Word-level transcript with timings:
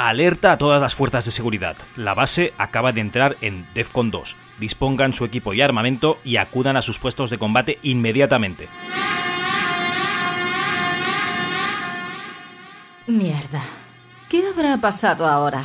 Alerta 0.00 0.52
a 0.52 0.58
todas 0.58 0.80
las 0.80 0.94
fuerzas 0.94 1.24
de 1.24 1.32
seguridad. 1.32 1.76
La 1.96 2.14
base 2.14 2.52
acaba 2.56 2.92
de 2.92 3.00
entrar 3.00 3.34
en 3.40 3.66
DEFCON 3.74 4.12
2. 4.12 4.32
Dispongan 4.60 5.12
su 5.12 5.24
equipo 5.24 5.54
y 5.54 5.60
armamento 5.60 6.18
y 6.24 6.36
acudan 6.36 6.76
a 6.76 6.82
sus 6.82 6.98
puestos 6.98 7.30
de 7.30 7.38
combate 7.38 7.80
inmediatamente. 7.82 8.68
Mierda. 13.08 13.60
¿Qué 14.28 14.44
habrá 14.46 14.76
pasado 14.76 15.26
ahora? 15.26 15.64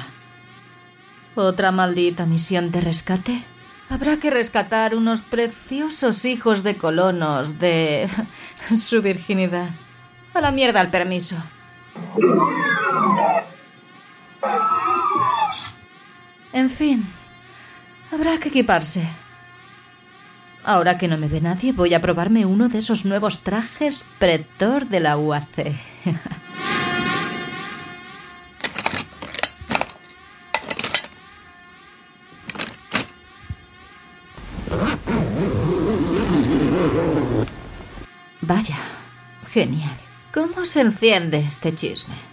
¿Otra 1.36 1.71
maldita 1.71 2.25
misión 2.25 2.71
de 2.71 2.82
rescate? 2.82 3.43
Habrá 3.88 4.18
que 4.18 4.32
rescatar 4.32 4.96
unos 4.96 5.21
preciosos 5.21 6.25
hijos 6.25 6.64
de 6.64 6.75
colonos 6.75 7.60
de 7.60 8.10
su 8.78 9.04
virginidad. 9.04 9.70
A 10.34 10.42
la 10.42 10.52
mierda 10.52 10.82
el 10.82 10.89
permiso. 10.89 11.36
En 16.54 16.70
fin, 16.70 17.04
habrá 18.12 18.38
que 18.38 18.50
equiparse. 18.50 19.04
Ahora 20.64 20.98
que 21.00 21.07
no 21.07 21.18
me 21.18 21.28
ve 21.28 21.42
nadie, 21.42 21.74
voy 21.74 21.94
a 21.94 22.00
probarme 22.00 22.46
uno 22.46 22.70
de 22.70 22.78
esos 22.78 23.06
nuevos 23.06 23.39
trajes 23.39 24.06
pretor 24.20 24.88
de 24.88 25.00
la 25.00 25.18
UAC. 25.18 25.75
Vaya, 38.42 38.78
genial. 39.50 39.97
¿Cómo 40.33 40.66
se 40.66 40.81
enciende 40.81 41.39
este 41.39 41.73
chisme? 41.73 42.33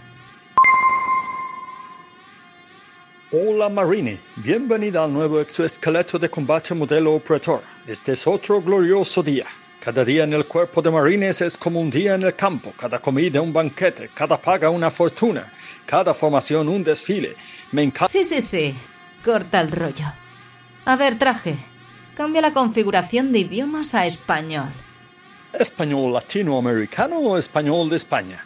Hola 3.33 3.69
Marine, 3.69 4.19
bienvenida 4.35 5.05
al 5.05 5.13
nuevo 5.13 5.39
exoesqueleto 5.39 6.19
de 6.19 6.29
combate 6.29 6.73
modelo 6.73 7.17
Pretor. 7.19 7.61
Este 7.87 8.11
es 8.11 8.27
otro 8.27 8.61
glorioso 8.61 9.23
día. 9.23 9.45
Cada 9.79 10.03
día 10.03 10.25
en 10.25 10.33
el 10.33 10.45
cuerpo 10.45 10.81
de 10.81 10.91
marines 10.91 11.39
es 11.39 11.55
como 11.57 11.79
un 11.79 11.89
día 11.89 12.15
en 12.15 12.23
el 12.23 12.35
campo, 12.35 12.73
cada 12.75 12.99
comida 12.99 13.41
un 13.41 13.53
banquete, 13.53 14.09
cada 14.13 14.35
paga 14.35 14.69
una 14.69 14.91
fortuna, 14.91 15.49
cada 15.85 16.13
formación 16.13 16.67
un 16.67 16.83
desfile. 16.83 17.37
Me 17.71 17.83
encanta. 17.83 18.11
Sí, 18.11 18.25
sí, 18.25 18.41
sí. 18.41 18.75
Corta 19.23 19.61
el 19.61 19.71
rollo. 19.71 20.11
A 20.83 20.97
ver, 20.97 21.17
traje. 21.17 21.55
Cambia 22.17 22.41
la 22.41 22.51
configuración 22.51 23.31
de 23.31 23.39
idiomas 23.39 23.95
a 23.95 24.05
español. 24.05 24.67
¿Español 25.57 26.11
latinoamericano 26.11 27.17
o 27.19 27.37
español 27.37 27.89
de 27.89 27.95
España? 27.95 28.43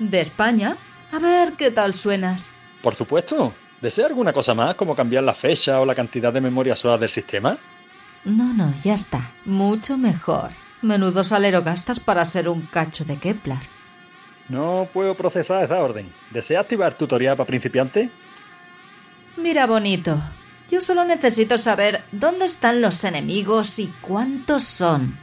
¿De 0.00 0.20
España? 0.20 0.76
A 1.12 1.20
ver 1.20 1.52
qué 1.52 1.70
tal 1.70 1.94
suenas. 1.94 2.50
Por 2.82 2.96
supuesto. 2.96 3.52
¿Desea 3.86 4.06
alguna 4.06 4.32
cosa 4.32 4.52
más, 4.52 4.74
como 4.74 4.96
cambiar 4.96 5.22
la 5.22 5.32
fecha 5.32 5.80
o 5.80 5.86
la 5.86 5.94
cantidad 5.94 6.32
de 6.32 6.40
memoria 6.40 6.74
sola 6.74 6.98
del 6.98 7.08
sistema? 7.08 7.56
No, 8.24 8.52
no, 8.52 8.74
ya 8.82 8.94
está. 8.94 9.30
Mucho 9.44 9.96
mejor. 9.96 10.50
Menudo 10.82 11.22
salero 11.22 11.62
gastas 11.62 12.00
para 12.00 12.24
ser 12.24 12.48
un 12.48 12.62
cacho 12.62 13.04
de 13.04 13.16
Kepler. 13.16 13.60
No 14.48 14.88
puedo 14.92 15.14
procesar 15.14 15.62
esa 15.62 15.80
orden. 15.80 16.10
¿Desea 16.32 16.58
activar 16.58 16.94
tutorial 16.94 17.36
para 17.36 17.46
principiante? 17.46 18.10
Mira, 19.36 19.68
bonito. 19.68 20.18
Yo 20.68 20.80
solo 20.80 21.04
necesito 21.04 21.56
saber 21.56 22.02
dónde 22.10 22.46
están 22.46 22.80
los 22.80 23.04
enemigos 23.04 23.78
y 23.78 23.86
cuántos 24.00 24.64
son. 24.64 25.16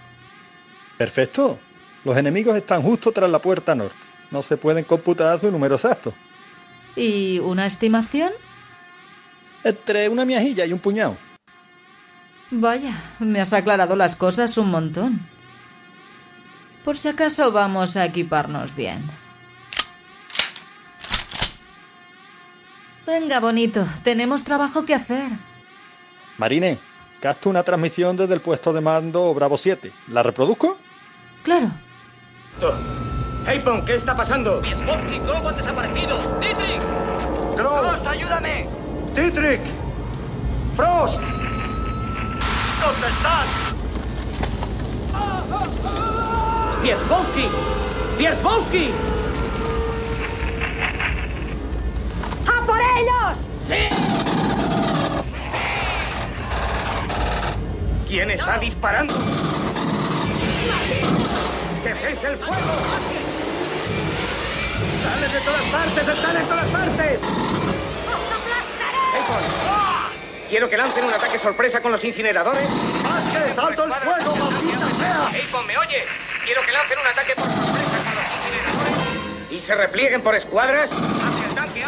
Perfecto. 0.98 1.59
Los 2.05 2.16
enemigos 2.16 2.55
están 2.55 2.81
justo 2.81 3.11
tras 3.11 3.30
la 3.30 3.39
puerta 3.39 3.75
norte. 3.75 3.98
No 4.31 4.42
se 4.42 4.55
pueden 4.55 4.86
computar 4.86 5.38
su 5.42 5.52
número 5.52 5.75
exacto. 5.75 6.14
¿Y 6.95 7.39
una 7.39 7.66
estimación? 7.66 8.31
Entre 9.64 10.09
una 10.09 10.25
miajilla 10.25 10.65
y 10.65 10.73
un 10.73 10.80
puñado. 10.80 11.17
Vaya, 12.52 12.93
me 13.20 13.42
has 13.42 13.54
aclarado 13.54 13.95
las 13.95 14.15
cosas 14.15 14.58
un 14.58 14.70
montón. 14.70 15.20
Por 16.83 16.98
si 16.98 17.08
acaso 17.08 17.52
vamos 17.52 17.95
a 17.95 18.05
equiparnos 18.05 18.76
bien. 18.76 19.02
Venga, 23.08 23.39
bonito, 23.39 23.86
tenemos 24.04 24.43
trabajo 24.43 24.86
que 24.86 24.93
hacer. 24.93 25.30
Marine, 26.38 26.77
capto 27.21 27.49
una 27.49 27.64
transmisión 27.64 28.15
desde 28.17 28.33
el 28.33 28.42
puesto 28.42 28.71
de 28.73 28.82
mando 28.82 29.33
Bravo 29.33 29.58
7. 29.58 29.92
¿La 30.09 30.23
reproduzco? 30.23 30.77
Claro. 31.43 31.71
Apon, 33.48 33.86
¿qué 33.86 33.95
está 33.95 34.15
pasando? 34.15 34.61
Miesbowski 34.61 35.15
y 35.15 35.20
Crow 35.20 35.48
han 35.48 35.58
desaparecido. 35.58 36.39
¡Dietrich! 36.39 36.82
¡Cross, 37.58 38.05
ayúdame! 38.05 38.83
¡Dietrich! 39.16 39.62
¡Frost! 40.76 41.20
¿Dónde 42.82 43.08
están? 43.10 43.48
¡Miesbowski! 46.82 47.48
¡Miesbowski! 48.18 48.92
¡A 52.48 52.66
por 52.66 52.80
ellos! 52.98 53.38
¡Sí! 53.68 53.82
¿Quién 58.08 58.32
está 58.32 58.58
disparando? 58.58 59.14
¡Que 61.84 61.94
cese 62.02 62.28
el 62.32 62.38
fuego! 62.40 62.74
¡Salen 65.04 65.32
de 65.32 65.42
todas 65.42 65.66
partes! 65.72 66.08
¡Están 66.08 66.38
en 66.38 66.48
todas 66.48 66.68
partes! 66.70 67.83
Quiero 70.50 70.70
que 70.70 70.78
lancen 70.78 71.04
un 71.06 71.14
ataque 71.14 71.39
sorpresa 71.39 71.82
con 71.82 71.92
los 71.92 72.04
incineradores. 72.04 72.70
¡Vázquez, 73.04 73.58
alto 73.58 73.84
el 73.86 73.94
fuego, 73.94 74.36
maldita 74.36 74.89
sea! 74.92 75.30
¿me 75.66 75.78
oye? 75.78 76.04
Quiero 76.45 76.61
que 76.66 76.72
lancen 76.72 77.00
un 77.00 77.08
ataque 77.08 77.33
por 77.36 77.45
sorpresa 77.45 77.98
con 78.04 78.16
los 78.16 78.26
incineradores. 78.38 79.52
¿Y 79.52 79.62
se 79.62 79.76
replieguen 79.76 80.22
por 80.22 80.36
escuadras? 80.36 80.89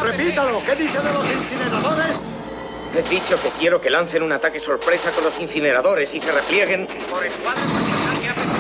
Repítalo, 0.01 0.63
¿qué 0.66 0.75
dice 0.75 1.00
de 1.00 1.13
los 1.13 1.25
incineradores? 1.29 2.18
He 2.95 3.01
dicho 3.09 3.40
que 3.41 3.50
quiero 3.59 3.81
que 3.81 3.90
lancen 3.90 4.24
un 4.24 4.31
ataque 4.31 4.59
sorpresa 4.59 5.12
con 5.12 5.25
los 5.25 5.38
incineradores 5.40 6.13
y 6.13 6.19
se 6.19 6.31
replieguen 6.31 6.88
por 7.09 7.25
escuadras 7.25 7.66
hacia 7.66 7.94
el 7.94 8.01
tanque. 8.01 8.29
ábrete. 8.29 8.56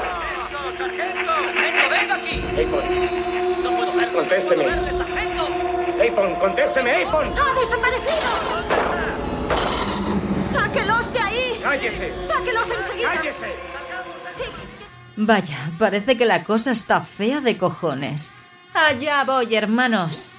¡Sargento, 0.00 0.78
sargento! 0.78 1.32
¡Sargento, 1.44 1.88
venga 1.90 2.14
aquí! 2.14 2.42
Apon, 2.62 3.62
¡No 3.62 3.70
puedo 3.76 3.92
verlo! 3.92 4.18
Contésteme. 4.18 4.64
¡No 4.64 4.70
puedo 4.70 4.82
verle, 4.82 4.98
sargento! 4.98 5.48
Apon, 6.08 6.34
contésteme, 6.36 7.04
Apon. 7.04 7.32
¡Ha 7.38 7.54
desaparecido! 7.60 8.28
¡Sáquelos 10.52 11.12
de 11.12 11.20
ahí! 11.20 11.60
¡Cállese! 11.62 12.26
¡Sáquelos 12.26 12.70
enseguida! 12.70 13.14
¡Cállese! 13.14 13.54
Vaya, 15.16 15.56
parece 15.78 16.16
que 16.16 16.26
la 16.26 16.44
cosa 16.44 16.72
está 16.72 17.00
fea 17.00 17.40
de 17.40 17.56
cojones. 17.56 18.32
Allá 18.74 19.24
voy, 19.24 19.54
hermanos. 19.54 20.34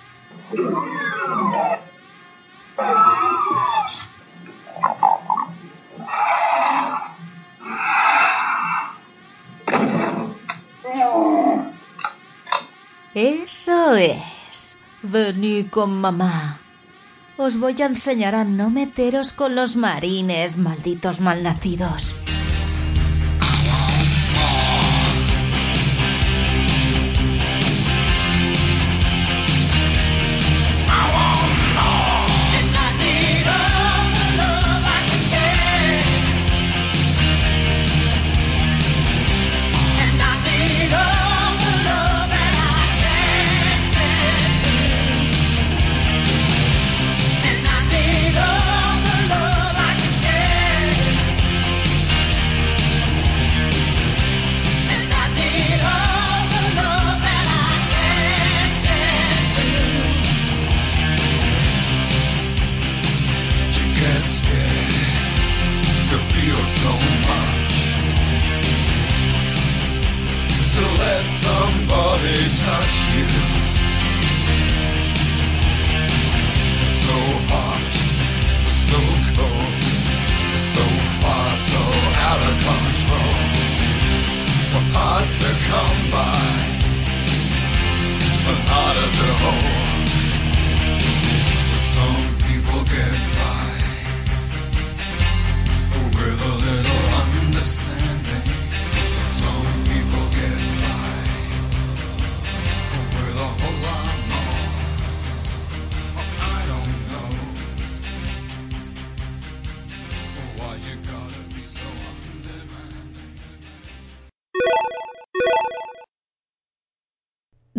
Eso 13.16 13.96
es. 13.96 14.37
Venid 15.10 15.70
con 15.70 15.90
mamá. 16.02 16.60
Os 17.38 17.58
voy 17.58 17.82
a 17.82 17.86
enseñar 17.86 18.36
a 18.36 18.44
no 18.44 18.70
meteros 18.70 19.32
con 19.32 19.56
los 19.56 19.78
marines, 19.78 20.58
malditos 20.58 21.22
malnacidos. 21.22 22.12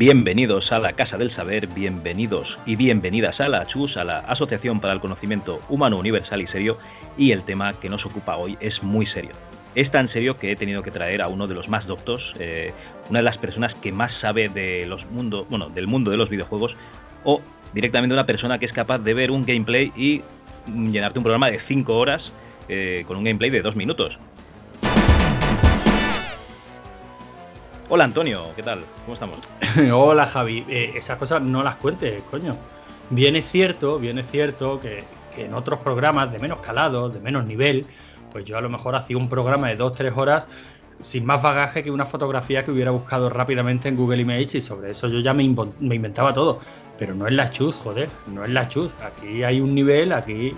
Bienvenidos 0.00 0.72
a 0.72 0.78
la 0.78 0.94
Casa 0.94 1.18
del 1.18 1.30
Saber, 1.36 1.66
bienvenidos 1.66 2.56
y 2.64 2.74
bienvenidas 2.74 3.38
a 3.38 3.50
la 3.50 3.60
ACHUS, 3.60 3.98
a 3.98 4.04
la 4.04 4.16
Asociación 4.16 4.80
para 4.80 4.94
el 4.94 5.00
Conocimiento 5.00 5.60
Humano 5.68 5.98
Universal 5.98 6.40
y 6.40 6.46
Serio, 6.46 6.78
y 7.18 7.32
el 7.32 7.42
tema 7.42 7.74
que 7.74 7.90
nos 7.90 8.06
ocupa 8.06 8.38
hoy 8.38 8.56
es 8.60 8.82
muy 8.82 9.04
serio. 9.04 9.32
Es 9.74 9.90
tan 9.90 10.10
serio 10.10 10.38
que 10.38 10.52
he 10.52 10.56
tenido 10.56 10.82
que 10.82 10.90
traer 10.90 11.20
a 11.20 11.28
uno 11.28 11.46
de 11.46 11.54
los 11.54 11.68
más 11.68 11.86
doctos, 11.86 12.32
eh, 12.38 12.72
una 13.10 13.18
de 13.18 13.24
las 13.24 13.36
personas 13.36 13.74
que 13.74 13.92
más 13.92 14.14
sabe 14.14 14.48
mundo, 15.10 15.46
bueno, 15.50 15.68
del 15.68 15.86
mundo 15.86 16.10
de 16.10 16.16
los 16.16 16.30
videojuegos, 16.30 16.74
o 17.24 17.42
directamente 17.74 18.14
una 18.14 18.24
persona 18.24 18.58
que 18.58 18.64
es 18.64 18.72
capaz 18.72 19.00
de 19.00 19.12
ver 19.12 19.30
un 19.30 19.42
gameplay 19.42 19.92
y 19.94 20.22
llenarte 20.66 21.18
un 21.18 21.24
programa 21.24 21.50
de 21.50 21.60
5 21.60 21.94
horas 21.94 22.32
eh, 22.70 23.04
con 23.06 23.18
un 23.18 23.24
gameplay 23.24 23.50
de 23.50 23.60
2 23.60 23.76
minutos. 23.76 24.18
Hola 27.92 28.04
Antonio, 28.04 28.52
¿qué 28.54 28.62
tal? 28.62 28.84
¿Cómo 29.00 29.14
estamos? 29.14 29.40
Hola 29.92 30.24
Javi, 30.24 30.64
eh, 30.68 30.92
esas 30.94 31.18
cosas 31.18 31.42
no 31.42 31.64
las 31.64 31.74
cuentes, 31.74 32.22
coño. 32.30 32.56
Bien 33.10 33.34
es 33.34 33.50
cierto, 33.50 33.98
bien 33.98 34.16
es 34.20 34.30
cierto 34.30 34.78
que, 34.78 35.02
que, 35.34 35.46
en 35.46 35.54
otros 35.54 35.80
programas 35.80 36.30
de 36.30 36.38
menos 36.38 36.60
calado, 36.60 37.08
de 37.08 37.18
menos 37.18 37.44
nivel, 37.46 37.86
pues 38.30 38.44
yo 38.44 38.56
a 38.56 38.60
lo 38.60 38.68
mejor 38.68 38.94
hacía 38.94 39.16
un 39.16 39.28
programa 39.28 39.70
de 39.70 39.76
2-3 39.76 40.16
horas 40.16 40.46
sin 41.00 41.26
más 41.26 41.42
bagaje 41.42 41.82
que 41.82 41.90
una 41.90 42.06
fotografía 42.06 42.64
que 42.64 42.70
hubiera 42.70 42.92
buscado 42.92 43.28
rápidamente 43.28 43.88
en 43.88 43.96
Google 43.96 44.22
Images 44.22 44.54
y 44.54 44.60
sobre 44.60 44.92
eso 44.92 45.08
yo 45.08 45.18
ya 45.18 45.34
me, 45.34 45.52
me 45.80 45.96
inventaba 45.96 46.32
todo. 46.32 46.60
Pero 46.96 47.16
no 47.16 47.26
es 47.26 47.32
la 47.32 47.50
chus, 47.50 47.78
joder, 47.78 48.08
no 48.28 48.44
es 48.44 48.50
la 48.50 48.68
chus. 48.68 48.92
Aquí 49.02 49.42
hay 49.42 49.60
un 49.60 49.74
nivel, 49.74 50.12
aquí 50.12 50.54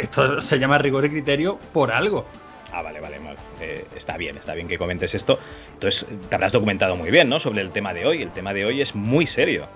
esto 0.00 0.40
se 0.40 0.58
llama 0.58 0.78
rigor 0.78 1.04
y 1.04 1.10
criterio 1.10 1.60
por 1.72 1.92
algo. 1.92 2.26
Ah, 2.72 2.82
vale, 2.82 3.00
vale, 3.00 3.18
vale. 3.18 3.36
Eh, 3.60 3.84
está 3.94 4.16
bien, 4.16 4.38
está 4.38 4.54
bien 4.54 4.66
que 4.66 4.78
comentes 4.78 5.14
esto. 5.14 5.38
Entonces, 5.82 6.06
te 6.28 6.34
habrás 6.36 6.52
documentado 6.52 6.94
muy 6.94 7.10
bien, 7.10 7.28
¿no? 7.28 7.40
Sobre 7.40 7.60
el 7.60 7.70
tema 7.70 7.92
de 7.92 8.06
hoy. 8.06 8.22
El 8.22 8.30
tema 8.30 8.54
de 8.54 8.64
hoy 8.64 8.80
es 8.82 8.94
muy 8.94 9.26
serio. 9.26 9.66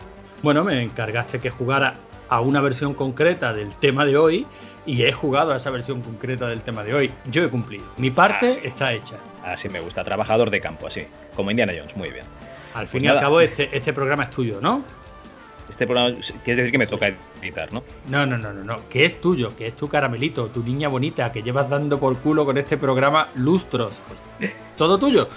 Bueno, 0.41 0.63
me 0.63 0.81
encargaste 0.81 1.41
que 1.41 1.51
jugara 1.51 1.95
a 2.29 2.41
una 2.41 2.61
versión 2.61 2.95
concreta 2.95 3.53
del 3.53 3.75
tema 3.75 4.05
de 4.05 4.17
hoy 4.17 4.47
y 4.87 5.03
he 5.03 5.11
jugado 5.11 5.53
a 5.53 5.57
esa 5.57 5.71
versión 5.71 6.03
concreta 6.03 6.47
del 6.47 6.61
tema 6.61 6.85
de 6.85 6.95
hoy. 6.95 7.11
Yo 7.29 7.43
he 7.43 7.49
cumplido. 7.49 7.85
Mi 7.97 8.13
parte 8.13 8.61
Ah. 8.63 8.67
está 8.67 8.93
hecha. 8.93 9.17
Así 9.45 9.69
me 9.69 9.81
gusta, 9.81 10.05
trabajador 10.05 10.51
de 10.51 10.61
campo, 10.61 10.87
así. 10.87 11.01
Como 11.35 11.51
Indiana 11.51 11.73
Jones, 11.77 11.97
muy 11.97 12.11
bien. 12.11 12.25
Al 12.75 12.87
fin 12.87 13.01
Pues 13.03 13.05
y 13.05 13.09
al 13.17 13.21
cabo, 13.21 13.41
este, 13.41 13.69
este 13.77 13.93
programa 13.93 14.25
es 14.25 14.31
tuyo, 14.31 14.61
¿no? 14.61 14.85
Este 15.69 15.87
programa 15.87 16.17
quiere 16.45 16.63
decir 16.63 16.73
que 16.73 16.79
me 16.79 16.85
Sí. 16.87 16.91
toca 16.93 17.13
editar, 17.43 17.73
¿no? 17.73 17.83
No, 18.09 18.25
no, 18.27 18.39
no, 18.39 18.53
no, 18.53 18.63
no. 18.63 18.77
Que 18.89 19.05
es 19.05 19.21
tuyo, 19.21 19.57
que 19.57 19.67
es 19.67 19.75
tu 19.75 19.89
caramelito, 19.89 20.47
tu 20.47 20.63
niña 20.63 20.89
bonita, 20.89 21.33
que 21.33 21.43
llevas 21.43 21.69
dando 21.69 21.99
por 21.99 22.17
culo 22.19 22.45
con 22.45 22.57
este 22.59 22.77
programa 22.77 23.29
lustros. 23.35 23.97
Pues, 24.39 24.53
todo 24.77 24.99
tuyo. 24.99 25.29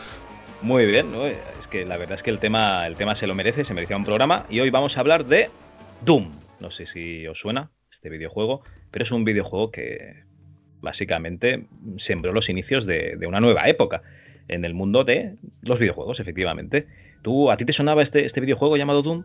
Muy 0.62 0.86
bien, 0.86 1.12
¿no? 1.12 1.26
Es 1.26 1.38
que 1.72 1.86
la 1.86 1.98
verdad 1.98 2.18
es 2.18 2.24
que 2.24 2.32
el 2.32 2.40
tema, 2.40 2.86
el 2.86 2.96
tema 2.96 3.18
se 3.18 3.28
lo 3.28 3.34
merece, 3.34 3.64
se 3.64 3.74
merecía 3.74 3.96
un 3.96 4.04
programa. 4.04 4.46
Y 4.50 4.60
hoy 4.60 4.70
vamos 4.70 4.98
a 4.98 5.00
hablar 5.00 5.26
de 5.26 5.50
Doom. 6.04 6.32
No 6.60 6.70
sé 6.72 6.86
si 6.94 7.26
os 7.28 7.38
suena 7.40 7.72
este 7.94 8.10
videojuego, 8.10 8.62
pero 8.92 9.06
es 9.06 9.12
un 9.12 9.24
videojuego 9.24 9.72
que 9.72 10.24
básicamente 10.82 11.68
sembró 12.06 12.34
los 12.34 12.50
inicios 12.50 12.86
de, 12.86 13.16
de 13.18 13.28
una 13.28 13.40
nueva 13.40 13.68
época 13.70 14.02
en 14.50 14.66
el 14.66 14.74
mundo 14.74 15.06
de 15.06 15.38
los 15.62 15.80
videojuegos, 15.80 16.20
efectivamente. 16.20 16.88
¿Tú, 17.22 17.52
¿A 17.52 17.58
ti 17.58 17.66
te 17.66 17.74
sonaba 17.74 18.02
este, 18.02 18.26
este 18.26 18.42
videojuego 18.42 18.76
llamado 18.76 19.02
Doom? 19.02 19.24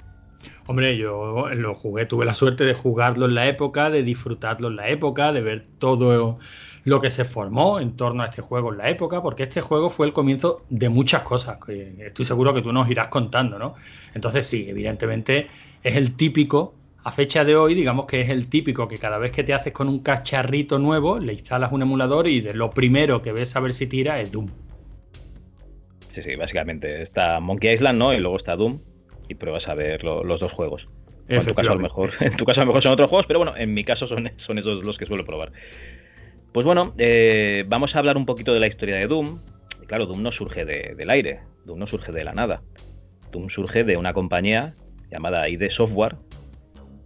Hombre, 0.66 0.96
yo 0.96 1.48
lo 1.54 1.74
jugué, 1.74 2.06
tuve 2.06 2.24
la 2.24 2.34
suerte 2.34 2.64
de 2.64 2.74
jugarlo 2.74 3.26
en 3.26 3.34
la 3.34 3.48
época, 3.48 3.90
de 3.90 4.02
disfrutarlo 4.02 4.68
en 4.68 4.76
la 4.76 4.88
época, 4.88 5.32
de 5.32 5.40
ver 5.40 5.66
todo 5.78 6.38
lo 6.84 7.00
que 7.00 7.10
se 7.10 7.24
formó 7.24 7.80
en 7.80 7.96
torno 7.96 8.22
a 8.22 8.26
este 8.26 8.42
juego 8.42 8.72
en 8.72 8.78
la 8.78 8.90
época, 8.90 9.22
porque 9.22 9.44
este 9.44 9.60
juego 9.60 9.90
fue 9.90 10.06
el 10.06 10.12
comienzo 10.12 10.66
de 10.68 10.88
muchas 10.88 11.22
cosas, 11.22 11.58
que 11.64 11.96
estoy 12.06 12.24
seguro 12.24 12.54
que 12.54 12.62
tú 12.62 12.72
nos 12.72 12.88
irás 12.90 13.08
contando, 13.08 13.58
¿no? 13.58 13.74
Entonces 14.14 14.46
sí, 14.46 14.66
evidentemente 14.68 15.48
es 15.82 15.96
el 15.96 16.16
típico, 16.16 16.80
a 17.04 17.12
fecha 17.12 17.44
de 17.44 17.56
hoy, 17.56 17.74
digamos 17.74 18.06
que 18.06 18.20
es 18.22 18.28
el 18.30 18.48
típico 18.48 18.88
que 18.88 18.98
cada 18.98 19.18
vez 19.18 19.30
que 19.32 19.44
te 19.44 19.54
haces 19.54 19.72
con 19.72 19.88
un 19.88 20.00
cacharrito 20.02 20.78
nuevo, 20.78 21.18
le 21.18 21.32
instalas 21.34 21.72
un 21.72 21.82
emulador 21.82 22.26
y 22.28 22.40
de 22.40 22.54
lo 22.54 22.72
primero 22.74 23.20
que 23.22 23.32
ves 23.32 23.54
a 23.56 23.60
ver 23.60 23.74
si 23.74 23.86
tira 23.86 24.20
es 24.20 24.30
Doom. 24.32 24.54
Sí, 26.14 26.22
sí, 26.22 26.36
básicamente 26.36 27.02
está 27.02 27.40
Monkey 27.40 27.74
Island, 27.74 27.98
¿no? 27.98 28.12
Y 28.14 28.18
luego 28.18 28.36
está 28.36 28.54
Doom 28.56 28.82
y 29.28 29.34
pruebas 29.34 29.66
a 29.68 29.74
ver 29.74 30.04
lo- 30.04 30.22
los 30.22 30.40
dos 30.40 30.52
juegos. 30.52 30.86
En 31.32 31.44
tu, 31.46 31.54
caso, 31.54 31.72
a 31.72 31.74
lo 31.74 31.80
mejor, 31.80 32.12
en 32.20 32.36
tu 32.36 32.44
caso 32.44 32.60
a 32.60 32.64
lo 32.64 32.68
mejor 32.68 32.82
son 32.82 32.92
otros 32.92 33.10
juegos, 33.10 33.26
pero 33.26 33.40
bueno, 33.40 33.56
en 33.56 33.74
mi 33.74 33.84
caso 33.84 34.06
son, 34.06 34.30
son 34.38 34.58
esos 34.58 34.84
los 34.84 34.96
que 34.96 35.06
suelo 35.06 35.24
probar. 35.24 35.52
Pues 36.54 36.64
bueno, 36.64 36.94
eh, 36.98 37.64
vamos 37.66 37.96
a 37.96 37.98
hablar 37.98 38.16
un 38.16 38.26
poquito 38.26 38.54
de 38.54 38.60
la 38.60 38.68
historia 38.68 38.94
de 38.94 39.08
Doom. 39.08 39.40
Y 39.82 39.86
claro, 39.86 40.06
Doom 40.06 40.22
no 40.22 40.30
surge 40.30 40.64
de- 40.64 40.94
del 40.96 41.10
aire, 41.10 41.40
Doom 41.64 41.80
no 41.80 41.88
surge 41.88 42.12
de 42.12 42.22
la 42.22 42.32
nada. 42.32 42.62
Doom 43.32 43.50
surge 43.50 43.82
de 43.82 43.96
una 43.96 44.12
compañía 44.12 44.76
llamada 45.10 45.48
ID 45.48 45.68
Software, 45.70 46.14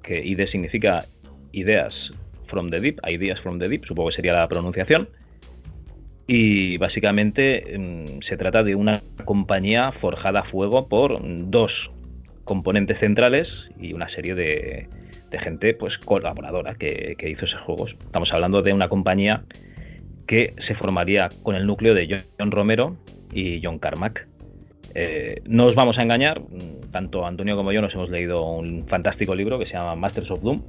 que 0.02 0.22
ID 0.22 0.48
significa 0.50 1.06
Ideas 1.52 1.94
from 2.48 2.68
the 2.68 2.78
Deep, 2.78 2.98
Ideas 3.08 3.40
from 3.40 3.58
the 3.58 3.70
Deep, 3.70 3.86
supongo 3.86 4.10
que 4.10 4.16
sería 4.16 4.34
la 4.34 4.46
pronunciación. 4.48 5.08
Y 6.26 6.76
básicamente 6.76 7.64
mm, 7.78 8.20
se 8.28 8.36
trata 8.36 8.62
de 8.62 8.74
una 8.74 9.00
compañía 9.24 9.92
forjada 9.92 10.40
a 10.40 10.44
fuego 10.50 10.88
por 10.88 11.18
dos 11.50 11.72
componentes 12.44 13.00
centrales 13.00 13.48
y 13.80 13.94
una 13.94 14.10
serie 14.10 14.34
de, 14.34 14.88
de 15.30 15.38
gente 15.38 15.74
pues 15.74 15.98
colaboradora 15.98 16.74
que, 16.74 17.16
que 17.18 17.30
hizo 17.30 17.44
esos 17.44 17.60
juegos. 17.60 17.96
Estamos 18.04 18.32
hablando 18.32 18.62
de 18.62 18.72
una 18.72 18.88
compañía 18.88 19.44
que 20.26 20.54
se 20.66 20.74
formaría 20.74 21.28
con 21.42 21.56
el 21.56 21.66
núcleo 21.66 21.94
de 21.94 22.22
John 22.38 22.50
Romero 22.50 22.96
y 23.32 23.60
John 23.64 23.78
Carmack. 23.78 24.28
Eh, 24.94 25.42
no 25.46 25.66
os 25.66 25.74
vamos 25.74 25.98
a 25.98 26.02
engañar, 26.02 26.42
tanto 26.92 27.26
Antonio 27.26 27.56
como 27.56 27.72
yo 27.72 27.82
nos 27.82 27.94
hemos 27.94 28.10
leído 28.10 28.50
un 28.50 28.86
fantástico 28.88 29.34
libro 29.34 29.58
que 29.58 29.66
se 29.66 29.72
llama 29.72 29.94
Masters 29.96 30.30
of 30.30 30.42
Doom 30.42 30.62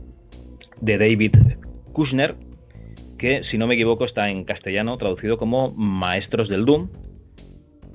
de 0.82 0.98
David 0.98 1.36
Kushner, 1.94 2.36
que 3.18 3.44
si 3.44 3.58
no 3.58 3.68
me 3.68 3.76
equivoco 3.76 4.06
está 4.06 4.30
en 4.30 4.46
castellano 4.46 4.98
traducido 4.98 5.38
como 5.38 5.72
Maestros 5.72 6.48
del 6.50 6.66
Doom. 6.66 6.90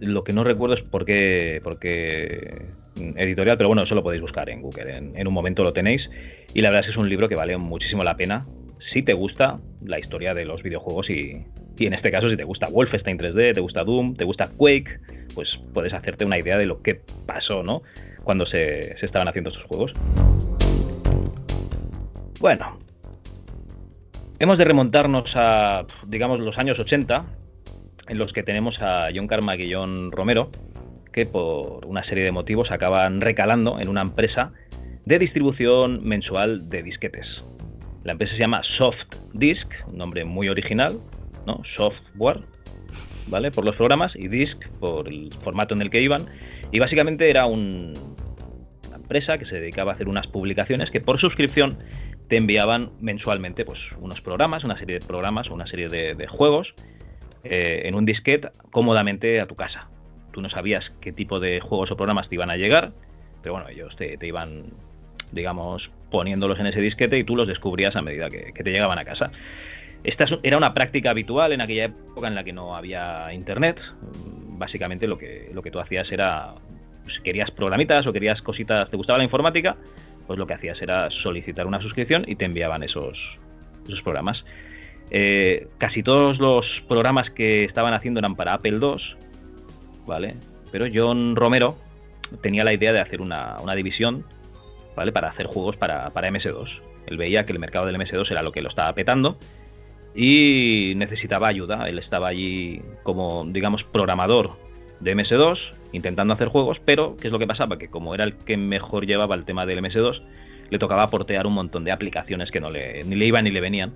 Lo 0.01 0.25
que 0.25 0.33
no 0.33 0.45
recuerdo 0.45 0.77
es 0.77 0.83
por 0.83 1.05
qué, 1.05 1.61
por 1.63 1.79
qué 1.79 2.67
editorial, 2.97 3.57
pero 3.57 3.69
bueno, 3.69 3.83
eso 3.83 3.95
lo 3.95 4.03
podéis 4.03 4.23
buscar 4.23 4.49
en 4.51 4.63
Google, 4.63 4.97
en, 4.97 5.27
un 5.27 5.35
momento 5.35 5.63
lo 5.63 5.73
tenéis. 5.73 6.09
Y 6.55 6.61
la 6.61 6.71
verdad 6.71 6.81
es 6.81 6.87
que 6.87 6.93
es 6.93 6.99
un 6.99 7.09
libro 7.09 7.29
que 7.29 7.37
vale 7.37 7.57
muchísimo 7.57 8.05
la 8.05 8.17
pena 8.17 8.47
si 8.93 9.03
te 9.03 9.13
gusta 9.13 9.59
la 9.85 9.99
historia 9.99 10.35
de 10.35 10.45
los 10.45 10.63
videojuegos 10.63 11.11
y, 11.11 11.45
y 11.79 11.87
en 11.87 11.95
este 11.95 12.11
caso 12.11 12.31
si 12.31 12.37
te 12.37 12.45
gusta 12.45 12.67
Wolfenstein 12.71 13.19
3D, 13.19 13.55
te 13.55 13.61
gusta 13.61 13.83
Doom, 13.83 14.15
te 14.15 14.25
gusta 14.25 14.49
Quake, 14.57 15.01
pues 15.35 15.59
puedes 15.73 15.93
hacerte 15.93 16.25
una 16.25 16.39
idea 16.39 16.57
de 16.57 16.67
lo 16.67 16.83
que 16.83 17.01
pasó, 17.27 17.63
¿no? 17.63 17.83
Cuando 18.23 18.47
se, 18.47 18.97
se 18.99 19.07
estaban 19.07 19.29
haciendo 19.29 19.51
estos 19.51 19.65
juegos. 19.65 19.93
Bueno, 22.41 22.79
hemos 24.39 24.59
de 24.59 24.65
remontarnos 24.65 25.31
a, 25.35 25.85
digamos, 26.07 26.41
los 26.41 26.57
años 26.59 26.79
80, 26.79 27.25
en 28.09 28.19
los 28.19 28.33
que 28.33 28.43
tenemos 28.43 28.81
a 28.81 29.09
John 29.15 29.29
John 29.29 30.13
Romero, 30.13 30.51
que 31.15 31.27
por 31.27 31.87
una 31.87 32.03
serie 32.05 32.25
de 32.25 32.33
motivos 32.33 32.73
acaban 32.73 33.21
recalando 33.21 33.79
en 33.81 33.89
una 33.89 34.01
empresa 34.03 34.53
de 35.05 35.19
distribución 35.21 36.03
mensual 36.03 36.69
de 36.69 36.83
disquetes. 36.83 37.45
La 38.03 38.13
empresa 38.13 38.35
se 38.35 38.41
llama 38.41 38.63
Soft 38.65 38.99
Disk, 39.33 39.69
un 39.87 39.97
nombre 39.97 40.25
muy 40.25 40.49
original, 40.49 40.99
¿no? 41.47 41.63
Software, 41.77 42.41
¿vale? 43.29 43.53
Por 43.53 43.65
los 43.65 43.77
programas 43.77 44.13
y 44.17 44.27
Disk 44.27 44.59
por 44.81 45.07
el 45.07 45.31
formato 45.41 45.75
en 45.75 45.83
el 45.83 45.91
que 45.91 46.03
iban. 46.03 46.27
Y 46.73 46.81
básicamente 46.81 47.31
era 47.31 47.47
un- 47.47 48.17
una 48.89 48.97
empresa 48.97 49.39
que 49.39 49.47
se 49.47 49.61
dedicaba 49.61 49.93
a 49.93 49.95
hacer 49.95 50.09
unas 50.09 50.27
publicaciones 50.27 50.91
que 50.91 51.01
por 51.01 51.21
suscripción 51.21 51.79
te 52.29 52.37
enviaban 52.39 52.91
mensualmente 53.01 53.65
pues, 53.65 53.79
unos 54.01 54.21
programas, 54.21 54.65
una 54.65 54.77
serie 54.79 54.99
de 54.99 55.07
programas 55.07 55.49
una 55.51 55.67
serie 55.67 55.89
de, 55.89 56.15
de 56.17 56.27
juegos 56.27 56.75
eh, 57.45 57.83
en 57.85 57.95
un 57.95 58.05
disquete 58.05 58.49
cómodamente 58.73 59.41
a 59.41 59.47
tu 59.47 59.55
casa. 59.55 59.89
Tú 60.35 60.43
no 60.43 60.51
sabías 60.51 60.91
qué 61.01 61.13
tipo 61.13 61.39
de 61.39 61.61
juegos 61.61 61.93
o 61.93 61.97
programas 61.97 62.29
te 62.29 62.35
iban 62.35 62.51
a 62.51 62.57
llegar, 62.57 62.91
pero 63.41 63.55
bueno, 63.55 63.69
ellos 63.69 63.95
te, 63.95 64.17
te 64.17 64.27
iban, 64.27 64.65
digamos, 65.31 65.89
poniéndolos 66.11 66.59
en 66.59 66.67
ese 66.67 66.81
disquete 66.81 67.17
y 67.19 67.23
tú 67.23 67.37
los 67.37 67.47
descubrías 67.47 67.95
a 67.95 68.03
medida 68.03 68.29
que, 68.31 68.53
te 68.53 68.71
llegaban 68.71 68.99
a 68.99 69.05
casa. 69.05 69.31
Esta 70.03 70.27
era 70.43 70.57
una 70.57 70.75
práctica 70.75 71.11
habitual 71.11 71.53
en 71.53 71.61
aquella 71.61 71.85
época 71.85 72.27
en 72.27 72.35
la 72.35 72.43
que 72.43 72.53
no 72.53 72.75
había 72.75 73.33
internet. 73.33 73.81
Básicamente 74.59 75.07
lo 75.07 75.17
que, 75.17 75.51
lo 75.55 75.63
que 75.63 75.71
tú 75.71 75.79
hacías 75.79 76.11
era, 76.11 76.55
pues, 77.05 77.21
querías 77.21 77.53
programitas 77.53 78.07
o 78.07 78.13
querías 78.13 78.43
cositas, 78.43 78.91
te 78.91 78.97
gustaba 78.97 79.19
la 79.19 79.25
informática, 79.25 79.77
pues 80.27 80.37
lo 80.37 80.47
que 80.49 80.55
hacías 80.55 80.83
era 80.83 81.11
solicitar 81.11 81.65
una 81.67 81.81
suscripción 81.81 82.25
y 82.27 82.35
te 82.35 82.45
enviaban 82.45 82.83
esos, 82.83 83.19
esos 83.87 84.03
programas. 84.03 84.45
Eh, 85.11 85.69
casi 85.79 86.03
todos 86.03 86.39
los 86.39 86.67
programas 86.89 87.31
que 87.31 87.65
estaban 87.65 87.93
haciendo 87.93 88.21
eran 88.21 88.37
para 88.37 88.55
Apple 88.55 88.79
II, 88.81 88.97
¿vale? 90.07 90.35
Pero 90.71 90.87
John 90.93 91.37
Romero 91.37 91.77
tenía 92.43 92.65
la 92.65 92.73
idea 92.73 92.93
de 92.93 93.01
hacer 93.01 93.21
una, 93.21 93.57
división, 93.75 94.25
¿vale? 94.97 95.13
Para 95.13 95.29
hacer 95.29 95.47
juegos 95.47 95.77
para, 95.77 96.11
para 96.11 96.31
MS2. 96.31 96.69
Él 97.07 97.17
veía 97.17 97.45
que 97.45 97.53
el 97.53 97.59
mercado 97.59 97.87
del 97.87 97.97
MS2 97.97 98.31
era 98.31 98.43
lo 98.43 98.53
que 98.53 98.63
lo 98.63 98.71
estaba 98.71 98.93
petando 98.95 99.39
y 100.15 100.95
necesitaba 100.97 101.49
ayuda. 101.49 101.89
Él 101.89 101.99
estaba 101.99 102.29
allí 102.29 102.81
como, 103.03 103.45
digamos, 103.47 103.85
programador 103.85 104.57
de 105.01 105.17
MS2, 105.17 105.59
intentando 105.93 106.35
hacer 106.35 106.49
juegos, 106.49 106.81
pero 106.85 107.17
¿qué 107.17 107.29
es 107.29 107.33
lo 107.33 107.39
que 107.39 107.47
pasaba? 107.47 107.79
Que 107.79 107.89
como 107.89 108.15
era 108.15 108.25
el 108.25 108.35
que 108.35 108.57
mejor 108.57 109.07
llevaba 109.07 109.35
el 109.35 109.45
tema 109.45 109.67
del 109.67 109.81
MS2, 109.83 110.23
le 110.71 110.79
tocaba 110.79 111.09
portear 111.09 111.47
un 111.47 111.55
montón 111.55 111.85
de 111.85 111.93
aplicaciones 111.93 112.51
que 112.51 112.61
no 112.61 112.71
le, 112.71 113.03
ni 113.05 113.17
le 113.17 113.27
iban 113.27 113.45
ni 113.45 113.51
le 113.51 113.61
venían 113.61 113.93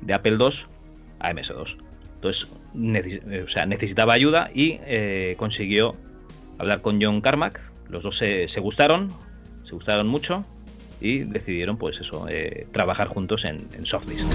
de 0.00 0.14
Apple 0.14 0.36
II 0.38 0.54
a 1.18 1.32
MS2. 1.32 1.76
Entonces, 2.24 2.48
o 3.44 3.50
sea, 3.50 3.66
necesitaba 3.66 4.14
ayuda 4.14 4.50
y 4.54 4.78
eh, 4.86 5.34
consiguió 5.36 5.94
hablar 6.58 6.80
con 6.80 7.00
John 7.02 7.20
Carmack. 7.20 7.60
Los 7.90 8.02
dos 8.02 8.16
se, 8.16 8.48
gustaron, 8.60 9.12
se 9.68 9.74
gustaron 9.74 10.08
mucho 10.08 10.44
y 11.02 11.18
decidieron, 11.18 11.76
pues 11.76 12.00
eso, 12.00 12.26
eh, 12.30 12.66
trabajar 12.72 13.08
juntos 13.08 13.44
en, 13.44 13.58
en 13.76 13.84
Softdisk. 13.84 14.26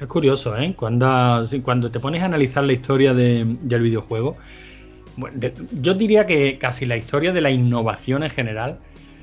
Es 0.00 0.06
curioso, 0.08 0.56
¿eh? 0.58 0.74
Cuando, 0.76 1.44
cuando 1.62 1.90
te 1.92 2.00
pones 2.00 2.22
a 2.22 2.24
analizar 2.24 2.64
la 2.64 2.72
historia 2.72 3.14
del 3.14 3.82
videojuego, 3.82 4.36
yo 5.80 5.94
diría 5.94 6.26
que 6.26 6.58
casi 6.58 6.86
la 6.86 6.96
historia 6.96 7.32
de 7.32 7.40
la 7.40 7.50
innovación 7.50 8.24
en 8.24 8.30
general, 8.30 8.80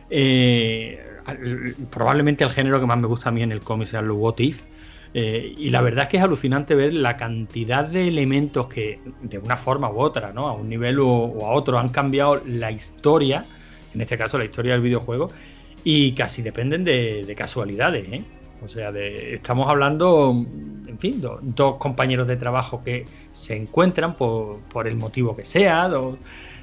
eh, 0.09 1.05
probablemente 1.91 2.45
el 2.45 2.49
género 2.49 2.79
que 2.79 2.85
más 2.85 2.97
me 2.97 3.07
gusta 3.07 3.27
a 3.27 3.31
mí 3.33 3.43
en 3.43 3.51
el 3.51 3.59
cómic 3.59 3.89
sea 3.89 4.01
lo 4.01 4.15
What 4.15 4.39
If. 4.39 4.72
Eh, 5.13 5.53
y 5.57 5.69
la 5.69 5.81
verdad 5.81 6.03
es 6.03 6.09
que 6.09 6.17
es 6.17 6.23
alucinante 6.23 6.73
ver 6.73 6.93
la 6.93 7.17
cantidad 7.17 7.85
de 7.85 8.07
elementos 8.07 8.67
que, 8.67 8.99
de 9.21 9.37
una 9.37 9.57
forma 9.57 9.91
u 9.91 9.99
otra, 9.99 10.33
¿no? 10.33 10.47
a 10.47 10.53
un 10.53 10.67
nivel 10.67 10.99
o, 10.99 11.45
a 11.45 11.51
otro, 11.51 11.77
han 11.77 11.89
cambiado 11.89 12.41
la 12.45 12.71
historia, 12.71 13.45
en 13.93 14.01
este 14.01 14.17
caso 14.17 14.37
la 14.37 14.45
historia 14.45 14.73
del 14.73 14.81
videojuego, 14.81 15.29
y 15.83 16.13
casi 16.13 16.41
dependen 16.41 16.83
de, 16.83 17.25
de 17.25 17.35
casualidades. 17.35 18.11
¿eh? 18.11 18.23
O 18.63 18.69
sea, 18.69 18.91
estamos 18.91 19.67
hablando, 19.69 20.31
en 20.87 20.97
fin, 20.97 21.21
dos 21.21 21.75
compañeros 21.77 22.27
de 22.27 22.37
trabajo 22.37 22.81
que 22.83 23.05
se 23.33 23.57
encuentran 23.57 24.15
por, 24.15 24.87
el 24.87 24.95
motivo 24.95 25.35
que 25.35 25.43
sea, 25.43 25.91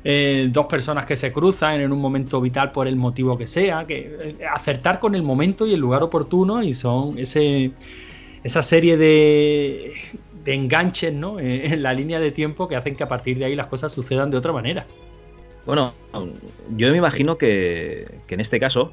eh, 0.03 0.49
dos, 0.51 0.67
personas 0.67 1.05
que 1.05 1.15
se 1.15 1.31
cruzan 1.31 1.83
en 1.83 1.93
un 1.93 2.01
momento 2.01 2.41
vital 2.41 2.73
por 2.73 2.89
el 2.89 2.97
motivo 2.97 3.37
que 3.37 3.47
sea, 3.47 3.87
que 3.87 4.17
eh, 4.19 4.47
acertar 4.51 4.99
con 4.99 5.15
el 5.15 5.23
momento 5.23 5.67
y 5.67 5.75
el 5.75 5.81
lugar 5.81 6.03
oportuno 6.03 6.63
y 6.63 6.73
son 6.73 7.19
ese, 7.19 7.73
esa 8.45 8.63
serie 8.63 8.97
de, 8.97 9.93
enganches 10.47 11.13
¿no? 11.13 11.39
en 11.39 11.83
la 11.83 11.93
línea 11.93 12.19
de 12.19 12.33
tiempo 12.33 12.67
que 12.67 12.77
hacen 12.77 12.97
que 12.97 13.05
a 13.05 13.09
partir 13.09 13.39
de 13.39 13.45
ahí 13.45 13.55
las 13.55 13.69
cosas 13.69 13.93
sucedan 13.93 14.31
de 14.31 14.37
otra 14.37 14.53
manera. 14.53 14.87
Bueno, 15.67 15.93
yo 16.77 16.91
me 16.91 16.97
imagino 16.97 17.39
que, 17.39 18.07
que 18.27 18.35
en 18.35 18.41
este 18.41 18.59
caso 18.59 18.93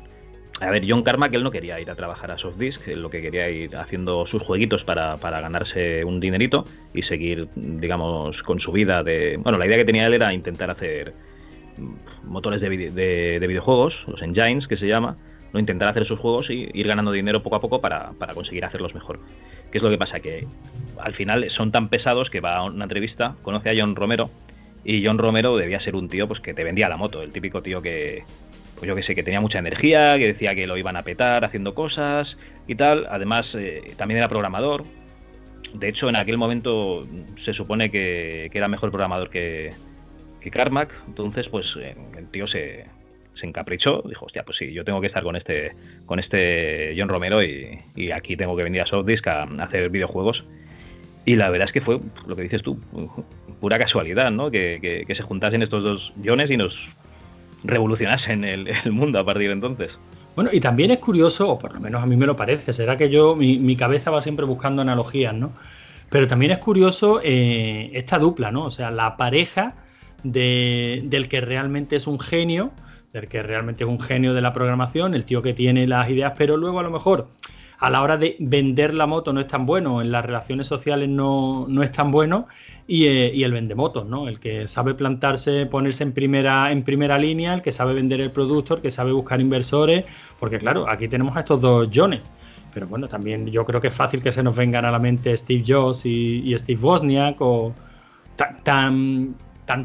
a 0.60 0.72
ver, 0.72 0.84
John 0.88 1.04
Carmack 1.04 1.34
él 1.34 1.44
no 1.44 1.52
quería 1.52 1.80
ir 1.80 1.90
a 1.92 1.96
trabajar 1.96 2.32
a 2.32 2.38
Softdisk, 2.38 2.88
lo 2.88 3.10
que 3.10 3.22
quería 3.22 3.50
ir 3.50 3.76
haciendo 3.76 4.26
sus 4.26 4.42
jueguitos 4.42 4.84
para, 4.84 5.16
ganarse 5.18 6.04
un 6.04 6.20
dinerito 6.20 6.66
y 6.94 7.04
seguir, 7.04 7.48
digamos, 7.56 8.42
con 8.42 8.60
su 8.60 8.72
vida 8.72 9.04
de... 9.04 9.38
Bueno, 9.38 9.60
la 9.60 9.68
idea 9.68 9.78
que 9.78 9.86
tenía 9.86 10.08
él 10.08 10.16
era 10.16 10.34
intentar 10.34 10.72
hacer 10.72 11.14
motores 12.24 12.60
de, 12.60 13.46
videojuegos, 13.48 13.94
los 14.08 14.22
engines 14.24 14.68
que 14.68 14.78
se 14.78 14.88
llama, 14.88 15.18
no 15.54 15.60
intentar 15.60 15.88
hacer 15.90 16.06
sus 16.06 16.20
juegos 16.20 16.50
y 16.50 16.70
ir 16.74 16.88
ganando 16.88 17.12
dinero 17.12 17.44
poco 17.44 17.56
a 17.56 17.62
poco 17.62 17.82
para, 17.82 18.12
para 18.14 18.34
conseguir 18.34 18.66
hacerlos 18.66 18.94
mejor. 18.94 19.20
¿Qué 19.72 19.78
es 19.80 19.84
lo 19.84 19.90
que 19.90 19.98
pasa? 19.98 20.20
Que 20.20 20.48
al 21.00 21.14
final 21.14 21.50
son 21.50 21.72
tan 21.72 21.90
pesados 21.90 22.30
que 22.30 22.40
va 22.40 22.58
a 22.58 22.64
una 22.64 22.86
entrevista, 22.86 23.36
conoce 23.42 23.70
a 23.70 23.74
John 23.78 23.96
Romero 23.96 24.30
y 24.84 25.06
John 25.06 25.18
Romero 25.18 25.58
debía 25.58 25.82
ser 25.82 25.96
un 25.96 26.08
tío 26.08 26.28
pues 26.28 26.40
que 26.40 26.54
te 26.54 26.64
vendía 26.64 26.88
la 26.88 26.98
moto, 26.98 27.22
el 27.22 27.32
típico 27.32 27.62
tío 27.62 27.82
que, 27.82 28.24
pues 28.76 28.88
yo 28.88 28.96
que 28.96 29.04
sé, 29.04 29.16
que 29.16 29.24
tenía 29.24 29.42
mucha 29.42 29.60
energía, 29.60 30.18
que 30.18 30.28
decía 30.28 30.56
que 30.56 30.68
lo 30.68 30.78
iban 30.78 30.96
a 30.96 31.04
petar 31.04 31.44
haciendo 31.44 31.74
cosas 31.74 32.38
y 32.68 32.76
tal. 32.76 33.08
Además, 33.10 33.48
eh, 33.56 33.94
también 33.98 34.20
era 34.20 34.30
programador. 34.30 34.86
De 35.74 35.90
hecho, 35.90 36.08
en 36.08 36.16
aquel 36.16 36.38
momento 36.38 37.06
se 37.44 37.54
supone 37.54 37.92
que, 37.92 38.50
era 38.54 38.68
mejor 38.68 38.92
programador 38.92 39.30
que, 39.30 39.72
que 40.40 40.52
Carmack. 40.52 40.94
Entonces, 41.08 41.50
pues 41.50 41.76
eh, 41.82 41.96
el 42.16 42.28
tío 42.30 42.48
se, 42.48 42.86
se 43.38 43.46
encaprichó. 43.46 44.04
Dijo, 44.08 44.26
hostia, 44.26 44.44
pues 44.44 44.58
sí, 44.58 44.72
yo 44.74 44.84
tengo 44.84 45.02
que 45.02 45.08
estar 45.08 45.24
con 45.24 45.36
este, 45.36 45.74
con 46.06 46.20
este 46.20 46.96
John 46.98 47.10
Romero 47.10 47.44
y, 47.44 48.12
aquí 48.12 48.36
tengo 48.36 48.56
que 48.56 48.64
venir 48.64 48.82
a 48.82 48.86
Softdisk 48.86 49.28
a, 49.28 49.44
hacer 49.44 49.90
videojuegos. 49.90 50.44
Y 51.26 51.36
la 51.36 51.50
verdad 51.50 51.68
es 51.68 51.74
que 51.74 51.82
fue 51.82 52.00
lo 52.26 52.36
que 52.36 52.44
dices 52.44 52.62
tú, 52.62 52.80
pura 53.60 53.78
casualidad, 53.78 54.32
¿no? 54.32 54.50
Que, 54.50 55.06
que 55.06 55.16
se 55.16 55.24
juntasen 55.24 55.62
estos 55.62 55.84
dos 55.84 56.14
Jones 56.24 56.50
y 56.50 56.58
nos 56.58 56.76
revolucionasen 57.64 58.44
el, 58.44 58.68
el 58.68 58.92
mundo 58.92 59.20
a 59.20 59.26
partir 59.26 59.48
de 59.48 59.54
entonces. 59.54 59.92
Bueno, 60.38 60.52
y 60.54 60.60
también 60.60 60.92
es 60.92 61.00
curioso, 61.00 61.50
o 61.50 61.58
por 61.58 61.74
lo 61.74 61.80
menos 61.80 62.04
a 62.04 62.06
mí 62.06 62.16
me 62.16 62.28
lo 62.28 62.36
parece, 62.36 62.72
será 62.72 62.96
que 62.96 63.10
yo, 63.10 63.36
mi, 63.36 63.76
cabeza 63.76 64.12
va 64.12 64.22
siempre 64.22 64.46
buscando 64.46 64.84
analogías, 64.84 65.34
¿no? 65.34 65.52
Pero 66.12 66.28
también 66.28 66.52
es 66.52 66.60
curioso 66.60 67.20
eh, 67.24 67.90
esta 67.96 68.20
dupla, 68.20 68.52
¿no? 68.52 68.66
O 68.66 68.70
sea, 68.70 68.92
la 68.92 69.18
pareja 69.18 69.74
del 70.22 71.28
que 71.28 71.42
realmente 71.42 71.96
es 71.96 72.06
un 72.06 72.20
genio, 72.20 72.70
del 73.14 73.28
que 73.28 73.42
realmente 73.44 73.84
es 73.84 73.90
un 73.90 74.00
genio 74.00 74.34
de 74.34 74.42
la 74.42 74.54
programación, 74.54 75.14
el 75.14 75.26
tío 75.26 75.42
que 75.42 75.54
tiene 75.54 75.88
las 75.88 76.10
ideas, 76.10 76.34
pero 76.38 76.58
luego 76.58 76.80
a 76.80 76.84
lo 76.84 76.92
mejor 76.92 77.30
a 77.80 77.90
la 77.90 78.02
hora 78.02 78.18
de 78.18 78.36
vender 78.40 78.94
la 78.94 79.06
moto 79.06 79.34
no 79.34 79.40
es 79.40 79.48
tan 79.48 79.66
bueno, 79.66 80.02
en 80.02 80.12
las 80.12 80.26
relaciones 80.26 80.68
sociales 80.68 81.10
no, 81.10 81.68
es 81.82 81.92
tan 81.92 82.12
bueno, 82.12 82.48
y, 82.88 83.06
eh, 83.06 83.32
y, 83.34 83.44
el 83.44 83.52
vendemotos, 83.52 84.06
¿no? 84.08 84.28
El 84.28 84.40
que 84.40 84.68
sabe 84.68 84.96
plantarse, 84.96 85.66
ponerse 85.68 86.04
en 86.04 86.12
primera, 86.12 86.72
en 86.72 86.84
primera 86.84 87.18
línea, 87.20 87.54
el 87.54 87.62
que 87.62 87.72
sabe 87.72 87.94
vender 87.94 88.20
el 88.22 88.32
producto, 88.32 88.76
el 88.76 88.82
que 88.82 88.92
sabe 88.92 89.12
buscar 89.12 89.42
inversores, 89.42 90.06
porque 90.40 90.58
claro, 90.58 90.90
aquí 90.90 91.08
tenemos 91.08 91.38
a 91.38 91.42
estos 91.42 91.62
dos 91.62 91.90
Jones. 91.94 92.32
Pero 92.74 92.88
bueno, 92.88 93.08
también 93.08 93.48
yo 93.48 93.66
creo 93.66 93.82
que 93.82 93.88
es 93.88 93.94
fácil 93.94 94.22
que 94.22 94.32
se 94.32 94.44
nos 94.44 94.56
vengan 94.56 94.86
a 94.86 94.92
la 94.92 95.00
mente 95.00 95.36
Steve 95.36 95.64
Jobs 95.66 96.06
y, 96.06 96.54
Steve 96.58 96.80
Wozniak 96.82 97.38
o 97.42 97.74
tan 98.64 99.36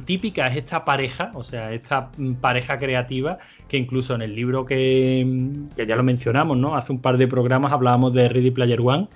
típica 0.04 0.46
es 0.46 0.56
esta 0.56 0.84
pareja, 0.84 1.30
o 1.34 1.42
sea, 1.42 1.72
esta 1.72 2.10
pareja 2.40 2.78
creativa, 2.78 3.38
que 3.68 3.76
incluso 3.76 4.14
en 4.14 4.22
el 4.22 4.34
libro 4.34 4.64
que, 4.64 5.26
ya 5.76 5.96
lo 5.96 6.02
mencionamos, 6.02 6.56
¿no? 6.56 6.76
Hace 6.76 6.92
un 6.92 7.00
par 7.00 7.18
de 7.18 7.26
programas 7.26 7.72
hablábamos 7.72 8.14
de 8.14 8.28
Ready 8.28 8.50
Player 8.52 8.80
One. 8.80 9.08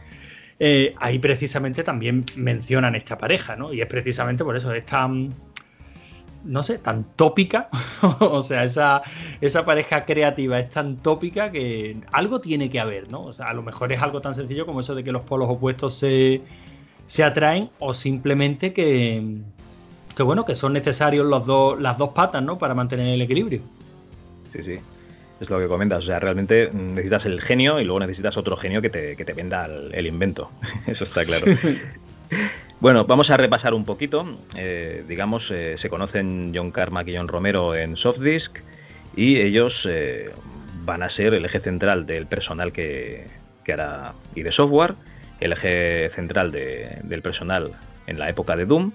Eh, 0.58 0.94
ahí 0.99 1.18
precisamente 1.18 1.85
también 1.85 2.25
mencionan 2.35 2.94
esta 2.94 3.16
pareja, 3.18 3.56
¿no? 3.56 3.73
Y 3.73 3.80
es 3.80 3.87
precisamente 3.87 4.42
por 4.42 4.56
eso, 4.56 4.73
es 4.73 4.85
tan, 4.87 5.35
no 6.44 6.62
sé, 6.62 6.78
tan 6.78 7.04
tópica, 7.14 7.68
o 8.20 8.42
sea, 8.42 8.64
esa, 8.64 9.02
esa 9.40 9.64
pareja 9.64 10.04
creativa 10.04 10.58
es 10.58 10.70
tan 10.70 10.96
tópica 10.96 11.52
que 11.52 11.99
algo 12.12 12.40
tiene 12.40 12.70
que 12.70 12.80
haber, 12.80 13.11
¿no? 13.11 13.23
O 13.23 13.32
sea, 13.32 13.50
a 13.50 13.54
lo 13.54 13.62
mejor 13.62 13.92
es 13.92 14.02
algo 14.02 14.20
tan 14.20 14.35
sencillo 14.35 14.66
como 14.66 14.80
eso 14.80 14.94
de 14.94 15.04
que 15.04 15.12
los 15.12 15.23
polos 15.23 15.49
opuestos 15.49 15.94
se, 15.94 16.42
se 17.06 17.23
atraen 17.23 17.70
o 17.78 17.94
simplemente 17.94 18.73
que, 18.73 19.42
que 20.16 20.23
bueno, 20.23 20.46
que 20.46 20.54
son 20.54 20.73
necesarios 20.73 21.26
los 21.26 21.46
dos, 21.46 21.78
las 21.78 21.99
dos 21.99 22.11
patas, 22.11 22.42
¿no? 22.42 22.56
Para 22.56 22.75
mantener 22.75 23.08
el 23.08 23.20
equilibrio. 23.20 23.61
Sí, 24.52 24.62
sí. 24.64 24.76
Es 25.38 25.50
lo 25.50 25.58
que 25.58 25.68
comentas. 25.68 26.04
O 26.04 26.06
sea, 26.06 26.18
realmente 26.18 26.70
necesitas 26.73 27.26
el 27.26 27.42
genio 27.42 27.78
y 27.78 27.85
luego 27.85 28.00
necesitas 28.00 28.35
otro 28.38 28.56
genio 28.56 28.80
que 28.80 28.88
te, 28.88 29.14
que 29.14 29.25
te 29.26 29.35
venda 29.35 29.66
el, 29.66 30.06
invento. 30.06 30.50
Eso 30.87 31.04
está 31.04 31.26
claro. 31.26 31.44
bueno, 32.80 33.04
vamos 33.04 33.28
a 33.28 33.37
repasar 33.37 33.75
un 33.75 33.85
poquito. 33.85 34.38
Eh, 34.54 35.04
digamos, 35.06 35.44
eh, 35.50 35.76
se 35.78 35.90
conocen 35.90 36.50
John 36.54 36.70
Carmack 36.70 37.08
y 37.08 37.16
John 37.16 37.28
Romero 37.28 37.75
en 37.75 37.96
Softdisk 37.96 38.62
y 39.16 39.37
ellos 39.37 39.75
eh, 39.85 40.30
van 40.87 41.02
a 41.02 41.11
ser 41.11 41.35
el 41.35 41.44
eje 41.44 41.61
central 41.61 42.06
del 42.06 42.26
personal 42.26 42.73
que, 42.73 43.26
que 43.64 43.75
hará 43.75 44.14
y 44.35 44.42
de 44.42 44.50
software, 44.50 44.94
el 45.40 45.52
eje 45.52 46.08
central 46.14 46.52
del 46.52 47.20
personal 47.20 47.73
en 48.06 48.18
la 48.18 48.30
época 48.30 48.56
de 48.56 48.64
Doom 48.64 48.92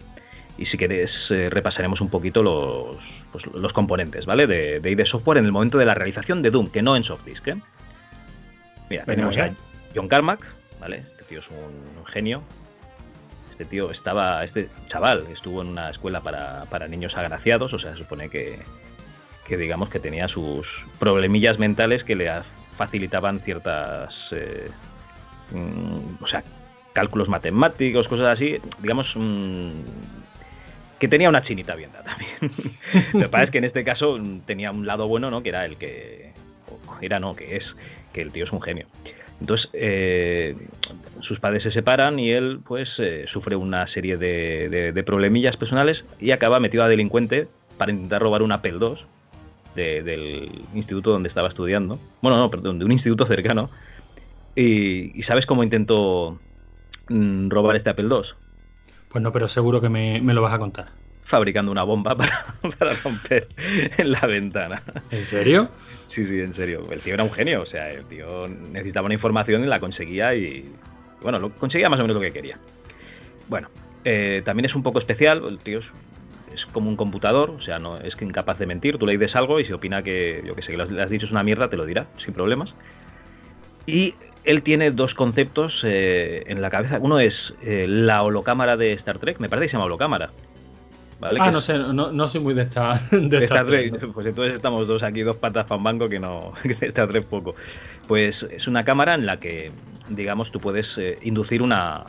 y 0.61 0.67
si 0.67 0.77
queréis 0.77 1.09
eh, 1.31 1.49
repasaremos 1.49 2.01
un 2.01 2.09
poquito 2.09 2.43
los, 2.43 2.97
pues, 3.31 3.43
los 3.47 3.73
componentes, 3.73 4.27
¿vale? 4.27 4.45
De, 4.45 4.79
de 4.79 4.91
ID 4.91 5.05
Software 5.05 5.39
en 5.39 5.45
el 5.45 5.51
momento 5.51 5.79
de 5.79 5.85
la 5.85 5.95
realización 5.95 6.43
de 6.43 6.51
Doom, 6.51 6.69
que 6.69 6.83
no 6.83 6.95
en 6.95 7.03
Softdisk, 7.03 7.47
¿eh? 7.47 7.55
Mira, 8.87 9.03
tenemos 9.05 9.35
a 9.37 9.51
John 9.95 10.07
Carmack, 10.07 10.45
¿vale? 10.79 10.97
Este 10.97 11.23
tío 11.23 11.39
es 11.39 11.47
un, 11.49 12.05
genio. 12.05 12.43
Este 13.49 13.65
tío 13.65 13.89
estaba, 13.89 14.43
este 14.43 14.69
chaval 14.87 15.25
estuvo 15.31 15.63
en 15.63 15.69
una 15.69 15.89
escuela 15.89 16.21
para, 16.21 16.65
para 16.65 16.87
niños 16.87 17.17
agraciados, 17.17 17.73
o 17.73 17.79
sea, 17.79 17.93
se 17.93 17.99
supone 17.99 18.29
que, 18.29 18.59
que 19.47 19.57
digamos 19.57 19.89
que 19.89 19.99
tenía 19.99 20.27
sus 20.27 20.67
problemillas 20.99 21.57
mentales 21.57 22.03
que 22.03 22.15
le 22.15 22.29
facilitaban 22.77 23.39
ciertas... 23.39 24.13
Eh, 24.31 24.69
mm, 25.53 26.23
o 26.23 26.27
sea, 26.27 26.43
cálculos 26.93 27.29
matemáticos, 27.29 28.07
cosas 28.07 28.27
así, 28.27 28.57
digamos, 28.79 29.11
mm, 29.15 29.69
que 31.01 31.07
tenía 31.07 31.29
una 31.29 31.43
chinita 31.43 31.75
bien 31.75 31.89
también. 31.91 32.29
Lo 33.13 33.21
que 33.21 33.29
pasa 33.29 33.45
es 33.45 33.49
que 33.49 33.57
en 33.57 33.63
este 33.63 33.83
caso 33.83 34.19
tenía 34.45 34.69
un 34.69 34.85
lado 34.85 35.07
bueno, 35.07 35.31
¿no? 35.31 35.41
Que 35.41 35.49
era 35.49 35.65
el 35.65 35.77
que, 35.77 36.31
era 37.01 37.19
no, 37.19 37.35
que 37.35 37.55
es, 37.57 37.63
que 38.13 38.21
el 38.21 38.31
tío 38.31 38.43
es 38.43 38.51
un 38.51 38.61
genio. 38.61 38.85
Entonces, 39.39 39.67
eh, 39.73 40.55
sus 41.21 41.39
padres 41.39 41.63
se 41.63 41.71
separan 41.71 42.19
y 42.19 42.29
él, 42.29 42.59
pues, 42.63 42.87
eh, 42.99 43.25
sufre 43.33 43.55
una 43.55 43.87
serie 43.87 44.15
de, 44.15 45.03
problemillas 45.03 45.57
personales 45.57 46.05
y 46.19 46.29
acaba 46.29 46.59
metido 46.59 46.83
a 46.83 46.87
delincuente 46.87 47.47
para 47.79 47.91
intentar 47.91 48.21
robar 48.21 48.43
un 48.43 48.51
Apple 48.51 48.77
II 48.79 48.97
del 49.73 50.51
instituto 50.75 51.09
donde 51.09 51.29
estaba 51.29 51.47
estudiando. 51.47 51.97
Bueno, 52.21 52.37
no, 52.37 52.51
perdón, 52.51 52.77
de 52.77 52.85
un 52.85 52.91
instituto 52.91 53.25
cercano. 53.25 53.71
Y, 54.55 55.23
¿sabes 55.23 55.47
cómo 55.47 55.63
intentó 55.63 56.39
mm, 57.09 57.49
robar 57.49 57.75
este 57.75 57.89
Apple 57.89 58.07
II? 58.07 58.40
Pues 59.11 59.21
no, 59.21 59.31
pero 59.31 59.47
seguro 59.47 59.81
que 59.81 59.89
me, 59.89 60.19
lo 60.21 60.41
vas 60.41 60.53
a 60.53 60.59
contar. 60.59 60.89
Fabricando 61.25 61.71
una 61.71 61.83
bomba 61.83 62.15
para, 62.15 62.55
para 62.79 62.93
romper 62.93 63.47
en 63.57 64.11
la 64.11 64.21
ventana. 64.21 64.81
¿En 65.11 65.23
serio? 65.23 65.69
Sí, 66.13 66.27
sí, 66.27 66.39
en 66.39 66.53
serio. 66.55 66.87
El 66.91 67.01
tío 67.01 67.13
era 67.13 67.23
un 67.23 67.31
genio. 67.31 67.61
O 67.61 67.65
sea, 67.65 67.89
el 67.89 68.05
tío 68.05 68.47
necesitaba 68.47 69.05
una 69.05 69.13
información 69.13 69.63
y 69.63 69.67
la 69.67 69.79
conseguía 69.79 70.33
y. 70.35 70.73
Bueno, 71.21 71.39
lo 71.39 71.51
conseguía 71.51 71.89
más 71.89 71.99
o 71.99 72.03
menos 72.03 72.15
lo 72.15 72.21
que 72.21 72.31
quería. 72.31 72.57
Bueno, 73.47 73.69
eh, 74.03 74.41
también 74.45 74.65
es 74.65 74.75
un 74.75 74.83
poco 74.83 74.99
especial. 74.99 75.43
El 75.45 75.59
tío 75.59 75.79
es, 75.79 76.65
como 76.71 76.89
un 76.89 76.95
computador. 76.95 77.49
O 77.51 77.61
sea, 77.61 77.79
no 77.79 77.97
es 77.97 78.13
incapaz 78.21 78.59
de 78.59 78.65
mentir. 78.65 78.97
Tú 78.97 79.05
le 79.05 79.17
dices 79.17 79.35
algo 79.35 79.59
y 79.59 79.65
si 79.65 79.73
opina 79.73 80.03
que, 80.03 80.41
yo 80.45 80.53
que 80.53 80.61
sé, 80.61 80.71
que 80.71 80.77
le 80.77 81.01
has 81.01 81.09
dicho 81.09 81.25
es 81.25 81.31
una 81.31 81.43
mierda, 81.43 81.69
te 81.69 81.77
lo 81.77 81.85
dirá 81.85 82.07
sin 82.23 82.33
problemas. 82.33 82.73
Y 83.85 84.15
él 84.43 84.63
tiene 84.63 84.91
dos 84.91 85.13
conceptos 85.13 85.81
eh, 85.83 86.43
en 86.47 86.61
la 86.61 86.69
cabeza. 86.69 86.99
Uno 86.99 87.19
es 87.19 87.33
eh, 87.61 87.85
la 87.87 88.23
holocámara 88.23 88.77
de 88.77 88.93
Star 88.93 89.19
Trek. 89.19 89.39
Me 89.39 89.49
parece 89.49 89.67
que 89.67 89.71
se 89.71 89.73
llama 89.73 89.85
holocámara 89.85 90.31
Ah, 91.39 91.51
no 91.51 91.61
sé, 91.61 91.77
no, 91.77 92.27
soy 92.27 92.41
muy 92.41 92.53
de 92.53 92.63
esta, 92.63 92.99
de, 93.11 94.09
Pues 94.13 94.25
entonces 94.25 94.55
estamos 94.55 94.87
dos 94.87 95.03
aquí, 95.03 95.21
dos 95.21 95.35
patas 95.35 95.65
para 95.65 95.77
un 95.77 95.83
banco 95.83 96.09
que 96.09 96.19
no, 96.19 96.53
que 96.63 96.85
Star 96.87 97.09
Trek 97.09 97.25
poco. 97.25 97.53
Pues 98.07 98.35
es 98.49 98.67
una 98.67 98.83
cámara 98.83 99.13
en 99.13 99.25
la 99.25 99.39
que, 99.39 99.71
digamos, 100.09 100.51
tú 100.51 100.59
puedes 100.59 100.87
eh, 100.97 101.19
inducir 101.21 101.61
una, 101.61 102.05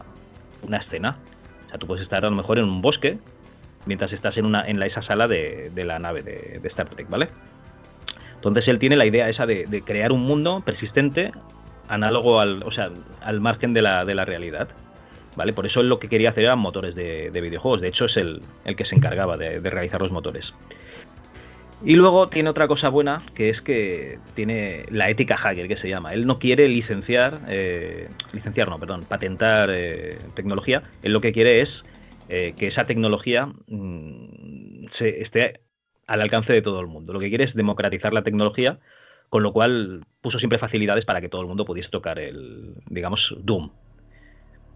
una 0.66 0.78
escena. 0.78 1.16
O 1.66 1.68
sea, 1.68 1.78
tú 1.78 1.86
puedes 1.86 2.02
estar 2.02 2.24
a 2.24 2.30
lo 2.30 2.36
mejor 2.36 2.58
en 2.58 2.64
un 2.64 2.80
bosque 2.80 3.18
mientras 3.84 4.12
estás 4.12 4.36
en, 4.36 4.46
una, 4.46 4.66
en 4.66 4.78
la, 4.78 4.86
esa 4.86 5.02
sala 5.02 5.26
de, 5.26 5.70
la 5.74 5.98
nave 5.98 6.22
de, 6.22 6.60
Star 6.68 6.88
Trek, 6.88 7.08
¿vale? 7.10 7.26
Entonces 8.34 8.66
él 8.68 8.78
tiene 8.78 8.96
la 8.96 9.06
idea 9.06 9.28
esa 9.28 9.44
de, 9.44 9.82
crear 9.84 10.12
un 10.12 10.20
mundo 10.20 10.62
persistente 10.64 11.32
análogo 11.92 12.40
al, 12.40 12.62
o 12.64 12.72
sea, 12.72 12.90
al 13.20 13.40
margen 13.40 13.74
de 13.74 13.82
la, 13.82 14.04
de 14.04 14.14
la 14.14 14.24
realidad. 14.24 14.68
¿vale? 15.36 15.52
Por 15.52 15.66
eso 15.66 15.80
él 15.80 15.88
lo 15.88 15.98
que 15.98 16.08
quería 16.08 16.30
hacer 16.30 16.44
eran 16.44 16.58
motores 16.58 16.94
de, 16.94 17.30
videojuegos. 17.30 17.80
De 17.80 17.88
hecho, 17.88 18.06
es 18.06 18.16
el, 18.16 18.42
que 18.76 18.84
se 18.84 18.94
encargaba 18.94 19.36
de, 19.36 19.60
realizar 19.60 20.00
los 20.00 20.10
motores. 20.10 20.52
Y 21.84 21.96
luego 21.96 22.28
tiene 22.28 22.48
otra 22.48 22.68
cosa 22.68 22.88
buena, 22.88 23.22
que 23.34 23.50
es 23.50 23.60
que 23.60 24.18
tiene 24.34 24.84
la 24.90 25.10
ética 25.10 25.36
hacker, 25.36 25.66
que 25.66 25.76
se 25.76 25.88
llama. 25.88 26.12
Él 26.12 26.26
no 26.26 26.38
quiere 26.38 26.68
licenciar, 26.68 27.40
eh, 27.48 28.08
licenciar 28.32 28.68
no, 28.68 28.78
perdón, 28.78 29.04
patentar 29.08 29.70
eh, 29.72 30.16
tecnología. 30.34 30.82
Él 31.02 31.12
lo 31.12 31.20
que 31.20 31.32
quiere 31.32 31.60
es 31.60 31.70
eh, 32.28 32.54
que 32.56 32.68
esa 32.68 32.84
tecnología 32.84 33.46
mm, 33.66 34.86
se, 34.96 35.22
esté 35.22 35.60
al 36.06 36.20
alcance 36.20 36.52
de 36.52 36.62
todo 36.62 36.80
el 36.80 36.86
mundo. 36.86 37.12
Lo 37.12 37.18
que 37.18 37.30
quiere 37.30 37.44
es 37.44 37.54
democratizar 37.54 38.12
la 38.12 38.22
tecnología, 38.22 38.78
con 39.32 39.42
lo 39.42 39.54
cual 39.54 40.04
puso 40.20 40.38
siempre 40.38 40.58
facilidades 40.58 41.06
para 41.06 41.22
que 41.22 41.30
todo 41.30 41.40
el 41.40 41.46
mundo 41.46 41.64
pudiese 41.64 41.88
tocar 41.88 42.18
el, 42.18 42.74
digamos, 42.90 43.34
Doom, 43.38 43.70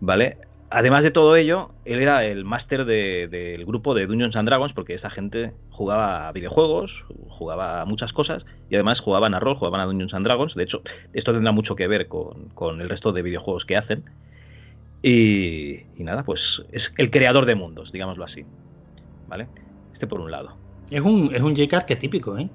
¿vale? 0.00 0.38
Además 0.70 1.02
de 1.02 1.10
todo 1.10 1.36
ello, 1.36 1.72
él 1.84 2.00
era 2.00 2.24
el 2.24 2.46
máster 2.46 2.86
del 2.86 3.66
grupo 3.66 3.92
de 3.92 4.06
Dungeons 4.06 4.34
and 4.34 4.48
Dragons, 4.48 4.72
porque 4.72 4.94
esa 4.94 5.10
gente 5.10 5.52
jugaba 5.68 6.26
a 6.26 6.32
videojuegos, 6.32 6.90
jugaba 7.28 7.82
a 7.82 7.84
muchas 7.84 8.14
cosas, 8.14 8.46
y 8.70 8.76
además 8.76 9.00
jugaban 9.00 9.34
a 9.34 9.40
rol, 9.40 9.56
jugaban 9.56 9.82
a 9.82 9.84
Dungeons 9.84 10.14
and 10.14 10.24
Dragons. 10.24 10.54
De 10.54 10.64
hecho, 10.64 10.80
esto 11.12 11.34
tendrá 11.34 11.52
mucho 11.52 11.76
que 11.76 11.86
ver 11.86 12.08
con, 12.08 12.80
el 12.80 12.88
resto 12.88 13.12
de 13.12 13.20
videojuegos 13.20 13.66
que 13.66 13.76
hacen. 13.76 14.04
Y, 15.02 15.80
nada, 15.98 16.22
pues 16.22 16.62
es 16.72 16.90
el 16.96 17.10
creador 17.10 17.44
de 17.44 17.56
mundos, 17.56 17.92
digámoslo 17.92 18.24
así. 18.24 18.46
¿Vale? 19.28 19.48
Este 19.92 20.06
por 20.06 20.18
un 20.18 20.30
lado. 20.30 20.56
Es 20.90 21.02
un, 21.02 21.34
es 21.34 21.42
un 21.42 21.54
J.K. 21.54 21.76
arquetípico, 21.76 22.38
¿eh? 22.38 22.48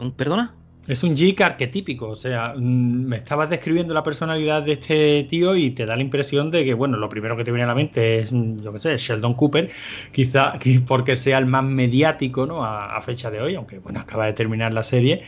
¿Un, 0.00 0.10
¿Perdona? 0.10 0.52
Es 0.86 1.02
un 1.02 1.16
geek 1.16 1.40
arquetípico, 1.40 2.08
o 2.10 2.14
sea, 2.14 2.54
mm, 2.56 2.60
me 3.06 3.16
estabas 3.16 3.50
describiendo 3.50 3.92
la 3.92 4.04
personalidad 4.04 4.62
de 4.62 4.72
este 4.72 5.26
tío 5.28 5.56
y 5.56 5.70
te 5.72 5.84
da 5.84 5.96
la 5.96 6.02
impresión 6.02 6.50
de 6.50 6.64
que, 6.64 6.74
bueno, 6.74 6.96
lo 6.96 7.08
primero 7.08 7.36
que 7.36 7.44
te 7.44 7.50
viene 7.50 7.64
a 7.64 7.66
la 7.66 7.74
mente 7.74 8.20
es, 8.20 8.32
mm, 8.32 8.58
yo 8.58 8.72
qué 8.72 8.78
sé, 8.80 8.96
Sheldon 8.96 9.34
Cooper, 9.34 9.68
quizá 10.12 10.54
porque 10.86 11.16
sea 11.16 11.38
el 11.38 11.46
más 11.46 11.64
mediático, 11.64 12.46
¿no? 12.46 12.64
A, 12.64 13.00
fecha 13.02 13.30
de 13.30 13.40
hoy, 13.40 13.54
aunque, 13.56 13.78
bueno, 13.80 14.00
acaba 14.00 14.26
de 14.26 14.32
terminar 14.32 14.72
la 14.72 14.82
serie, 14.82 15.22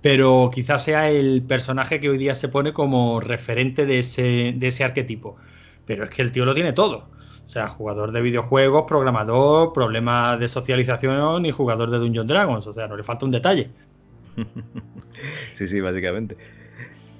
pero 0.00 0.50
quizás 0.52 0.84
sea 0.84 1.10
el 1.10 1.42
personaje 1.42 2.00
que 2.00 2.08
hoy 2.10 2.18
día 2.18 2.34
se 2.34 2.48
pone 2.48 2.72
como 2.72 3.20
referente 3.20 3.86
de 3.86 4.00
ese, 4.00 4.54
de 4.56 4.66
ese 4.68 4.84
arquetipo. 4.84 5.36
Pero 5.86 6.04
es 6.04 6.10
que 6.10 6.22
el 6.22 6.32
tío 6.32 6.44
lo 6.44 6.54
tiene 6.54 6.72
todo. 6.72 7.08
O 7.46 7.48
sea, 7.48 7.68
jugador 7.68 8.12
de 8.12 8.20
videojuegos, 8.22 8.84
programador, 8.88 9.72
problemas 9.72 10.38
de 10.40 10.48
socialización 10.48 11.46
y 11.46 11.52
jugador 11.52 11.90
de 11.90 11.98
Dungeons 11.98 12.28
Dragons. 12.28 12.66
O 12.66 12.74
sea, 12.74 12.88
no 12.88 12.96
le 12.96 13.04
falta 13.04 13.24
un 13.24 13.30
detalle. 13.32 13.70
sí, 15.58 15.68
sí, 15.68 15.80
básicamente. 15.80 16.36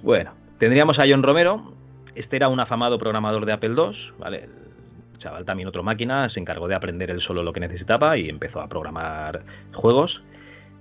Bueno, 0.02 0.33
tendríamos 0.59 0.98
a 0.98 1.05
John 1.09 1.22
Romero. 1.22 1.72
Este 2.14 2.37
era 2.37 2.48
un 2.48 2.61
afamado 2.61 2.98
programador 2.98 3.44
de 3.44 3.52
Apple 3.52 3.74
II, 3.76 4.14
¿vale? 4.18 4.48
El 5.12 5.18
chaval 5.18 5.44
también 5.44 5.68
otro 5.68 5.83
máquina, 5.83 6.29
se 6.31 6.40
encargó 6.40 6.68
de 6.68 6.74
aprender 6.74 7.11
él 7.11 7.20
solo 7.20 7.42
lo 7.42 7.52
que 7.52 7.61
necesitaba 7.61 8.16
y 8.16 8.29
empezó 8.29 8.61
a 8.61 8.68
programar 8.68 9.42
juegos. 9.72 10.22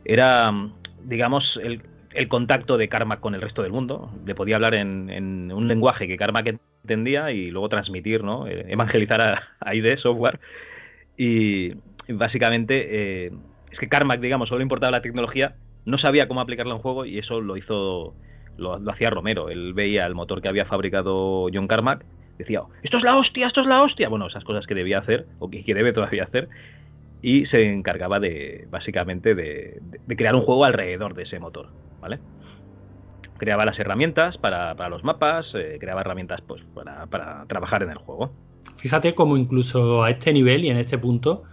Era, 0.05 0.53
digamos, 1.03 1.59
el, 1.61 1.81
contacto 2.29 2.77
de 2.77 2.87
Carmack 2.87 3.19
con 3.19 3.35
el 3.35 3.41
resto 3.41 3.63
del 3.63 3.71
mundo. 3.71 4.11
Le 4.25 4.35
podía 4.35 4.55
hablar 4.55 4.75
en, 4.75 5.51
un 5.51 5.67
lenguaje 5.67 6.07
que 6.07 6.15
Carmack 6.15 6.57
entendía 6.83 7.31
y 7.31 7.51
luego 7.51 7.67
transmitir, 7.67 8.23
¿no? 8.23 8.47
Eh, 8.47 8.65
evangelizar 8.69 9.19
a, 9.19 9.43
a 9.59 9.75
ID 9.75 9.97
Software. 9.97 10.39
Y 11.17 11.73
básicamente 12.07 13.25
eh, 13.25 13.31
es 13.71 13.79
que 13.79 13.89
Carmack, 13.89 14.21
digamos, 14.21 14.47
solo 14.47 14.61
importaba 14.61 14.91
la 14.91 15.01
tecnología 15.01 15.55
no 15.85 15.97
sabía 15.97 16.27
cómo 16.27 16.41
aplicarla 16.41 16.73
en 16.73 16.81
juego 16.81 17.05
y 17.05 17.19
eso 17.19 17.41
lo 17.41 17.57
hizo, 17.57 18.15
lo, 18.57 18.91
hacía 18.91 19.09
Romero. 19.09 19.49
Él 19.49 19.73
veía 19.73 20.05
el 20.05 20.15
motor 20.15 20.41
que 20.41 20.49
había 20.49 20.65
fabricado 20.65 21.47
John 21.53 21.67
Carmack, 21.67 22.05
decía, 22.37 22.61
esto 22.83 22.97
es 22.97 23.03
la 23.03 23.17
hostia, 23.17 23.47
esto 23.47 23.61
es 23.61 23.67
la 23.67 23.81
hostia. 23.83 24.09
Bueno, 24.09 24.27
esas 24.27 24.43
cosas 24.43 24.65
que 24.65 24.75
debía 24.75 24.99
hacer, 24.99 25.27
o 25.39 25.49
que, 25.49 25.63
debe 25.73 25.93
todavía 25.93 26.23
hacer, 26.23 26.49
y 27.21 27.45
se 27.45 27.71
encargaba 27.71 28.19
de, 28.19 28.67
básicamente, 28.69 29.35
de, 29.35 29.81
crear 30.15 30.35
un 30.35 30.41
juego 30.41 30.65
alrededor 30.65 31.13
de 31.13 31.23
ese 31.23 31.39
motor, 31.39 31.69
¿vale? 32.01 32.19
Creaba 33.37 33.65
las 33.65 33.77
herramientas 33.77 34.37
para, 34.37 34.73
los 34.89 35.03
mapas, 35.03 35.45
eh, 35.55 35.77
creaba 35.79 36.01
herramientas 36.01 36.41
pues, 36.47 36.63
para, 36.73 37.05
para 37.07 37.45
trabajar 37.47 37.83
en 37.83 37.91
el 37.91 37.97
juego. 37.97 38.31
Fíjate 38.77 39.13
cómo 39.13 39.37
incluso 39.37 40.03
a 40.03 40.09
este 40.09 40.33
nivel 40.33 40.63
y 40.65 40.69
en 40.69 40.77
este 40.77 40.97
punto 40.97 41.43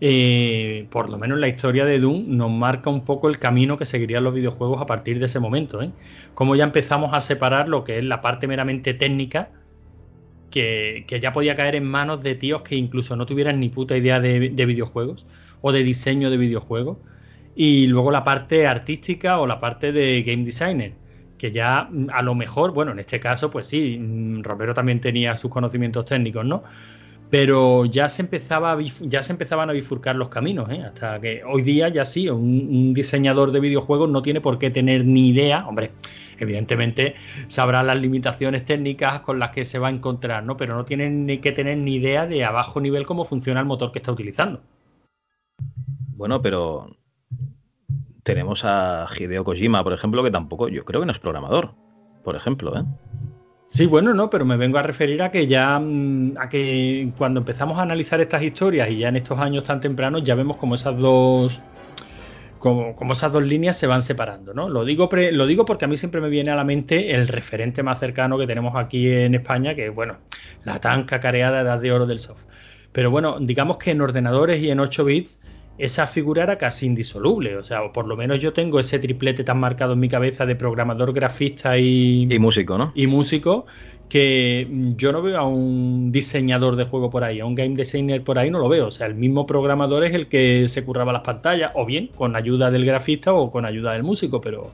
eh, 0.00 0.86
por 0.90 1.08
lo 1.08 1.18
menos 1.18 1.38
la 1.38 1.48
historia 1.48 1.84
de 1.84 1.98
Doom 1.98 2.36
nos 2.36 2.50
marca 2.50 2.90
un 2.90 3.04
poco 3.04 3.28
el 3.28 3.38
camino 3.38 3.76
que 3.76 3.86
seguirían 3.86 4.24
los 4.24 4.34
videojuegos 4.34 4.80
a 4.82 4.86
partir 4.86 5.18
de 5.18 5.26
ese 5.26 5.40
momento. 5.40 5.82
¿eh? 5.82 5.90
Como 6.34 6.56
ya 6.56 6.64
empezamos 6.64 7.14
a 7.14 7.20
separar 7.20 7.68
lo 7.68 7.84
que 7.84 7.98
es 7.98 8.04
la 8.04 8.20
parte 8.20 8.46
meramente 8.46 8.94
técnica, 8.94 9.50
que, 10.50 11.04
ya 11.20 11.32
podía 11.32 11.56
caer 11.56 11.74
en 11.74 11.84
manos 11.84 12.22
de 12.22 12.36
tíos 12.36 12.62
que 12.62 12.76
incluso 12.76 13.16
no 13.16 13.26
tuvieran 13.26 13.58
ni 13.58 13.68
puta 13.70 13.96
idea 13.96 14.20
de, 14.20 14.38
videojuegos 14.38 15.26
o 15.62 15.72
de 15.72 15.82
diseño 15.82 16.30
de 16.30 16.36
videojuegos, 16.36 16.98
y 17.56 17.86
luego 17.88 18.10
la 18.10 18.24
parte 18.24 18.66
artística 18.66 19.40
o 19.40 19.46
la 19.46 19.60
parte 19.60 19.92
de 19.92 20.22
game 20.22 20.44
designer 20.44 20.92
que 21.38 21.50
ya 21.52 21.88
a 22.12 22.22
lo 22.22 22.34
mejor, 22.34 22.72
bueno, 22.72 22.92
en 22.92 23.00
este 23.00 23.20
caso, 23.20 23.50
pues 23.50 23.66
sí, 23.66 23.98
mm, 23.98 24.42
Romero 24.42 24.74
también 24.74 25.00
tenía 25.00 25.36
sus 25.36 25.50
conocimientos 25.50 26.06
técnicos, 26.06 26.44
¿no? 26.44 26.62
Pero 27.34 27.84
ya 27.84 28.08
se 28.08 28.22
empezaba 28.22 28.78
ya 29.00 29.24
se 29.24 29.32
empezaban 29.32 29.68
a 29.68 29.72
bifurcar 29.72 30.14
los 30.14 30.28
caminos, 30.28 30.70
¿eh? 30.70 30.84
hasta 30.84 31.18
que 31.18 31.42
hoy 31.42 31.62
día 31.62 31.88
ya 31.88 32.04
sí, 32.04 32.28
un, 32.28 32.94
diseñador 32.94 33.50
de 33.50 33.58
videojuegos 33.58 34.08
no 34.08 34.22
tiene 34.22 34.40
por 34.40 34.56
qué 34.56 34.70
tener 34.70 35.04
ni 35.04 35.30
idea, 35.30 35.66
hombre, 35.66 35.90
evidentemente 36.38 37.16
sabrá 37.48 37.82
las 37.82 37.96
limitaciones 37.96 38.64
técnicas 38.64 39.18
con 39.22 39.40
las 39.40 39.50
que 39.50 39.64
se 39.64 39.80
va 39.80 39.88
a 39.88 39.90
encontrar, 39.90 40.44
¿no? 40.44 40.56
Pero 40.56 40.76
no 40.76 40.84
tiene 40.84 41.10
ni 41.10 41.38
que 41.38 41.50
tener 41.50 41.76
ni 41.78 41.96
idea 41.96 42.28
de 42.28 42.44
a 42.44 42.52
bajo 42.52 42.80
nivel 42.80 43.04
cómo 43.04 43.24
funciona 43.24 43.58
el 43.58 43.66
motor 43.66 43.90
que 43.90 43.98
está 43.98 44.12
utilizando. 44.12 44.60
Bueno, 46.10 46.40
pero 46.40 46.96
tenemos 48.22 48.60
a 48.62 49.08
Hideo 49.18 49.42
Kojima, 49.42 49.82
por 49.82 49.92
ejemplo, 49.92 50.22
que 50.22 50.30
tampoco, 50.30 50.68
yo 50.68 50.84
creo 50.84 51.00
que 51.00 51.06
no 51.06 51.12
es 51.12 51.18
programador, 51.18 51.74
por 52.22 52.36
ejemplo, 52.36 52.78
¿eh? 52.78 52.84
Sí, 53.74 53.86
bueno, 53.86 54.14
no, 54.14 54.30
pero 54.30 54.44
me 54.44 54.56
vengo 54.56 54.78
a 54.78 54.84
referir 54.84 55.20
a 55.20 55.32
que 55.32 55.48
ya, 55.48 55.80
mm, 55.80 56.34
a 56.38 56.48
que 56.48 57.10
cuando 57.18 57.40
empezamos 57.40 57.76
a 57.76 57.82
analizar 57.82 58.20
estas 58.20 58.40
historias 58.40 58.88
y 58.88 58.98
ya 58.98 59.08
en 59.08 59.16
estos 59.16 59.36
años 59.40 59.64
tan 59.64 59.80
tempranos 59.80 60.22
ya 60.22 60.36
vemos 60.36 60.58
como 60.58 60.76
esas 60.76 60.96
dos, 60.96 61.60
esas 63.10 63.32
dos 63.32 63.42
líneas 63.42 63.76
se 63.76 63.88
van 63.88 64.02
separando, 64.02 64.54
¿no? 64.54 64.68
Lo 64.68 64.84
digo, 64.84 65.08
lo 65.32 65.46
digo 65.48 65.64
porque 65.64 65.86
a 65.86 65.88
mí 65.88 65.96
siempre 65.96 66.20
me 66.20 66.28
viene 66.28 66.52
a 66.52 66.54
la 66.54 66.62
mente 66.62 67.16
el 67.16 67.26
referente 67.26 67.82
más 67.82 67.98
cercano 67.98 68.38
que 68.38 68.46
tenemos 68.46 68.76
aquí 68.76 69.10
en 69.10 69.34
España, 69.34 69.74
que 69.74 69.88
es, 69.88 69.94
bueno, 69.94 70.18
la 70.62 70.80
tan 70.80 71.02
cacareada 71.02 71.62
edad 71.62 71.80
de 71.80 71.90
oro 71.90 72.06
del 72.06 72.20
soft. 72.20 72.42
Pero 72.92 73.10
bueno, 73.10 73.38
digamos 73.40 73.78
que 73.78 73.90
en 73.90 74.00
ordenadores 74.02 74.62
y 74.62 74.70
en 74.70 74.78
8 74.78 75.04
bits 75.04 75.40
esa 75.78 76.06
figura 76.06 76.44
era 76.44 76.58
casi 76.58 76.86
indisoluble. 76.86 77.56
O 77.56 77.64
sea, 77.64 77.92
por 77.92 78.06
lo 78.06 78.16
menos 78.16 78.40
yo 78.40 78.52
tengo 78.52 78.80
ese 78.80 78.98
triplete 78.98 79.44
tan 79.44 79.58
marcado 79.58 79.94
en 79.94 80.00
mi 80.00 80.08
cabeza 80.08 80.46
de 80.46 80.56
programador, 80.56 81.12
grafista 81.12 81.78
y, 81.78 82.26
y 82.30 82.38
músico, 82.38 82.78
¿no? 82.78 82.92
Y 82.94 83.06
músico, 83.06 83.66
que 84.08 84.68
yo 84.96 85.12
no 85.12 85.22
veo 85.22 85.38
a 85.38 85.46
un 85.46 86.12
diseñador 86.12 86.76
de 86.76 86.84
juego 86.84 87.10
por 87.10 87.24
ahí, 87.24 87.40
a 87.40 87.46
un 87.46 87.54
game 87.54 87.74
designer 87.74 88.22
por 88.22 88.38
ahí 88.38 88.50
no 88.50 88.58
lo 88.58 88.68
veo. 88.68 88.86
O 88.88 88.90
sea, 88.90 89.06
el 89.06 89.14
mismo 89.14 89.46
programador 89.46 90.04
es 90.04 90.14
el 90.14 90.28
que 90.28 90.68
se 90.68 90.84
curraba 90.84 91.12
las 91.12 91.22
pantallas, 91.22 91.72
o 91.74 91.84
bien 91.84 92.08
con 92.14 92.36
ayuda 92.36 92.70
del 92.70 92.84
grafista 92.84 93.34
o 93.34 93.50
con 93.50 93.64
ayuda 93.64 93.92
del 93.92 94.02
músico, 94.04 94.40
pero, 94.40 94.72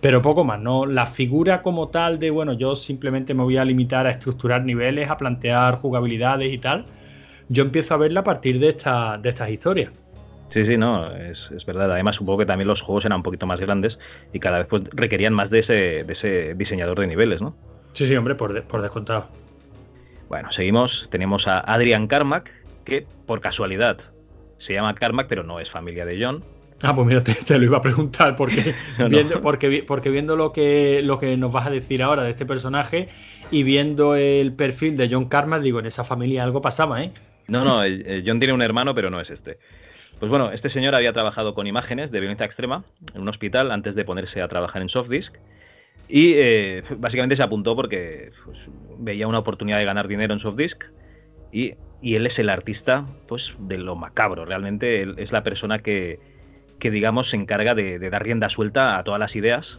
pero 0.00 0.20
poco 0.22 0.44
más, 0.44 0.60
¿no? 0.60 0.86
La 0.86 1.06
figura 1.06 1.62
como 1.62 1.88
tal 1.88 2.18
de, 2.18 2.30
bueno, 2.30 2.52
yo 2.52 2.76
simplemente 2.76 3.34
me 3.34 3.42
voy 3.42 3.56
a 3.56 3.64
limitar 3.64 4.06
a 4.06 4.10
estructurar 4.10 4.64
niveles, 4.64 5.10
a 5.10 5.16
plantear 5.16 5.76
jugabilidades 5.76 6.52
y 6.52 6.58
tal, 6.58 6.84
yo 7.48 7.62
empiezo 7.64 7.94
a 7.94 7.98
verla 7.98 8.20
a 8.20 8.24
partir 8.24 8.58
de, 8.58 8.70
esta, 8.70 9.18
de 9.18 9.28
estas 9.30 9.50
historias. 9.50 9.92
Sí, 10.54 10.64
sí, 10.64 10.76
no, 10.76 11.12
es, 11.16 11.66
verdad. 11.66 11.90
Además, 11.90 12.14
supongo 12.14 12.38
que 12.38 12.46
también 12.46 12.68
los 12.68 12.80
juegos 12.80 13.04
eran 13.04 13.16
un 13.16 13.22
poquito 13.24 13.44
más 13.44 13.58
grandes 13.58 13.98
y 14.32 14.38
cada 14.38 14.58
vez 14.58 14.68
pues, 14.68 14.84
requerían 14.92 15.34
más 15.34 15.50
de 15.50 15.58
ese, 15.58 15.72
de 16.04 16.12
ese 16.12 16.54
diseñador 16.54 17.00
de 17.00 17.08
niveles, 17.08 17.42
¿no? 17.42 17.56
Sí, 17.92 18.06
sí, 18.06 18.14
hombre, 18.14 18.36
por, 18.36 18.62
por 18.62 18.80
descontado. 18.80 19.26
Bueno, 20.28 20.52
seguimos. 20.52 21.08
Tenemos 21.10 21.48
a 21.48 21.58
Adrian 21.58 22.06
Carmack, 22.06 22.52
que 22.84 23.04
por 23.26 23.40
casualidad 23.40 23.98
se 24.64 24.74
llama 24.74 24.94
Carmack, 24.94 25.26
pero 25.26 25.42
no 25.42 25.58
es 25.58 25.68
familia 25.70 26.06
de 26.06 26.24
John. 26.24 26.44
Ah, 26.82 26.94
pues 26.94 27.04
mira, 27.04 27.24
te, 27.46 27.58
lo 27.58 27.64
iba 27.64 27.78
a 27.78 27.82
preguntar, 27.82 28.36
porque, 28.36 28.76
Viendo, 29.10 29.40
porque, 29.40 29.82
porque 29.84 30.10
viendo 30.10 30.36
lo 30.36 30.52
que, 30.52 31.02
lo 31.02 31.18
que 31.18 31.36
nos 31.36 31.50
vas 31.50 31.66
a 31.66 31.70
decir 31.70 32.00
ahora 32.00 32.22
de 32.22 32.30
este 32.30 32.46
personaje 32.46 33.08
y 33.50 33.64
viendo 33.64 34.14
el 34.14 34.52
perfil 34.52 34.96
de 34.96 35.08
John 35.10 35.24
Carmack, 35.24 35.62
digo, 35.62 35.80
en 35.80 35.86
esa 35.86 36.04
familia 36.04 36.44
algo 36.44 36.62
pasaba, 36.62 37.02
¿eh? 37.02 37.10
No, 37.48 37.64
no, 37.64 37.80
John 38.24 38.38
tiene 38.38 38.52
un 38.52 38.62
hermano, 38.62 38.94
pero 38.94 39.10
no 39.10 39.20
es 39.20 39.28
este. 39.30 39.58
Pues 40.18 40.30
bueno, 40.30 40.52
este 40.52 40.70
señor 40.70 40.94
había 40.94 41.12
trabajado 41.12 41.54
con 41.54 41.66
imágenes 41.66 42.10
de 42.10 42.20
violencia 42.20 42.46
extrema 42.46 42.84
en 43.14 43.20
un 43.20 43.28
hospital 43.28 43.70
antes 43.70 43.94
de 43.94 44.04
ponerse 44.04 44.40
a 44.40 44.48
trabajar 44.48 44.80
en 44.80 44.88
Softdisk 44.88 45.34
y 46.08 46.34
eh, 46.34 46.82
básicamente 46.98 47.36
se 47.36 47.42
apuntó 47.42 47.74
porque 47.74 48.30
pues, 48.44 48.58
veía 48.98 49.26
una 49.26 49.38
oportunidad 49.38 49.78
de 49.78 49.84
ganar 49.84 50.08
dinero 50.08 50.34
en 50.34 50.40
Softdisk 50.40 50.84
y, 51.52 51.74
y, 52.02 52.16
él 52.16 52.26
es 52.26 52.38
el 52.38 52.48
artista 52.48 53.06
pues 53.28 53.52
de 53.58 53.78
lo 53.78 53.96
macabro. 53.96 54.44
Realmente 54.44 55.02
él 55.02 55.14
es 55.18 55.30
la 55.30 55.42
persona 55.42 55.78
que, 55.78 56.18
que 56.78 56.90
digamos, 56.90 57.30
se 57.30 57.36
encarga 57.36 57.74
de, 57.74 57.98
dar 58.10 58.22
rienda 58.22 58.48
suelta 58.48 58.98
a 58.98 59.04
todas 59.04 59.20
las 59.20 59.34
ideas 59.36 59.78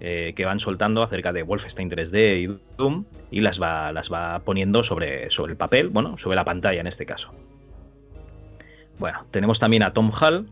eh, 0.00 0.32
que 0.34 0.44
van 0.44 0.60
soltando 0.60 1.02
acerca 1.02 1.32
de 1.32 1.42
Wolfenstein 1.42 1.90
3D 1.90 2.42
y 2.42 2.60
Doom 2.76 3.04
y 3.30 3.40
las 3.40 3.60
va, 3.60 3.92
las 3.92 4.10
va 4.10 4.40
poniendo 4.40 4.82
sobre, 4.82 5.30
sobre 5.30 5.52
el 5.52 5.58
papel, 5.58 5.90
bueno, 5.90 6.16
sobre 6.22 6.36
la 6.36 6.44
pantalla 6.44 6.80
en 6.80 6.86
este 6.86 7.06
caso. 7.06 7.32
Bueno, 9.00 9.24
tenemos 9.32 9.58
también 9.58 9.82
a 9.82 9.92
Tom 9.92 10.12
Hall. 10.12 10.48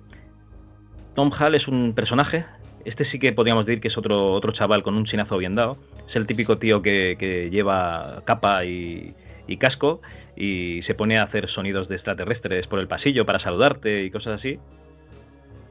Tom 1.15 1.31
Hall 1.31 1.55
es 1.55 1.69
un 1.69 1.93
personaje 1.95 2.45
este 2.89 3.05
sí 3.05 3.19
que 3.19 3.33
podríamos 3.33 3.67
decir 3.67 3.83
que 3.83 3.89
es 3.89 3.99
otro, 3.99 4.33
otro 4.33 4.53
chaval 4.53 4.83
con 4.83 4.95
un 4.95 5.05
chinazo 5.05 5.37
bien 5.37 5.55
dado. 5.55 5.77
Es 6.09 6.17
el 6.17 6.27
típico 6.27 6.59
tío 6.59 6.81
que, 6.81 7.49
lleva 7.53 8.23
capa 8.25 8.65
y, 8.65 9.15
casco 9.59 10.01
y 10.37 10.83
se 10.87 10.95
pone 10.95 11.19
a 11.19 11.25
hacer 11.25 11.51
sonidos 11.51 11.89
de 11.89 11.97
extraterrestres 11.97 12.67
por 12.67 12.79
el 12.79 12.89
pasillo 12.89 13.27
para 13.27 13.41
saludarte 13.41 14.05
y 14.05 14.11
cosas 14.11 14.41
así. 14.41 14.59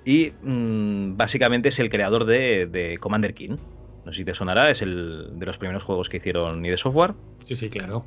Y 0.06 0.32
mm, 0.44 1.18
básicamente 1.18 1.70
es 1.70 1.80
el 1.80 1.90
creador 1.90 2.26
de, 2.26 2.98
Commander 3.02 3.34
King. 3.34 3.58
No 4.06 4.12
sé 4.12 4.20
si 4.20 4.26
te 4.26 4.36
sonará, 4.36 4.70
es 4.70 4.82
el 4.82 5.32
de 5.40 5.46
los 5.46 5.58
primeros 5.58 5.84
juegos 5.84 6.10
que 6.10 6.18
hicieron 6.18 6.62
ni 6.62 6.70
de 6.70 6.78
software. 6.78 7.14
Sí, 7.40 7.56
sí, 7.56 7.70
claro. 7.70 8.06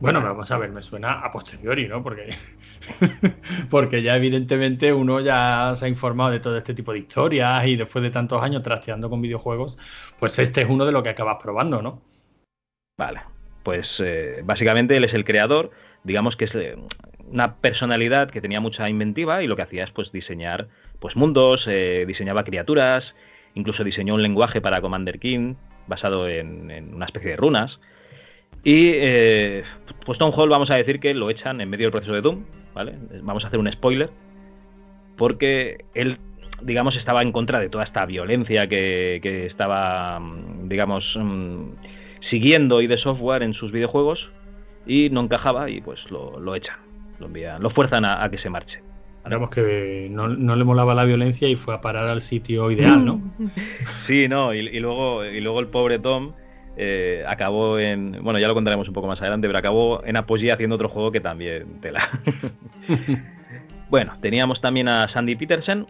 Bueno, 0.00 0.22
vamos 0.22 0.50
a 0.50 0.58
ver, 0.58 0.70
me 0.70 0.80
suena 0.80 1.20
a 1.20 1.30
posteriori, 1.30 1.86
¿no? 1.86 2.02
Porque, 2.02 2.30
porque 3.70 4.02
ya 4.02 4.16
evidentemente 4.16 4.92
uno 4.92 5.20
ya 5.20 5.72
se 5.74 5.86
ha 5.86 5.88
informado 5.88 6.30
de 6.30 6.40
todo 6.40 6.56
este 6.56 6.74
tipo 6.74 6.92
de 6.92 7.00
historias 7.00 7.66
y 7.66 7.76
después 7.76 8.02
de 8.02 8.10
tantos 8.10 8.42
años 8.42 8.62
trasteando 8.62 9.10
con 9.10 9.20
videojuegos, 9.20 9.78
pues 10.18 10.38
este 10.38 10.62
es 10.62 10.68
uno 10.68 10.84
de 10.84 10.92
lo 10.92 11.02
que 11.02 11.10
acabas 11.10 11.36
probando, 11.42 11.82
¿no? 11.82 12.02
Vale, 12.96 13.20
pues 13.62 13.86
eh, 14.00 14.42
básicamente 14.44 14.96
él 14.96 15.04
es 15.04 15.14
el 15.14 15.24
creador, 15.24 15.70
digamos 16.02 16.36
que 16.36 16.46
es 16.46 16.54
eh, 16.54 16.76
una 17.30 17.56
personalidad 17.56 18.30
que 18.30 18.40
tenía 18.40 18.60
mucha 18.60 18.88
inventiva 18.88 19.42
y 19.42 19.46
lo 19.46 19.56
que 19.56 19.62
hacía 19.62 19.84
es 19.84 19.90
pues 19.92 20.10
diseñar 20.10 20.68
pues 20.98 21.14
mundos, 21.14 21.64
eh, 21.68 22.04
diseñaba 22.06 22.44
criaturas, 22.44 23.04
incluso 23.54 23.84
diseñó 23.84 24.14
un 24.14 24.22
lenguaje 24.22 24.60
para 24.60 24.80
Commander 24.80 25.20
King 25.20 25.54
basado 25.86 26.28
en 26.28 26.92
una 26.92 27.06
especie 27.06 27.30
de 27.30 27.36
runas. 27.36 27.78
Y 28.64 28.92
pues 30.04 30.18
Tom 30.18 30.32
Hall 30.34 30.50
vamos 30.50 30.70
a 30.70 30.74
decir 30.74 31.00
que 31.00 31.14
lo 31.14 31.30
echan 31.30 31.60
en 31.60 31.70
medio 31.70 31.86
del 31.86 31.92
proceso 31.92 32.12
de 32.12 32.20
Doom, 32.20 32.44
¿vale? 32.78 32.94
Vamos 33.22 33.42
a 33.42 33.48
hacer 33.48 33.58
un 33.58 33.70
spoiler, 33.72 34.08
porque 35.16 35.84
él, 35.94 36.18
digamos, 36.62 36.96
estaba 36.96 37.22
en 37.22 37.32
contra 37.32 37.58
de 37.58 37.68
toda 37.68 37.82
esta 37.82 38.06
violencia 38.06 38.68
que, 38.68 39.46
estaba, 39.46 40.20
mm, 40.20 40.68
digamos, 40.68 41.04
mm, 41.18 41.70
siguiendo 42.30 42.80
y 42.80 42.86
de 42.86 42.96
software 42.96 43.42
en 43.42 43.52
sus 43.52 43.72
videojuegos 43.72 44.30
y 44.86 45.10
no 45.10 45.22
encajaba 45.22 45.68
y 45.68 45.80
pues 45.80 45.98
lo, 46.08 46.54
echan, 46.54 46.76
lo 47.18 47.26
envían, 47.26 47.60
lo 47.60 47.70
fuerzan 47.70 48.04
a, 48.04 48.28
que 48.30 48.38
se 48.38 48.48
marche. 48.48 48.80
Digamos 49.24 49.50
que 49.50 50.08
no, 50.08 50.28
le 50.28 50.64
molaba 50.64 50.94
la 50.94 51.04
violencia 51.04 51.48
y 51.48 51.56
fue 51.56 51.74
a 51.74 51.80
parar 51.80 52.08
al 52.08 52.22
sitio 52.22 52.70
ideal, 52.70 53.04
¿no? 53.04 53.20
sí, 54.06 54.28
no, 54.28 54.54
y, 54.54 54.78
luego, 54.78 55.24
y 55.24 55.40
luego 55.40 55.58
el 55.58 55.66
pobre 55.66 55.98
Tom 55.98 56.32
eh, 56.80 57.24
acabó 57.26 57.80
en. 57.80 58.22
Bueno, 58.22 58.38
ya 58.38 58.46
lo 58.46 58.54
contaremos 58.54 58.86
un 58.86 58.94
poco 58.94 59.08
más 59.08 59.20
adelante, 59.20 59.48
pero 59.48 59.58
acabó 59.58 60.04
en 60.04 60.16
Apogee 60.16 60.52
haciendo 60.52 60.76
otro 60.76 60.88
juego 60.88 61.10
que 61.10 61.20
también 61.20 61.80
tela. 61.80 62.08
bueno, 63.90 64.12
teníamos 64.22 64.60
también 64.60 64.86
a 64.86 65.08
Sandy 65.08 65.34
Petersen, 65.34 65.86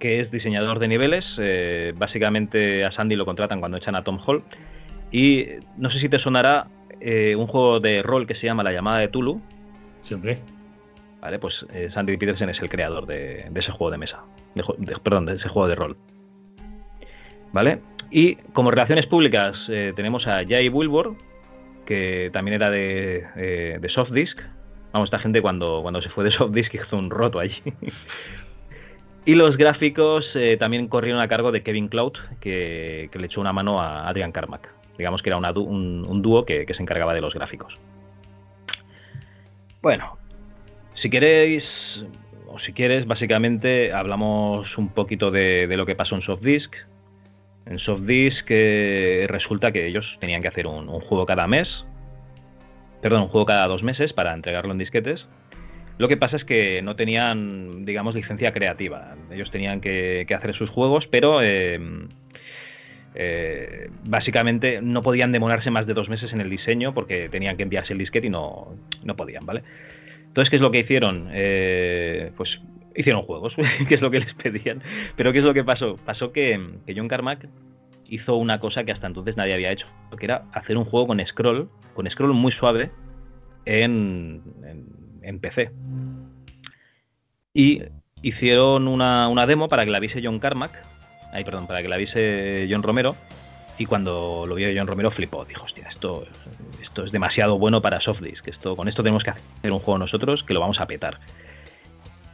que 0.00 0.18
es 0.18 0.32
diseñador 0.32 0.80
de 0.80 0.88
niveles. 0.88 1.24
Eh, 1.38 1.94
básicamente 1.96 2.84
a 2.84 2.90
Sandy 2.90 3.14
lo 3.14 3.24
contratan 3.24 3.60
cuando 3.60 3.78
echan 3.78 3.94
a 3.94 4.02
Tom 4.02 4.18
Hall. 4.26 4.42
Y 5.12 5.46
no 5.76 5.88
sé 5.88 6.00
si 6.00 6.08
te 6.08 6.18
sonará 6.18 6.66
eh, 7.00 7.36
un 7.36 7.46
juego 7.46 7.78
de 7.78 8.02
rol 8.02 8.26
que 8.26 8.34
se 8.34 8.46
llama 8.46 8.64
La 8.64 8.72
llamada 8.72 8.98
de 8.98 9.08
Tulu. 9.08 9.40
Siempre. 10.00 10.40
Vale, 11.20 11.38
pues 11.38 11.64
Sandy 11.94 12.16
Petersen 12.16 12.48
es 12.48 12.60
el 12.60 12.68
creador 12.68 13.06
de, 13.06 13.50
ese 13.54 13.70
juego 13.70 13.92
de 13.92 13.98
mesa. 13.98 14.24
perdón, 15.04 15.26
de 15.26 15.34
ese 15.34 15.48
juego 15.48 15.68
de 15.68 15.74
rol. 15.76 15.96
¿Vale? 17.52 17.80
Y 18.10 18.36
como 18.52 18.70
relaciones 18.70 19.06
públicas 19.06 19.56
eh, 19.68 19.92
tenemos 19.94 20.26
a 20.26 20.44
Jay 20.46 20.68
Wilbur, 20.68 21.14
que 21.84 22.30
también 22.32 22.54
era 22.54 22.70
de, 22.70 23.26
eh, 23.36 23.78
de 23.80 23.88
Softdisk. 23.88 24.38
Vamos, 24.92 25.08
esta 25.08 25.18
gente 25.18 25.42
cuando, 25.42 25.82
cuando 25.82 26.00
se 26.00 26.08
fue 26.08 26.24
de 26.24 26.30
Softdisk 26.30 26.74
hizo 26.86 26.96
un 26.96 27.10
roto 27.10 27.38
allí. 27.38 27.62
y 29.26 29.34
los 29.34 29.56
gráficos 29.56 30.26
eh, 30.34 30.56
también 30.56 30.88
corrieron 30.88 31.20
a 31.20 31.28
cargo 31.28 31.52
de 31.52 31.62
Kevin 31.62 31.88
Cloud, 31.88 32.14
que, 32.40 33.10
le 33.12 33.26
echó 33.26 33.40
una 33.40 33.52
mano 33.52 33.80
a 33.80 34.08
Adrian 34.08 34.32
Carmack. 34.32 34.68
Digamos 34.96 35.22
que 35.22 35.30
era 35.30 35.36
un, 35.38 36.22
dúo 36.22 36.44
que, 36.44 36.66
se 36.74 36.82
encargaba 36.82 37.14
de 37.14 37.20
los 37.20 37.34
gráficos. 37.34 37.74
Bueno, 39.80 40.18
si 40.94 41.08
queréis, 41.08 41.62
o 42.48 42.58
si 42.58 42.72
quieres, 42.72 43.06
básicamente 43.06 43.92
hablamos 43.92 44.76
un 44.76 44.88
poquito 44.88 45.30
de, 45.30 45.68
de 45.68 45.76
lo 45.76 45.86
que 45.86 45.94
pasó 45.94 46.16
en 46.16 46.22
Softdisk, 46.22 46.74
en 47.68 47.78
Softdisk 47.78 48.46
eh, 48.48 49.26
resulta 49.28 49.72
que 49.72 49.86
ellos 49.86 50.04
tenían 50.20 50.40
que 50.40 50.48
hacer 50.48 50.66
un, 50.66 50.88
juego 51.00 51.26
cada 51.26 51.46
mes, 51.46 51.68
perdón, 53.02 53.22
un 53.22 53.28
juego 53.28 53.46
cada 53.46 53.66
dos 53.66 53.82
meses 53.82 54.12
para 54.12 54.32
entregarlo 54.32 54.72
en 54.72 54.78
disquetes. 54.78 55.26
Lo 55.98 56.08
que 56.08 56.16
pasa 56.16 56.36
es 56.36 56.44
que 56.44 56.80
no 56.80 56.96
tenían, 56.96 57.84
digamos, 57.84 58.14
licencia 58.14 58.52
creativa. 58.52 59.16
Ellos 59.30 59.50
tenían 59.50 59.80
que, 59.80 60.26
hacer 60.34 60.54
sus 60.54 60.70
juegos, 60.70 61.06
pero 61.10 61.42
eh, 61.42 61.78
eh, 63.14 63.90
básicamente 64.04 64.80
no 64.80 65.02
podían 65.02 65.32
demorarse 65.32 65.70
más 65.70 65.86
de 65.86 65.94
dos 65.94 66.08
meses 66.08 66.32
en 66.32 66.40
el 66.40 66.48
diseño 66.48 66.94
porque 66.94 67.28
tenían 67.28 67.56
que 67.56 67.64
enviarse 67.64 67.92
el 67.92 67.98
disquete 67.98 68.28
y 68.28 68.30
no, 68.30 68.76
no 69.02 69.16
podían, 69.16 69.44
¿vale? 69.44 69.62
Entonces, 70.28 70.50
¿qué 70.50 70.56
es 70.56 70.62
lo 70.62 70.70
que 70.70 70.80
hicieron? 70.80 71.28
pues 72.36 72.60
hicieron 72.98 73.22
juegos, 73.22 73.54
que 73.88 73.94
es 73.94 74.00
lo 74.00 74.10
que 74.10 74.20
les 74.20 74.34
pedían. 74.34 74.82
Pero 75.16 75.32
¿qué 75.32 75.38
es 75.38 75.44
lo 75.44 75.54
que 75.54 75.64
pasó? 75.64 75.96
Pasó 76.04 76.32
que, 76.32 76.60
John 76.94 77.08
Carmack 77.08 77.48
hizo 78.06 78.36
una 78.36 78.58
cosa 78.58 78.84
que 78.84 78.92
hasta 78.92 79.06
entonces 79.06 79.36
nadie 79.36 79.54
había 79.54 79.70
hecho, 79.70 79.86
que 80.18 80.26
era 80.26 80.44
hacer 80.52 80.76
un 80.76 80.84
juego 80.84 81.06
con 81.06 81.24
scroll, 81.24 81.70
con 81.94 82.10
scroll 82.10 82.32
muy 82.32 82.52
suave 82.52 82.90
en, 83.64 84.42
en, 85.22 85.38
PC. 85.38 85.70
Y 87.54 87.82
hicieron 88.22 88.88
una, 88.88 89.28
una, 89.28 89.46
demo 89.46 89.68
para 89.68 89.84
que 89.84 89.90
la 89.90 90.00
viese 90.00 90.20
John 90.22 90.40
Carmack, 90.40 90.72
ay, 91.32 91.44
perdón, 91.44 91.66
para 91.66 91.82
que 91.82 91.88
la 91.88 91.98
viese 91.98 92.66
John 92.70 92.82
Romero, 92.82 93.14
y 93.78 93.86
cuando 93.86 94.44
lo 94.46 94.54
vio 94.56 94.68
John 94.74 94.88
Romero 94.88 95.12
flipó, 95.12 95.44
dijo, 95.44 95.64
hostia, 95.64 95.88
esto, 95.88 96.26
esto 96.82 97.04
es 97.04 97.12
demasiado 97.12 97.58
bueno 97.58 97.80
para 97.80 98.00
Softdisk, 98.00 98.48
esto, 98.48 98.74
con 98.74 98.88
esto 98.88 99.02
tenemos 99.02 99.22
que 99.22 99.30
hacer 99.30 99.70
un 99.70 99.78
juego 99.78 99.98
nosotros 99.98 100.42
que 100.42 100.54
lo 100.54 100.60
vamos 100.60 100.80
a 100.80 100.86
petar. 100.86 101.20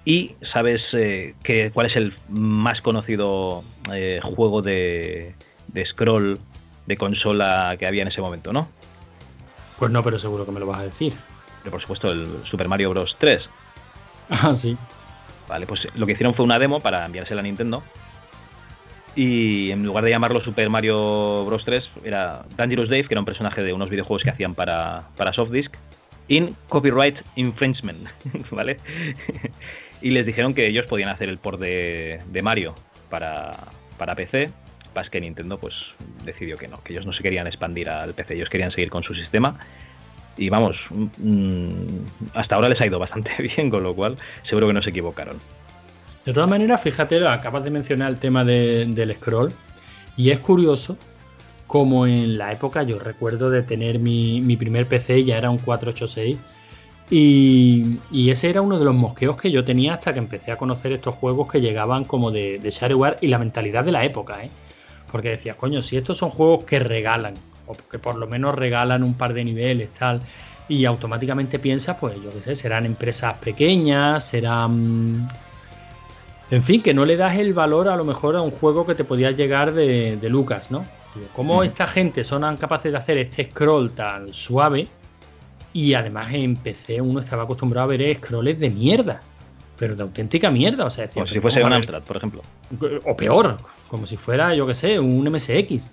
¿Y 0.04 0.34
sabes 0.42 0.82
eh, 0.92 1.34
cuál 1.72 1.86
es 1.86 1.96
el 1.96 2.14
más 2.28 2.82
conocido 2.82 3.64
eh, 3.92 4.20
juego 4.22 4.60
de, 4.60 5.34
de 5.68 5.86
scroll 5.86 6.38
de 6.86 6.96
consola 6.96 7.76
que 7.78 7.86
había 7.86 8.02
en 8.02 8.08
ese 8.08 8.20
momento, 8.20 8.52
no? 8.52 8.68
Pues 9.78 9.90
no, 9.90 10.02
pero 10.02 10.18
seguro 10.18 10.44
que 10.44 10.52
me 10.52 10.60
lo 10.60 10.66
vas 10.66 10.80
a 10.80 10.84
decir. 10.84 11.14
Pero 11.62 11.72
por 11.72 11.80
supuesto, 11.80 12.10
el 12.12 12.44
Super 12.44 12.68
Mario 12.68 12.90
Bros. 12.90 13.16
3. 13.18 13.48
Ah, 14.30 14.56
sí. 14.56 14.74
Vale, 15.46 15.66
pues 15.66 15.86
lo 15.96 16.06
que 16.06 16.12
hicieron 16.12 16.34
fue 16.34 16.46
una 16.46 16.58
demo 16.58 16.80
para 16.80 17.04
enviársela 17.04 17.40
a 17.40 17.42
Nintendo. 17.42 17.82
Y 19.14 19.70
en 19.70 19.84
lugar 19.84 20.02
de 20.02 20.10
llamarlo 20.10 20.40
Super 20.40 20.70
Mario 20.70 21.44
Bros. 21.44 21.62
3, 21.64 21.90
era 22.04 22.42
Dangerous 22.56 22.88
Dave, 22.88 23.04
que 23.04 23.12
era 23.12 23.20
un 23.20 23.26
personaje 23.26 23.62
de 23.62 23.74
unos 23.74 23.90
videojuegos 23.90 24.22
que 24.22 24.30
hacían 24.30 24.54
para, 24.54 25.08
para 25.16 25.34
Softdisk, 25.34 25.76
in 26.28 26.56
Copyright 26.68 27.16
Infringement, 27.36 28.08
¿vale? 28.50 28.78
Y 30.04 30.10
les 30.10 30.26
dijeron 30.26 30.52
que 30.52 30.66
ellos 30.66 30.84
podían 30.86 31.08
hacer 31.08 31.30
el 31.30 31.38
port 31.38 31.58
de, 31.58 32.20
de 32.30 32.42
Mario 32.42 32.74
para, 33.08 33.52
para 33.96 34.14
PC. 34.14 34.50
Pasa 34.92 35.10
que 35.10 35.20
Nintendo 35.20 35.58
pues 35.58 35.74
decidió 36.24 36.56
que 36.56 36.68
no, 36.68 36.76
que 36.84 36.92
ellos 36.92 37.06
no 37.06 37.12
se 37.12 37.22
querían 37.22 37.46
expandir 37.46 37.88
al 37.88 38.12
PC, 38.14 38.34
ellos 38.34 38.50
querían 38.50 38.70
seguir 38.70 38.90
con 38.90 39.02
su 39.02 39.14
sistema 39.14 39.58
y 40.36 40.50
vamos, 40.50 40.78
mm, 40.90 41.68
hasta 42.34 42.54
ahora 42.54 42.68
les 42.68 42.80
ha 42.80 42.86
ido 42.86 42.98
bastante 42.98 43.30
bien, 43.56 43.70
con 43.70 43.82
lo 43.82 43.94
cual 43.94 44.16
seguro 44.48 44.66
que 44.68 44.74
no 44.74 44.82
se 44.82 44.90
equivocaron. 44.90 45.38
De 46.26 46.32
todas 46.32 46.48
maneras, 46.48 46.82
fíjate, 46.82 47.26
acabas 47.26 47.64
de 47.64 47.70
mencionar 47.70 48.10
el 48.10 48.18
tema 48.18 48.44
del 48.44 49.14
scroll 49.16 49.52
y 50.16 50.30
es 50.30 50.38
curioso 50.38 50.98
como 51.66 52.06
en 52.06 52.38
la 52.38 52.52
época 52.52 52.82
yo 52.82 52.98
recuerdo 52.98 53.48
de 53.48 53.62
tener 53.62 53.98
mi, 53.98 54.56
primer 54.56 54.86
PC, 54.86 55.24
ya 55.24 55.38
era 55.38 55.50
un 55.50 55.58
486, 55.58 56.38
y, 57.10 57.98
y, 58.10 58.30
ese 58.30 58.50
era 58.50 58.62
uno 58.62 58.78
de 58.78 58.84
los 58.84 58.94
mosqueos 58.94 59.36
que 59.36 59.50
yo 59.50 59.64
tenía 59.64 59.94
hasta 59.94 60.12
que 60.12 60.18
empecé 60.18 60.52
a 60.52 60.56
conocer 60.56 60.92
estos 60.92 61.14
juegos 61.14 61.50
que 61.50 61.60
llegaban 61.60 62.04
como 62.04 62.30
de, 62.30 62.58
de 62.58 62.70
Shareware 62.70 63.18
y 63.20 63.28
la 63.28 63.38
mentalidad 63.38 63.84
de 63.84 63.92
la 63.92 64.04
época, 64.04 64.42
¿eh? 64.42 64.50
Porque 65.12 65.28
decías, 65.30 65.56
coño, 65.56 65.82
si 65.82 65.96
estos 65.96 66.18
son 66.18 66.30
juegos 66.30 66.64
que 66.64 66.78
regalan, 66.78 67.34
o 67.66 67.76
que 67.90 67.98
por 67.98 68.16
lo 68.16 68.26
menos 68.26 68.54
regalan 68.54 69.02
un 69.02 69.14
par 69.14 69.34
de 69.34 69.44
niveles, 69.44 69.90
tal, 69.92 70.20
y 70.68 70.84
automáticamente 70.86 71.58
piensas, 71.58 71.96
pues 71.98 72.14
yo 72.22 72.30
qué 72.32 72.40
sé, 72.40 72.56
serán 72.56 72.86
empresas 72.86 73.34
pequeñas, 73.34 74.24
serán... 74.24 75.28
En 76.50 76.62
fin, 76.62 76.82
que 76.82 76.94
no 76.94 77.04
le 77.04 77.16
das 77.16 77.36
el 77.36 77.54
valor 77.54 77.88
a 77.88 77.96
lo 77.96 78.04
mejor 78.04 78.36
a 78.36 78.42
un 78.42 78.50
juego 78.50 78.86
que 78.86 78.94
te 78.94 79.04
podía 79.04 79.30
llegar 79.30 79.72
de, 79.72 80.18
Lucas, 80.28 80.70
¿no? 80.70 80.84
¿Cómo 81.34 81.62
esta 81.62 81.86
gente 81.86 82.24
son 82.24 82.56
capaces 82.56 82.92
de 82.92 82.98
hacer 82.98 83.18
este 83.18 83.50
scroll 83.50 83.92
tan 83.92 84.34
suave? 84.34 84.88
Y 85.74 85.92
además 85.92 86.32
en 86.32 86.56
PC 86.56 87.00
uno 87.02 87.20
estaba 87.20 87.42
acostumbrado 87.42 87.84
a 87.84 87.96
ver 87.96 88.16
scrolls 88.16 88.58
de 88.58 88.70
mierda. 88.70 89.20
Pero 89.76 89.96
de 89.96 90.02
auténtica 90.04 90.50
mierda. 90.50 90.87
O 90.87 90.90
sea, 90.90 91.08
como 91.08 91.26
si 91.26 91.40
fuese 91.40 91.62
un 91.62 91.72
Amstrad, 91.72 92.02
por 92.02 92.16
ejemplo. 92.16 92.42
O 93.04 93.16
peor, 93.16 93.56
como 93.88 94.06
si 94.06 94.16
fuera, 94.16 94.54
yo 94.54 94.66
qué 94.66 94.74
sé, 94.74 95.00
un 95.00 95.24
MSX. 95.24 95.90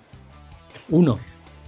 Uno. 0.88 1.18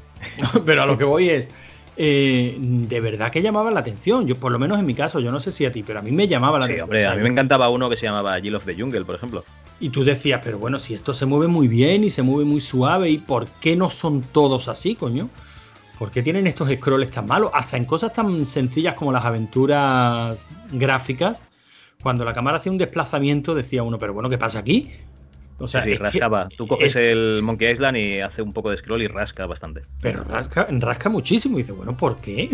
Pero 0.64 0.82
a 0.82 0.86
lo 0.86 0.96
que 0.96 1.04
voy 1.04 1.28
es, 1.28 1.48
eh, 1.96 2.56
de 2.58 3.00
verdad 3.00 3.32
que 3.32 3.42
llamaba 3.42 3.72
la 3.72 3.80
atención. 3.80 4.26
Yo, 4.26 4.36
por 4.36 4.52
lo 4.52 4.60
menos 4.60 4.78
en 4.78 4.86
mi 4.86 4.94
caso, 4.94 5.18
yo 5.18 5.32
no 5.32 5.40
sé 5.40 5.50
si 5.50 5.66
a 5.66 5.72
ti, 5.72 5.82
pero 5.82 5.98
a 5.98 6.02
mí 6.02 6.10
me 6.10 6.26
llamaba 6.26 6.58
la 6.58 6.64
atención. 6.66 6.84
Hombre, 6.84 7.06
a 7.06 7.14
mí 7.14 7.22
me 7.22 7.28
encantaba 7.28 7.68
uno 7.68 7.90
que 7.90 7.96
se 7.96 8.02
llamaba 8.02 8.40
Jill 8.40 8.54
of 8.54 8.64
the 8.64 8.74
Jungle, 8.74 9.04
por 9.04 9.16
ejemplo. 9.16 9.44
Y 9.80 9.90
tú 9.90 10.04
decías, 10.04 10.40
pero 10.42 10.58
bueno, 10.58 10.78
si 10.78 10.94
esto 10.94 11.14
se 11.14 11.26
mueve 11.26 11.48
muy 11.48 11.68
bien 11.68 12.04
y 12.04 12.10
se 12.10 12.22
mueve 12.22 12.44
muy 12.44 12.60
suave, 12.60 13.10
¿y 13.10 13.18
por 13.18 13.46
qué 13.60 13.76
no 13.76 13.90
son 13.90 14.22
todos 14.22 14.68
así, 14.68 14.94
coño? 14.94 15.28
¿Por 16.04 16.12
qué 16.12 16.22
tienen 16.22 16.46
estos 16.46 16.68
scrolls 16.68 17.10
tan 17.10 17.24
malos? 17.24 17.50
Hasta 17.54 17.78
en 17.78 17.86
cosas 17.86 18.12
tan 18.12 18.44
sencillas 18.44 18.92
como 18.92 19.10
las 19.10 19.24
aventuras 19.24 20.46
gráficas, 20.70 21.40
cuando 22.02 22.26
la 22.26 22.34
cámara 22.34 22.58
hacía 22.58 22.70
un 22.70 22.76
desplazamiento, 22.76 23.54
decía 23.54 23.82
uno, 23.82 23.98
pero 23.98 24.12
bueno, 24.12 24.28
¿qué 24.28 24.36
pasa 24.36 24.58
aquí? 24.58 24.90
O 25.56 25.66
sea, 25.66 25.82
sí, 25.82 25.94
rascaba. 25.94 26.50
Tú 26.54 26.66
coges 26.66 26.94
el 26.96 27.40
Monkey 27.42 27.72
Island 27.72 27.96
y 27.96 28.20
hace 28.20 28.42
un 28.42 28.52
poco 28.52 28.68
de 28.70 28.76
scroll 28.76 29.00
y 29.00 29.06
rasca 29.06 29.46
bastante. 29.46 29.80
Pero 30.02 30.24
rasca, 30.24 30.66
rasca 30.68 31.08
muchísimo. 31.08 31.56
Y 31.56 31.62
dice, 31.62 31.72
bueno, 31.72 31.96
¿por 31.96 32.18
qué? 32.18 32.50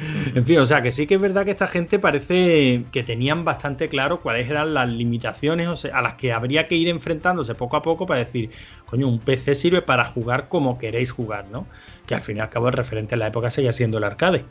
en 0.34 0.44
fin, 0.44 0.58
o 0.58 0.66
sea, 0.66 0.82
que 0.82 0.92
sí 0.92 1.06
que 1.06 1.14
es 1.14 1.20
verdad 1.20 1.44
que 1.44 1.50
esta 1.50 1.66
gente 1.66 1.98
parece 1.98 2.84
que 2.92 3.02
tenían 3.02 3.44
bastante 3.44 3.88
claro 3.88 4.20
cuáles 4.20 4.48
eran 4.48 4.74
las 4.74 4.88
limitaciones 4.88 5.84
a 5.86 6.02
las 6.02 6.14
que 6.14 6.32
habría 6.32 6.68
que 6.68 6.76
ir 6.76 6.88
enfrentándose 6.88 7.54
poco 7.54 7.76
a 7.76 7.82
poco 7.82 8.06
para 8.06 8.20
decir, 8.20 8.50
coño, 8.86 9.08
un 9.08 9.18
PC 9.18 9.54
sirve 9.54 9.82
para 9.82 10.04
jugar 10.04 10.48
como 10.48 10.78
queréis 10.78 11.10
jugar, 11.12 11.46
¿no? 11.50 11.66
Que 12.06 12.14
al 12.14 12.22
fin 12.22 12.38
y 12.38 12.40
al 12.40 12.48
cabo 12.48 12.68
el 12.68 12.74
referente 12.74 13.14
en 13.14 13.20
la 13.20 13.28
época 13.28 13.50
seguía 13.50 13.72
siendo 13.72 13.98
el 13.98 14.04
arcade. 14.04 14.44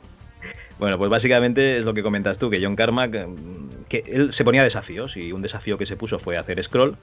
Bueno, 0.77 0.97
pues 0.97 1.09
básicamente 1.09 1.79
es 1.79 1.83
lo 1.83 1.93
que 1.93 2.01
comentas 2.01 2.37
tú, 2.37 2.49
que 2.49 2.63
John 2.63 2.75
Carmack, 2.75 3.27
que 3.89 4.03
él 4.07 4.33
se 4.37 4.45
ponía 4.45 4.63
desafíos 4.63 5.17
y 5.17 5.31
un 5.33 5.41
desafío 5.41 5.77
que 5.77 5.85
se 5.85 5.97
puso 5.97 6.19
fue 6.19 6.37
hacer 6.37 6.63
scroll 6.63 6.95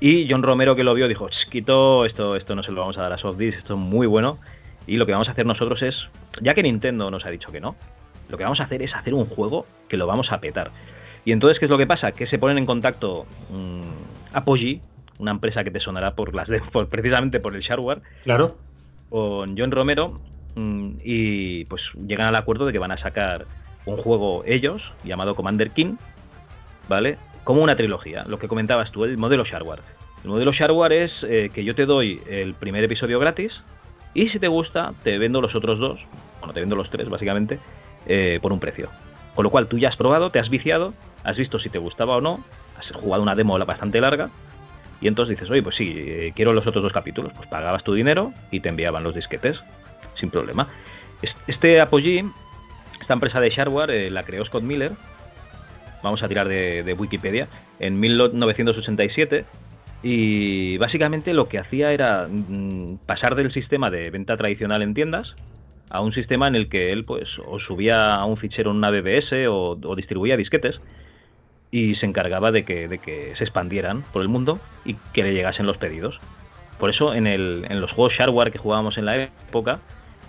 y 0.00 0.28
John 0.30 0.42
Romero 0.42 0.76
que 0.76 0.84
lo 0.84 0.94
vio 0.94 1.08
dijo, 1.08 1.28
quito, 1.50 2.04
esto, 2.04 2.36
esto 2.36 2.54
no 2.54 2.62
se 2.62 2.70
lo 2.70 2.80
vamos 2.80 2.98
a 2.98 3.02
dar 3.02 3.12
a 3.12 3.18
Softdisk, 3.18 3.58
esto 3.58 3.74
es 3.74 3.80
muy 3.80 4.06
bueno. 4.06 4.38
Y 4.86 4.96
lo 4.96 5.06
que 5.06 5.12
vamos 5.12 5.28
a 5.28 5.32
hacer 5.32 5.44
nosotros 5.44 5.82
es, 5.82 6.08
ya 6.40 6.54
que 6.54 6.62
Nintendo 6.62 7.10
nos 7.10 7.24
ha 7.24 7.30
dicho 7.30 7.50
que 7.50 7.60
no, 7.60 7.76
lo 8.28 8.36
que 8.36 8.44
vamos 8.44 8.60
a 8.60 8.64
hacer 8.64 8.82
es 8.82 8.94
hacer 8.94 9.14
un 9.14 9.24
juego 9.24 9.66
que 9.88 9.96
lo 9.96 10.06
vamos 10.06 10.32
a 10.32 10.40
petar. 10.40 10.70
Y 11.24 11.32
entonces, 11.32 11.58
¿qué 11.58 11.66
es 11.66 11.70
lo 11.70 11.78
que 11.78 11.86
pasa? 11.86 12.12
Que 12.12 12.26
se 12.26 12.38
ponen 12.38 12.58
en 12.58 12.66
contacto 12.66 13.26
mmm, 13.50 14.34
Apogee, 14.34 14.80
una 15.18 15.30
empresa 15.30 15.64
que 15.64 15.70
te 15.70 15.80
sonará 15.80 16.14
por 16.14 16.34
las 16.34 16.48
por, 16.72 16.88
precisamente 16.88 17.40
por 17.40 17.54
el 17.54 17.62
shareware. 17.62 18.00
Claro. 18.22 18.56
Con 19.10 19.56
John 19.58 19.70
Romero. 19.70 20.20
Mm, 20.54 20.92
y 21.04 21.64
pues 21.66 21.82
llegan 22.06 22.28
al 22.28 22.36
acuerdo 22.36 22.66
de 22.66 22.72
que 22.72 22.78
van 22.78 22.92
a 22.92 22.98
sacar 22.98 23.46
un 23.86 23.96
juego 23.96 24.42
ellos, 24.46 24.82
llamado 25.04 25.34
Commander 25.34 25.70
King, 25.70 25.96
¿vale? 26.88 27.16
como 27.48 27.62
una 27.62 27.76
trilogía, 27.76 28.26
lo 28.28 28.38
que 28.38 28.46
comentabas 28.46 28.92
tú, 28.92 29.04
el 29.04 29.16
modelo 29.16 29.42
shareware. 29.42 29.80
El 30.22 30.28
modelo 30.28 30.52
shareware 30.52 30.92
es 30.92 31.12
eh, 31.22 31.50
que 31.50 31.64
yo 31.64 31.74
te 31.74 31.86
doy 31.86 32.20
el 32.28 32.52
primer 32.52 32.84
episodio 32.84 33.18
gratis 33.18 33.54
y 34.12 34.28
si 34.28 34.38
te 34.38 34.48
gusta 34.48 34.92
te 35.02 35.16
vendo 35.16 35.40
los 35.40 35.54
otros 35.54 35.78
dos, 35.78 35.98
bueno, 36.40 36.54
te 36.54 36.60
vendo 36.60 36.76
los 36.76 36.90
tres 36.90 37.08
básicamente, 37.08 37.58
eh, 38.06 38.38
por 38.40 38.52
un 38.52 38.60
precio. 38.60 38.88
Con 39.34 39.44
lo 39.44 39.50
cual 39.50 39.68
tú 39.68 39.78
ya 39.78 39.88
has 39.88 39.96
probado, 39.96 40.30
te 40.30 40.38
has 40.38 40.48
viciado, 40.48 40.94
has 41.24 41.36
visto 41.36 41.58
si 41.58 41.68
te 41.68 41.78
gustaba 41.78 42.16
o 42.16 42.20
no, 42.20 42.44
has 42.78 42.90
jugado 42.92 43.22
una 43.22 43.34
demo 43.34 43.58
bastante 43.58 44.00
larga 44.00 44.30
y 45.00 45.08
entonces 45.08 45.36
dices, 45.36 45.50
oye, 45.50 45.62
pues 45.62 45.76
sí, 45.76 45.94
eh, 45.96 46.32
quiero 46.34 46.52
los 46.52 46.66
otros 46.66 46.82
dos 46.82 46.92
capítulos. 46.92 47.32
Pues 47.36 47.48
pagabas 47.48 47.84
tu 47.84 47.94
dinero 47.94 48.32
y 48.50 48.60
te 48.60 48.68
enviaban 48.68 49.04
los 49.04 49.14
disquetes 49.14 49.60
sin 50.16 50.30
problema. 50.30 50.68
Este 51.46 51.80
Apogee, 51.80 52.24
esta 53.00 53.14
empresa 53.14 53.40
de 53.40 53.50
shareware, 53.50 54.10
la 54.10 54.24
creó 54.24 54.44
Scott 54.44 54.62
Miller 54.62 54.92
vamos 56.02 56.22
a 56.22 56.28
tirar 56.28 56.48
de, 56.48 56.96
Wikipedia, 56.98 57.48
en 57.78 57.98
1987 58.00 59.44
y 60.02 60.78
básicamente 60.78 61.34
lo 61.34 61.48
que 61.48 61.58
hacía 61.58 61.92
era 61.92 62.28
mm, 62.28 62.98
pasar 63.06 63.34
del 63.34 63.52
sistema 63.52 63.90
de 63.90 64.10
venta 64.10 64.36
tradicional 64.36 64.82
en 64.82 64.94
tiendas 64.94 65.34
a 65.90 66.00
un 66.00 66.12
sistema 66.12 66.48
en 66.48 66.54
el 66.54 66.68
que 66.68 66.92
él 66.92 67.04
pues 67.04 67.28
o 67.46 67.58
subía 67.58 68.14
a 68.14 68.24
un 68.24 68.36
fichero 68.36 68.70
en 68.70 68.76
una 68.76 68.90
BBS 68.90 69.46
o, 69.48 69.94
distribuía 69.96 70.36
disquetes 70.36 70.80
y 71.70 71.94
se 71.96 72.06
encargaba 72.06 72.52
de 72.52 72.64
que, 72.64 72.88
de 72.88 72.98
que, 72.98 73.34
se 73.36 73.44
expandieran 73.44 74.02
por 74.12 74.22
el 74.22 74.28
mundo 74.28 74.58
y 74.84 74.94
que 75.12 75.22
le 75.22 75.34
llegasen 75.34 75.66
los 75.66 75.76
pedidos. 75.76 76.18
Por 76.78 76.90
eso 76.90 77.14
en, 77.14 77.26
el, 77.26 77.66
en 77.68 77.80
los 77.80 77.92
juegos 77.92 78.14
shareware 78.14 78.52
que 78.52 78.58
jugábamos 78.58 78.98
en 78.98 79.04
la 79.04 79.16
época 79.16 79.80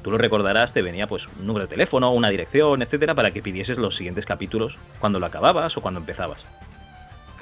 tú 0.01 0.11
lo 0.11 0.17
recordarás, 0.17 0.73
te 0.73 0.81
venía 0.81 1.07
pues 1.07 1.23
un 1.39 1.47
número 1.47 1.65
de 1.65 1.71
teléfono, 1.71 2.11
una 2.13 2.29
dirección, 2.29 2.81
etcétera, 2.81 3.15
para 3.15 3.31
que 3.31 3.41
pidieses 3.41 3.77
los 3.77 3.95
siguientes 3.95 4.25
capítulos 4.25 4.75
cuando 4.99 5.19
lo 5.19 5.25
acababas 5.25 5.75
o 5.77 5.81
cuando 5.81 5.99
empezabas. 5.99 6.39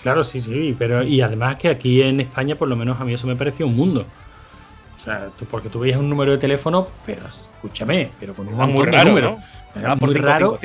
Claro, 0.02 0.24
sí, 0.24 0.40
sí, 0.40 0.76
pero 0.78 1.04
y 1.04 1.22
además 1.22 1.56
que 1.58 1.70
aquí 1.70 2.02
en 2.02 2.22
España, 2.22 2.56
por 2.56 2.68
lo 2.68 2.76
menos 2.76 3.00
a 3.02 3.06
mí 3.06 3.14
eso 3.14 3.28
me 3.28 3.36
parecía 3.36 3.66
un 3.66 3.76
mundo. 3.76 4.06
Sea, 5.08 5.32
tú, 5.40 5.46
porque 5.46 5.70
tú 5.70 5.80
veías 5.80 5.98
un 5.98 6.10
número 6.10 6.34
de 6.34 6.38
teléfono, 6.38 6.86
pero 7.06 7.26
escúchame, 7.26 8.12
pero 8.20 8.34
con 8.34 8.46
un 8.46 8.56
muy 8.56 8.86
raro, 8.88 9.08
número. 9.08 9.38
muy 10.02 10.14
raro, 10.16 10.60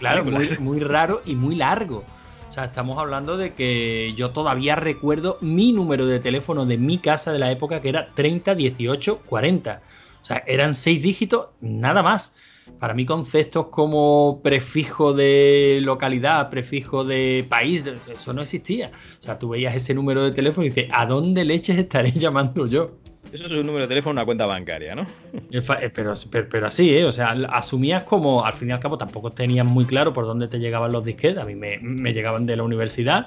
claro, 0.00 0.24
muy, 0.24 0.58
muy 0.58 0.80
raro 0.80 1.22
y 1.24 1.36
muy 1.36 1.54
largo. 1.54 2.02
O 2.48 2.52
sea, 2.52 2.64
estamos 2.64 2.98
hablando 2.98 3.36
de 3.36 3.54
que 3.54 4.12
yo 4.16 4.30
todavía 4.30 4.74
recuerdo 4.74 5.38
mi 5.42 5.72
número 5.72 6.06
de 6.06 6.18
teléfono 6.18 6.66
de 6.66 6.76
mi 6.76 6.98
casa 6.98 7.30
de 7.30 7.38
la 7.38 7.52
época 7.52 7.80
que 7.80 7.88
era 7.88 8.08
301840. 8.16 9.80
O 10.20 10.24
sea, 10.24 10.42
eran 10.44 10.74
seis 10.74 11.00
dígitos, 11.00 11.50
nada 11.60 12.02
más. 12.02 12.34
Para 12.80 12.94
mí 12.94 13.06
conceptos 13.06 13.68
como 13.68 14.40
prefijo 14.42 15.14
de 15.14 15.78
localidad, 15.82 16.50
prefijo 16.50 17.04
de 17.04 17.46
país, 17.48 17.84
eso 18.12 18.32
no 18.32 18.42
existía. 18.42 18.90
O 19.20 19.22
sea, 19.22 19.38
tú 19.38 19.50
veías 19.50 19.76
ese 19.76 19.94
número 19.94 20.24
de 20.24 20.32
teléfono 20.32 20.66
y 20.66 20.70
dices, 20.70 20.88
¿a 20.90 21.06
dónde 21.06 21.44
leches 21.44 21.76
estaré 21.76 22.10
llamando 22.16 22.66
yo? 22.66 23.03
Eso 23.32 23.46
es 23.46 23.52
un 23.52 23.66
número 23.66 23.82
de 23.82 23.88
teléfono, 23.88 24.12
una 24.12 24.24
cuenta 24.24 24.46
bancaria, 24.46 24.94
¿no? 24.94 25.06
Eh, 25.50 25.90
pero, 25.94 26.14
pero, 26.50 26.66
así, 26.66 26.96
¿eh? 26.96 27.04
O 27.04 27.12
sea, 27.12 27.30
asumías 27.50 28.02
como, 28.04 28.44
al 28.44 28.52
fin 28.52 28.70
y 28.70 28.72
al 28.72 28.80
cabo, 28.80 28.98
tampoco 28.98 29.32
tenías 29.32 29.64
muy 29.64 29.84
claro 29.84 30.12
por 30.12 30.26
dónde 30.26 30.48
te 30.48 30.58
llegaban 30.58 30.92
los 30.92 31.04
disquetes. 31.04 31.38
A 31.38 31.46
mí 31.46 31.54
me, 31.54 32.12
llegaban 32.12 32.46
de 32.46 32.56
la 32.56 32.62
universidad, 32.64 33.26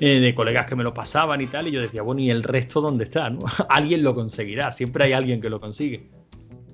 eh, 0.00 0.20
de 0.20 0.34
colegas 0.34 0.66
que 0.66 0.76
me 0.76 0.84
lo 0.84 0.94
pasaban 0.94 1.40
y 1.40 1.46
tal, 1.46 1.68
y 1.68 1.72
yo 1.72 1.80
decía, 1.80 2.02
bueno, 2.02 2.20
¿y 2.20 2.30
el 2.30 2.42
resto 2.42 2.80
dónde 2.80 3.04
está? 3.04 3.28
¿no? 3.30 3.40
alguien 3.68 4.02
lo 4.02 4.14
conseguirá, 4.14 4.72
siempre 4.72 5.04
hay 5.04 5.12
alguien 5.12 5.40
que 5.40 5.50
lo 5.50 5.60
consigue. 5.60 6.02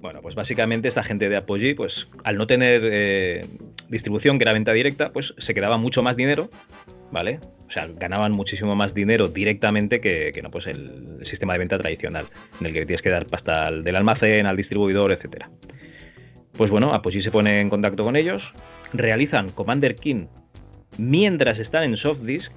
Bueno, 0.00 0.20
pues 0.20 0.34
básicamente 0.34 0.88
esta 0.88 1.02
gente 1.02 1.28
de 1.28 1.36
Apogee, 1.36 1.74
pues 1.74 2.06
al 2.24 2.36
no 2.36 2.46
tener 2.46 2.82
eh, 2.84 3.46
distribución, 3.88 4.38
que 4.38 4.44
era 4.44 4.52
venta 4.52 4.72
directa, 4.72 5.10
pues 5.10 5.32
se 5.38 5.54
quedaba 5.54 5.78
mucho 5.78 6.02
más 6.02 6.14
dinero 6.14 6.50
¿vale? 7.14 7.38
O 7.68 7.70
sea, 7.72 7.88
ganaban 7.96 8.32
muchísimo 8.32 8.74
más 8.74 8.92
dinero 8.92 9.28
directamente 9.28 10.00
que, 10.00 10.38
no 10.42 10.50
pues 10.50 10.66
el, 10.66 11.24
sistema 11.24 11.54
de 11.54 11.60
venta 11.60 11.78
tradicional, 11.78 12.26
en 12.60 12.66
el 12.66 12.72
que 12.72 12.84
tienes 12.84 13.02
que 13.02 13.08
dar 13.08 13.26
pasta 13.26 13.66
al, 13.66 13.84
del 13.84 13.96
almacén, 13.96 14.46
al 14.46 14.56
distribuidor, 14.56 15.12
etcétera. 15.12 15.48
Pues 16.56 16.70
bueno, 16.70 16.92
Apogee 16.92 17.22
se 17.22 17.30
pone 17.30 17.60
en 17.60 17.70
contacto 17.70 18.02
con 18.02 18.16
ellos, 18.16 18.42
realizan 18.92 19.48
Commander 19.50 19.94
King 19.94 20.26
mientras 20.98 21.58
están 21.58 21.84
en 21.84 21.96
Softdisk, 21.96 22.50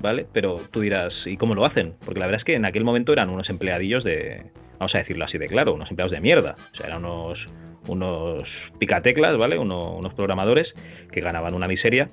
¿vale? 0.00 0.26
Pero 0.32 0.60
tú 0.70 0.80
dirás, 0.80 1.14
¿y 1.24 1.36
cómo 1.36 1.54
lo 1.54 1.64
hacen? 1.64 1.94
Porque 2.04 2.20
la 2.20 2.26
verdad 2.26 2.40
es 2.40 2.44
que 2.44 2.54
en 2.54 2.64
aquel 2.64 2.84
momento 2.84 3.12
eran 3.12 3.30
unos 3.30 3.48
empleadillos 3.50 4.02
de, 4.02 4.50
vamos 4.78 4.94
a 4.96 4.98
decirlo 4.98 5.24
así 5.24 5.38
de 5.38 5.46
claro, 5.46 5.74
unos 5.74 5.90
empleados 5.90 6.12
de 6.12 6.20
mierda. 6.20 6.56
O 6.72 6.76
sea, 6.76 6.86
eran 6.88 7.04
unos, 7.04 7.38
unos 7.86 8.42
picateclas, 8.78 9.36
¿vale? 9.36 9.58
unos 9.58 10.14
programadores 10.14 10.72
que 11.10 11.20
ganaban 11.20 11.54
una 11.54 11.68
miseria. 11.68 12.10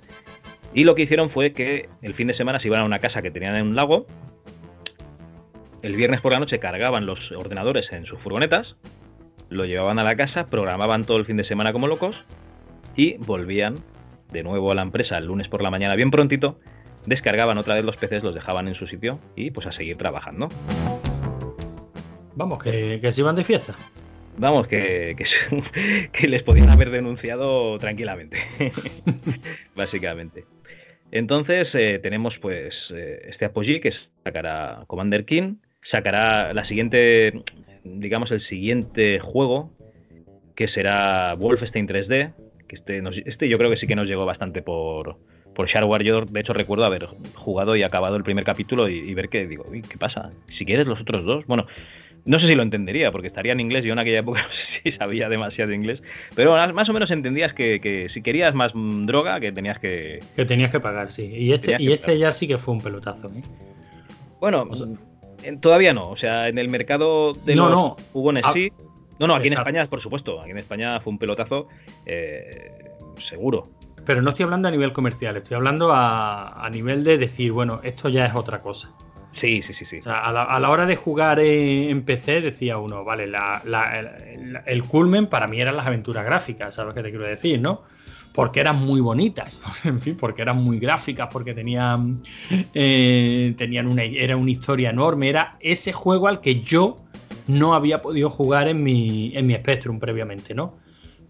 Y 0.73 0.85
lo 0.85 0.95
que 0.95 1.03
hicieron 1.03 1.29
fue 1.29 1.53
que 1.53 1.89
el 2.01 2.15
fin 2.15 2.27
de 2.27 2.35
semana 2.35 2.59
se 2.59 2.67
iban 2.67 2.81
a 2.81 2.85
una 2.85 2.99
casa 2.99 3.21
que 3.21 3.31
tenían 3.31 3.55
en 3.55 3.67
un 3.67 3.75
lago. 3.75 4.07
El 5.81 5.95
viernes 5.95 6.21
por 6.21 6.31
la 6.31 6.39
noche 6.39 6.59
cargaban 6.59 7.05
los 7.05 7.19
ordenadores 7.31 7.91
en 7.91 8.05
sus 8.05 8.19
furgonetas, 8.19 8.75
lo 9.49 9.65
llevaban 9.65 9.99
a 9.99 10.03
la 10.03 10.15
casa, 10.15 10.47
programaban 10.47 11.03
todo 11.03 11.17
el 11.17 11.25
fin 11.25 11.37
de 11.37 11.43
semana 11.43 11.73
como 11.73 11.87
locos 11.87 12.25
y 12.95 13.17
volvían 13.17 13.75
de 14.31 14.43
nuevo 14.43 14.71
a 14.71 14.75
la 14.75 14.81
empresa 14.81 15.17
el 15.17 15.25
lunes 15.25 15.47
por 15.47 15.61
la 15.61 15.69
mañana 15.69 15.95
bien 15.95 16.09
prontito, 16.09 16.59
descargaban 17.05 17.57
otra 17.57 17.75
vez 17.75 17.85
los 17.85 17.97
PCs, 17.97 18.23
los 18.23 18.33
dejaban 18.33 18.67
en 18.67 18.75
su 18.75 18.87
sitio 18.87 19.19
y 19.35 19.51
pues 19.51 19.67
a 19.67 19.71
seguir 19.71 19.97
trabajando. 19.97 20.49
Vamos, 22.35 22.63
que, 22.63 22.99
se 23.11 23.21
iban 23.21 23.35
de 23.35 23.43
fiesta. 23.43 23.75
Vamos, 24.37 24.67
que, 24.67 25.15
que, 26.11 26.27
les 26.27 26.41
podían 26.41 26.69
haber 26.69 26.89
denunciado 26.89 27.77
tranquilamente, 27.77 28.39
básicamente. 29.75 30.45
Entonces 31.13 31.67
eh, 31.75 31.99
tenemos 32.01 32.33
pues 32.41 32.73
eh, 32.89 33.27
este 33.29 33.45
Apogee 33.45 33.79
que 33.79 33.93
sacará 34.23 34.83
Commander 34.87 35.25
King, 35.25 35.57
sacará 35.91 36.53
la 36.53 36.65
siguiente, 36.65 37.43
digamos 37.83 38.31
el 38.31 38.41
siguiente 38.47 39.19
juego 39.19 39.69
que 40.55 40.67
será 40.69 41.35
Wolfenstein 41.35 41.87
3D, 41.87 42.33
que 42.67 42.75
este, 42.77 43.03
este 43.27 43.47
yo 43.47 43.59
creo 43.59 43.69
que 43.69 43.77
sí 43.77 43.85
que 43.85 43.95
nos 43.95 44.07
llegó 44.07 44.25
bastante 44.25 44.63
por, 44.63 45.17
por 45.53 45.67
Shareware. 45.67 46.03
Yo 46.03 46.21
de 46.21 46.39
hecho 46.39 46.53
recuerdo 46.53 46.83
haber 46.83 47.05
jugado 47.35 47.75
y 47.75 47.83
acabado 47.83 48.15
el 48.15 48.23
primer 48.23 48.43
capítulo 48.43 48.89
y, 48.89 48.97
y 48.97 49.13
ver 49.13 49.29
que 49.29 49.45
digo, 49.45 49.65
¿qué 49.71 49.97
pasa? 49.99 50.31
Si 50.57 50.65
quieres 50.65 50.87
los 50.87 50.99
otros 50.99 51.23
dos, 51.25 51.45
bueno, 51.45 51.67
no 52.25 52.39
sé 52.39 52.47
si 52.47 52.55
lo 52.55 52.63
entendería, 52.63 53.11
porque 53.11 53.27
estaría 53.27 53.51
en 53.51 53.59
inglés. 53.59 53.83
Yo 53.83 53.93
en 53.93 53.99
aquella 53.99 54.19
época 54.19 54.43
no 54.47 54.53
sé 54.53 54.91
si 54.91 54.97
sabía 54.97 55.29
demasiado 55.29 55.73
inglés. 55.73 56.01
Pero 56.35 56.55
más 56.73 56.89
o 56.89 56.93
menos 56.93 57.11
entendías 57.11 57.53
que, 57.53 58.09
si 58.13 58.21
querías 58.21 58.55
más 58.55 58.71
droga, 58.73 59.39
que 59.39 59.51
tenías 59.51 59.79
que. 59.79 60.19
Que 60.35 60.45
tenías 60.45 60.71
que 60.71 60.79
pagar, 60.79 61.11
sí. 61.11 61.25
Y 61.25 61.53
este, 61.53 61.75
y 61.79 61.91
este 61.91 62.17
ya 62.17 62.31
sí 62.31 62.47
que 62.47 62.57
fue 62.57 62.73
un 62.73 62.81
pelotazo, 62.81 63.29
¿eh? 63.29 63.43
Bueno, 64.39 64.67
todavía 65.61 65.93
no. 65.93 66.09
O 66.09 66.17
sea, 66.17 66.47
en 66.47 66.57
el 66.57 66.69
mercado 66.69 67.33
de 67.33 67.55
no, 67.55 67.69
no. 67.69 67.95
hubo 68.13 68.29
en 68.29 68.37
ah, 68.43 68.51
sí. 68.53 68.71
No, 69.19 69.27
no, 69.27 69.35
aquí 69.35 69.47
en 69.47 69.53
España, 69.53 69.85
por 69.87 70.01
supuesto. 70.01 70.41
Aquí 70.41 70.51
en 70.51 70.57
España 70.57 70.99
fue 70.99 71.11
un 71.11 71.19
pelotazo 71.19 71.67
eh, 72.05 72.71
seguro. 73.29 73.69
Pero 74.05 74.21
no 74.21 74.31
estoy 74.31 74.43
hablando 74.43 74.67
a 74.67 74.71
nivel 74.71 74.91
comercial, 74.91 75.37
estoy 75.37 75.55
hablando 75.55 75.91
a 75.93 76.69
nivel 76.73 77.05
de 77.05 77.17
decir, 77.17 77.53
bueno, 77.53 77.79
esto 77.83 78.09
ya 78.09 78.25
es 78.25 78.35
otra 78.35 78.61
cosa. 78.61 78.91
Sí, 79.43 79.61
sí, 79.61 79.73
sí, 79.73 79.85
sí. 79.85 79.99
a, 80.05 80.31
la, 80.31 80.69
hora 80.69 80.85
de 80.85 80.95
jugar 80.95 81.37
en, 81.37 82.03
PC 82.03 82.39
decía 82.39 82.77
uno, 82.77 83.03
vale, 83.03 83.29
el, 84.65 84.83
culmen 84.85 85.27
para 85.27 85.49
mí 85.49 85.59
eran 85.59 85.75
las 85.75 85.85
aventuras 85.85 86.23
gráficas, 86.23 86.75
¿sabes 86.75 86.93
qué 86.93 87.03
te 87.03 87.09
quiero 87.09 87.25
decir, 87.25 87.59
no? 87.59 87.81
Porque 88.31 88.61
eran 88.61 88.77
muy 88.77 89.01
bonitas, 89.01 89.59
en 89.83 89.99
fin, 89.99 90.15
porque 90.15 90.43
eran 90.43 90.63
muy 90.63 90.79
gráficas, 90.79 91.27
porque 91.29 91.53
tenían, 91.53 92.21
eh, 92.73 93.53
tenían 93.57 93.87
una, 93.87 94.03
era 94.03 94.37
una 94.37 94.49
historia 94.49 94.91
enorme, 94.91 95.27
era 95.27 95.57
ese 95.59 95.91
juego 95.91 96.29
al 96.29 96.39
que 96.39 96.61
yo 96.61 97.01
no 97.45 97.73
había 97.73 98.01
podido 98.01 98.29
jugar 98.29 98.69
en 98.69 98.81
mi, 98.81 99.35
en 99.35 99.45
mi 99.45 99.55
Spectrum 99.55 99.99
previamente, 99.99 100.53
¿no? 100.53 100.77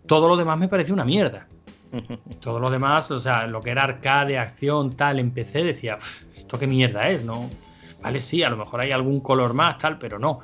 Todo 0.05 0.27
lo 0.27 0.37
demás 0.37 0.59
me 0.59 0.67
parecía 0.67 0.93
una 0.93 1.03
mierda. 1.03 1.47
Todo 2.41 2.59
lo 2.59 2.69
demás, 2.69 3.09
o 3.09 3.19
sea, 3.19 3.47
lo 3.47 3.61
que 3.61 3.71
era 3.71 3.85
arcade, 3.85 4.37
acción, 4.37 4.95
tal, 4.95 5.17
en 5.17 5.31
PC, 5.31 5.63
decía, 5.63 5.97
esto 6.37 6.59
qué 6.59 6.67
mierda 6.67 7.09
es, 7.09 7.25
¿no? 7.25 7.49
Vale, 8.03 8.21
sí, 8.21 8.43
a 8.43 8.49
lo 8.49 8.57
mejor 8.57 8.81
hay 8.81 8.91
algún 8.91 9.21
color 9.21 9.53
más, 9.53 9.77
tal, 9.77 9.97
pero 9.97 10.19
no. 10.19 10.41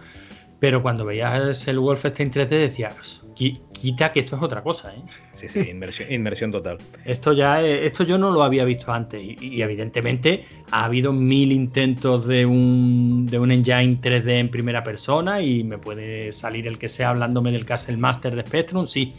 Pero 0.59 0.81
cuando 0.81 1.05
veías 1.05 1.67
el 1.67 1.79
Wolfenstein 1.79 2.31
3D 2.31 2.47
decías, 2.47 3.21
quita 3.33 4.11
que 4.11 4.21
esto 4.21 4.35
es 4.35 4.41
otra 4.41 4.61
cosa, 4.61 4.93
¿eh? 4.93 5.01
Sí, 5.39 5.47
sí, 5.47 5.69
inversión, 6.09 6.51
total. 6.51 6.77
Esto 7.05 7.31
ya, 7.31 7.61
esto 7.61 8.03
yo 8.03 8.17
no 8.17 8.31
lo 8.31 8.43
había 8.43 8.65
visto 8.65 8.91
antes 8.91 9.23
y, 9.23 9.61
evidentemente 9.61 10.43
ha 10.71 10.85
habido 10.85 11.13
mil 11.13 11.51
intentos 11.51 12.27
de 12.27 12.45
un, 12.45 13.25
de 13.25 13.39
un 13.39 13.51
engine 13.51 13.99
3D 14.01 14.39
en 14.39 14.49
primera 14.49 14.83
persona 14.83 15.41
y 15.41 15.63
me 15.63 15.77
puede 15.77 16.33
salir 16.33 16.67
el 16.67 16.77
que 16.77 16.89
sea 16.89 17.09
hablándome 17.09 17.51
del 17.51 17.65
Castle 17.65 17.97
Master 17.97 18.35
de 18.35 18.41
Spectrum, 18.41 18.85
sí, 18.85 19.13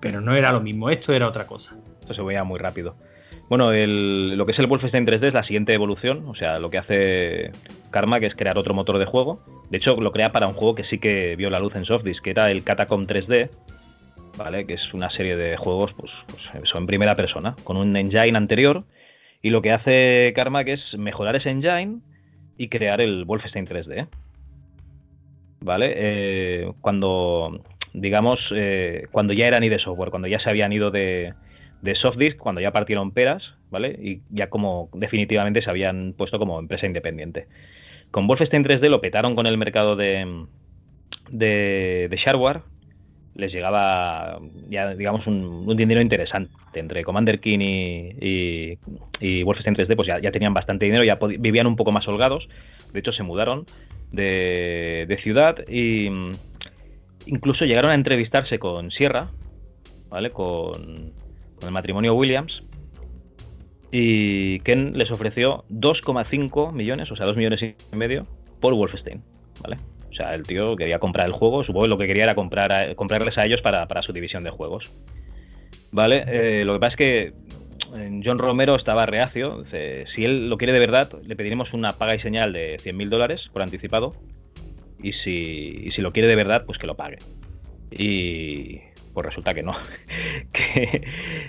pero 0.00 0.20
no 0.20 0.34
era 0.34 0.52
lo 0.52 0.60
mismo, 0.60 0.90
esto 0.90 1.14
era 1.14 1.26
otra 1.26 1.46
cosa. 1.46 1.76
Esto 2.02 2.14
se 2.14 2.22
veía 2.22 2.44
muy 2.44 2.58
rápido. 2.58 2.94
Bueno, 3.48 3.70
lo 3.70 4.46
que 4.46 4.52
es 4.52 4.58
el 4.58 4.66
Wolfenstein 4.66 5.06
3D 5.06 5.28
es 5.28 5.34
la 5.34 5.44
siguiente 5.44 5.72
evolución, 5.72 6.24
o 6.26 6.34
sea, 6.34 6.58
lo 6.58 6.70
que 6.70 6.78
hace 6.78 7.50
Karma, 7.92 8.18
que 8.18 8.26
es 8.26 8.34
crear 8.34 8.58
otro 8.58 8.74
motor 8.74 8.98
de 8.98 9.04
juego. 9.04 9.40
De 9.70 9.78
hecho, 9.78 9.94
lo 9.96 10.10
crea 10.10 10.32
para 10.32 10.48
un 10.48 10.54
juego 10.54 10.74
que 10.74 10.84
sí 10.84 10.98
que 10.98 11.36
vio 11.36 11.50
la 11.50 11.60
luz 11.60 11.76
en 11.76 11.84
Softdisk, 11.84 12.24
que 12.24 12.30
era 12.30 12.50
el 12.50 12.64
Catacomb 12.64 13.08
3D, 13.08 13.50
¿vale? 14.36 14.66
Que 14.66 14.74
es 14.74 14.92
una 14.92 15.10
serie 15.10 15.36
de 15.36 15.56
juegos, 15.56 15.92
pues, 15.94 16.10
pues 16.26 16.74
en 16.74 16.86
primera 16.86 17.16
persona, 17.16 17.54
con 17.62 17.76
un 17.76 17.96
engine 17.96 18.36
anterior. 18.36 18.84
Y 19.42 19.50
lo 19.50 19.62
que 19.62 19.72
hace 19.72 20.32
Karma 20.34 20.64
que 20.64 20.74
es 20.74 20.94
mejorar 20.98 21.36
ese 21.36 21.50
engine 21.50 22.00
y 22.58 22.68
crear 22.68 23.00
el 23.00 23.24
Wolfenstein 23.24 23.66
3D. 23.66 24.08
¿Vale? 25.60 25.92
Eh, 25.94 26.72
cuando, 26.80 27.62
digamos, 27.92 28.52
eh, 28.54 29.06
cuando 29.12 29.32
ya 29.32 29.46
eran 29.46 29.62
de 29.62 29.78
software, 29.78 30.10
cuando 30.10 30.26
ya 30.26 30.40
se 30.40 30.50
habían 30.50 30.72
ido 30.72 30.90
de, 30.90 31.34
de 31.82 31.94
Softdisk 31.94 32.38
cuando 32.38 32.60
ya 32.60 32.72
partieron 32.72 33.10
peras, 33.10 33.42
¿vale? 33.70 33.98
Y 34.00 34.22
ya 34.30 34.48
como 34.48 34.88
definitivamente 34.94 35.62
se 35.62 35.70
habían 35.70 36.14
puesto 36.16 36.38
como 36.38 36.58
empresa 36.58 36.86
independiente. 36.86 37.48
Con 38.12 38.28
Wolfenstein 38.28 38.64
3D 38.64 38.88
lo 38.88 39.00
petaron 39.00 39.34
con 39.34 39.46
el 39.46 39.58
mercado 39.58 39.96
de, 39.96 40.44
de, 41.30 42.06
de 42.08 42.16
shareware. 42.16 42.60
Les 43.34 43.50
llegaba 43.50 44.38
ya, 44.68 44.94
digamos, 44.94 45.26
un, 45.26 45.66
dinero 45.76 46.00
interesante. 46.00 46.52
Entre 46.74 47.02
Commander 47.02 47.40
King 47.40 47.58
y, 47.60 48.78
y, 49.20 49.42
Wolfenstein 49.42 49.74
3D, 49.76 49.96
pues 49.96 50.08
ya, 50.08 50.20
ya, 50.20 50.30
tenían 50.30 50.54
bastante 50.54 50.84
dinero, 50.84 51.02
ya 51.04 51.18
vivían 51.38 51.66
un 51.66 51.76
poco 51.76 51.90
más 51.90 52.06
holgados. 52.06 52.48
De 52.92 53.00
hecho, 53.00 53.12
se 53.12 53.22
mudaron 53.22 53.64
de, 54.12 55.06
de 55.08 55.16
ciudad 55.22 55.66
y 55.68 56.08
incluso 57.26 57.64
llegaron 57.64 57.90
a 57.90 57.94
entrevistarse 57.94 58.58
con 58.58 58.90
Sierra, 58.90 59.30
¿vale? 60.08 60.30
Con, 60.30 61.12
el 61.62 61.70
matrimonio 61.70 62.14
Williams, 62.14 62.64
y 63.92 64.58
Ken 64.60 64.96
les 64.96 65.10
ofreció 65.10 65.64
2,5 65.70 66.72
millones, 66.72 67.10
o 67.12 67.16
sea, 67.16 67.26
2 67.26 67.36
millones 67.36 67.62
y 67.62 67.94
medio 67.94 68.26
por 68.58 68.72
Wolfenstein, 68.74 69.22
¿vale? 69.62 69.76
O 70.10 70.14
sea, 70.14 70.34
el 70.34 70.44
tío 70.44 70.76
quería 70.76 70.98
comprar 70.98 71.26
el 71.26 71.32
juego, 71.32 71.62
supongo 71.62 71.84
que 71.84 71.90
lo 71.90 71.98
que 71.98 72.06
quería 72.06 72.24
era 72.24 72.34
comprar 72.34 72.94
comprarles 72.96 73.36
a 73.36 73.44
ellos 73.44 73.60
para, 73.60 73.86
su 74.02 74.12
división 74.12 74.44
de 74.44 74.50
juegos. 74.50 74.90
¿Vale? 75.90 76.24
Eh, 76.26 76.64
lo 76.64 76.72
que 76.74 76.80
pasa 76.80 76.92
es 76.92 76.96
que 76.96 77.32
eh, 77.96 78.20
John 78.24 78.38
Romero 78.38 78.76
estaba 78.76 79.04
reacio. 79.04 79.64
si 80.14 80.24
él 80.24 80.48
lo 80.48 80.56
quiere 80.56 80.72
de 80.72 80.78
verdad, 80.78 81.10
le 81.22 81.36
pediremos 81.36 81.74
una 81.74 81.92
paga 81.92 82.14
y 82.14 82.20
señal 82.20 82.54
de 82.54 82.76
100.000 82.76 83.08
dólares 83.10 83.42
por 83.52 83.62
anticipado. 83.62 84.14
Y 85.02 85.12
si, 85.12 85.82
y 85.84 85.90
si 85.90 86.00
lo 86.00 86.12
quiere 86.12 86.28
de 86.28 86.36
verdad, 86.36 86.64
pues 86.64 86.78
que 86.78 86.86
lo 86.86 86.96
pague. 86.96 87.18
Y, 87.90 88.80
pues 89.12 89.26
resulta 89.26 89.54
que 89.54 89.62
no. 89.62 89.74
que, 90.52 91.02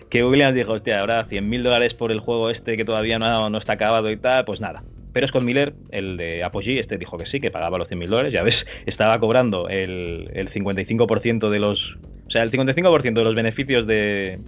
que, 0.09 0.23
Williams 0.23 0.55
dijo, 0.55 0.73
hostia, 0.73 0.99
ahora 0.99 1.27
100.000 1.27 1.61
dólares 1.61 1.93
por 1.93 2.11
el 2.11 2.19
juego 2.19 2.49
este 2.49 2.75
que 2.75 2.85
todavía 2.85 3.19
no, 3.19 3.49
no, 3.49 3.57
está 3.57 3.73
acabado 3.73 4.09
y 4.11 4.17
tal, 4.17 4.45
pues 4.45 4.61
nada. 4.61 4.83
Pero 5.13 5.27
Scott 5.27 5.43
Miller, 5.43 5.73
el 5.91 6.17
de 6.17 6.43
Apogee, 6.43 6.79
este 6.79 6.97
dijo 6.97 7.17
que 7.17 7.25
sí, 7.25 7.39
que 7.39 7.51
pagaba 7.51 7.77
los 7.77 7.87
100.000 7.89 8.07
dólares. 8.07 8.33
Ya 8.33 8.43
ves, 8.43 8.65
estaba 8.85 9.19
cobrando 9.19 9.69
el, 9.69 10.29
el 10.33 10.51
55% 10.51 11.49
de 11.49 11.59
los... 11.59 11.97
O 12.27 12.31
sea, 12.31 12.41
el 12.43 12.51
55% 12.51 13.13
de 13.13 13.23
los 13.23 13.35
beneficios 13.35 13.85
de, 13.85 14.39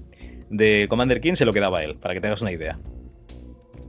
de 0.49 0.87
Commander 0.89 1.21
King 1.21 1.35
se 1.37 1.45
lo 1.45 1.53
quedaba 1.53 1.83
él, 1.83 1.95
para 1.95 2.13
que 2.15 2.21
tengas 2.21 2.41
una 2.41 2.51
idea. 2.51 2.79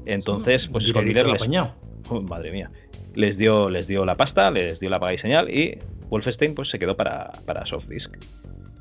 Entonces, 0.05 0.68
pues 0.70 0.87
Scott 0.87 1.05
Miller... 1.05 1.27
Les, 1.27 1.41
oh, 2.11 2.20
madre 2.20 2.53
mía. 2.53 2.70
Les 3.14 3.39
dio, 3.39 3.70
les 3.70 3.87
dio 3.87 4.05
la 4.05 4.16
pasta, 4.16 4.51
les 4.51 4.79
dio 4.79 4.91
la 4.91 5.01
paga 5.01 5.14
y 5.14 5.18
señal 5.18 5.51
y 5.51 5.79
Wolfenstein 6.09 6.55
pues 6.55 6.68
se 6.68 6.79
quedó 6.79 6.97
para, 6.97 7.33
para 7.47 7.64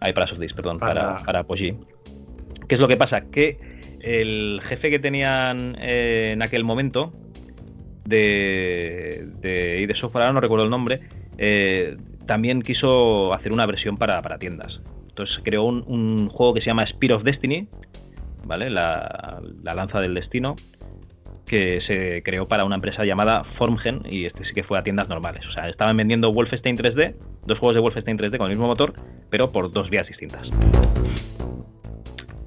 Softdisk 0.08 0.16
para 0.16 0.28
Softdisk, 0.28 0.56
perdón, 0.56 0.80
para, 0.80 1.18
para, 1.18 1.40
Apogee. 1.40 1.76
¿Qué 2.68 2.76
es 2.76 2.82
lo 2.82 2.88
que 2.88 2.98
pasa? 2.98 3.22
Que 3.22 3.58
el 4.02 4.62
jefe 4.68 4.90
que 4.90 5.00
tenían 5.00 5.76
eh, 5.80 6.32
en 6.34 6.42
aquel 6.42 6.64
momento 6.64 7.14
de, 8.06 9.28
de, 9.42 9.86
de 9.88 9.96
software, 9.96 10.24
ahora 10.24 10.34
no 10.34 10.42
recuerdo 10.42 10.66
el 10.66 10.72
nombre, 10.72 11.02
eh, 11.38 11.98
también 12.26 12.62
quiso 12.62 13.34
hacer 13.34 13.54
una 13.54 13.66
versión 13.66 13.98
para, 13.98 14.22
tiendas. 14.38 14.80
Entonces 15.08 15.40
creó 15.44 15.64
un, 15.64 16.30
juego 16.30 16.54
que 16.54 16.62
se 16.62 16.68
llama 16.68 16.86
Spear 16.86 17.14
of 17.14 17.24
Destiny, 17.24 17.68
¿vale? 18.46 18.70
La, 18.70 19.42
lanza 19.64 20.02
del 20.02 20.14
destino. 20.14 20.56
que 21.46 21.80
se 21.82 22.24
creó 22.24 22.48
para 22.48 22.66
una 22.66 22.76
empresa 22.76 23.06
llamada 23.06 23.44
Formgen 23.58 24.02
y 24.10 24.26
este 24.26 24.44
sí 24.46 24.54
que 24.54 24.64
fue 24.64 24.80
a 24.80 24.84
tiendas 24.84 25.08
normales. 25.08 25.46
O 25.48 25.54
sea, 25.54 25.70
estaban 25.70 25.96
vendiendo 25.96 26.34
Wolfenstein 26.34 26.76
3D, 26.76 27.16
dos 27.46 27.60
juegos 27.60 27.76
de 27.76 27.82
Wolfenstein 27.82 28.18
3D 28.18 28.38
con 28.38 28.48
el 28.48 28.58
mismo 28.58 28.68
motor, 28.68 28.94
pero 29.30 29.52
por 29.52 29.72
dos 29.72 29.90
vías 29.90 30.08
distintas. 30.08 30.50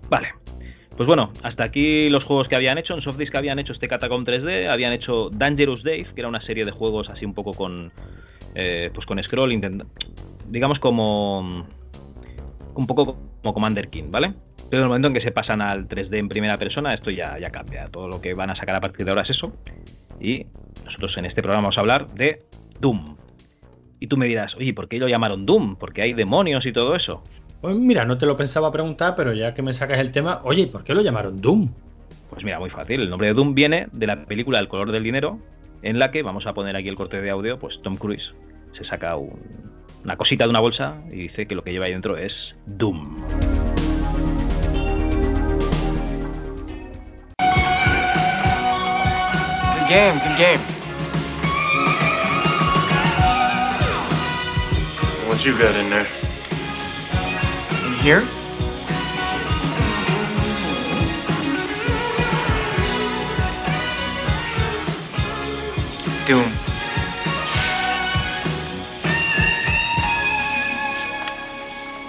Vale. 0.09 0.29
Pues 0.97 1.07
bueno, 1.07 1.31
hasta 1.45 1.63
aquí 1.63 2.09
los 2.09 2.25
juegos 2.25 2.49
que 2.49 2.57
habían 2.57 2.77
hecho. 2.77 2.95
En 2.95 3.03
Softdisk 3.03 3.35
habían 3.37 3.61
hecho 3.61 3.73
este 3.73 3.87
Catacomb 3.87 4.27
3D, 4.27 4.67
habían 4.67 4.93
hecho 4.93 5.31
Dangerous 5.31 5.85
Dave, 5.85 6.09
que 6.13 6.21
era 6.21 6.29
una 6.29 6.41
serie 6.41 6.65
de 6.65 6.73
juegos 6.73 7.09
así 7.09 7.25
un 7.25 7.35
poco 7.35 7.53
con, 7.53 7.93
eh, 8.57 8.91
pues 8.93 9.07
con 9.07 9.23
scroll, 9.23 9.61
digamos 10.49 10.81
como 10.81 11.67
un 12.75 12.87
poco 12.87 13.17
como 13.43 13.55
Commander 13.55 13.89
King, 13.89 14.11
¿vale? 14.11 14.35
Pero 14.71 14.83
en 14.83 14.85
el 14.85 14.89
momento 14.89 15.09
en 15.09 15.15
que 15.15 15.21
se 15.21 15.31
pasan 15.31 15.63
al 15.63 15.89
3D 15.89 16.19
en 16.19 16.29
primera 16.29 16.59
persona, 16.59 16.93
esto 16.93 17.11
ya, 17.11 17.39
ya 17.39 17.51
cambia. 17.51 17.89
Todo 17.89 18.09
lo 18.09 18.21
que 18.21 18.35
van 18.35 18.51
a 18.51 18.57
sacar 18.57 18.75
a 18.75 18.81
partir 18.81 19.05
de 19.05 19.13
ahora 19.13 19.23
es 19.23 19.31
eso. 19.31 19.53
Y 20.21 20.47
nosotros 20.85 21.17
en 21.17 21.27
este 21.27 21.43
programa 21.43 21.63
vamos 21.63 21.79
a 21.79 21.81
hablar 21.81 22.13
de 22.15 22.43
Doom. 22.81 23.17
Y 24.01 24.07
tú 24.07 24.17
me 24.17 24.27
dirás, 24.27 24.55
oye, 24.55 24.73
¿por 24.73 24.89
qué 24.89 24.99
lo 24.99 25.09
llamaron 25.09 25.47
Doom? 25.47 25.77
Porque 25.77 26.03
hay 26.03 26.13
demonios 26.13 26.67
y 26.67 26.73
todo 26.73 26.95
eso. 26.95 27.23
Pues 27.61 27.77
mira, 27.77 28.05
no 28.05 28.19
te 28.19 28.27
lo 28.27 28.37
pensaba 28.37 28.71
preguntar, 28.71 29.15
pero 29.17 29.33
ya 29.35 29.55
que 29.55 29.63
me 29.63 29.73
sacas 29.73 29.99
el 29.99 30.13
tema, 30.13 30.41
oye, 30.45 30.67
¿por 30.69 30.85
qué 30.85 30.95
lo 30.95 31.03
llamaron 31.03 31.41
Doom? 31.41 31.69
Pues 32.31 32.45
mira, 32.45 32.59
muy 32.61 32.71
fácil. 32.71 33.01
El 33.01 33.11
nombre 33.11 33.29
de 33.29 33.35
Doom 33.35 33.55
viene 33.55 33.89
de 33.93 34.07
la 34.07 34.25
película 34.25 34.59
El 34.61 34.69
color 34.69 34.93
del 34.93 35.03
dinero, 35.03 35.41
en 35.83 35.99
la 35.99 36.11
que, 36.11 36.23
vamos 36.23 36.47
a 36.47 36.55
poner 36.55 36.77
aquí 36.77 36.89
el 36.89 36.97
corte 36.97 37.21
de 37.21 37.31
audio, 37.31 37.59
pues 37.59 37.81
Tom 37.83 37.97
Cruise 37.97 38.33
se 38.77 38.85
saca 38.85 39.17
una 39.17 40.17
cosita 40.17 40.45
de 40.45 40.51
una 40.51 40.61
bolsa 40.61 41.03
y 41.11 41.17
dice 41.17 41.47
que 41.47 41.55
lo 41.55 41.65
que 41.65 41.73
lleva 41.73 41.87
ahí 41.87 41.93
dentro 41.93 42.17
es 42.17 42.33
Doom. 42.67 43.19
game, 49.89 50.21
good 50.21 50.37
game. 50.39 50.78
What 55.39 55.47
you 55.47 55.57
got 55.57 55.77
in 55.77 55.89
there? 55.89 56.09
In 57.87 57.93
here? 58.01 58.23
Doom. 66.27 66.53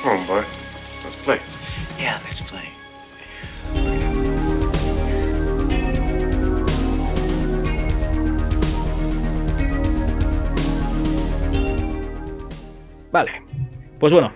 Come 0.02 0.12
on, 0.12 0.26
boy. 0.26 0.59
Vale. 13.12 13.32
Pues 14.00 14.14
bueno, 14.14 14.34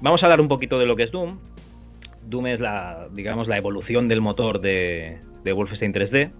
vamos 0.00 0.22
a 0.22 0.26
hablar 0.26 0.40
un 0.40 0.48
poquito 0.48 0.78
de 0.78 0.86
lo 0.86 0.96
que 0.96 1.04
es 1.04 1.12
Doom. 1.12 1.38
Doom 2.26 2.46
es 2.46 2.60
la, 2.60 3.08
digamos, 3.12 3.48
la 3.48 3.56
evolución 3.56 4.08
del 4.08 4.20
motor 4.20 4.60
de, 4.60 5.18
de 5.44 5.52
Wolfenstein 5.52 5.94
3D. 5.94 6.30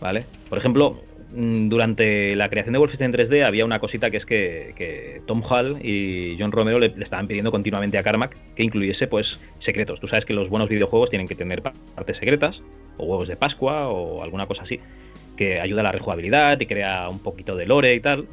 ¿Vale? 0.00 0.24
Por 0.48 0.58
ejemplo, 0.58 1.02
mm, 1.34 1.68
durante 1.68 2.36
la 2.36 2.48
creación 2.48 2.72
de 2.74 2.78
Wolfenstein 2.78 3.12
3D 3.12 3.44
había 3.44 3.64
una 3.64 3.80
cosita 3.80 4.10
que 4.10 4.18
es 4.18 4.24
que, 4.24 5.22
Tom 5.26 5.42
Hall 5.42 5.78
y 5.82 6.36
John 6.38 6.52
Romero 6.52 6.78
le, 6.78 6.86
estaban 6.86 7.26
pidiendo 7.26 7.50
continuamente 7.50 7.98
a 7.98 8.02
Carmack 8.02 8.36
que 8.54 8.62
incluyese 8.62 9.08
pues 9.08 9.40
secretos. 9.60 10.00
Tú 10.00 10.08
sabes 10.08 10.24
que 10.24 10.34
los 10.34 10.48
buenos 10.48 10.68
videojuegos 10.68 11.10
tienen 11.10 11.26
que 11.26 11.34
tener 11.34 11.62
partes 11.62 12.16
secretas, 12.18 12.60
o 12.98 13.04
huevos 13.04 13.28
de 13.28 13.36
Pascua, 13.36 13.88
o 13.88 14.22
alguna 14.22 14.46
cosa 14.46 14.62
así, 14.62 14.80
que 15.36 15.60
ayuda 15.60 15.80
a 15.80 15.84
la 15.84 15.92
rejugabilidad 15.92 16.60
y 16.60 16.66
crea 16.66 17.08
un 17.08 17.18
poquito 17.18 17.56
de 17.56 17.66
lore 17.66 17.94
y 17.94 18.00
tal. 18.00 18.26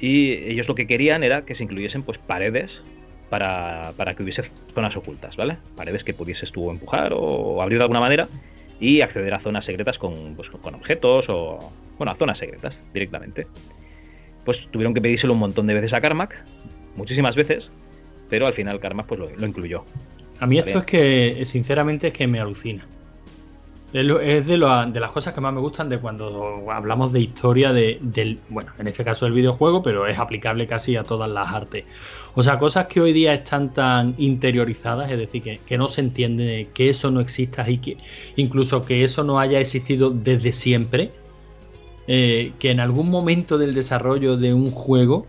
Y 0.00 0.32
ellos 0.32 0.68
lo 0.68 0.74
que 0.74 0.86
querían 0.86 1.22
era 1.22 1.42
que 1.42 1.54
se 1.54 1.62
incluyesen 1.62 2.02
pues 2.02 2.18
paredes 2.18 2.70
para, 3.30 4.14
que 4.16 4.22
hubiese 4.22 4.42
zonas 4.74 4.96
ocultas, 4.96 5.36
¿vale? 5.36 5.58
Paredes 5.76 6.04
que 6.04 6.14
pudieses 6.14 6.52
tú 6.52 6.70
empujar 6.70 7.12
o 7.14 7.60
abrir 7.62 7.78
de 7.78 7.84
alguna 7.84 8.00
manera 8.00 8.28
y 8.78 9.00
acceder 9.00 9.34
a 9.34 9.40
zonas 9.40 9.64
secretas 9.64 9.98
con, 9.98 10.34
pues, 10.36 10.50
con 10.50 10.74
objetos 10.74 11.24
o, 11.28 11.72
bueno, 11.98 12.12
a 12.12 12.16
zonas 12.16 12.38
secretas 12.38 12.74
directamente. 12.92 13.46
Pues 14.44 14.58
tuvieron 14.70 14.94
que 14.94 15.00
pedírselo 15.00 15.32
un 15.32 15.40
montón 15.40 15.66
de 15.66 15.74
veces 15.74 15.92
a 15.92 16.00
Carmack, 16.00 16.36
muchísimas 16.94 17.34
veces, 17.34 17.64
pero 18.28 18.46
al 18.46 18.54
final 18.54 18.78
Carmack 18.80 19.06
pues 19.06 19.20
lo, 19.20 19.46
incluyó. 19.46 19.84
A 20.38 20.46
mí 20.46 20.58
esto 20.58 20.80
es 20.80 20.84
que, 20.84 21.44
sinceramente, 21.44 22.08
es 22.08 22.12
que 22.12 22.26
me 22.26 22.38
alucina. 22.38 22.86
Es 23.92 24.46
de, 24.46 24.58
las 24.58 25.12
cosas 25.12 25.32
que 25.32 25.40
más 25.40 25.54
me 25.54 25.60
gustan 25.60 25.88
de 25.88 25.98
cuando 25.98 26.64
hablamos 26.70 27.12
de 27.12 27.20
historia 27.20 27.72
de, 27.72 27.98
del, 28.02 28.40
bueno, 28.48 28.72
en 28.78 28.88
este 28.88 29.04
caso 29.04 29.24
del 29.24 29.32
videojuego, 29.32 29.82
pero 29.82 30.06
es 30.06 30.18
aplicable 30.18 30.66
casi 30.66 30.96
a 30.96 31.04
todas 31.04 31.30
las 31.30 31.54
artes. 31.54 31.84
O 32.34 32.42
sea, 32.42 32.58
cosas 32.58 32.86
que 32.86 33.00
hoy 33.00 33.12
día 33.12 33.32
están 33.32 33.72
tan 33.72 34.14
interiorizadas, 34.18 35.10
es 35.10 35.18
decir, 35.18 35.60
que, 35.64 35.78
no 35.78 35.88
se 35.88 36.00
entiende 36.00 36.68
que 36.74 36.88
eso 36.88 37.10
no 37.10 37.20
exista 37.20 37.68
y 37.70 37.78
que 37.78 37.96
incluso 38.34 38.84
que 38.84 39.04
eso 39.04 39.22
no 39.24 39.38
haya 39.38 39.60
existido 39.60 40.10
desde 40.10 40.52
siempre, 40.52 41.12
eh, 42.08 42.52
que 42.58 42.72
en 42.72 42.80
algún 42.80 43.08
momento 43.08 43.56
del 43.56 43.72
desarrollo 43.72 44.36
de 44.36 44.52
un 44.52 44.72
juego 44.72 45.26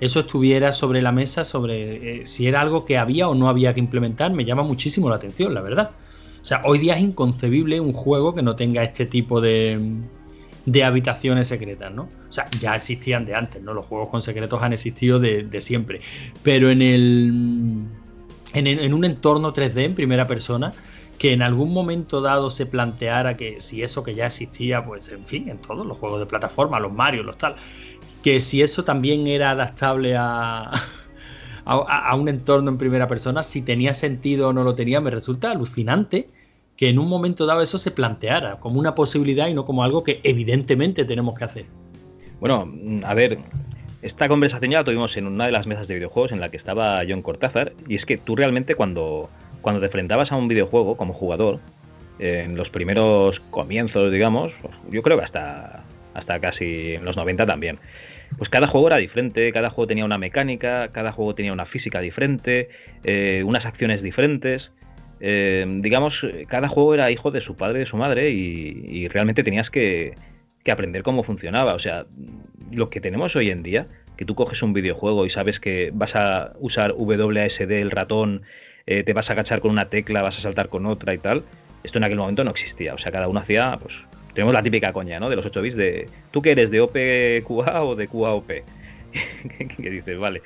eso 0.00 0.20
estuviera 0.20 0.72
sobre 0.72 1.02
la 1.02 1.12
mesa, 1.12 1.44
sobre 1.44 2.20
eh, 2.20 2.26
si 2.26 2.46
era 2.46 2.60
algo 2.60 2.84
que 2.84 2.98
había 2.98 3.28
o 3.28 3.34
no 3.34 3.48
había 3.48 3.74
que 3.74 3.80
implementar, 3.80 4.32
me 4.32 4.44
llama 4.44 4.62
muchísimo 4.62 5.08
la 5.08 5.16
atención, 5.16 5.54
la 5.54 5.60
verdad. 5.60 5.90
O 6.46 6.48
sea, 6.48 6.60
hoy 6.62 6.78
día 6.78 6.94
es 6.94 7.00
inconcebible 7.00 7.80
un 7.80 7.92
juego 7.92 8.32
que 8.32 8.40
no 8.40 8.54
tenga 8.54 8.84
este 8.84 9.04
tipo 9.04 9.40
de, 9.40 9.80
de 10.64 10.84
habitaciones 10.84 11.48
secretas, 11.48 11.92
¿no? 11.92 12.08
O 12.28 12.32
sea, 12.32 12.48
ya 12.60 12.76
existían 12.76 13.26
de 13.26 13.34
antes, 13.34 13.60
¿no? 13.60 13.74
Los 13.74 13.84
juegos 13.86 14.10
con 14.10 14.22
secretos 14.22 14.62
han 14.62 14.72
existido 14.72 15.18
de, 15.18 15.60
siempre. 15.60 16.02
Pero 16.44 16.70
en 16.70 16.82
el, 16.82 17.88
en 18.52 18.94
un 18.94 19.04
entorno 19.04 19.52
3D 19.52 19.86
en 19.86 19.94
primera 19.96 20.24
persona, 20.26 20.70
que 21.18 21.32
en 21.32 21.42
algún 21.42 21.72
momento 21.72 22.20
dado 22.20 22.52
se 22.52 22.64
planteara 22.64 23.36
que 23.36 23.58
si 23.58 23.82
eso 23.82 24.04
que 24.04 24.14
ya 24.14 24.26
existía, 24.26 24.84
pues 24.84 25.10
en 25.10 25.26
fin, 25.26 25.48
en 25.48 25.58
todos 25.58 25.84
los 25.84 25.98
juegos 25.98 26.20
de 26.20 26.26
plataforma, 26.26 26.78
los 26.78 26.92
Mario, 26.92 27.24
los 27.24 27.38
tal, 27.38 27.56
que 28.22 28.40
si 28.40 28.62
eso 28.62 28.84
también 28.84 29.26
era 29.26 29.50
adaptable 29.50 30.14
a, 30.16 30.70
a, 31.64 32.14
un 32.14 32.28
entorno 32.28 32.70
en 32.70 32.78
primera 32.78 33.08
persona, 33.08 33.42
si 33.42 33.62
tenía 33.62 33.94
sentido 33.94 34.50
o 34.50 34.52
no 34.52 34.62
lo 34.62 34.76
tenía, 34.76 35.00
me 35.00 35.10
resulta 35.10 35.50
alucinante 35.50 36.28
que 36.76 36.88
en 36.88 36.98
un 36.98 37.08
momento 37.08 37.46
dado 37.46 37.62
eso 37.62 37.78
se 37.78 37.90
planteara 37.90 38.60
como 38.60 38.78
una 38.78 38.94
posibilidad 38.94 39.48
y 39.48 39.54
no 39.54 39.64
como 39.64 39.82
algo 39.82 40.04
que 40.04 40.20
evidentemente 40.22 41.04
tenemos 41.04 41.38
que 41.38 41.44
hacer. 41.44 41.66
Bueno, 42.40 42.70
a 43.04 43.14
ver, 43.14 43.38
esta 44.02 44.28
conversación 44.28 44.70
ya 44.70 44.78
la 44.78 44.84
tuvimos 44.84 45.16
en 45.16 45.26
una 45.26 45.46
de 45.46 45.52
las 45.52 45.66
mesas 45.66 45.88
de 45.88 45.94
videojuegos 45.94 46.32
en 46.32 46.40
la 46.40 46.50
que 46.50 46.58
estaba 46.58 47.02
John 47.08 47.22
Cortázar, 47.22 47.72
y 47.88 47.96
es 47.96 48.04
que 48.04 48.18
tú 48.18 48.36
realmente 48.36 48.74
cuando, 48.74 49.30
cuando 49.62 49.80
te 49.80 49.86
enfrentabas 49.86 50.30
a 50.32 50.36
un 50.36 50.48
videojuego 50.48 50.96
como 50.96 51.14
jugador, 51.14 51.60
en 52.18 52.56
los 52.56 52.70
primeros 52.70 53.40
comienzos, 53.50 54.10
digamos, 54.10 54.52
yo 54.90 55.02
creo 55.02 55.18
que 55.18 55.24
hasta, 55.24 55.84
hasta 56.14 56.40
casi 56.40 56.94
en 56.94 57.04
los 57.04 57.16
90 57.16 57.46
también, 57.46 57.78
pues 58.38 58.50
cada 58.50 58.66
juego 58.66 58.88
era 58.88 58.96
diferente, 58.96 59.52
cada 59.52 59.70
juego 59.70 59.86
tenía 59.86 60.04
una 60.04 60.18
mecánica, 60.18 60.88
cada 60.88 61.12
juego 61.12 61.34
tenía 61.34 61.52
una 61.52 61.66
física 61.66 62.00
diferente, 62.00 62.68
eh, 63.04 63.42
unas 63.44 63.64
acciones 63.64 64.02
diferentes. 64.02 64.70
Eh, 65.20 65.64
digamos, 65.80 66.14
cada 66.48 66.68
juego 66.68 66.94
era 66.94 67.10
hijo 67.10 67.30
de 67.30 67.40
su 67.40 67.56
padre 67.56 67.80
y 67.80 67.84
de 67.84 67.90
su 67.90 67.96
madre 67.96 68.30
y, 68.30 69.08
realmente 69.08 69.42
tenías 69.42 69.70
que, 69.70 70.14
aprender 70.70 71.02
cómo 71.02 71.22
funcionaba. 71.22 71.74
O 71.74 71.78
sea, 71.78 72.06
lo 72.72 72.90
que 72.90 73.00
tenemos 73.00 73.36
hoy 73.36 73.50
en 73.50 73.62
día, 73.62 73.86
que 74.16 74.24
tú 74.24 74.34
coges 74.34 74.62
un 74.62 74.72
videojuego 74.72 75.24
y 75.24 75.30
sabes 75.30 75.60
que 75.60 75.90
vas 75.94 76.14
a 76.14 76.52
usar 76.58 76.92
WASD, 76.96 77.70
el 77.70 77.90
ratón, 77.90 78.42
eh, 78.86 79.04
te 79.04 79.12
vas 79.12 79.28
a 79.30 79.34
agachar 79.34 79.60
con 79.60 79.70
una 79.70 79.88
tecla, 79.88 80.22
vas 80.22 80.38
a 80.38 80.40
saltar 80.40 80.68
con 80.68 80.86
otra 80.86 81.14
y 81.14 81.18
tal, 81.18 81.44
esto 81.84 81.98
en 81.98 82.04
aquel 82.04 82.18
momento 82.18 82.42
no 82.42 82.50
existía. 82.50 82.94
O 82.94 82.98
sea, 82.98 83.12
cada 83.12 83.28
uno 83.28 83.40
hacía, 83.40 83.78
pues, 83.80 83.94
tenemos 84.34 84.52
la 84.52 84.62
típica 84.62 84.92
coña, 84.92 85.18
¿no? 85.18 85.30
De 85.30 85.36
los 85.36 85.46
8 85.46 85.62
bits 85.62 85.76
de, 85.76 86.06
¿tú 86.30 86.42
qué 86.42 86.50
eres, 86.50 86.70
de 86.70 86.80
OPQA 86.80 87.82
o 87.84 87.94
de 87.94 88.08
QAOP? 88.08 88.50
que 89.82 89.90
dices, 89.90 90.18
vale. 90.18 90.42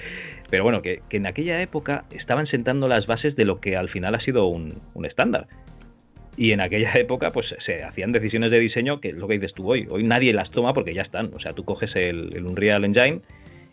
Pero 0.51 0.65
bueno, 0.65 0.83
que, 0.83 1.03
en 1.11 1.27
aquella 1.27 1.61
época 1.63 2.05
estaban 2.11 2.47
sentando 2.47 2.89
las 2.89 3.07
bases 3.07 3.37
de 3.37 3.45
lo 3.45 3.61
que 3.61 3.77
al 3.77 3.89
final 3.89 4.15
ha 4.15 4.21
sido 4.21 4.47
un, 4.47 4.81
estándar. 5.05 5.47
Y 6.37 6.53
en 6.53 6.61
aquella 6.61 6.93
época, 6.97 7.31
pues 7.31 7.55
se 7.65 7.83
hacían 7.85 8.13
decisiones 8.13 8.51
de 8.51 8.59
diseño 8.59 9.01
que 9.01 9.11
es 9.11 9.15
lo 9.15 9.29
que 9.29 9.35
dices 9.35 9.55
tú 9.55 9.71
hoy. 9.71 9.87
Hoy 9.91 10.03
nadie 10.03 10.33
las 10.33 10.51
toma 10.51 10.75
porque 10.75 10.95
ya 10.95 11.03
están. 11.03 11.33
O 11.35 11.41
sea, 11.41 11.53
tú 11.53 11.65
coges 11.65 11.95
el, 11.95 12.45
Unreal 12.45 12.85
Engine 12.85 13.21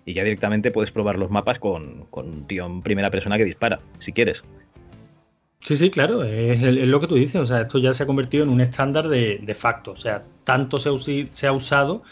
y 0.06 0.14
ya 0.14 0.24
directamente 0.24 0.72
puedes 0.72 0.92
probar 0.92 1.18
los 1.18 1.32
mapas 1.32 1.60
con, 1.60 2.08
un 2.12 2.48
tío 2.48 2.66
en 2.66 2.82
primera 2.82 3.10
persona 3.10 3.38
que 3.38 3.44
dispara, 3.44 3.80
si 4.06 4.14
quieres. 4.14 4.38
Sí, 5.60 5.76
sí, 5.76 5.90
claro, 5.90 6.24
es, 6.24 6.62
lo 6.62 7.00
que 7.02 7.08
tú 7.08 7.16
dices. 7.16 7.42
O 7.42 7.46
sea, 7.46 7.62
esto 7.62 7.80
ya 7.80 7.94
se 7.94 8.04
ha 8.04 8.06
convertido 8.06 8.44
en 8.44 8.50
un 8.52 8.62
estándar 8.62 9.10
de, 9.10 9.56
facto. 9.58 9.92
O 9.92 9.96
sea, 9.98 10.24
tanto 10.46 10.80
se, 10.80 11.28
se 11.32 11.48
ha 11.48 11.52
usado 11.52 12.04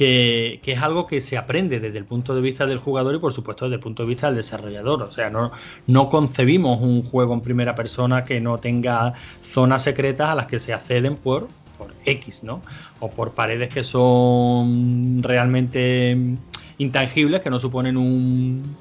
que, 0.00 0.60
es 0.64 0.80
algo 0.80 1.06
que 1.06 1.20
se 1.20 1.36
aprende 1.36 1.78
desde 1.78 1.98
el 1.98 2.06
punto 2.06 2.34
de 2.34 2.40
vista 2.40 2.66
del 2.66 2.78
jugador 2.78 3.14
y 3.14 3.18
por 3.18 3.34
supuesto 3.34 3.66
desde 3.66 3.74
el 3.74 3.82
punto 3.82 4.02
de 4.02 4.08
vista 4.08 4.28
del 4.28 4.36
desarrollador. 4.36 5.02
O 5.02 5.10
sea, 5.10 5.28
no, 5.28 5.52
no 5.86 6.08
concebimos 6.08 6.80
un 6.80 7.02
juego 7.02 7.34
en 7.34 7.42
primera 7.42 7.74
persona 7.74 8.24
que 8.24 8.40
no 8.40 8.56
tenga 8.56 9.12
zonas 9.42 9.82
secretas 9.82 10.30
a 10.30 10.34
las 10.34 10.46
que 10.46 10.58
se 10.58 10.72
acceden 10.72 11.16
por 11.16 11.48
por 11.76 11.94
X, 12.04 12.42
¿no? 12.44 12.62
O 13.00 13.08
por 13.08 13.32
paredes 13.32 13.70
que 13.70 13.82
son 13.82 15.22
realmente 15.22 16.16
intangibles, 16.76 17.40
que 17.40 17.48
no 17.48 17.58
suponen 17.58 17.96
un, 17.96 18.76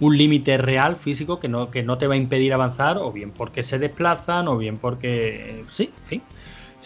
un 0.00 0.16
límite 0.16 0.56
real 0.56 0.96
físico 0.96 1.38
que 1.38 1.48
no, 1.48 1.70
que 1.70 1.82
no 1.82 1.98
te 1.98 2.06
va 2.06 2.14
a 2.14 2.16
impedir 2.16 2.54
avanzar, 2.54 2.96
o 2.98 3.12
bien 3.12 3.32
porque 3.32 3.62
se 3.62 3.78
desplazan, 3.78 4.48
o 4.48 4.56
bien 4.56 4.78
porque. 4.78 5.64
Sí, 5.70 5.90
fin. 6.06 6.22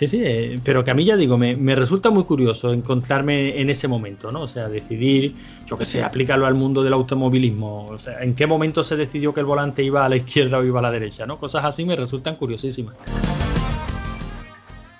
Sí, 0.00 0.06
sí, 0.06 0.22
eh, 0.24 0.58
pero 0.64 0.82
que 0.82 0.90
a 0.90 0.94
mí 0.94 1.04
ya 1.04 1.14
digo, 1.14 1.36
me, 1.36 1.56
me, 1.56 1.74
resulta 1.74 2.08
muy 2.08 2.24
curioso 2.24 2.72
encontrarme 2.72 3.60
en 3.60 3.68
ese 3.68 3.86
momento, 3.86 4.32
¿no? 4.32 4.40
O 4.40 4.48
sea, 4.48 4.66
decidir, 4.66 5.34
yo 5.66 5.76
qué 5.76 5.84
sé, 5.84 6.02
aplícalo 6.02 6.46
al 6.46 6.54
mundo 6.54 6.82
del 6.82 6.94
automovilismo. 6.94 7.84
O 7.84 7.98
sea, 7.98 8.22
¿en 8.22 8.34
qué 8.34 8.46
momento 8.46 8.82
se 8.82 8.96
decidió 8.96 9.34
que 9.34 9.40
el 9.40 9.46
volante 9.46 9.82
iba 9.82 10.02
a 10.02 10.08
la 10.08 10.16
izquierda 10.16 10.56
o 10.56 10.64
iba 10.64 10.78
a 10.78 10.82
la 10.84 10.90
derecha, 10.90 11.26
¿no? 11.26 11.38
Cosas 11.38 11.66
así 11.66 11.84
me 11.84 11.96
resultan 11.96 12.36
curiosísimas. 12.36 12.96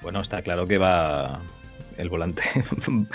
Bueno, 0.02 0.20
está 0.20 0.42
claro 0.42 0.66
que 0.66 0.76
va 0.76 1.40
el 1.96 2.08
volante. 2.08 2.42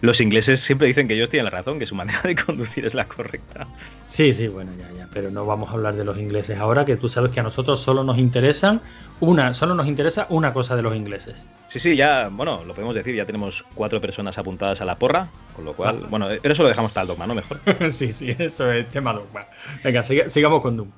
Los 0.00 0.20
ingleses 0.20 0.60
siempre 0.66 0.88
dicen 0.88 1.08
que 1.08 1.14
ellos 1.14 1.30
tienen 1.30 1.44
la 1.44 1.50
razón, 1.50 1.78
que 1.78 1.86
su 1.86 1.94
manera 1.94 2.20
de 2.22 2.34
conducir 2.34 2.86
es 2.86 2.94
la 2.94 3.06
correcta. 3.06 3.66
Sí, 4.06 4.32
sí, 4.32 4.48
bueno, 4.48 4.72
ya, 4.78 4.90
ya, 4.96 5.08
pero 5.12 5.30
no 5.30 5.46
vamos 5.46 5.70
a 5.70 5.72
hablar 5.74 5.94
de 5.94 6.04
los 6.04 6.18
ingleses 6.18 6.58
ahora, 6.58 6.84
que 6.84 6.96
tú 6.96 7.08
sabes 7.08 7.30
que 7.30 7.40
a 7.40 7.42
nosotros 7.42 7.80
solo 7.80 8.04
nos 8.04 8.18
interesan 8.18 8.80
una, 9.20 9.54
solo 9.54 9.74
nos 9.74 9.86
interesa 9.86 10.26
una 10.30 10.52
cosa 10.52 10.76
de 10.76 10.82
los 10.82 10.94
ingleses. 10.94 11.46
Sí, 11.72 11.80
sí, 11.80 11.96
ya, 11.96 12.28
bueno, 12.30 12.64
lo 12.64 12.74
podemos 12.74 12.94
decir, 12.94 13.14
ya 13.14 13.24
tenemos 13.24 13.54
cuatro 13.74 14.00
personas 14.00 14.36
apuntadas 14.36 14.80
a 14.80 14.84
la 14.84 14.96
porra, 14.96 15.30
con 15.56 15.64
lo 15.64 15.72
cual, 15.72 16.06
bueno, 16.10 16.28
pero 16.42 16.52
eso 16.52 16.62
lo 16.62 16.68
dejamos 16.68 16.92
para 16.92 17.02
el 17.02 17.08
dogma, 17.08 17.26
¿no? 17.26 17.34
Mejor. 17.34 17.60
sí, 17.90 18.12
sí, 18.12 18.34
eso 18.38 18.70
es 18.70 18.88
tema 18.90 19.14
dogma. 19.14 19.46
Venga, 19.82 20.02
sigamos 20.02 20.60
con 20.60 20.76
Doom. 20.76 20.90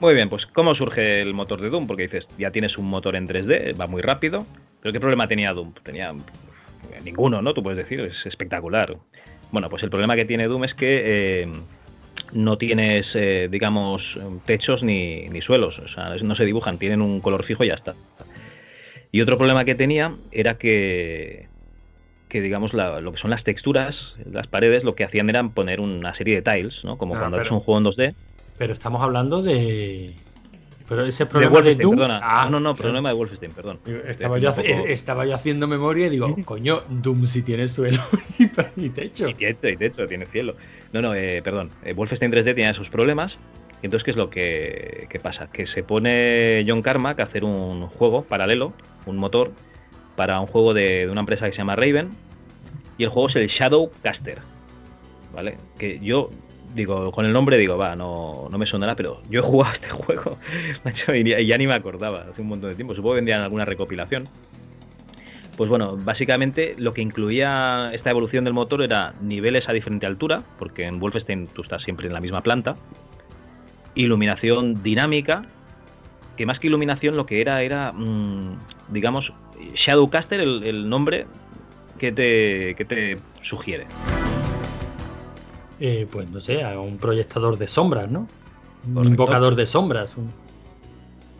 Muy 0.00 0.14
bien, 0.14 0.28
pues 0.28 0.46
¿cómo 0.46 0.74
surge 0.74 1.22
el 1.22 1.34
motor 1.34 1.60
de 1.60 1.70
Doom? 1.70 1.86
Porque 1.86 2.04
dices, 2.04 2.26
ya 2.36 2.50
tienes 2.50 2.76
un 2.78 2.86
motor 2.86 3.16
en 3.16 3.28
3D, 3.28 3.78
va 3.78 3.86
muy 3.86 4.02
rápido, 4.02 4.46
pero 4.82 4.92
¿qué 4.92 5.00
problema 5.00 5.28
tenía 5.28 5.52
Doom? 5.52 5.72
Tenía 5.82 6.12
ninguno, 7.02 7.40
¿no? 7.42 7.54
Tú 7.54 7.62
puedes 7.62 7.78
decir, 7.78 8.00
es 8.00 8.26
espectacular. 8.26 8.96
Bueno, 9.50 9.70
pues 9.70 9.82
el 9.82 9.90
problema 9.90 10.16
que 10.16 10.24
tiene 10.24 10.46
Doom 10.46 10.64
es 10.64 10.74
que 10.74 11.02
eh, 11.04 11.48
no 12.32 12.58
tienes, 12.58 13.06
eh, 13.14 13.48
digamos, 13.50 14.02
techos 14.46 14.82
ni, 14.82 15.28
ni, 15.28 15.40
suelos, 15.40 15.78
o 15.78 15.88
sea, 15.88 16.14
no 16.16 16.34
se 16.34 16.44
dibujan, 16.44 16.78
tienen 16.78 17.00
un 17.00 17.20
color 17.20 17.44
fijo 17.44 17.64
y 17.64 17.68
ya 17.68 17.74
está. 17.74 17.94
Y 19.12 19.20
otro 19.20 19.38
problema 19.38 19.64
que 19.64 19.76
tenía 19.76 20.12
era 20.32 20.58
que, 20.58 21.46
que 22.28 22.40
digamos, 22.40 22.72
lo 22.72 23.12
que 23.12 23.20
son 23.20 23.30
las 23.30 23.44
texturas, 23.44 23.96
las 24.28 24.48
paredes, 24.48 24.82
lo 24.82 24.96
que 24.96 25.04
hacían 25.04 25.30
era 25.30 25.42
poner 25.44 25.80
una 25.80 26.16
serie 26.16 26.40
de 26.40 26.42
tiles, 26.42 26.74
¿no? 26.82 26.98
Como 26.98 27.14
ah, 27.14 27.20
cuando 27.20 27.40
es 27.40 27.48
un 27.48 27.60
juego 27.60 27.78
en 27.78 27.84
2D. 27.84 28.14
Pero 28.58 28.72
estamos 28.72 29.02
hablando 29.02 29.42
de. 29.42 30.14
Pero 30.88 31.04
ese 31.04 31.24
problema 31.24 31.62
de, 31.62 31.74
Doom. 31.76 31.98
Ah, 32.02 32.46
no, 32.50 32.60
no, 32.60 32.70
no, 32.70 32.74
problema 32.74 33.08
de 33.08 33.14
Wolfenstein, 33.14 33.52
perdón. 33.52 33.80
Estaba 34.06 34.38
yo, 34.38 34.50
estaba 34.86 35.24
yo, 35.24 35.34
haciendo 35.34 35.66
memoria 35.66 36.08
y 36.08 36.10
digo, 36.10 36.36
coño, 36.44 36.82
Doom 36.88 37.24
si 37.24 37.42
tiene 37.42 37.68
suelo 37.68 38.00
y, 38.38 38.90
techo. 38.90 39.28
Y 39.28 39.34
techo, 39.34 39.68
y 39.68 39.76
techo, 39.76 40.06
tiene 40.06 40.26
cielo. 40.26 40.56
No, 40.92 41.00
no, 41.00 41.14
eh, 41.14 41.40
perdón. 41.42 41.70
Eh, 41.84 41.94
Wolfenstein 41.94 42.32
3D 42.32 42.54
tiene 42.54 42.70
esos 42.70 42.88
problemas. 42.90 43.32
Y 43.82 43.86
entonces, 43.86 44.04
¿qué 44.04 44.10
es 44.12 44.16
lo 44.16 44.30
que, 44.30 45.06
que, 45.10 45.18
pasa? 45.18 45.48
Que 45.50 45.66
se 45.66 45.82
pone 45.82 46.64
John 46.66 46.80
Carmack 46.80 47.20
a 47.20 47.24
hacer 47.24 47.44
un 47.44 47.86
juego 47.86 48.22
paralelo, 48.22 48.72
un 49.04 49.16
motor, 49.16 49.52
para 50.16 50.40
un 50.40 50.46
juego 50.46 50.72
de, 50.72 51.06
de 51.06 51.10
una 51.10 51.20
empresa 51.20 51.46
que 51.46 51.52
se 51.52 51.58
llama 51.58 51.76
Raven. 51.76 52.10
Y 52.96 53.04
el 53.04 53.10
juego 53.10 53.28
es 53.30 53.36
el 53.36 53.48
Shadow 53.48 53.90
Caster. 54.02 54.38
¿Vale? 55.34 55.56
Que 55.78 55.98
yo 55.98 56.30
digo, 56.74 57.12
con 57.12 57.24
el 57.24 57.32
nombre 57.32 57.56
digo, 57.56 57.76
va, 57.78 57.94
no, 57.94 58.48
no 58.50 58.58
me 58.58 58.66
sonará, 58.66 58.94
pero 58.96 59.22
yo 59.30 59.40
he 59.40 59.42
jugado 59.42 59.74
este 59.80 59.88
juego, 59.90 60.38
y 61.14 61.46
ya, 61.46 61.58
ni 61.58 61.66
me 61.66 61.74
acordaba, 61.74 62.26
hace 62.30 62.42
un 62.42 62.48
montón 62.48 62.70
de 62.70 62.76
tiempo, 62.76 62.94
supongo 62.94 63.14
que 63.14 63.18
vendrían 63.20 63.42
alguna 63.42 63.64
recopilación. 63.64 64.24
Pues 65.56 65.70
bueno, 65.70 65.96
básicamente 65.96 66.74
lo 66.78 66.92
que 66.92 67.00
incluía 67.00 67.90
esta 67.94 68.10
evolución 68.10 68.42
del 68.44 68.54
motor 68.54 68.82
era 68.82 69.14
niveles 69.20 69.68
a 69.68 69.72
diferente 69.72 70.04
altura, 70.04 70.42
porque 70.58 70.84
en 70.84 70.98
Wolfenstein 70.98 71.46
tú 71.46 71.62
estás 71.62 71.82
siempre 71.82 72.08
en 72.08 72.12
la 72.12 72.20
misma 72.20 72.40
planta, 72.40 72.74
iluminación 73.94 74.82
dinámica, 74.82 75.44
que 76.36 76.44
más 76.44 76.58
que 76.58 76.66
iluminación 76.66 77.14
lo 77.14 77.24
que 77.24 77.40
era 77.40 77.62
era, 77.62 77.92
mm, 77.92 78.58
digamos, 78.88 79.32
Shadowcaster, 79.74 80.40
el, 80.40 80.64
el 80.64 80.88
nombre 80.88 81.26
que 81.98 82.10
te, 82.10 82.74
que 82.74 82.84
te 82.84 83.16
sugiere. 83.42 83.86
Eh, 85.80 86.06
pues 86.10 86.30
no 86.30 86.40
sé, 86.40 86.62
a 86.62 86.78
un 86.80 86.98
proyectador 86.98 87.58
de 87.58 87.66
sombras, 87.66 88.10
¿no? 88.10 88.28
Un 88.94 89.06
invocador 89.06 89.54
de 89.54 89.66
sombras. 89.66 90.16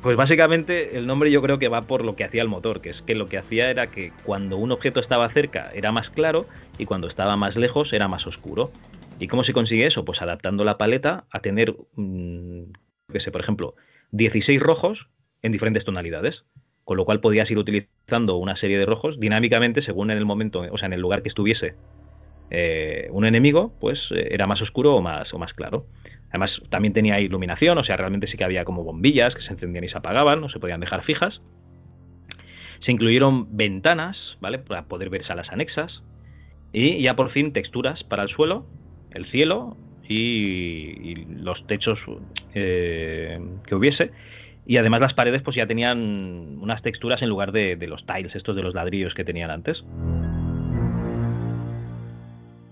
Pues 0.02 0.16
básicamente 0.16 0.98
el 0.98 1.06
nombre 1.06 1.30
yo 1.30 1.40
creo 1.40 1.58
que 1.58 1.68
va 1.68 1.82
por 1.82 2.04
lo 2.04 2.14
que 2.14 2.24
hacía 2.24 2.42
el 2.42 2.48
motor, 2.48 2.80
que 2.80 2.90
es 2.90 3.02
que 3.02 3.14
lo 3.14 3.26
que 3.26 3.38
hacía 3.38 3.70
era 3.70 3.86
que 3.86 4.12
cuando 4.24 4.56
un 4.56 4.72
objeto 4.72 5.00
estaba 5.00 5.28
cerca 5.30 5.70
era 5.72 5.92
más 5.92 6.10
claro 6.10 6.46
y 6.78 6.84
cuando 6.84 7.08
estaba 7.08 7.36
más 7.36 7.56
lejos 7.56 7.92
era 7.92 8.08
más 8.08 8.26
oscuro. 8.26 8.70
¿Y 9.18 9.28
cómo 9.28 9.44
se 9.44 9.52
consigue 9.52 9.86
eso? 9.86 10.04
Pues 10.04 10.20
adaptando 10.20 10.64
la 10.64 10.76
paleta 10.76 11.24
a 11.30 11.40
tener, 11.40 11.74
mm, 11.94 12.64
qué 13.12 13.20
sé, 13.20 13.30
por 13.30 13.40
ejemplo, 13.40 13.76
16 14.10 14.60
rojos 14.60 15.06
en 15.42 15.52
diferentes 15.52 15.84
tonalidades. 15.84 16.44
Con 16.84 16.98
lo 16.98 17.06
cual 17.06 17.20
podías 17.20 17.50
ir 17.50 17.56
utilizando 17.56 18.36
una 18.36 18.56
serie 18.56 18.78
de 18.78 18.84
rojos 18.84 19.18
dinámicamente 19.18 19.80
según 19.80 20.10
en 20.10 20.18
el 20.18 20.26
momento, 20.26 20.64
o 20.70 20.76
sea, 20.76 20.84
en 20.84 20.92
el 20.92 21.00
lugar 21.00 21.22
que 21.22 21.30
estuviese 21.30 21.76
eh, 22.50 23.08
un 23.10 23.24
enemigo, 23.24 23.72
pues 23.80 24.00
eh, 24.10 24.28
era 24.30 24.46
más 24.46 24.60
oscuro 24.62 24.94
o 24.94 25.02
más, 25.02 25.32
o 25.32 25.38
más 25.38 25.52
claro. 25.54 25.86
Además, 26.30 26.60
también 26.68 26.92
tenía 26.92 27.20
iluminación, 27.20 27.78
o 27.78 27.84
sea, 27.84 27.96
realmente 27.96 28.26
sí 28.26 28.36
que 28.36 28.44
había 28.44 28.64
como 28.64 28.82
bombillas 28.82 29.34
que 29.34 29.42
se 29.42 29.52
encendían 29.52 29.84
y 29.84 29.88
se 29.88 29.96
apagaban, 29.96 30.40
no 30.40 30.48
se 30.48 30.58
podían 30.58 30.80
dejar 30.80 31.04
fijas. 31.04 31.40
Se 32.84 32.92
incluyeron 32.92 33.56
ventanas, 33.56 34.16
¿vale? 34.40 34.58
Para 34.58 34.86
poder 34.86 35.10
ver 35.10 35.24
salas 35.24 35.48
anexas. 35.50 36.02
Y 36.72 37.00
ya 37.00 37.14
por 37.14 37.30
fin 37.30 37.52
texturas 37.52 38.02
para 38.02 38.24
el 38.24 38.28
suelo, 38.30 38.66
el 39.12 39.26
cielo 39.26 39.76
y, 40.08 41.24
los 41.36 41.64
techos 41.68 42.00
eh, 42.54 43.40
que 43.66 43.74
hubiese. 43.74 44.10
Y 44.66 44.78
además 44.78 45.00
las 45.00 45.14
paredes 45.14 45.42
pues 45.42 45.56
ya 45.56 45.66
tenían 45.66 46.58
unas 46.60 46.82
texturas 46.82 47.22
en 47.22 47.28
lugar 47.28 47.52
de, 47.52 47.76
de 47.76 47.86
los 47.86 48.04
tiles, 48.06 48.34
estos 48.34 48.56
de 48.56 48.62
los 48.62 48.74
ladrillos 48.74 49.14
que 49.14 49.24
tenían 49.24 49.50
antes. 49.50 49.84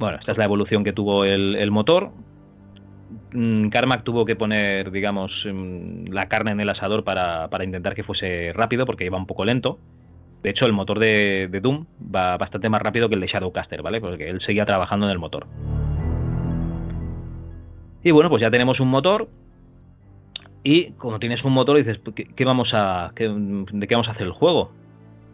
Bueno, 0.03 0.19
esta 0.19 0.33
es 0.33 0.39
la 0.39 0.47
evolución 0.47 0.83
que 0.83 0.93
tuvo 0.93 1.25
el, 1.25 1.71
motor. 1.71 2.11
Mm, 3.33 3.69
Carmack 3.69 4.03
tuvo 4.03 4.25
que 4.25 4.35
poner, 4.35 4.91
digamos, 4.91 5.47
mm, 5.47 6.07
la 6.09 6.27
carne 6.27 6.51
en 6.51 6.59
el 6.59 6.69
asador 6.69 7.05
para, 7.05 7.49
intentar 7.63 7.95
que 7.95 8.03
fuese 8.03 8.53
rápido, 8.53 8.85
porque 8.85 9.05
iba 9.05 9.17
un 9.17 9.29
poco 9.29 9.45
lento. 9.45 9.79
De 10.43 10.51
hecho, 10.51 10.67
el 10.67 10.73
motor 10.73 10.99
de, 10.99 11.49
Doom 11.63 11.87
va 12.13 12.37
bastante 12.37 12.69
más 12.69 12.83
rápido 12.83 13.09
que 13.09 13.15
el 13.15 13.21
de 13.21 13.29
Shadowcaster, 13.29 13.81
¿vale? 13.81 14.01
Porque 14.01 14.29
él 14.29 14.41
seguía 14.41 14.67
trabajando 14.67 15.07
en 15.07 15.13
el 15.13 15.21
motor. 15.21 15.47
Y 18.03 18.11
bueno, 18.11 18.29
pues 18.29 18.43
ya 18.43 18.51
tenemos 18.51 18.81
un 18.81 18.89
motor. 18.89 19.29
Y 20.65 20.91
cuando 20.95 21.21
tienes 21.21 21.45
un 21.45 21.53
motor 21.53 21.77
dices, 21.77 22.01
¿qué, 22.35 22.45
vamos 22.45 22.75
a, 22.75 23.13
¿de 23.15 23.87
qué 23.87 23.95
vamos 23.95 24.09
a 24.09 24.11
hacer 24.11 24.27
el 24.27 24.33
juego? 24.33 24.73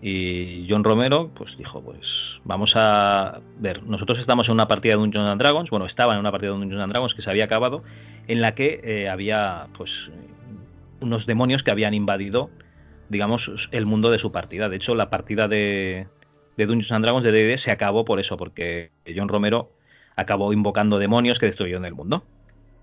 Y 0.01 0.67
John 0.69 0.85
Romero, 0.85 1.31
pues 1.35 1.57
dijo, 1.57 1.83
pues 1.83 2.01
vamos 2.45 2.73
a 2.77 3.41
ver, 3.59 3.83
nosotros 3.83 4.19
estamos 4.19 4.47
en 4.47 4.55
una 4.55 4.69
partida 4.69 4.95
de 4.95 5.01
Dungeons 5.01 5.29
and 5.29 5.41
Dragons, 5.41 5.71
bueno, 5.71 5.87
estaba 5.87 6.15
en 6.15 6.21
una 6.21 6.31
partida 6.31 6.53
de 6.53 6.59
Dungeons 6.59 6.83
and 6.83 6.93
Dragons 6.93 7.15
que 7.15 7.23
se 7.23 7.31
había 7.31 7.45
acabado, 7.45 7.83
en 8.29 8.41
la 8.41 8.55
que 8.55 8.81
eh, 8.85 9.09
había, 9.09 9.67
pues, 9.77 9.91
unos 11.01 11.27
demonios 11.27 11.63
que 11.63 11.71
habían 11.71 11.95
invadido, 11.95 12.51
digamos, 13.09 13.43
el 13.73 13.87
mundo 13.87 14.11
de 14.11 14.19
su 14.19 14.31
partida. 14.31 14.69
De 14.69 14.77
hecho, 14.77 14.95
la 14.95 15.11
partida 15.11 15.49
de, 15.49 16.07
de 16.57 16.67
Dungeons 16.67 16.93
and 16.93 17.05
Dragons 17.05 17.25
de 17.25 17.33
D&D 17.33 17.59
se 17.59 17.73
acabó 17.73 18.05
por 18.05 18.21
eso, 18.21 18.37
porque 18.37 18.91
John 19.15 19.29
Romero 19.29 19.73
acabó 20.15 20.53
invocando 20.53 20.99
demonios 20.99 21.39
que 21.39 21.47
destruyeron 21.47 21.85
el 21.85 21.95
mundo. 21.95 22.25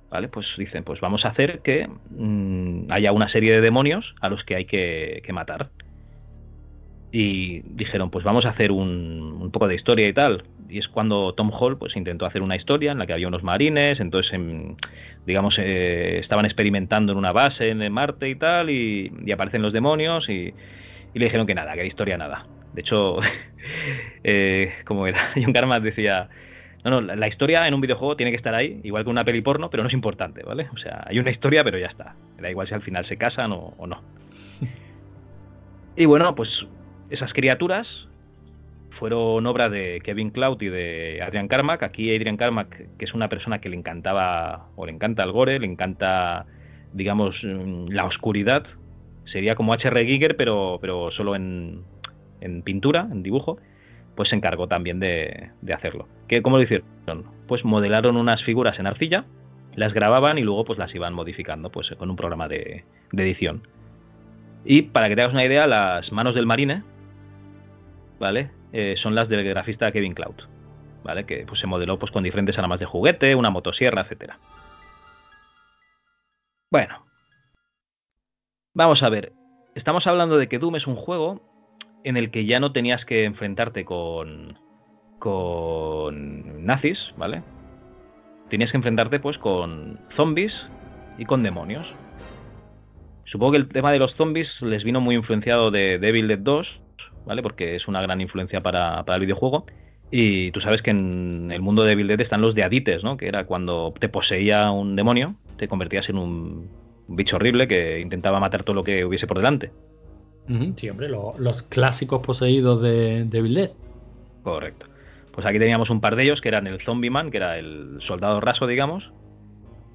¿Vale? 0.10 0.28
Pues 0.28 0.48
dicen, 0.58 0.84
pues 0.84 1.02
vamos 1.02 1.26
a 1.26 1.30
hacer 1.30 1.60
que 1.60 1.90
mm, 2.12 2.92
haya 2.92 3.12
una 3.12 3.28
serie 3.28 3.54
de 3.54 3.62
demonios 3.62 4.14
a 4.22 4.30
los 4.30 4.44
que 4.44 4.56
hay 4.56 4.66
que 4.66 5.22
matar 5.34 5.70
y 7.18 7.62
dijeron, 7.64 8.10
pues 8.10 8.26
vamos 8.26 8.46
a 8.46 8.50
hacer 8.50 8.74
un, 8.74 9.50
poco 9.54 9.70
de 9.70 9.76
historia 9.76 10.06
y 10.06 10.12
tal. 10.12 10.44
Y 10.68 10.80
es 10.80 10.90
cuando 10.90 11.34
Tom 11.34 11.50
Hall 11.50 11.78
pues 11.78 11.96
intentó 11.96 12.26
hacer 12.26 12.42
una 12.42 12.58
historia 12.58 12.92
en 12.92 12.98
la 12.98 13.06
que 13.06 13.14
había 13.14 13.30
unos 13.30 13.42
marines, 13.42 14.02
entonces 14.02 14.34
em, 14.34 14.76
digamos 15.26 15.58
eh, 15.58 16.20
estaban 16.20 16.44
experimentando 16.44 17.14
en 17.14 17.18
una 17.18 17.32
base 17.32 17.70
en 17.70 17.90
Marte 17.94 18.28
y 18.28 18.36
tal, 18.36 18.70
y, 18.70 19.10
aparecen 19.32 19.62
los 19.62 19.72
demonios 19.72 20.28
y, 20.28 20.54
le 21.14 21.24
dijeron 21.24 21.48
que 21.48 21.56
nada, 21.56 21.72
que 21.72 21.84
la 21.84 21.88
historia 21.88 22.18
nada. 22.18 22.48
De 22.74 22.82
hecho, 22.82 23.22
eh, 24.26 24.74
como 24.84 25.08
era, 25.08 25.32
John 25.42 25.54
Carmack 25.54 25.84
decía, 25.84 26.28
no, 26.84 27.00
no, 27.00 27.16
la, 27.16 27.28
historia 27.30 27.66
en 27.66 27.76
un 27.76 27.80
videojuego 27.80 28.18
tiene 28.18 28.32
que 28.32 28.38
estar 28.38 28.54
ahí, 28.54 28.82
igual 28.84 29.06
que 29.06 29.10
una 29.10 29.24
peli 29.24 29.40
porno, 29.40 29.70
pero 29.70 29.84
no 29.84 29.88
es 29.88 29.94
importante, 29.94 30.44
¿vale? 30.44 30.68
O 30.74 30.78
sea, 30.78 31.06
hay 31.08 31.18
una 31.18 31.32
historia, 31.32 31.64
pero 31.64 31.78
ya 31.78 31.88
está. 31.88 32.14
Da 32.42 32.52
igual 32.52 32.68
si 32.68 32.74
al 32.74 32.82
final 32.82 33.08
se 33.08 33.16
casan 33.16 33.54
o, 33.54 33.74
o 33.78 33.88
no. 33.88 34.04
Y 35.98 36.04
bueno, 36.04 36.36
pues 36.36 36.66
esas 37.10 37.34
criaturas 37.34 37.88
fueron 39.00 39.46
obra 39.46 39.70
de 39.70 40.02
Kevin 40.04 40.30
Cloud 40.30 40.62
y 40.62 40.70
de 40.70 41.22
Adrian 41.22 41.48
Carmack. 41.48 41.84
Aquí 41.84 42.16
Adrian 42.16 42.38
Carmack, 42.38 42.98
que 42.98 43.06
es 43.06 43.14
una 43.14 43.30
persona 43.30 43.60
que 43.60 43.70
le 43.70 43.76
encantaba, 43.76 44.68
o 44.76 44.86
le 44.86 44.94
encanta 44.94 45.24
el 45.24 45.32
gore, 45.32 45.60
le 45.60 45.68
encanta, 45.68 46.46
digamos, 46.94 47.36
la 47.44 48.06
oscuridad. 48.06 48.66
Sería 49.26 49.56
como 49.56 49.74
H.R. 49.74 50.06
Giger, 50.06 50.38
pero, 50.38 50.78
pero 50.82 51.12
solo 51.12 51.36
en, 51.36 51.82
en 52.42 52.62
pintura, 52.62 53.08
en 53.12 53.24
dibujo, 53.24 53.58
pues 54.16 54.30
se 54.30 54.36
encargó 54.36 54.68
también 54.68 55.00
de, 55.00 55.52
hacerlo. 55.74 56.08
¿Qué, 56.28 56.42
¿Cómo 56.42 56.58
lo 56.58 56.64
hicieron? 56.64 56.86
Pues 57.48 57.64
modelaron 57.66 58.18
unas 58.18 58.44
figuras 58.44 58.80
en 58.80 58.88
arcilla, 58.88 59.26
las 59.76 59.94
grababan 59.94 60.38
y 60.38 60.42
luego 60.42 60.66
pues 60.66 60.80
las 60.80 60.94
iban 60.96 61.14
modificando 61.14 61.70
pues 61.70 61.90
con 61.98 62.10
un 62.10 62.16
programa 62.16 62.48
de, 62.48 62.84
edición. 63.12 63.68
Y 64.64 64.84
para 64.84 65.10
que 65.10 65.16
te 65.16 65.22
hagas 65.22 65.34
una 65.34 65.46
idea, 65.46 65.68
las 65.68 66.12
manos 66.12 66.34
del 66.34 66.46
marine, 66.46 66.84
¿vale? 68.20 68.52
Eh, 68.72 68.96
son 68.98 69.16
las 69.16 69.30
del 69.30 69.44
grafista 69.44 69.92
Kevin 69.92 70.14
Cloud, 70.14 70.36
¿vale? 71.04 71.26
Que 71.26 71.46
pues, 71.48 71.60
se 71.60 71.68
modeló 71.68 71.98
pues 72.00 72.12
con 72.12 72.24
diferentes 72.24 72.58
armas 72.58 72.80
de 72.80 72.86
juguete, 72.86 73.36
una 73.36 73.50
motosierra, 73.50 74.02
etcétera. 74.02 74.38
Bueno, 76.72 77.06
vamos 78.74 79.02
a 79.04 79.10
ver. 79.10 79.32
Estamos 79.76 80.08
hablando 80.08 80.38
de 80.38 80.48
que 80.48 80.60
Doom 80.60 80.76
es 80.76 80.88
un 80.88 80.96
juego 80.96 81.42
en 82.04 82.18
el 82.18 82.32
que 82.32 82.46
ya 82.46 82.60
no 82.60 82.72
tenías 82.72 83.04
que 83.06 83.24
enfrentarte 83.24 83.84
con, 83.84 84.58
con 85.20 86.66
nazis, 86.66 87.14
¿vale? 87.18 87.44
Tenías 88.50 88.72
que 88.72 88.78
enfrentarte 88.78 89.20
pues 89.20 89.38
con 89.38 90.00
zombies 90.16 90.54
y 91.18 91.26
con 91.26 91.44
demonios. 91.44 91.88
Supongo 93.26 93.54
que 93.54 93.58
el 93.58 93.70
tema 93.70 93.92
de 93.92 94.00
los 94.00 94.14
zombies 94.16 94.50
les 94.62 94.84
vino 94.84 95.02
muy 95.02 95.16
influenciado 95.16 95.72
de 95.72 95.98
Devil 95.98 96.28
Dead 96.28 96.40
2, 96.40 96.80
¿vale? 97.26 97.42
Porque 97.42 97.76
es 97.76 97.88
una 97.88 98.02
gran 98.02 98.22
influencia 98.22 98.62
para, 98.62 99.04
el 99.08 99.20
videojuego. 99.22 99.66
Y 100.12 100.52
tú 100.52 100.62
sabes 100.62 100.82
que 100.82 100.92
en 100.92 101.52
el 101.52 101.62
mundo 101.62 101.84
de 101.84 101.90
Devil 101.90 102.08
Dead 102.08 102.22
están 102.22 102.42
los 102.42 102.56
deadites, 102.56 103.04
¿no? 103.04 103.18
Que 103.18 103.28
era 103.28 103.46
cuando 103.46 103.94
te 104.00 104.08
poseía 104.08 104.72
un 104.72 104.96
demonio, 104.96 105.36
te 105.58 105.68
convertías 105.68 106.10
en 106.10 106.18
un 106.18 106.70
bicho 107.08 107.36
horrible 107.36 107.68
que 107.68 108.00
intentaba 108.00 108.40
matar 108.40 108.64
todo 108.64 108.76
lo 108.76 108.84
que 108.84 109.04
hubiese 109.04 109.28
por 109.28 109.38
delante. 109.38 109.72
Sí, 110.76 110.90
hombre, 110.90 111.10
los 111.10 111.64
clásicos 111.64 112.22
poseídos 112.22 112.82
de, 112.82 113.26
de 113.26 113.42
Dead. 113.42 113.72
Correcto. 114.44 114.86
Pues 115.32 115.46
aquí 115.46 115.60
teníamos 115.60 115.90
un 115.90 116.00
par 116.00 116.16
de 116.16 116.24
ellos 116.24 116.40
que 116.40 116.50
eran 116.50 116.68
el 116.68 116.80
Zombie 116.82 117.10
Man, 117.10 117.32
que 117.32 117.38
era 117.38 117.58
el 117.58 118.00
soldado 118.06 118.40
raso, 118.40 118.68
digamos, 118.68 119.12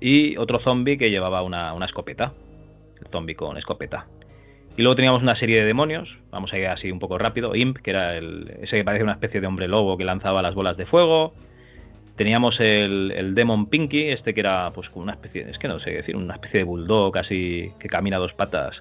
y 0.01 0.37
otro 0.39 0.59
zombie 0.61 0.99
que 0.99 1.11
llevaba 1.11 1.43
una, 1.43 1.85
escopeta. 1.85 2.33
El 3.01 3.07
zombie 3.13 3.35
con 3.35 3.57
escopeta. 3.57 4.07
Y 4.77 4.83
luego 4.83 4.97
teníamos 4.97 5.23
una 5.23 5.37
serie 5.37 5.61
de 5.61 5.67
demonios, 5.67 6.09
vamos 6.31 6.53
a 6.53 6.59
ir 6.59 6.67
así 6.67 6.91
un 6.91 6.99
poco 6.99 7.19
rápido. 7.19 7.55
Imp, 7.55 7.79
que 7.79 7.91
era 7.91 8.17
el, 8.17 8.51
ese 8.63 8.77
que 8.77 8.85
parece 8.85 9.03
una 9.05 9.13
especie 9.13 9.41
de 9.41 9.47
hombre 9.47 9.69
lobo 9.69 9.99
que 9.99 10.05
lanzaba 10.05 10.43
las 10.43 10.55
bolas 10.55 10.77
de 10.77 10.87
fuego. 10.87 11.35
Teníamos 12.17 12.61
el, 12.61 13.13
el 13.13 13.35
Demon 13.35 13.67
Pinky, 13.67 14.09
este 14.09 14.35
que 14.35 14.41
era 14.41 14.71
pues 14.73 14.89
una 14.95 15.13
especie, 15.13 15.51
es 15.51 15.59
que 15.59 15.69
no 15.69 15.81
sé 15.81 15.91
decir, 15.91 16.17
una 16.17 16.35
especie 16.35 16.59
de 16.59 16.65
bulldog 16.65 17.17
así 17.19 17.73
que 17.79 17.89
camina 17.89 18.17
a 18.17 18.21
dos 18.21 18.35
patas 18.35 18.77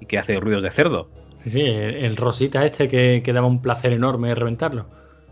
y 0.00 0.06
que 0.06 0.18
hace 0.18 0.38
ruidos 0.38 0.62
de 0.62 0.70
cerdo. 0.72 1.08
Sí, 1.38 1.50
sí, 1.50 1.60
el, 1.64 2.16
rosita 2.16 2.64
este 2.64 2.88
que, 2.88 3.32
daba 3.32 3.46
un 3.46 3.62
placer 3.62 3.92
enorme 3.92 4.34
reventarlo. 4.34 4.86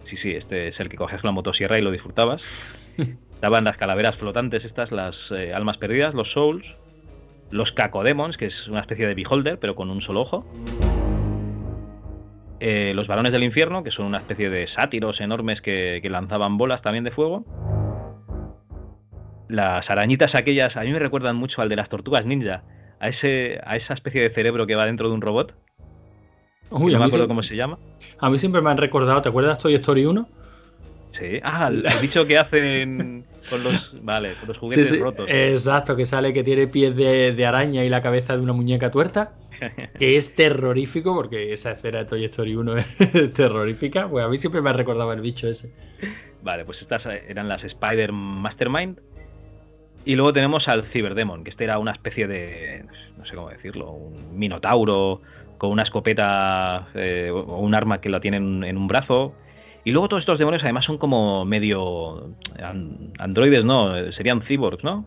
Sí, 0.09 0.17
sí, 0.17 0.33
este 0.33 0.69
es 0.69 0.81
el 0.81 0.89
que 0.89 0.97
cogías 0.97 1.23
la 1.23 1.31
motosierra 1.31 1.79
y 1.79 1.83
lo 1.83 1.93
disfrutabas. 1.93 2.43
Daban 3.41 3.65
las 3.65 3.77
calaveras 3.77 4.17
flotantes 4.17 4.65
estas, 4.65 4.91
las 4.91 5.15
eh, 5.31 5.53
almas 5.55 5.79
perdidas, 5.79 6.15
los 6.15 6.31
souls. 6.33 6.65
Los 7.51 7.73
cacodemons, 7.73 8.37
que 8.37 8.47
es 8.47 8.69
una 8.69 8.81
especie 8.81 9.07
de 9.07 9.15
beholder, 9.15 9.59
pero 9.59 9.75
con 9.75 9.91
un 9.91 10.01
solo 10.01 10.21
ojo. 10.21 10.47
Eh, 12.61 12.93
los 12.95 13.07
varones 13.07 13.33
del 13.33 13.43
infierno, 13.43 13.83
que 13.83 13.91
son 13.91 14.07
una 14.07 14.19
especie 14.19 14.51
de 14.51 14.69
sátiros 14.69 15.21
enormes 15.21 15.61
que, 15.61 16.01
que 16.03 16.11
lanzaban 16.11 16.59
bolas 16.59 16.83
también 16.83 17.05
de 17.05 17.11
fuego. 17.11 17.45
Las 19.49 19.89
arañitas 19.91 20.35
aquellas, 20.35 20.77
a 20.77 20.83
mí 20.83 20.93
me 20.93 20.99
recuerdan 20.99 21.37
mucho 21.37 21.61
al 21.63 21.69
de 21.69 21.77
las 21.77 21.89
tortugas 21.89 22.25
ninja, 22.25 22.63
a, 23.01 23.09
ese, 23.09 23.61
a 23.65 23.77
esa 23.77 23.95
especie 23.95 24.21
de 24.21 24.31
cerebro 24.31 24.67
que 24.67 24.77
va 24.77 24.87
dentro 24.87 25.09
de 25.09 25.15
un 25.15 25.23
robot. 25.23 25.55
Uy, 26.71 26.93
no 26.93 27.01
me 27.01 27.07
acuerdo 27.07 27.27
cómo 27.27 27.43
se 27.43 27.57
llama. 27.57 27.79
A 28.21 28.31
mí 28.31 28.39
siempre 28.39 28.61
me 28.61 28.71
han 28.71 28.77
recordado, 28.77 29.21
¿te 29.23 29.29
acuerdas 29.29 29.59
Toy 29.59 29.75
Story 29.75 30.05
1? 30.05 30.29
Sí. 31.19 31.41
Ah, 31.43 31.69
el, 31.69 31.85
dicho 32.01 32.27
que 32.27 32.39
hacen 32.39 33.25
con 33.49 33.65
los, 33.65 33.91
vale, 34.03 34.35
con 34.35 34.49
los 34.49 34.59
juguetes 34.59 34.99
rotos. 34.99 35.27
Exacto, 35.29 35.97
que 35.97 36.07
sale 36.07 36.33
que 36.33 36.45
tiene 36.45 36.67
pies 36.67 36.95
de, 36.97 37.47
araña 37.47 37.85
y 37.85 37.89
la 37.89 38.03
cabeza 38.03 38.37
de 38.37 38.43
una 38.43 38.53
muñeca 38.53 38.91
tuerta. 38.91 39.33
que 39.99 40.17
es 40.17 40.35
terrorífico, 40.37 41.15
porque 41.15 41.53
esa 41.53 41.73
escena 41.73 41.99
de 41.99 42.05
Toy 42.07 42.25
Story 42.25 42.55
1 42.55 42.77
es 42.79 43.33
terrorífica. 43.35 44.09
Pues 44.09 44.25
a 44.25 44.29
mí 44.29 44.37
siempre 44.37 44.63
me 44.63 44.71
ha 44.71 44.73
recordado 44.73 45.13
el 45.13 45.21
bicho 45.21 45.49
ese. 45.49 45.73
Vale, 46.43 46.65
pues 46.65 46.81
estas 46.81 47.03
eran 47.29 47.49
las 47.49 47.63
Spider 47.65 48.13
Mastermind. 48.13 49.01
Y 50.05 50.15
luego 50.15 50.33
tenemos 50.33 50.67
al 50.69 50.85
Cyberdemon, 50.85 51.45
que 51.45 51.51
este 51.51 51.65
era 51.65 51.79
una 51.79 51.93
especie 51.93 52.27
de, 52.27 52.85
no 53.19 53.27
sé 53.27 53.35
cómo 53.35 53.51
decirlo, 53.51 53.91
un 53.91 54.39
minotauro 54.39 55.21
con 55.59 55.71
una 55.71 55.83
escopeta 55.83 56.89
eh, 56.95 57.31
o 57.31 57.59
un 57.59 57.75
arma 57.75 58.01
que 58.01 58.09
la 58.09 58.21
tienen 58.21 58.65
en 58.65 58.79
un 58.79 58.89
brazo. 58.89 59.35
Y 59.85 59.93
luego 59.93 60.09
todos 60.09 60.23
estos 60.23 60.39
demonios 60.39 60.63
además 60.63 60.85
son 60.85 60.99
como 60.99 61.45
medio 61.45 62.35
androides, 63.19 63.65
¿no? 63.65 63.95
Serían 64.13 64.43
cyborgs, 64.43 64.85
¿no? 64.85 65.07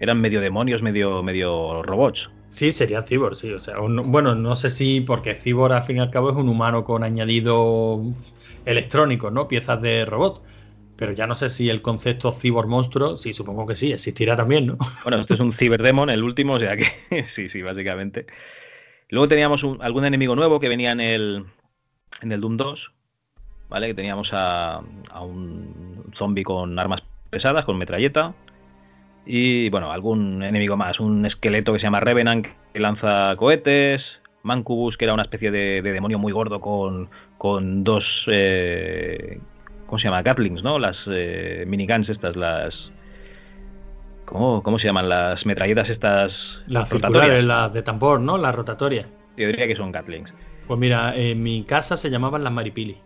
Eran 0.00 0.20
medio 0.20 0.40
demonios, 0.40 0.82
medio, 0.82 1.22
medio 1.22 1.82
robots. 1.82 2.28
Sí, 2.50 2.70
serían 2.70 3.04
cyborgs, 3.06 3.38
sí. 3.38 3.52
O 3.52 3.60
sea, 3.60 3.76
bueno, 3.78 4.34
no 4.34 4.56
sé 4.56 4.70
si 4.70 5.00
porque 5.00 5.34
cyborg 5.34 5.72
al 5.72 5.82
fin 5.82 5.98
y 5.98 6.00
al 6.00 6.10
cabo 6.10 6.30
es 6.30 6.36
un 6.36 6.48
humano 6.48 6.84
con 6.84 7.04
añadido 7.04 8.02
electrónico, 8.64 9.30
¿no? 9.30 9.48
Piezas 9.48 9.80
de 9.80 10.04
robot. 10.04 10.42
Pero 10.96 11.12
ya 11.12 11.28
no 11.28 11.36
sé 11.36 11.48
si 11.48 11.70
el 11.70 11.80
concepto 11.80 12.32
cyborg 12.32 12.68
monstruo, 12.68 13.16
sí, 13.16 13.32
supongo 13.32 13.66
que 13.66 13.76
sí, 13.76 13.92
existirá 13.92 14.34
también, 14.34 14.66
¿no? 14.66 14.78
Bueno, 15.04 15.20
este 15.20 15.34
es 15.34 15.40
un 15.40 15.52
ciberdemon, 15.52 16.10
el 16.10 16.24
último, 16.24 16.54
o 16.54 16.58
sea 16.58 16.76
que 16.76 17.28
sí, 17.36 17.48
sí, 17.50 17.62
básicamente. 17.62 18.26
Luego 19.10 19.28
teníamos 19.28 19.62
algún 19.80 20.04
enemigo 20.04 20.34
nuevo 20.34 20.58
que 20.58 20.68
venía 20.68 20.90
en 20.90 21.00
el, 21.00 21.44
en 22.20 22.32
el 22.32 22.40
Doom 22.40 22.56
2, 22.56 22.90
¿vale? 23.68 23.88
Que 23.88 23.94
teníamos 23.94 24.30
a, 24.32 24.80
a 25.10 25.22
un 25.22 26.12
zombie 26.16 26.44
con 26.44 26.78
armas 26.78 27.02
pesadas, 27.30 27.64
con 27.64 27.78
metralleta. 27.78 28.34
Y 29.26 29.68
bueno, 29.70 29.92
algún 29.92 30.42
enemigo 30.42 30.76
más, 30.76 31.00
un 31.00 31.26
esqueleto 31.26 31.72
que 31.72 31.80
se 31.80 31.84
llama 31.84 32.00
Revenant 32.00 32.46
que 32.72 32.80
lanza 32.80 33.36
cohetes, 33.36 34.02
Mancubus 34.42 34.96
que 34.96 35.04
era 35.04 35.14
una 35.14 35.24
especie 35.24 35.50
de, 35.50 35.82
demonio 35.82 36.18
muy 36.18 36.32
gordo 36.32 36.60
con, 36.60 37.10
con 37.36 37.84
dos 37.84 38.24
eh, 38.28 39.38
¿Cómo 39.88 39.98
se 39.98 40.04
llama? 40.04 40.22
Gatlings, 40.22 40.62
¿no? 40.62 40.78
Las 40.78 40.96
eh, 41.06 41.64
miniguns 41.66 42.10
estas, 42.10 42.36
las... 42.36 42.74
¿Cómo, 44.26 44.62
¿Cómo 44.62 44.78
se 44.78 44.86
llaman? 44.86 45.08
Las 45.08 45.46
metralletas 45.46 45.88
estas... 45.88 46.30
Las 46.66 46.90
circulares, 46.90 47.42
las 47.42 47.72
de 47.72 47.82
tambor, 47.82 48.20
¿no? 48.20 48.36
Las 48.36 48.54
rotatorias. 48.54 49.06
Yo 49.38 49.46
diría 49.46 49.66
que 49.66 49.74
son 49.74 49.90
Gatlings. 49.90 50.30
Pues 50.66 50.78
mira, 50.78 51.16
en 51.16 51.42
mi 51.42 51.64
casa 51.64 51.96
se 51.96 52.10
llamaban 52.10 52.44
las 52.44 52.52
maripili. 52.52 52.98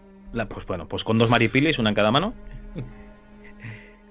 Pues 0.48 0.66
bueno, 0.66 0.88
pues 0.88 1.04
con 1.04 1.18
dos 1.18 1.30
maripilis, 1.30 1.78
una 1.78 1.90
en 1.90 1.94
cada 1.94 2.10
mano. 2.10 2.34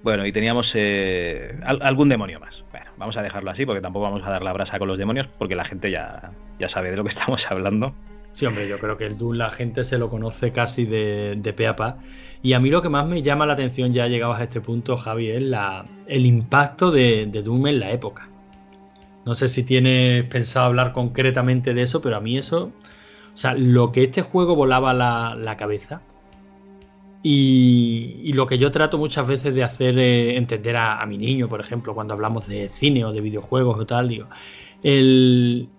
bueno, 0.03 0.25
y 0.25 0.31
teníamos 0.31 0.71
eh, 0.75 1.59
algún 1.63 2.09
demonio 2.09 2.39
más. 2.39 2.63
Bueno, 2.71 2.87
vamos 2.97 3.17
a 3.17 3.21
dejarlo 3.21 3.51
así 3.51 3.65
porque 3.65 3.81
tampoco 3.81 4.03
vamos 4.03 4.23
a 4.23 4.29
dar 4.29 4.41
la 4.41 4.53
brasa 4.53 4.79
con 4.79 4.87
los 4.87 4.97
demonios 4.97 5.27
porque 5.37 5.55
la 5.55 5.65
gente 5.65 5.91
ya, 5.91 6.31
ya 6.59 6.69
sabe 6.69 6.91
de 6.91 6.97
lo 6.97 7.03
que 7.03 7.09
estamos 7.17 7.43
hablando. 7.49 7.93
Sí, 8.33 8.45
hombre, 8.45 8.67
yo 8.67 8.79
creo 8.79 8.95
que 8.95 9.05
el 9.05 9.17
Doom 9.17 9.33
la 9.35 9.49
gente 9.49 9.83
se 9.83 9.97
lo 9.97 10.09
conoce 10.09 10.51
casi 10.51 10.85
de, 10.85 11.35
de 11.37 11.53
pe 11.53 11.73
pa. 11.73 11.97
Y 12.41 12.53
a 12.53 12.59
mí 12.59 12.69
lo 12.69 12.81
que 12.81 12.89
más 12.89 13.05
me 13.05 13.21
llama 13.21 13.45
la 13.45 13.53
atención 13.53 13.93
ya 13.93 14.07
llegados 14.07 14.39
a 14.39 14.43
este 14.43 14.61
punto, 14.61 14.97
Javi, 14.97 15.29
es 15.29 15.41
la, 15.41 15.85
el 16.07 16.25
impacto 16.25 16.91
de, 16.91 17.25
Doom 17.27 17.67
en 17.67 17.79
la 17.79 17.91
época. 17.91 18.29
No 19.25 19.35
sé 19.35 19.49
si 19.49 19.63
tienes 19.63 20.23
pensado 20.25 20.65
hablar 20.65 20.93
concretamente 20.93 21.73
de 21.73 21.83
eso, 21.83 22.01
pero 22.01 22.15
a 22.15 22.21
mí 22.21 22.37
eso, 22.37 22.71
o 23.33 23.37
sea, 23.37 23.53
lo 23.53 23.91
que 23.91 24.05
este 24.05 24.21
juego 24.23 24.55
volaba 24.55 24.93
la, 24.93 25.55
cabeza 25.57 26.01
y, 27.23 28.31
lo 28.33 28.47
que 28.47 28.57
yo 28.57 28.71
trato 28.71 28.97
muchas 28.97 29.27
veces 29.27 29.53
de 29.53 29.63
hacer 29.63 29.97
entender 29.99 30.77
a, 30.77 31.05
mi 31.05 31.17
niño, 31.17 31.47
por 31.47 31.61
ejemplo, 31.61 31.93
cuando 31.93 32.13
hablamos 32.13 32.47
de 32.47 32.69
cine 32.69 33.05
o 33.05 33.11
de 33.11 33.21
videojuegos 33.21 33.79
o 33.79 33.85
tal, 33.85 34.27
el, 34.83 35.69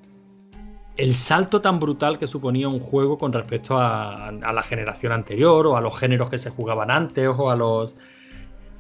el 0.97 1.15
salto 1.15 1.61
tan 1.61 1.81
brutal 1.81 2.19
que 2.19 2.27
suponía 2.27 2.69
un 2.69 2.81
juego 2.81 3.19
con 3.19 3.33
respecto 3.33 3.79
a, 3.79 4.31
la 4.31 4.63
generación 4.63 5.13
anterior 5.13 5.67
o 5.67 5.77
a 5.77 5.81
los 5.81 5.99
géneros 5.99 6.31
que 6.31 6.39
se 6.39 6.51
jugaban 6.51 6.91
antes 6.91 7.29
o 7.29 7.51
a 7.51 7.57
los 7.57 7.97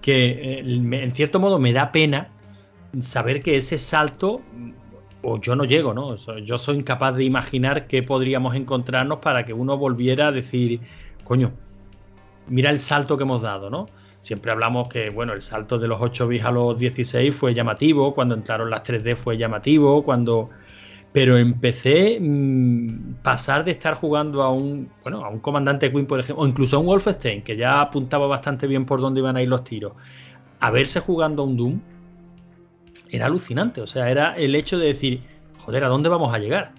que 0.01 0.27
eh, 0.27 0.59
en 0.61 1.13
cierto 1.13 1.41
modo 1.41 1.59
me 1.59 1.73
da 1.73 1.93
pena 1.93 2.29
saber 3.01 3.43
que 3.43 3.57
ese 3.57 3.79
salto 3.79 4.43
o 5.23 5.41
yo 5.41 5.55
no 5.57 5.65
llego, 5.65 5.95
¿no? 5.95 6.17
Yo 6.17 6.59
soy 6.59 6.79
incapaz 6.79 7.15
de 7.15 7.25
imaginar 7.25 7.87
qué 7.87 8.03
podríamos 8.03 8.57
encontrarnos 8.57 9.19
para 9.19 9.47
que 9.47 9.53
uno 9.53 9.79
volviera 9.79 10.29
a 10.29 10.33
decir, 10.33 10.81
coño, 11.25 11.53
mira 12.49 12.70
el 12.70 12.80
salto 12.80 13.16
que 13.16 13.24
hemos 13.24 13.43
dado, 13.43 13.70
¿no? 13.70 13.86
Siempre 14.20 14.53
hablamos 14.53 14.88
que, 14.88 15.11
bueno, 15.11 15.32
el 15.32 15.43
salto 15.43 15.78
de 15.78 15.88
los 15.88 16.01
8 16.01 16.28
bits 16.28 16.45
a 16.45 16.51
los 16.53 16.78
16 16.78 17.34
fue 17.34 17.55
llamativo, 17.55 18.14
cuando 18.14 18.34
entraron 18.34 18.70
las 18.70 18.82
3D 18.84 19.16
fue 19.16 19.36
llamativo, 19.36 20.05
cuando 20.05 20.51
pero 21.12 21.36
empecé 21.36 22.18
mm, 22.20 23.16
pasar 23.22 23.64
de 23.64 23.72
estar 23.72 23.95
jugando 23.95 24.43
a 24.43 24.51
un, 24.51 24.90
bueno, 25.03 25.24
a 25.24 25.28
un 25.28 25.40
comandante 25.40 25.93
Queen, 25.93 26.07
por 26.07 26.20
ejemplo, 26.20 26.43
o 26.43 26.47
incluso 26.47 26.76
a 26.76 26.80
un 26.80 26.86
Wolfenstein, 26.86 27.43
que 27.43 27.57
ya 27.57 27.82
apuntaba 27.82 28.26
bastante 28.26 28.66
bien 28.66 28.86
por 28.86 29.01
dónde 29.01 29.20
iban 29.20 29.36
a 29.36 29.43
ir 29.43 29.49
los 29.49 29.62
tiros, 29.62 29.93
a 30.61 30.70
verse 30.70 31.01
jugando 31.01 31.43
a 31.43 31.47
un 31.47 31.57
Doom, 31.57 31.80
era 33.11 33.26
alucinante. 33.26 33.80
O 33.80 33.86
sea, 33.86 34.11
era 34.11 34.36
el 34.36 34.55
hecho 34.55 34.78
de 34.78 34.86
decir, 34.86 35.20
joder, 35.59 35.84
¿a 35.84 35.88
dónde 35.88 36.09
vamos 36.09 36.34
a 36.34 36.38
llegar? 36.38 36.72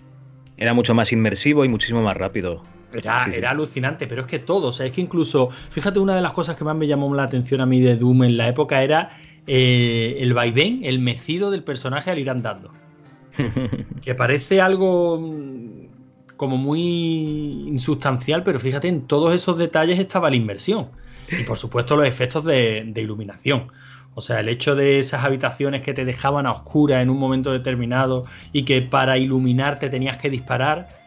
Era 0.57 0.73
mucho 0.73 0.93
más 0.93 1.11
inmersivo 1.11 1.63
y 1.63 1.69
muchísimo 1.69 2.01
más 2.01 2.17
rápido. 2.17 2.63
Era, 2.93 3.25
era 3.33 3.51
alucinante, 3.51 4.07
pero 4.07 4.21
es 4.21 4.27
que 4.27 4.39
todo, 4.39 4.67
o 4.67 4.71
sea, 4.71 4.85
es 4.85 4.91
que 4.91 5.01
incluso, 5.01 5.49
fíjate, 5.49 5.99
una 5.99 6.15
de 6.15 6.21
las 6.21 6.33
cosas 6.33 6.55
que 6.55 6.63
más 6.63 6.75
me 6.75 6.87
llamó 6.87 7.13
la 7.13 7.23
atención 7.23 7.61
a 7.61 7.65
mí 7.65 7.81
de 7.81 7.95
Doom 7.95 8.23
en 8.23 8.37
la 8.37 8.47
época 8.47 8.83
era 8.83 9.09
eh, 9.47 10.17
el 10.19 10.33
vaivén, 10.33 10.79
el 10.83 10.99
mecido 10.99 11.51
del 11.51 11.63
personaje 11.63 12.11
al 12.11 12.19
ir 12.19 12.29
andando. 12.29 12.71
que 14.01 14.15
parece 14.15 14.61
algo 14.61 15.19
mm, 15.19 16.35
como 16.37 16.57
muy 16.57 17.67
insustancial, 17.67 18.43
pero 18.43 18.59
fíjate, 18.59 18.87
en 18.87 19.07
todos 19.07 19.33
esos 19.33 19.57
detalles 19.57 19.99
estaba 19.99 20.29
la 20.29 20.35
inmersión. 20.35 20.89
Y 21.31 21.43
por 21.43 21.57
supuesto 21.57 21.95
los 21.95 22.07
efectos 22.07 22.43
de, 22.43 22.83
de 22.85 23.01
iluminación. 23.01 23.67
O 24.15 24.21
sea, 24.21 24.39
el 24.39 24.49
hecho 24.49 24.75
de 24.75 24.99
esas 24.99 25.23
habitaciones 25.23 25.81
que 25.81 25.93
te 25.93 26.05
dejaban 26.05 26.45
a 26.45 26.51
oscuras 26.51 27.01
en 27.01 27.09
un 27.09 27.17
momento 27.17 27.51
determinado 27.51 28.25
y 28.51 28.63
que 28.63 28.81
para 28.81 29.17
iluminarte 29.17 29.89
tenías 29.89 30.17
que 30.17 30.29
disparar 30.29 31.02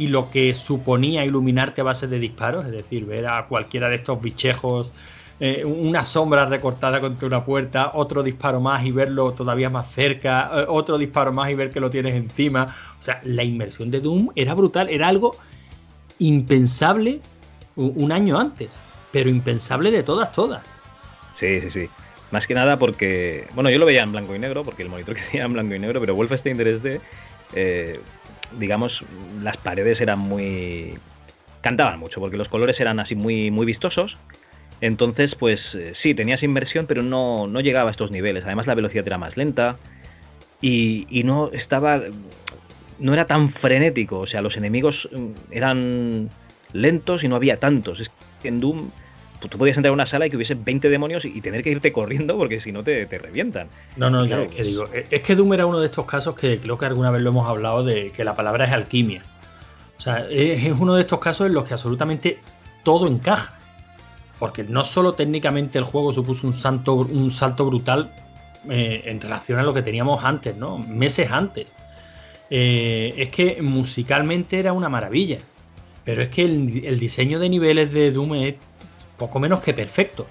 y 0.00 0.06
lo 0.06 0.30
que 0.30 0.54
suponía 0.54 1.26
iluminarte 1.26 1.82
a 1.82 1.84
base 1.84 2.08
de 2.08 2.18
disparos, 2.18 2.64
es 2.64 2.72
decir, 2.72 3.04
ver 3.04 3.26
a 3.26 3.44
cualquiera 3.46 3.90
de 3.90 3.96
estos 3.96 4.18
bichejos, 4.22 4.94
eh, 5.38 5.62
una 5.62 6.06
sombra 6.06 6.46
recortada 6.46 7.02
contra 7.02 7.26
una 7.28 7.44
puerta, 7.44 7.90
otro 7.92 8.22
disparo 8.22 8.62
más 8.62 8.82
y 8.86 8.92
verlo 8.92 9.32
todavía 9.32 9.68
más 9.68 9.92
cerca, 9.92 10.50
eh, 10.54 10.64
otro 10.66 10.96
disparo 10.96 11.34
más 11.34 11.50
y 11.50 11.54
ver 11.54 11.68
que 11.68 11.80
lo 11.80 11.90
tienes 11.90 12.14
encima. 12.14 12.74
O 12.98 13.02
sea, 13.02 13.20
la 13.24 13.44
inmersión 13.44 13.90
de 13.90 14.00
Doom 14.00 14.30
era 14.34 14.54
brutal, 14.54 14.88
era 14.88 15.06
algo 15.06 15.36
impensable 16.18 17.20
un 17.76 18.10
año 18.10 18.38
antes, 18.38 18.80
pero 19.12 19.28
impensable 19.28 19.90
de 19.90 20.02
todas, 20.02 20.32
todas. 20.32 20.64
Sí, 21.38 21.60
sí, 21.60 21.68
sí. 21.74 21.90
Más 22.30 22.46
que 22.46 22.54
nada 22.54 22.78
porque, 22.78 23.46
bueno, 23.54 23.68
yo 23.68 23.78
lo 23.78 23.84
veía 23.84 24.02
en 24.02 24.12
blanco 24.12 24.34
y 24.34 24.38
negro, 24.38 24.62
porque 24.62 24.82
el 24.82 24.88
monitor 24.88 25.14
que 25.16 25.22
tenía 25.24 25.44
en 25.44 25.52
blanco 25.52 25.74
y 25.74 25.78
negro, 25.78 26.00
pero 26.00 26.14
Wolfenstein 26.14 26.56
3D, 26.56 27.00
eh, 27.52 28.00
digamos, 28.58 29.00
las 29.42 29.56
paredes 29.58 30.00
eran 30.00 30.18
muy... 30.18 30.94
cantaban 31.60 31.98
mucho, 31.98 32.20
porque 32.20 32.36
los 32.36 32.48
colores 32.48 32.78
eran 32.80 33.00
así 33.00 33.14
muy, 33.14 33.50
muy 33.50 33.66
vistosos. 33.66 34.16
Entonces, 34.80 35.34
pues 35.34 35.60
eh, 35.74 35.92
sí, 36.02 36.14
tenías 36.14 36.42
inversión, 36.42 36.86
pero 36.86 37.02
no, 37.02 37.46
no 37.46 37.60
llegaba 37.60 37.90
a 37.90 37.92
estos 37.92 38.10
niveles. 38.10 38.44
Además, 38.44 38.66
la 38.66 38.74
velocidad 38.74 39.06
era 39.06 39.18
más 39.18 39.36
lenta 39.36 39.76
y, 40.60 41.06
y 41.10 41.24
no 41.24 41.50
estaba... 41.52 42.00
no 42.98 43.12
era 43.12 43.26
tan 43.26 43.52
frenético. 43.52 44.20
O 44.20 44.26
sea, 44.26 44.40
los 44.40 44.56
enemigos 44.56 45.08
mm, 45.12 45.52
eran 45.52 46.28
lentos 46.72 47.22
y 47.24 47.28
no 47.28 47.36
había 47.36 47.58
tantos. 47.58 48.00
Es 48.00 48.10
que 48.40 48.48
en 48.48 48.58
Doom 48.58 48.90
tú 49.48 49.58
podías 49.58 49.76
entrar 49.76 49.90
a 49.90 49.94
una 49.94 50.08
sala 50.08 50.26
y 50.26 50.30
que 50.30 50.36
hubiese 50.36 50.54
20 50.54 50.88
demonios 50.88 51.24
y 51.24 51.40
tener 51.40 51.62
que 51.62 51.70
irte 51.70 51.92
corriendo 51.92 52.36
porque 52.36 52.60
si 52.60 52.72
no 52.72 52.82
te, 52.84 53.06
te 53.06 53.18
revientan. 53.18 53.68
No, 53.96 54.10
no, 54.10 54.24
es 54.24 54.48
que 54.48 54.62
digo, 54.62 54.84
es 54.92 55.20
que 55.20 55.34
Doom 55.34 55.54
era 55.54 55.66
uno 55.66 55.80
de 55.80 55.86
estos 55.86 56.04
casos 56.04 56.34
que 56.34 56.58
creo 56.58 56.76
que 56.76 56.86
alguna 56.86 57.10
vez 57.10 57.22
lo 57.22 57.30
hemos 57.30 57.48
hablado 57.48 57.84
de 57.84 58.10
que 58.10 58.24
la 58.24 58.34
palabra 58.34 58.64
es 58.64 58.72
alquimia. 58.72 59.22
O 60.00 60.02
sea, 60.02 60.26
es, 60.30 60.72
uno 60.78 60.94
de 60.94 61.02
estos 61.02 61.18
casos 61.18 61.46
en 61.46 61.54
los 61.54 61.64
que 61.64 61.74
absolutamente 61.74 62.38
todo 62.82 63.06
encaja. 63.06 63.58
Porque 64.38 64.64
no 64.64 64.84
solo 64.86 65.12
técnicamente 65.12 65.76
el 65.76 65.84
juego 65.84 66.14
supuso 66.14 66.46
un, 66.46 66.54
salto, 66.54 66.94
un 66.94 67.30
salto 67.30 67.66
brutal 67.66 68.10
eh, 68.70 69.02
en 69.04 69.20
relación 69.20 69.58
a 69.58 69.62
lo 69.62 69.74
que 69.74 69.82
teníamos 69.82 70.24
antes, 70.24 70.56
¿no? 70.56 70.78
Meses 70.78 71.30
antes. 71.30 71.74
Eh, 72.48 73.12
es 73.18 73.28
que 73.28 73.60
musicalmente 73.60 74.58
era 74.58 74.72
una 74.72 74.88
maravilla. 74.88 75.38
Pero 76.04 76.22
es 76.22 76.30
que 76.30 76.44
el, 76.44 76.82
el 76.86 76.98
diseño 76.98 77.38
de 77.38 77.50
niveles 77.50 77.92
de 77.92 78.10
Doom 78.10 78.34
es 78.36 78.54
poco 79.20 79.38
menos 79.38 79.60
que 79.60 79.74
perfecto. 79.74 80.26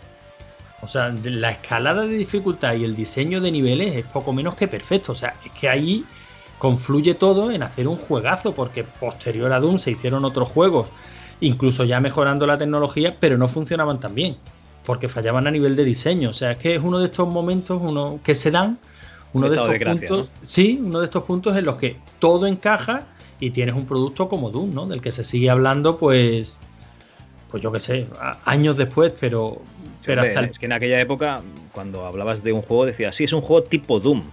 O 0.82 0.88
sea, 0.88 1.14
la 1.24 1.52
escalada 1.52 2.06
de 2.06 2.16
dificultad 2.16 2.74
y 2.74 2.84
el 2.84 2.96
diseño 2.96 3.40
de 3.40 3.52
niveles 3.52 3.96
es 3.96 4.06
poco 4.06 4.34
menos 4.34 4.56
que 4.56 4.68
perfecto. 4.68 5.12
O 5.12 5.16
sea, 5.16 5.36
es 5.46 5.52
que 5.52 5.70
ahí 5.70 6.04
confluye 6.58 7.14
todo 7.14 7.52
en 7.52 7.62
hacer 7.62 7.88
un 7.88 7.98
juegazo, 7.98 8.56
porque 8.56 8.84
posterior 8.84 9.54
a 9.54 9.60
Doom 9.60 9.78
se 9.78 9.92
hicieron 9.92 10.26
otros 10.26 10.50
juegos, 10.50 10.90
incluso 11.40 11.84
ya 11.84 12.00
mejorando 12.00 12.48
la 12.48 12.58
tecnología, 12.58 13.16
pero 13.20 13.38
no 13.38 13.48
funcionaban 13.48 14.00
tan 14.00 14.16
bien, 14.16 14.38
porque 14.86 15.08
fallaban 15.08 15.46
a 15.46 15.52
nivel 15.52 15.76
de 15.76 15.86
diseño. 15.86 16.32
O 16.32 16.34
sea, 16.34 16.54
es 16.54 16.58
que 16.58 16.76
es 16.76 16.82
uno 16.82 16.98
de 16.98 17.06
estos 17.06 17.32
momentos 17.32 17.80
uno, 17.82 18.20
que 18.24 18.34
se 18.34 18.50
dan, 18.50 18.80
uno 19.34 19.50
de 19.50 19.58
estos 19.58 19.76
puntos, 19.78 20.30
sí, 20.42 20.82
uno 20.84 21.00
de 21.00 21.06
estos 21.06 21.24
puntos 21.24 21.56
en 21.56 21.66
los 21.66 21.76
que 21.76 21.98
todo 22.18 22.48
encaja 22.48 23.06
y 23.40 23.52
tienes 23.52 23.76
un 23.76 23.86
producto 23.86 24.28
como 24.28 24.50
Doom, 24.50 24.74
¿no? 24.74 24.88
Del 24.88 25.02
que 25.02 25.12
se 25.12 25.24
sigue 25.24 25.50
hablando, 25.52 25.98
pues 25.98 26.60
pues 27.50 27.64
yo 27.64 27.72
qué 27.72 27.80
sé, 27.80 28.08
años 28.45 28.78
después, 28.78 29.14
pero, 29.20 29.62
pero 30.06 30.22
hasta 30.22 30.41
Es 30.41 30.60
que 30.60 30.66
en 30.66 30.74
aquella 30.74 31.00
época, 31.00 31.41
cuando 31.72 32.06
hablabas 32.06 32.43
de 32.43 32.54
un 32.54 32.62
juego, 32.62 32.86
decías, 32.86 33.16
sí, 33.16 33.24
es 33.24 33.34
un 33.34 33.41
juego 33.41 33.64
tipo 33.64 34.00
Doom. 34.00 34.24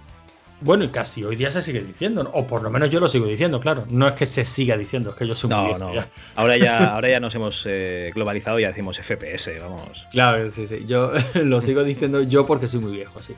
Bueno, 0.61 0.85
y 0.85 0.89
casi 0.89 1.23
hoy 1.23 1.37
día 1.37 1.51
se 1.51 1.61
sigue 1.61 1.83
diciendo, 1.83 2.31
o 2.33 2.47
por 2.47 2.63
lo 2.63 2.71
menos 2.71 2.89
yo 2.89 2.99
lo 2.99 3.09
sigo 3.09 3.27
diciendo, 3.27 3.61
claro. 3.61 3.85
No 3.91 4.07
es 4.07 4.15
que 4.15 4.25
se 4.25 4.45
siga 4.47 4.77
diciendo, 4.77 5.11
es 5.11 5.17
que 5.17 5.27
yo 5.27 5.35
soy 5.35 5.51
no, 5.51 5.65
muy 5.65 5.79
no. 5.79 5.93
Ahora 6.35 6.57
ya, 6.57 6.87
ahora 6.95 7.11
ya 7.11 7.21
nos 7.21 7.35
hemos 7.35 7.63
eh, 7.67 8.11
globalizado 8.15 8.59
y 8.59 8.63
ya 8.63 8.69
decimos 8.69 8.99
FPS, 8.99 9.61
vamos. 9.61 10.07
Claro, 10.11 10.49
sí, 10.49 10.67
sí. 10.67 10.85
Yo 10.87 11.13
lo 11.43 11.61
sigo 11.61 11.85
diciendo 11.85 12.23
yo 12.23 12.47
porque 12.47 12.69
soy 12.69 12.81
muy 12.81 12.93
viejo, 12.93 13.21
sí. 13.21 13.35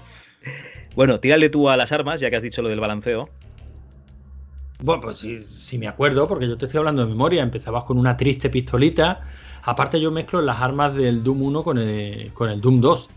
Bueno, 0.95 1.18
tírale 1.18 1.51
tú 1.51 1.68
a 1.68 1.76
las 1.76 1.91
armas, 1.91 2.20
ya 2.20 2.31
que 2.31 2.37
has 2.37 2.43
dicho 2.43 2.62
lo 2.62 2.68
del 2.68 2.81
balanceo. 2.81 3.31
Bueno, 4.81 5.01
pues 5.03 5.18
sí, 5.18 5.41
sí 5.43 5.76
me 5.76 5.89
acuerdo, 5.89 6.29
porque 6.29 6.47
yo 6.47 6.57
te 6.57 6.66
estoy 6.66 6.79
hablando 6.79 7.03
de 7.03 7.09
memoria. 7.09 7.43
Empezabas 7.43 7.83
con 7.83 7.99
una 7.99 8.16
triste 8.16 8.49
pistolita 8.49 9.22
Aparte 9.69 10.01
yo 10.01 10.11
mezclo 10.11 10.41
las 10.41 10.62
armas 10.62 10.95
del 10.95 11.23
Doom 11.23 11.43
1 11.43 11.62
con 11.62 11.77
el, 11.77 12.33
con 12.33 12.49
el 12.49 12.59
Doom 12.59 12.81
2. 12.81 13.09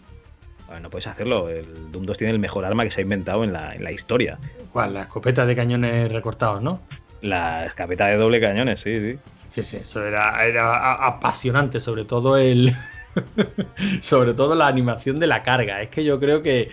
Bueno, 0.68 0.90
puedes 0.90 1.08
hacerlo. 1.08 1.48
El 1.48 1.90
Doom 1.94 2.06
2 2.06 2.18
tiene 2.18 2.34
el 2.34 2.40
mejor 2.40 2.66
arma 2.66 2.84
que 2.84 2.92
se 2.92 3.00
ha 3.00 3.04
inventado 3.04 3.46
en 3.46 3.54
la, 3.54 3.74
en 3.74 3.82
la 3.86 3.92
historia. 3.94 4.38
¿Cuál? 4.70 4.94
La 4.94 5.04
escopeta 5.04 5.46
de 5.46 5.56
cañones 5.56 6.12
recortados, 6.12 6.62
¿no? 6.62 6.82
La 7.22 7.68
escopeta 7.68 8.08
de 8.08 8.18
doble 8.18 8.42
cañones, 8.42 8.82
sí, 8.84 9.00
sí. 9.00 9.20
Sí, 9.48 9.64
sí, 9.64 9.78
eso 9.78 10.06
era, 10.06 10.46
era 10.46 11.08
apasionante, 11.08 11.80
sobre 11.80 12.04
todo 12.04 12.36
el. 12.36 12.76
sobre 14.02 14.34
todo 14.34 14.54
la 14.54 14.68
animación 14.68 15.22
de 15.22 15.28
la 15.28 15.44
carga. 15.44 15.82
Es 15.82 15.88
que 15.88 16.04
yo 16.04 16.20
creo 16.20 16.42
que 16.42 16.70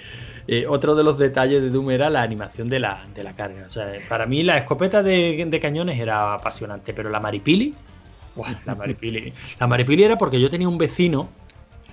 eh, 0.49 0.67
otro 0.67 0.97
de 0.97 1.05
los 1.05 1.19
detalles 1.19 1.63
de 1.63 1.71
Doom 1.71 1.93
era 1.93 2.11
la 2.11 2.23
animación 2.23 2.69
de 2.69 2.81
la, 2.81 3.07
de 3.15 3.23
la 3.23 3.37
carga. 3.37 3.67
O 3.69 3.71
sea, 3.71 3.93
para 4.09 4.27
mí 4.27 4.43
la 4.43 4.59
escopeta 4.59 5.05
de, 5.05 5.47
de 5.49 5.61
cañones 5.61 6.01
era 6.01 6.35
apasionante, 6.35 6.93
pero 6.95 7.11
la 7.11 7.21
Maripili 7.21 7.77
la 8.65 8.75
Maripili. 8.75 9.33
La 9.59 9.67
Maripili 9.67 10.05
era 10.05 10.19
porque 10.19 10.41
yo 10.41 10.51
tenía 10.51 10.69
un 10.69 10.79
vecino 10.79 11.29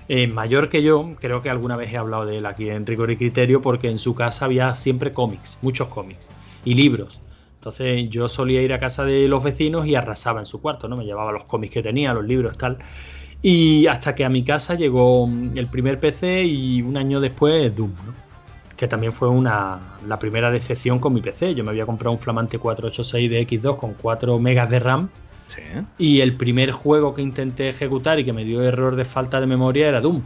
eh, 0.08 0.28
mayor 0.28 0.70
que 0.70 0.84
yo, 0.84 1.16
creo 1.20 1.42
que 1.42 1.50
alguna 1.50 1.76
vez 1.76 1.92
he 1.92 1.98
hablado 1.98 2.26
de 2.26 2.38
él 2.38 2.46
aquí 2.46 2.70
en 2.70 2.86
Rigor 2.86 3.10
y 3.12 3.18
Criterio, 3.18 3.62
porque 3.62 3.90
en 3.90 3.98
su 3.98 4.14
casa 4.14 4.46
había 4.46 4.76
siempre 4.76 5.12
cómics, 5.12 5.58
muchos 5.62 5.88
cómics 5.88 6.30
y 6.64 6.76
libros. 6.76 7.20
Entonces 7.56 8.08
yo 8.10 8.28
solía 8.28 8.62
ir 8.62 8.74
a 8.74 8.80
casa 8.80 9.04
de 9.04 9.28
los 9.28 9.44
vecinos 9.44 9.88
y 9.88 9.96
arrasaba 9.96 10.40
en 10.40 10.46
su 10.46 10.62
cuarto, 10.62 10.88
¿no? 10.88 10.96
Me 10.96 11.06
llevaba 11.06 11.32
los 11.32 11.46
cómics 11.46 11.74
que 11.74 11.82
tenía, 11.82 12.14
los 12.14 12.24
libros, 12.24 12.58
tal. 12.58 12.78
Y 13.42 13.88
hasta 13.88 14.14
que 14.14 14.24
a 14.24 14.30
mi 14.30 14.44
casa 14.44 14.76
llegó 14.76 15.28
el 15.56 15.68
primer 15.68 16.00
PC 16.00 16.44
y 16.44 16.82
un 16.84 16.98
año 16.98 17.20
después 17.20 17.76
Doom, 17.76 17.92
¿no? 18.06 18.14
Que 18.78 18.88
también 18.88 19.14
fue 19.14 19.30
una, 19.30 19.98
la 20.08 20.20
primera 20.20 20.52
decepción 20.52 21.00
con 21.00 21.14
mi 21.14 21.22
PC. 21.22 21.56
Yo 21.56 21.64
me 21.64 21.72
había 21.72 21.88
comprado 21.88 22.12
un 22.14 22.20
flamante 22.20 22.60
486 22.60 23.30
de 23.32 23.48
X2 23.48 23.78
con 23.78 23.94
4 23.94 24.38
megas 24.38 24.70
de 24.70 24.80
RAM 24.80 25.10
y 25.98 26.22
el 26.22 26.36
primer 26.36 26.72
juego 26.72 27.14
que 27.14 27.22
intenté 27.22 27.70
ejecutar 27.70 28.20
y 28.20 28.26
que 28.26 28.34
me 28.34 28.44
dio 28.44 28.62
error 28.64 28.96
de 28.96 29.06
falta 29.06 29.40
de 29.40 29.48
memoria 29.48 29.88
era 29.88 30.02
Doom. 30.02 30.22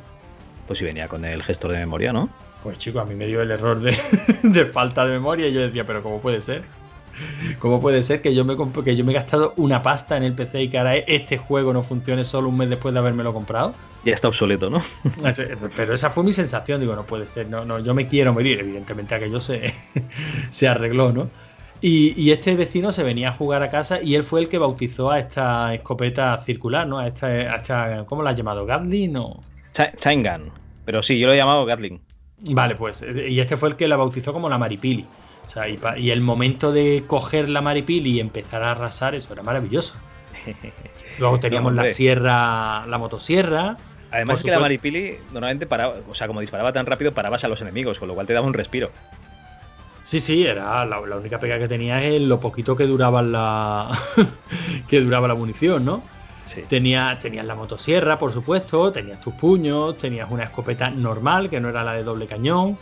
Pues 0.67 0.79
si 0.79 0.85
venía 0.85 1.07
con 1.07 1.25
el 1.25 1.43
gestor 1.43 1.71
de 1.71 1.79
memoria, 1.79 2.13
¿no? 2.13 2.29
Pues 2.63 2.77
chico, 2.77 2.99
a 2.99 3.05
mí 3.05 3.15
me 3.15 3.27
dio 3.27 3.41
el 3.41 3.51
error 3.51 3.79
de, 4.43 4.65
falta 4.65 5.05
de 5.05 5.13
memoria 5.13 5.47
y 5.47 5.53
yo 5.53 5.61
decía, 5.61 5.85
pero 5.85 6.03
¿cómo 6.03 6.19
puede 6.19 6.41
ser? 6.41 6.63
¿Cómo 7.59 7.81
puede 7.81 8.01
ser 8.01 8.21
que 8.21 8.33
yo 8.33 8.45
me 8.45 8.55
que 8.83 8.95
yo 8.95 9.03
me 9.03 9.11
he 9.11 9.15
gastado 9.15 9.53
una 9.57 9.81
pasta 9.81 10.15
en 10.15 10.23
el 10.23 10.33
PC 10.33 10.63
y 10.63 10.69
que 10.69 10.77
ahora 10.77 10.95
este 10.95 11.37
juego 11.37 11.73
no 11.73 11.83
funcione 11.83 12.23
solo 12.23 12.47
un 12.47 12.57
mes 12.57 12.69
después 12.69 12.93
de 12.93 12.99
habérmelo 12.99 13.33
comprado? 13.33 13.73
Ya 14.05 14.13
está 14.13 14.29
obsoleto, 14.29 14.69
¿no? 14.69 14.85
Pero 15.75 15.93
esa 15.93 16.09
fue 16.09 16.23
mi 16.23 16.31
sensación, 16.31 16.79
digo, 16.79 16.95
no 16.95 17.05
puede 17.05 17.27
ser, 17.27 17.49
no, 17.49 17.65
no, 17.65 17.79
yo 17.79 17.93
me 17.93 18.07
quiero 18.07 18.33
morir, 18.33 18.59
evidentemente 18.59 19.15
aquello 19.15 19.41
se, 19.41 19.73
se 20.49 20.67
arregló, 20.67 21.11
¿no? 21.11 21.29
Y, 21.81 22.31
este 22.31 22.55
vecino 22.55 22.91
se 22.91 23.03
venía 23.03 23.29
a 23.29 23.31
jugar 23.31 23.63
a 23.63 23.69
casa 23.69 24.01
y 24.01 24.15
él 24.15 24.23
fue 24.23 24.41
el 24.41 24.49
que 24.49 24.57
bautizó 24.57 25.11
a 25.11 25.19
esta 25.19 25.73
escopeta 25.73 26.37
circular, 26.39 26.87
¿no? 26.87 26.99
A 26.99 27.07
esta, 27.07 28.05
¿cómo 28.05 28.21
la 28.21 28.31
has 28.31 28.35
llamado? 28.35 28.65
¿Gatling 28.65 29.15
o...? 29.15 29.43
Chaingun. 30.03 30.51
Pero 30.85 31.03
sí, 31.03 31.17
yo 31.17 31.27
lo 31.27 31.33
he 31.33 31.37
llamado 31.37 31.65
Gatling. 31.65 32.01
Vale, 32.41 32.75
pues, 32.75 33.03
y 33.27 33.39
este 33.39 33.57
fue 33.57 33.69
el 33.69 33.75
que 33.75 33.87
la 33.87 33.97
bautizó 33.97 34.33
como 34.33 34.49
la 34.49 34.57
Maripili. 34.57 35.05
O 35.45 35.49
sea, 35.49 35.67
y, 35.97 36.11
el 36.11 36.21
momento 36.21 36.71
de 36.71 37.03
coger 37.07 37.49
la 37.49 37.61
Maripili 37.61 38.11
y 38.11 38.19
empezar 38.19 38.61
a 38.63 38.71
arrasar, 38.71 39.15
eso 39.15 39.33
era 39.33 39.41
maravilloso. 39.41 39.95
Luego 41.19 41.39
teníamos 41.39 41.73
la 41.73 41.87
sierra, 41.87 42.85
la 42.87 42.97
motosierra. 42.97 43.77
Además 44.11 44.41
que 44.41 44.51
la 44.51 44.59
Maripili 44.59 45.17
normalmente 45.31 45.65
paraba, 45.65 45.95
o 46.09 46.15
sea, 46.15 46.27
como 46.27 46.41
disparaba 46.41 46.73
tan 46.73 46.85
rápido, 46.85 47.11
parabas 47.11 47.43
a 47.43 47.47
los 47.47 47.61
enemigos, 47.61 47.99
con 47.99 48.07
lo 48.07 48.15
cual 48.15 48.27
te 48.27 48.33
daba 48.33 48.47
un 48.47 48.53
respiro. 48.53 48.91
Sí, 50.09 50.19
sí, 50.19 50.43
era 50.43 50.83
la, 50.85 50.99
única 51.01 51.39
pega 51.39 51.59
que 51.59 51.67
tenía 51.67 52.03
es 52.03 52.19
lo 52.19 52.39
poquito 52.39 52.75
que 52.75 52.87
duraba 52.87 53.21
la 53.21 53.91
que 54.87 55.01
duraba 55.01 55.27
la 55.27 55.35
munición, 55.35 55.85
¿no? 55.85 56.01
Tenía, 56.67 57.19
tenías 57.21 57.45
la 57.45 57.53
motosierra, 57.53 58.17
por 58.17 58.33
supuesto, 58.33 58.91
tenías 58.91 59.21
tus 59.21 59.35
puños, 59.35 59.99
tenías 59.99 60.31
una 60.31 60.45
escopeta 60.45 60.89
normal, 60.89 61.47
que 61.47 61.61
no 61.61 61.69
era 61.69 61.83
la 61.83 61.93
de 61.93 62.01
doble 62.01 62.25
cañón, 62.25 62.75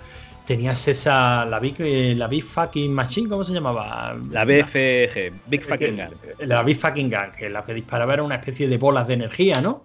tenías 0.45 0.87
esa, 0.87 1.45
la 1.45 1.59
Big, 1.59 1.75
eh, 1.79 2.15
la 2.15 2.29
Big 2.29 2.45
Fucking 2.45 2.93
Machine, 2.93 3.27
¿cómo 3.27 3.43
se 3.43 3.51
llamaba? 3.51 4.17
La 4.31 4.45
BFG, 4.45 5.33
Big 5.47 5.65
Fucking 5.67 5.97
Gang. 5.97 6.13
La 6.39 6.63
Big 6.63 6.77
Fucking 6.77 7.09
Gang, 7.09 7.33
que 7.33 7.49
la 7.49 7.65
que 7.65 7.73
disparaba 7.73 8.13
era 8.13 8.23
una 8.23 8.35
especie 8.35 8.69
de 8.69 8.77
bolas 8.77 9.05
de 9.05 9.15
energía, 9.15 9.59
¿no? 9.59 9.83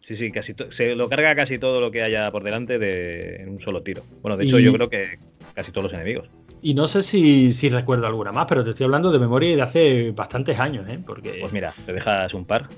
Sí, 0.00 0.16
sí, 0.16 0.32
casi 0.32 0.52
se 0.76 0.96
lo 0.96 1.08
carga 1.08 1.36
casi 1.36 1.60
todo 1.60 1.80
lo 1.80 1.92
que 1.92 2.02
haya 2.02 2.28
por 2.32 2.42
delante 2.42 2.80
de 2.80 3.36
en 3.36 3.50
un 3.50 3.60
solo 3.60 3.84
tiro. 3.84 4.02
Bueno, 4.20 4.36
de 4.36 4.46
hecho, 4.46 4.58
yo 4.58 4.72
creo 4.72 4.90
que 4.90 5.20
casi 5.54 5.70
todos 5.70 5.84
los 5.84 5.92
enemigos. 5.94 6.28
Y 6.62 6.74
no 6.74 6.88
sé 6.88 7.02
si, 7.02 7.52
si, 7.52 7.68
recuerdo 7.68 8.06
alguna 8.06 8.32
más, 8.32 8.46
pero 8.48 8.64
te 8.64 8.70
estoy 8.70 8.84
hablando 8.84 9.10
de 9.10 9.18
memoria 9.18 9.54
de 9.54 9.62
hace 9.62 10.10
bastantes 10.12 10.58
años, 10.58 10.88
¿eh? 10.88 10.98
Porque... 11.04 11.38
Pues 11.40 11.52
mira, 11.52 11.74
te 11.84 11.92
dejas 11.92 12.32
un 12.34 12.44
par. 12.44 12.68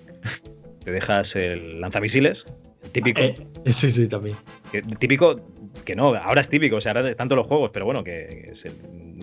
te 0.84 0.90
dejas 0.90 1.28
el 1.34 1.80
lanzamisiles, 1.80 2.38
típico. 2.92 3.20
Eh, 3.20 3.34
sí, 3.66 3.90
sí, 3.90 4.08
también. 4.08 4.36
típico, 4.98 5.40
que 5.84 5.94
no, 5.96 6.14
ahora 6.14 6.42
es 6.42 6.48
típico, 6.48 6.76
o 6.76 6.80
sea, 6.80 6.92
ahora 6.92 7.10
están 7.10 7.28
todos 7.28 7.38
los 7.38 7.46
juegos, 7.46 7.70
pero 7.72 7.84
bueno, 7.84 8.04
que 8.04 8.52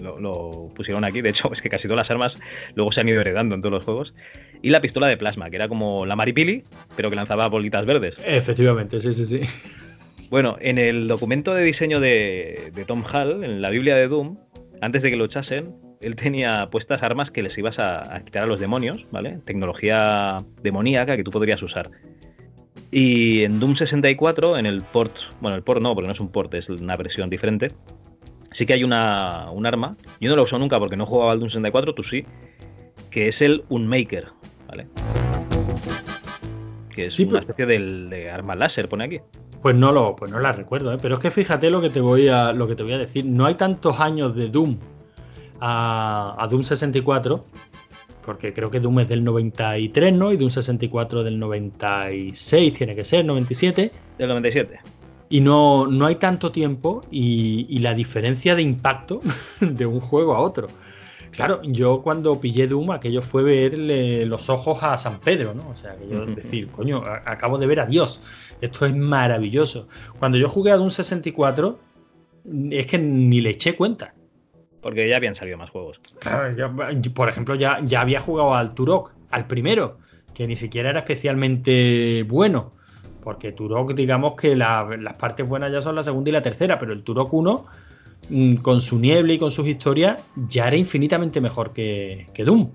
lo, 0.01 0.71
pusieron 0.75 1.03
aquí. 1.03 1.21
De 1.21 1.29
hecho, 1.29 1.51
es 1.53 1.61
que 1.61 1.69
casi 1.69 1.83
todas 1.83 1.97
las 1.97 2.11
armas 2.11 2.33
luego 2.75 2.91
se 2.91 3.01
han 3.01 3.09
ido 3.09 3.21
heredando 3.21 3.55
en 3.55 3.61
todos 3.61 3.73
los 3.73 3.83
juegos. 3.83 4.13
Y 4.61 4.69
la 4.69 4.81
pistola 4.81 5.07
de 5.07 5.17
plasma, 5.17 5.49
que 5.49 5.57
era 5.57 5.67
como 5.67 6.05
la 6.05 6.15
Maripili, 6.15 6.63
pero 6.95 7.09
que 7.09 7.15
lanzaba 7.15 7.47
bolitas 7.47 7.85
verdes. 7.85 8.15
Efectivamente, 8.25 8.99
sí, 8.99 9.13
sí, 9.13 9.25
sí. 9.25 9.41
Bueno, 10.29 10.57
en 10.59 10.79
el 10.79 11.07
documento 11.07 11.53
de 11.53 11.63
diseño 11.63 11.99
de, 11.99 12.71
Tom 12.87 13.03
Hall, 13.05 13.43
en 13.43 13.61
la 13.61 13.69
Biblia 13.69 13.95
de 13.95 14.07
Doom, 14.07 14.37
antes 14.85 15.01
de 15.01 15.09
que 15.09 15.15
lo 15.15 15.25
echasen, 15.25 15.73
él 15.99 16.15
tenía 16.15 16.69
puestas 16.69 17.01
armas 17.01 17.31
que 17.31 17.41
les 17.41 17.57
ibas 17.57 17.79
a, 17.79 18.21
quitar 18.23 18.43
a 18.43 18.45
los 18.45 18.59
demonios, 18.59 19.05
¿vale? 19.11 19.39
Tecnología 19.45 20.45
demoníaca 20.61 21.17
que 21.17 21.23
tú 21.23 21.31
podrías 21.31 21.61
usar. 21.63 21.89
Y 22.91 23.43
en 23.43 23.59
Doom 23.59 23.75
64, 23.75 24.57
en 24.57 24.67
el 24.67 24.83
port, 24.83 25.15
bueno, 25.41 25.57
el 25.57 25.63
port 25.63 25.81
no, 25.81 25.95
porque 25.95 26.07
no 26.07 26.13
es 26.13 26.19
un 26.19 26.31
port, 26.31 26.53
es 26.53 26.69
una 26.69 26.95
versión 26.97 27.31
diferente, 27.31 27.71
sí 28.55 28.67
que 28.67 28.73
hay 28.73 28.83
una, 28.83 29.49
un 29.51 29.65
arma, 29.65 29.97
yo 30.21 30.29
no 30.29 30.35
lo 30.35 30.43
uso 30.43 30.59
nunca 30.59 30.77
porque 30.77 30.95
no 30.95 31.07
jugaba 31.07 31.31
al 31.31 31.39
Doom 31.39 31.49
64, 31.49 31.95
tú 31.95 32.03
sí, 32.03 32.23
que 33.09 33.29
es 33.29 33.41
el 33.41 33.63
Unmaker, 33.69 34.27
¿vale? 34.67 34.85
Que 36.93 37.05
es 37.05 37.19
una 37.19 37.39
especie 37.39 37.65
de 37.65 38.29
arma 38.29 38.55
láser, 38.55 38.87
pone 38.87 39.05
aquí. 39.05 39.19
Pues 39.65 39.75
no 39.75 39.91
lo, 39.91 40.15
pues 40.15 40.29
no 40.29 40.37
la 40.39 40.51
recuerdo, 40.51 40.93
¿eh? 40.93 40.99
pero 41.01 41.15
es 41.15 41.19
que 41.19 41.31
fíjate 41.31 41.71
lo 41.71 41.81
que 41.81 41.89
te 41.89 41.99
voy 41.99 42.27
a, 42.27 42.53
lo 42.53 42.67
que 42.67 42.75
te 42.75 42.83
voy 42.83 42.93
a 42.93 42.99
decir. 42.99 43.25
No 43.25 43.47
hay 43.47 43.55
tantos 43.55 43.99
años 43.99 44.35
de 44.35 44.47
Doom 44.47 44.77
a, 45.59 46.47
Doom 46.51 46.61
64, 46.61 47.43
porque 48.23 48.53
creo 48.53 48.69
que 48.69 48.79
Doom 48.79 48.99
es 48.99 49.09
del 49.09 49.23
93, 49.23 50.13
¿no? 50.13 50.31
Y 50.31 50.37
Doom 50.37 50.51
64 50.51 51.23
del 51.23 51.39
96 51.39 52.73
tiene 52.73 52.95
que 52.95 53.03
ser, 53.03 53.25
97. 53.25 53.91
Del 54.19 54.27
97. 54.27 54.81
Y 55.29 55.41
no, 55.41 55.87
no 55.87 56.05
hay 56.05 56.17
tanto 56.17 56.51
tiempo 56.51 57.03
y, 57.09 57.65
y 57.67 57.79
la 57.79 57.95
diferencia 57.95 58.53
de 58.53 58.61
impacto 58.61 59.21
de 59.61 59.87
un 59.87 59.99
juego 59.99 60.35
a 60.35 60.41
otro. 60.41 60.67
Claro, 61.35 61.61
yo 61.63 62.01
cuando 62.01 62.39
pillé 62.39 62.65
Doom, 62.65 62.91
aquello 62.91 63.21
fue 63.21 63.43
verle 63.43 64.25
los 64.25 64.49
ojos 64.49 64.81
a 64.81 64.97
San 64.97 65.19
Pedro, 65.19 65.53
¿no? 65.53 65.69
O 65.69 65.75
sea, 65.75 65.97
que 65.97 66.07
yo 66.07 66.25
decir, 66.27 66.69
coño, 66.69 67.03
acabo 67.25 67.57
de 67.57 67.67
ver 67.67 67.81
a 67.81 67.85
Dios. 67.85 68.21
Esto 68.61 68.85
es 68.85 68.95
maravilloso. 68.95 69.87
Cuando 70.19 70.37
yo 70.37 70.49
jugué 70.49 70.71
a 70.71 70.77
Doom 70.77 70.89
64, 70.89 71.79
es 72.71 72.87
que 72.87 72.97
ni 72.97 73.41
le 73.41 73.51
eché 73.51 73.75
cuenta. 73.75 74.13
Porque 74.81 75.09
ya 75.09 75.17
habían 75.17 75.35
salido 75.35 75.57
más 75.57 75.69
juegos. 75.69 75.99
Claro, 76.19 76.75
por 77.13 77.29
ejemplo, 77.29 77.55
ya, 77.55 77.79
ya 77.83 78.01
había 78.01 78.19
jugado 78.19 78.53
al 78.53 78.75
Turok, 78.75 79.11
al 79.31 79.47
primero, 79.47 79.97
que 80.33 80.47
ni 80.47 80.55
siquiera 80.55 80.91
era 80.91 80.99
especialmente 80.99 82.23
bueno. 82.27 82.73
Porque 83.23 83.51
Turok, 83.51 83.95
digamos 83.95 84.35
que 84.35 84.55
las 84.55 85.13
partes 85.17 85.47
buenas 85.47 85.71
ya 85.71 85.81
son 85.81 85.95
la 85.95 86.03
segunda 86.03 86.29
y 86.29 86.33
la 86.33 86.43
tercera, 86.43 86.77
pero 86.77 86.93
el 86.93 87.03
Turok 87.03 87.33
1 87.33 87.65
Mm, 88.29 88.55
con 88.55 88.81
su 88.81 88.97
niebla 88.99 89.33
y 89.33 89.37
con 89.37 89.51
sus 89.51 89.67
historias, 89.67 90.21
ya 90.49 90.67
era 90.67 90.75
infinitamente 90.75 91.39
mejor 91.41 91.73
que, 91.73 92.27
Doom. 92.35 92.71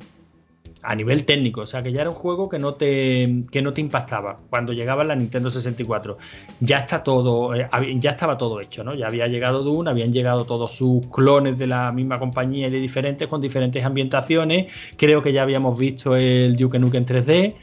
A 0.82 0.94
nivel 0.94 1.24
técnico, 1.24 1.60
o 1.60 1.66
sea 1.66 1.82
que 1.82 1.92
ya 1.92 2.00
era 2.00 2.10
un 2.10 2.16
juego 2.16 2.48
que 2.48 2.58
no 2.58 2.74
te, 2.74 3.42
que 3.50 3.60
no 3.60 3.74
te 3.74 3.82
impactaba 3.82 4.40
cuando 4.48 4.72
llegaba 4.72 5.04
la 5.04 5.14
Nintendo 5.14 5.50
64. 5.50 6.16
Ya 6.60 6.78
está 6.78 7.02
todo, 7.02 7.54
eh, 7.54 7.68
ya 7.98 8.10
estaba 8.10 8.38
todo 8.38 8.60
hecho, 8.60 8.82
¿no? 8.82 8.94
Ya 8.94 9.08
había 9.08 9.26
llegado 9.26 9.62
Doom, 9.62 9.88
habían 9.88 10.12
llegado 10.12 10.46
todos 10.46 10.72
sus 10.72 11.06
clones 11.08 11.58
de 11.58 11.66
la 11.66 11.92
misma 11.92 12.18
compañía 12.18 12.68
y 12.68 12.70
de 12.70 12.80
diferentes, 12.80 13.28
con 13.28 13.40
diferentes 13.40 13.84
ambientaciones. 13.84 14.72
Creo 14.96 15.20
que 15.20 15.32
ya 15.32 15.42
habíamos 15.42 15.78
visto 15.78 16.16
el 16.16 16.56
Duke 16.56 16.78
Nukem 16.78 17.04
3D 17.04 17.54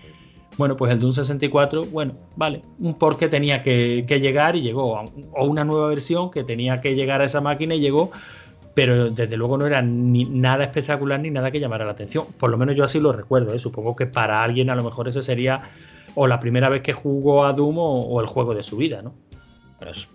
bueno, 0.58 0.76
pues 0.76 0.92
el 0.92 1.00
Doom 1.00 1.14
64, 1.14 1.86
bueno, 1.86 2.16
vale, 2.36 2.64
un 2.80 2.96
port 2.96 3.20
que 3.20 3.28
tenía 3.28 3.62
que, 3.62 4.04
llegar 4.08 4.56
y 4.56 4.62
llegó, 4.62 5.00
o 5.34 5.46
una 5.46 5.64
nueva 5.64 5.88
versión 5.88 6.32
que 6.32 6.44
tenía 6.44 6.82
que 6.82 6.96
llegar 6.96 7.22
a 7.22 7.26
esa 7.26 7.42
máquina 7.42 7.76
y 7.76 7.80
llegó, 7.80 8.12
pero 8.78 9.10
desde 9.10 9.38
luego 9.38 9.58
no 9.58 9.66
era 9.66 9.82
ni 9.82 10.26
nada 10.26 10.66
espectacular 10.66 11.20
ni 11.20 11.32
nada 11.32 11.50
que 11.50 11.60
llamara 11.60 11.84
la 11.84 11.94
atención. 11.94 12.28
Por 12.38 12.52
lo 12.52 12.60
menos 12.60 12.76
yo 12.76 12.84
así 12.84 13.00
lo 13.00 13.12
recuerdo, 13.12 13.56
¿eh? 13.56 13.58
supongo 13.58 13.96
que 13.96 14.06
para 14.06 14.44
alguien 14.44 14.70
a 14.70 14.76
lo 14.76 14.84
mejor 14.84 15.08
ese 15.08 15.24
sería 15.24 15.64
o 16.14 16.28
la 16.28 16.40
primera 16.40 16.70
vez 16.70 16.84
que 16.84 16.94
jugó 16.94 17.46
a 17.46 17.54
Doom 17.54 17.76
o, 17.80 18.22
el 18.22 18.28
juego 18.28 18.54
de 18.54 18.62
su 18.62 18.78
vida, 18.78 19.02
¿no? 19.02 19.16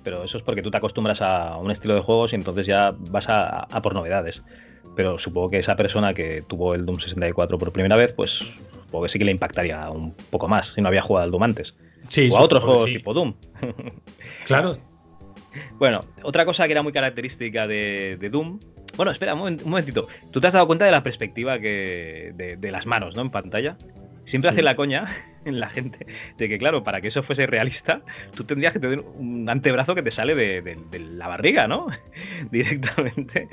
Pero, 0.04 0.22
eso 0.22 0.38
es 0.38 0.44
porque 0.44 0.62
tú 0.62 0.70
te 0.70 0.76
acostumbras 0.76 1.20
a 1.20 1.56
un 1.56 1.72
estilo 1.72 1.96
de 1.96 2.02
juegos 2.02 2.32
y 2.32 2.36
entonces 2.36 2.64
ya 2.64 2.94
vas 3.10 3.28
a, 3.28 3.64
a 3.64 3.82
por 3.82 3.94
novedades. 3.94 4.40
Pero 4.94 5.18
supongo 5.18 5.50
que 5.50 5.58
esa 5.58 5.74
persona 5.74 6.14
que 6.14 6.44
tuvo 6.46 6.76
el 6.76 6.86
Doom 6.86 7.00
64 7.00 7.58
por 7.58 7.72
primera 7.72 7.96
vez, 7.96 8.12
pues 8.14 8.38
porque 8.92 9.12
sí 9.12 9.18
que 9.18 9.24
le 9.24 9.32
impactaría 9.32 9.90
un 9.90 10.14
poco 10.30 10.46
más 10.46 10.68
si 10.76 10.80
no 10.82 10.86
había 10.86 11.02
jugado 11.02 11.24
al 11.24 11.32
Doom 11.32 11.42
antes. 11.42 11.74
Sí, 12.06 12.28
o 12.30 12.36
a 12.36 12.42
otros 12.42 12.62
juegos 12.62 12.84
tipo 12.84 13.12
Doom. 13.12 13.34
claro. 14.46 14.76
Bueno, 15.78 16.00
otra 16.22 16.44
cosa 16.44 16.66
que 16.66 16.72
era 16.72 16.82
muy 16.82 16.92
característica 16.92 17.66
de, 17.66 18.16
Doom. 18.30 18.60
Bueno, 18.96 19.12
espera, 19.12 19.34
un, 19.34 19.58
momentito. 19.64 20.08
¿Tú 20.30 20.40
te 20.40 20.46
has 20.46 20.52
dado 20.52 20.66
cuenta 20.66 20.84
de 20.84 20.90
la 20.90 21.02
perspectiva 21.02 21.58
que 21.58 22.32
de, 22.34 22.70
las 22.70 22.86
manos, 22.86 23.16
¿no? 23.16 23.22
En 23.22 23.30
pantalla. 23.30 23.76
Siempre 24.26 24.50
hace 24.50 24.62
la 24.62 24.76
coña 24.76 25.24
en 25.44 25.60
la 25.60 25.68
gente 25.68 26.06
de 26.38 26.48
que, 26.48 26.58
claro, 26.58 26.84
para 26.84 27.00
que 27.00 27.08
eso 27.08 27.22
fuese 27.22 27.46
realista, 27.46 28.02
tú 28.34 28.44
tendrías 28.44 28.72
que 28.72 28.78
tener 28.78 29.00
un 29.00 29.48
antebrazo 29.48 29.94
que 29.94 30.02
te 30.02 30.10
sale 30.10 30.34
de 30.34 31.00
la 31.00 31.28
barriga, 31.28 31.66
¿no? 31.66 31.88
Directamente. 32.50 33.48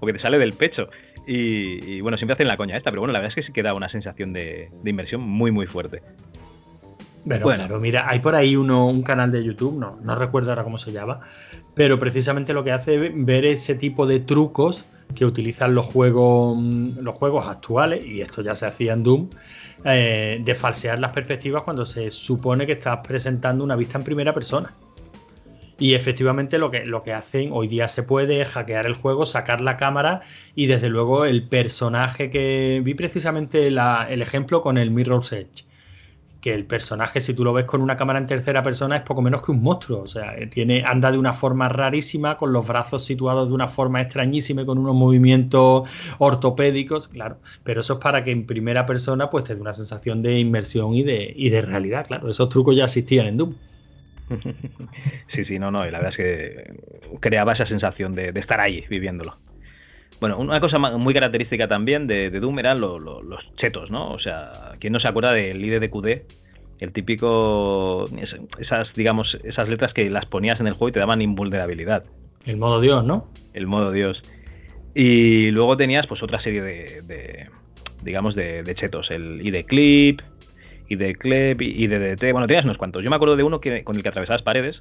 O 0.00 0.06
que 0.06 0.12
te 0.12 0.18
sale 0.20 0.38
del 0.38 0.54
pecho. 0.54 0.88
Y, 1.26 2.00
bueno, 2.00 2.16
siempre 2.16 2.34
hacen 2.34 2.48
la 2.48 2.56
coña 2.56 2.76
esta, 2.76 2.90
pero 2.90 3.02
bueno, 3.02 3.12
la 3.12 3.20
verdad 3.20 3.30
es 3.30 3.36
que 3.36 3.46
sí 3.46 3.52
que 3.52 3.62
da 3.62 3.74
una 3.74 3.88
sensación 3.88 4.32
de, 4.32 4.70
inversión 4.84 5.20
muy, 5.20 5.50
muy 5.50 5.66
fuerte. 5.66 6.02
Pero 7.26 7.44
bueno. 7.44 7.64
claro, 7.64 7.80
mira, 7.80 8.08
hay 8.08 8.18
por 8.18 8.34
ahí 8.34 8.56
uno, 8.56 8.88
un 8.88 9.02
canal 9.02 9.30
de 9.30 9.44
YouTube, 9.44 9.78
no, 9.78 9.98
no 10.02 10.16
recuerdo 10.16 10.50
ahora 10.50 10.64
cómo 10.64 10.78
se 10.78 10.90
llama, 10.90 11.20
pero 11.74 11.98
precisamente 11.98 12.52
lo 12.52 12.64
que 12.64 12.72
hace 12.72 13.06
es 13.06 13.12
ver 13.14 13.44
ese 13.44 13.76
tipo 13.76 14.06
de 14.06 14.20
trucos 14.20 14.84
que 15.14 15.24
utilizan 15.24 15.74
los 15.74 15.86
juegos, 15.86 16.58
los 16.60 17.16
juegos 17.16 17.46
actuales, 17.46 18.04
y 18.04 18.20
esto 18.20 18.42
ya 18.42 18.54
se 18.54 18.66
hacía 18.66 18.94
en 18.94 19.02
Doom, 19.02 19.28
eh, 19.84 20.40
de 20.44 20.54
falsear 20.54 20.98
las 20.98 21.12
perspectivas 21.12 21.62
cuando 21.62 21.84
se 21.84 22.10
supone 22.10 22.66
que 22.66 22.72
estás 22.72 22.98
presentando 23.06 23.62
una 23.62 23.76
vista 23.76 23.98
en 23.98 24.04
primera 24.04 24.32
persona. 24.32 24.72
Y 25.78 25.94
efectivamente 25.94 26.58
lo 26.58 26.70
que, 26.70 26.84
lo 26.86 27.02
que 27.02 27.12
hacen 27.12 27.50
hoy 27.52 27.66
día 27.66 27.88
se 27.88 28.04
puede 28.04 28.44
hackear 28.44 28.86
el 28.86 28.94
juego, 28.94 29.26
sacar 29.26 29.60
la 29.60 29.76
cámara 29.76 30.20
y 30.54 30.66
desde 30.66 30.88
luego 30.88 31.24
el 31.24 31.48
personaje 31.48 32.30
que 32.30 32.80
vi 32.84 32.94
precisamente 32.94 33.66
el 33.66 34.22
ejemplo 34.22 34.62
con 34.62 34.78
el 34.78 34.90
Mirror's 34.90 35.32
Edge. 35.32 35.64
Que 36.42 36.52
el 36.52 36.66
personaje, 36.66 37.22
si 37.22 37.32
tú 37.32 37.44
lo 37.44 37.54
ves 37.54 37.64
con 37.64 37.80
una 37.80 37.96
cámara 37.96 38.18
en 38.18 38.26
tercera 38.26 38.62
persona, 38.62 38.96
es 38.96 39.02
poco 39.02 39.22
menos 39.22 39.40
que 39.40 39.52
un 39.52 39.62
monstruo. 39.62 40.02
O 40.02 40.08
sea, 40.08 40.34
tiene, 40.50 40.84
anda 40.84 41.10
de 41.10 41.16
una 41.16 41.32
forma 41.32 41.70
rarísima, 41.70 42.36
con 42.36 42.52
los 42.52 42.66
brazos 42.66 43.04
situados 43.04 43.48
de 43.48 43.54
una 43.54 43.68
forma 43.68 44.02
extrañísima 44.02 44.62
y 44.62 44.66
con 44.66 44.76
unos 44.76 44.94
movimientos 44.94 45.88
ortopédicos, 46.18 47.08
claro. 47.08 47.38
Pero 47.64 47.80
eso 47.80 47.94
es 47.94 47.98
para 48.00 48.24
que 48.24 48.32
en 48.32 48.44
primera 48.44 48.84
persona 48.84 49.30
pues 49.30 49.44
te 49.44 49.54
dé 49.54 49.60
una 49.60 49.72
sensación 49.72 50.22
de 50.22 50.38
inmersión 50.38 50.94
y 50.94 51.02
de, 51.02 51.32
y 51.34 51.48
de 51.48 51.62
realidad, 51.62 52.06
claro. 52.06 52.28
Esos 52.28 52.50
trucos 52.50 52.76
ya 52.76 52.84
existían 52.84 53.26
en 53.26 53.36
Doom. 53.38 53.54
Sí, 55.34 55.44
sí, 55.46 55.58
no, 55.58 55.70
no, 55.70 55.86
y 55.86 55.90
la 55.90 55.98
verdad 55.98 56.12
es 56.12 56.16
que 56.16 57.18
creaba 57.20 57.54
esa 57.54 57.66
sensación 57.66 58.14
de, 58.14 58.28
estar 58.34 58.60
ahí 58.60 58.84
viviéndolo. 58.88 59.36
Bueno, 60.22 60.38
una 60.38 60.60
cosa 60.60 60.78
muy 60.78 61.12
característica 61.14 61.66
también 61.66 62.06
de, 62.06 62.30
Doom 62.30 62.60
eran 62.60 62.80
los 62.80 63.56
chetos, 63.56 63.90
¿no? 63.90 64.12
O 64.12 64.20
sea, 64.20 64.52
¿quién 64.78 64.92
no 64.92 65.00
se 65.00 65.08
acuerda 65.08 65.32
del 65.32 65.60
líder 65.60 65.80
de 65.80 65.90
QD? 65.90 66.22
El 66.78 66.92
típico, 66.92 68.04
esas, 68.60 68.92
digamos, 68.92 69.36
esas 69.42 69.68
letras 69.68 69.92
que 69.92 70.08
las 70.10 70.26
ponías 70.26 70.60
en 70.60 70.68
el 70.68 70.74
juego 70.74 70.90
y 70.90 70.92
te 70.92 71.00
daban 71.00 71.22
invulnerabilidad. 71.22 72.04
El 72.46 72.56
modo 72.56 72.80
Dios, 72.80 73.04
¿no? 73.04 73.26
El 73.52 73.66
modo 73.66 73.90
Dios. 73.90 74.22
Y 74.94 75.50
luego 75.50 75.76
tenías 75.76 76.06
pues 76.06 76.22
otra 76.22 76.40
serie 76.40 76.62
de, 76.62 77.48
digamos, 78.04 78.36
de, 78.36 78.62
chetos, 78.76 79.10
el 79.10 79.44
ID 79.44 79.66
Clip, 79.66 80.20
y 80.88 80.94
de 80.94 81.16
CLEP 81.16 81.62
y 81.62 81.88
de 81.88 81.98
DT. 81.98 82.30
Bueno, 82.30 82.46
tenías 82.46 82.64
unos 82.64 82.78
cuantos. 82.78 83.02
Yo 83.02 83.10
me 83.10 83.16
acuerdo 83.16 83.34
de 83.34 83.42
uno 83.42 83.60
que, 83.60 83.82
con 83.82 83.96
el 83.96 84.04
que 84.04 84.08
atravesabas 84.10 84.42
paredes, 84.42 84.78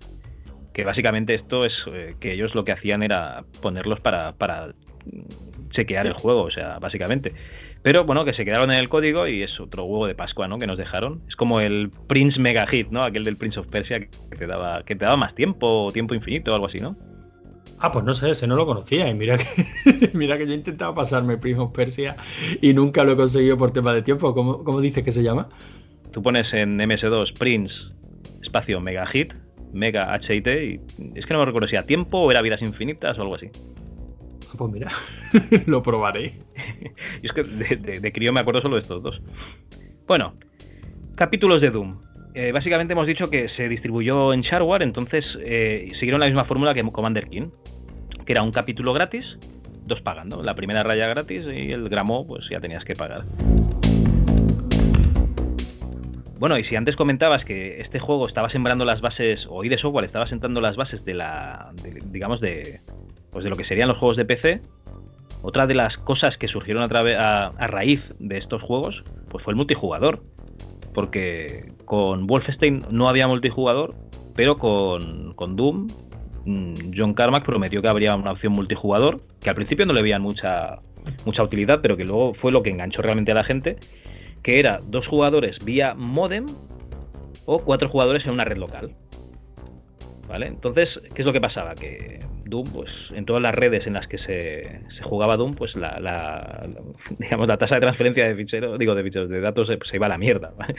que 0.72 0.84
básicamente 0.84 1.34
esto 1.34 1.66
es 1.66 1.84
eh, 1.92 2.14
que 2.20 2.34
ellos 2.34 2.54
lo 2.54 2.64
que 2.64 2.74
hacían 2.74 3.02
era 3.02 3.44
ponerlos 3.60 4.00
para, 4.02 4.34
para 4.34 4.76
chequear 5.72 6.06
el 6.06 6.14
juego, 6.14 6.44
o 6.44 6.52
sea, 6.52 6.80
básicamente. 6.80 7.34
Pero 7.84 8.06
bueno, 8.06 8.26
que 8.26 8.34
se 8.34 8.46
quedaron 8.46 8.72
en 8.72 8.78
el 8.78 8.90
código 8.90 9.28
y 9.28 9.42
es 9.42 9.60
otro 9.60 9.86
huevo 9.86 10.06
de 10.06 10.14
Pascua, 10.14 10.48
¿no? 10.48 10.60
Que 10.60 10.68
nos 10.68 10.78
dejaron. 10.78 11.22
Es 11.28 11.36
como 11.36 11.60
el 11.60 11.90
Prince 12.08 12.40
Mega 12.40 12.68
Hit, 12.68 12.90
¿no? 12.90 13.04
Aquel 13.04 13.24
del 13.24 13.38
Prince 13.38 13.60
of 13.60 13.68
Persia 13.68 14.00
que 14.00 14.38
te 14.38 14.46
daba, 14.46 14.84
que 14.84 14.96
te 14.96 15.06
daba 15.06 15.18
más 15.18 15.34
tiempo, 15.34 15.90
tiempo 15.92 16.14
infinito 16.14 16.52
o 16.52 16.56
algo 16.56 16.68
así, 16.68 16.78
¿no? 16.78 16.96
Ah, 17.80 17.92
pues 17.92 18.06
no 18.06 18.14
sé, 18.14 18.30
ese 18.30 18.46
no 18.46 18.54
lo 18.56 18.68
conocía. 18.68 19.10
Y 19.10 19.16
mira 19.16 19.38
que, 19.38 20.12
mira 20.14 20.38
que 20.38 20.46
yo 20.46 20.52
he 20.52 20.56
intentado 20.56 20.94
pasarme 20.94 21.38
Prince 21.38 21.60
of 21.60 21.72
Persia 21.72 22.16
y 22.62 22.74
nunca 22.74 23.04
lo 23.04 23.14
he 23.14 23.16
conseguido 23.16 23.58
por 23.58 23.72
tema 23.72 23.94
de 23.94 24.04
tiempo. 24.04 24.36
¿Cómo, 24.36 24.64
cómo 24.64 24.80
dices 24.80 25.04
que 25.04 25.12
se 25.12 25.24
llama? 25.24 25.50
Tú 26.12 26.22
pones 26.22 26.54
en 26.54 26.78
MS2 26.78 27.34
Prince, 27.40 27.74
espacio 28.44 28.80
Mega 28.80 29.08
Hit, 29.08 29.34
Mega 29.74 30.20
HIT, 30.20 30.48
y 30.48 30.82
es 31.16 31.26
que 31.26 31.34
no 31.34 31.40
me 31.40 31.46
recuerdo 31.46 31.68
si 31.68 31.76
era 31.76 31.86
tiempo 31.86 32.20
o 32.20 32.30
era 32.30 32.42
vidas 32.44 32.62
infinitas 32.62 33.18
o 33.18 33.22
algo 33.22 33.36
así. 33.36 33.50
Pues 34.58 34.72
mira, 34.72 34.88
lo 35.66 35.82
probaré. 35.82 36.34
y 37.22 37.28
es 37.28 37.34
que 37.34 37.44
de, 37.44 38.12
crío 38.12 38.34
me 38.34 38.40
acuerdo 38.40 38.62
solo 38.62 38.76
de 38.76 38.82
estos 38.82 39.02
dos. 39.02 39.22
Bueno, 40.08 40.34
capítulos 41.16 41.62
de 41.62 41.70
Doom. 41.70 42.02
Eh, 42.34 42.52
básicamente 42.54 42.94
hemos 42.94 43.08
dicho 43.08 43.30
que 43.30 43.50
se 43.50 43.68
distribuyó 43.68 44.34
en 44.34 44.42
Shareware, 44.42 44.84
entonces 44.84 45.26
eh, 45.42 45.88
siguieron 46.00 46.22
la 46.22 46.28
misma 46.28 46.46
fórmula 46.46 46.74
que 46.74 46.84
Commander 46.84 47.28
King, 47.28 47.50
que 48.26 48.32
era 48.32 48.42
un 48.42 48.52
capítulo 48.52 48.94
gratis, 48.94 49.26
dos 49.86 50.02
pagando. 50.02 50.42
La 50.42 50.56
primera 50.56 50.84
raya 50.84 51.08
gratis 51.08 51.46
y 51.46 51.72
el 51.72 51.90
gramo, 51.90 52.26
pues 52.26 52.46
ya 52.50 52.60
tenías 52.60 52.86
que 52.86 52.96
pagar. 52.96 53.26
Bueno, 56.40 56.58
y 56.58 56.64
si 56.64 56.76
antes 56.76 56.96
comentabas 56.96 57.46
que 57.46 57.82
este 57.82 58.00
juego 58.00 58.28
estaba 58.28 58.50
sembrando 58.50 58.84
las 58.84 59.00
bases, 59.00 59.46
o 59.48 59.64
ID 59.64 59.78
Software 59.78 60.06
estaba 60.06 60.26
sentando 60.26 60.60
las 60.60 60.76
bases 60.76 61.06
de 61.06 61.14
la, 61.14 61.72
digamos, 62.06 62.42
de, 62.42 62.80
pues 63.32 63.44
de 63.44 63.50
lo 63.50 63.56
que 63.56 63.66
serían 63.66 63.88
los 63.88 63.98
juegos 63.98 64.18
de 64.18 64.26
PC, 64.26 64.62
otra 65.42 65.66
de 65.68 65.74
las 65.74 65.98
cosas 65.98 66.38
que 66.38 66.48
surgieron 66.48 66.84
a, 66.84 67.68
raíz 67.68 68.04
de 68.20 68.38
estos 68.38 68.62
juegos, 68.62 69.04
pues 69.30 69.44
fue 69.44 69.52
el 69.52 69.58
multijugador 69.58 70.22
porque 70.94 71.72
con 71.86 72.28
Wolfenstein 72.28 72.86
no 72.92 73.08
había 73.08 73.28
multijugador, 73.28 73.96
pero 74.36 74.58
con, 74.58 75.34
con, 75.36 75.56
Doom, 75.56 75.88
mm, 76.46 76.74
John 76.96 77.14
Carmack 77.14 77.46
prometió 77.46 77.82
que 77.82 77.88
habría 77.88 78.16
una 78.16 78.32
opción 78.32 78.54
multijugador, 78.54 79.22
que 79.40 79.50
al 79.50 79.56
principio 79.56 79.86
no 79.86 79.94
le 79.94 80.02
veían 80.02 80.22
mucha, 80.22 80.80
mucha 81.26 81.44
utilidad, 81.44 81.80
pero 81.82 81.98
que 81.98 82.04
luego 82.04 82.34
fue 82.34 82.52
lo 82.52 82.64
que 82.64 82.70
enganchó 82.70 83.02
realmente 83.02 83.32
a 83.32 83.36
la 83.36 83.44
gente, 83.44 83.78
que 84.44 84.60
era 84.60 84.80
dos 84.86 85.08
jugadores 85.08 85.64
vía 85.64 85.94
modem 85.96 86.46
o 87.46 87.60
cuatro 87.60 87.90
jugadores 87.90 88.26
en 88.26 88.34
una 88.34 88.46
red 88.46 88.58
local. 88.58 88.94
¿Vale? 90.28 90.48
Entonces, 90.48 91.02
¿qué 91.14 91.24
es 91.24 91.26
lo 91.26 91.34
que 91.34 91.42
pasaba? 91.42 91.76
Que 91.76 92.20
Doom, 92.52 92.66
pues 92.72 92.92
en 93.16 93.26
todas 93.26 93.42
las 93.42 93.56
redes 93.56 93.88
en 93.88 93.94
las 93.94 94.08
que 94.08 94.20
se, 94.20 94.82
jugaba 95.02 95.38
Doom, 95.38 95.56
pues 95.56 95.76
la, 95.76 96.00
la, 96.00 96.68
digamos, 97.18 97.48
la 97.48 97.58
tasa 97.58 97.76
de 97.76 97.82
transferencia 97.82 98.28
de 98.28 98.36
ficheros, 98.36 98.78
digo, 98.78 98.94
de 98.94 99.04
ficheros, 99.04 99.30
de 99.30 99.42
datos 99.42 99.68
se, 99.68 99.80
se 99.84 99.96
iba 99.96 100.06
a 100.06 100.10
la 100.10 100.20
mierda. 100.20 100.54
¿vale? 100.58 100.76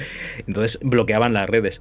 Entonces 0.46 0.78
bloqueaban 0.80 1.32
las 1.32 1.50
redes. 1.50 1.80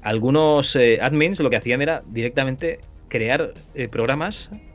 Algunos 0.00 0.74
eh, 0.74 0.98
admins 1.02 1.38
lo 1.38 1.50
que 1.50 1.56
hacían 1.56 1.82
era 1.82 2.02
directamente 2.06 2.78
crear 3.08 3.52
eh, 3.74 3.88
programas 3.88 4.34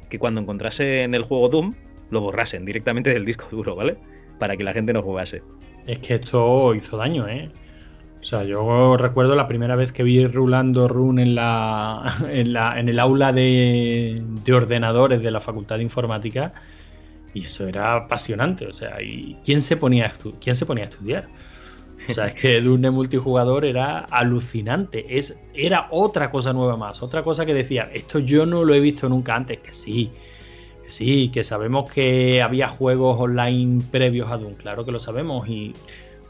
que 0.09 0.19
cuando 0.19 0.39
encontrase 0.39 1.01
en 1.01 1.15
el 1.15 1.23
juego 1.23 1.49
Doom 1.49 1.73
lo 2.11 2.21
borrasen 2.21 2.63
directamente 2.65 3.09
del 3.09 3.25
disco 3.25 3.47
duro, 3.49 3.75
¿vale? 3.75 3.97
Para 4.37 4.55
que 4.55 4.63
la 4.63 4.73
gente 4.73 4.93
no 4.93 5.01
jugase. 5.01 5.41
Es 5.87 5.99
que 5.99 6.15
esto 6.15 6.75
hizo 6.75 6.97
daño, 6.97 7.27
¿eh? 7.27 7.49
O 8.19 8.23
sea, 8.23 8.43
yo 8.43 8.97
recuerdo 8.97 9.35
la 9.35 9.47
primera 9.47 9.75
vez 9.75 9.91
que 9.91 10.03
vi 10.03 10.25
Rulando 10.25 10.87
Run 10.87 11.19
en 11.19 11.35
la, 11.35 12.03
en, 12.29 12.53
la, 12.53 12.79
en 12.79 12.89
el 12.89 12.99
aula 12.99 13.31
de, 13.31 14.21
de, 14.43 14.53
ordenadores 14.53 15.21
de 15.21 15.31
la 15.31 15.41
Facultad 15.41 15.77
de 15.77 15.83
Informática 15.83 16.53
y 17.33 17.45
eso 17.45 17.67
era 17.67 17.93
apasionante. 17.93 18.67
O 18.67 18.73
sea, 18.73 19.01
¿y 19.01 19.37
quién 19.43 19.61
se 19.61 19.77
ponía 19.77 20.07
a, 20.07 20.13
quién 20.41 20.55
se 20.55 20.65
ponía 20.65 20.85
a 20.85 20.87
estudiar? 20.87 21.27
O 22.09 22.13
sea, 22.13 22.27
es 22.27 22.35
que 22.35 22.61
Dune 22.61 22.89
multijugador 22.89 23.65
era 23.65 23.99
alucinante. 23.99 25.17
Es, 25.17 25.37
era 25.53 25.87
otra 25.91 26.31
cosa 26.31 26.53
nueva 26.53 26.77
más, 26.77 27.03
otra 27.03 27.21
cosa 27.21 27.45
que 27.45 27.53
decía, 27.53 27.89
esto 27.93 28.19
yo 28.19 28.45
no 28.45 28.63
lo 28.63 28.73
he 28.73 28.79
visto 28.79 29.09
nunca 29.09 29.35
antes, 29.35 29.59
que 29.59 29.73
sí, 29.73 30.11
que 30.85 30.91
sí, 30.91 31.29
que 31.29 31.43
sabemos 31.43 31.91
que 31.91 32.41
había 32.41 32.69
juegos 32.69 33.19
online 33.19 33.83
previos 33.91 34.31
a 34.31 34.37
Doom, 34.37 34.53
claro 34.53 34.85
que 34.85 34.91
lo 34.91 34.99
sabemos, 34.99 35.47
y 35.49 35.73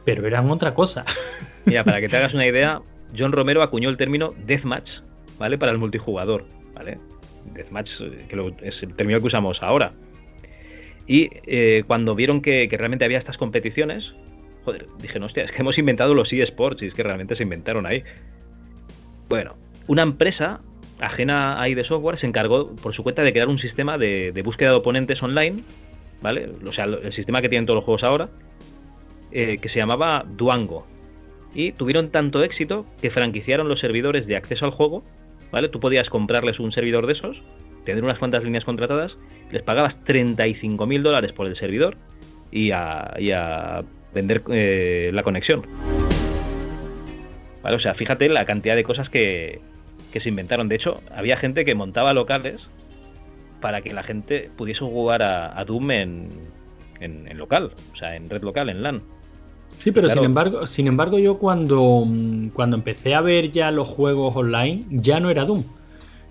pero 0.08 0.26
eran 0.26 0.50
otra 0.50 0.74
cosa. 0.74 1.04
Mira, 1.66 1.84
para 1.84 2.00
que 2.00 2.08
te 2.08 2.16
hagas 2.16 2.34
una 2.34 2.46
idea, 2.46 2.80
John 3.18 3.34
Romero 3.34 3.62
acuñó 3.62 3.90
el 3.90 3.98
término 3.98 4.34
deathmatch, 4.46 4.90
¿vale? 5.38 5.58
Para 5.58 5.74
el 5.74 5.80
multijugador, 5.80 6.46
¿vale? 6.74 6.98
Deathmatch, 7.54 7.90
que 8.30 8.36
lo, 8.38 8.56
es 8.62 8.82
el 8.82 8.96
término 8.96 9.20
que 9.20 9.28
usamos 9.28 9.62
ahora. 9.62 9.92
Y 11.08 11.30
eh, 11.46 11.84
cuando 11.88 12.16
vieron 12.16 12.42
que, 12.42 12.70
que, 12.70 12.78
realmente 12.78 13.04
había 13.04 13.18
estas 13.18 13.36
competiciones, 13.36 14.14
joder, 14.64 14.88
dije, 15.02 15.20
hostia, 15.20 15.44
es 15.44 15.52
que 15.52 15.60
hemos 15.60 15.78
inventado 15.78 16.14
los 16.14 16.32
eSports 16.32 16.84
y 16.84 16.86
es 16.86 16.94
que 16.94 17.04
realmente 17.04 17.36
se 17.36 17.44
inventaron 17.44 17.86
ahí. 17.86 18.02
Bueno, 19.28 19.58
una 19.88 20.04
empresa 20.04 20.62
ajena 21.02 21.62
a 21.62 21.68
ID 21.68 21.84
Software 21.84 22.18
se 22.18 22.28
encargó 22.28 22.74
por 22.78 22.96
su 22.96 23.04
cuenta 23.04 23.24
de 23.24 23.34
crear 23.34 23.50
un 23.50 23.60
sistema 23.60 23.98
de, 23.98 24.32
de 24.32 24.42
búsqueda 24.42 24.70
de 24.70 24.78
oponentes 24.78 25.22
online, 25.22 25.64
¿vale? 26.22 26.50
O 26.66 26.72
sea, 26.72 26.86
el 26.86 27.12
sistema 27.12 27.42
que 27.42 27.50
tienen 27.50 27.66
todos 27.66 27.80
los 27.80 27.84
juegos 27.84 28.04
ahora, 28.06 28.30
eh, 29.32 29.58
que 29.58 29.70
se 29.70 29.78
llamaba 29.78 30.26
Duango. 30.28 30.86
Y 31.54 31.72
tuvieron 31.72 32.12
tanto 32.12 32.44
éxito 32.44 32.86
que 33.02 33.10
franquiciaron 33.10 33.68
los 33.68 33.80
servidores 33.80 34.28
de 34.28 34.36
acceso 34.36 34.66
al 34.66 34.72
juego. 34.72 35.04
¿Vale? 35.52 35.70
Tú 35.70 35.80
podías 35.80 36.10
comprarles 36.10 36.60
un 36.60 36.74
servidor 36.74 37.08
de 37.08 37.14
esos, 37.14 37.42
tener 37.86 38.04
unas 38.04 38.20
cuantas 38.20 38.44
líneas 38.44 38.66
contratadas, 38.66 39.16
les 39.50 39.64
pagabas 39.64 39.96
35 40.04 40.86
mil 40.86 41.04
dólares 41.04 41.32
por 41.32 41.48
el 41.48 41.56
servidor 41.56 41.96
y 42.52 42.72
a, 42.72 43.14
y 43.18 43.32
a 43.32 43.84
vender 44.14 44.44
eh, 44.50 45.12
la 45.14 45.24
conexión. 45.24 45.66
¿Vale? 47.64 47.76
O 47.76 47.80
sea, 47.80 47.94
fíjate 47.94 48.30
la 48.30 48.46
cantidad 48.46 48.76
de 48.76 48.84
cosas 48.84 49.10
que, 49.10 49.62
se 50.14 50.30
inventaron. 50.30 50.68
De 50.68 50.74
hecho, 50.74 51.00
había 51.16 51.38
gente 51.38 51.64
que 51.64 51.76
montaba 51.76 52.12
locales 52.12 52.58
para 53.62 53.82
que 53.82 53.94
la 53.94 54.02
gente 54.02 54.50
pudiese 54.58 54.80
jugar 54.80 55.22
a, 55.22 55.64
Doom 55.64 55.92
en, 55.92 56.30
local, 57.36 57.72
o 57.94 57.96
sea, 57.96 58.16
en 58.16 58.28
red 58.28 58.42
local, 58.42 58.70
en 58.70 58.82
LAN. 58.82 59.04
Sí, 59.78 59.92
pero 59.92 60.08
claro. 60.08 60.22
sin 60.22 60.26
embargo, 60.26 60.66
sin 60.66 60.88
embargo, 60.88 61.20
yo 61.20 61.38
cuando, 61.38 62.04
cuando 62.54 62.76
empecé 62.76 63.14
a 63.14 63.22
ver 63.22 63.52
ya 63.52 63.72
los 63.72 63.88
juegos 63.88 64.36
online, 64.36 64.86
ya 64.90 65.20
no 65.20 65.30
era 65.30 65.46
Doom. 65.46 65.64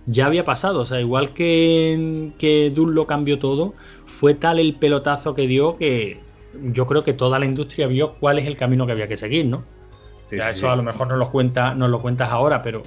Ya 0.06 0.26
había 0.26 0.44
pasado. 0.44 0.80
O 0.80 0.86
sea, 0.86 1.00
igual 1.00 1.30
que, 1.30 2.32
que 2.38 2.70
Doom 2.70 2.90
lo 2.90 3.06
cambió 3.06 3.38
todo, 3.38 3.74
fue 4.04 4.34
tal 4.34 4.58
el 4.58 4.74
pelotazo 4.74 5.34
que 5.34 5.46
dio 5.46 5.76
que 5.76 6.18
yo 6.72 6.86
creo 6.86 7.04
que 7.04 7.12
toda 7.12 7.38
la 7.38 7.46
industria 7.46 7.86
vio 7.86 8.14
cuál 8.14 8.38
es 8.38 8.46
el 8.46 8.56
camino 8.56 8.86
que 8.86 8.92
había 8.92 9.08
que 9.08 9.16
seguir, 9.16 9.46
¿no? 9.46 9.62
Sí, 10.30 10.36
ya 10.36 10.50
eso 10.50 10.62
sí. 10.62 10.66
a 10.66 10.76
lo 10.76 10.82
mejor 10.82 11.06
no 11.06 11.16
lo, 11.16 11.30
cuenta, 11.30 11.74
no 11.74 11.86
lo 11.86 12.00
cuentas 12.00 12.30
ahora, 12.30 12.62
pero, 12.62 12.82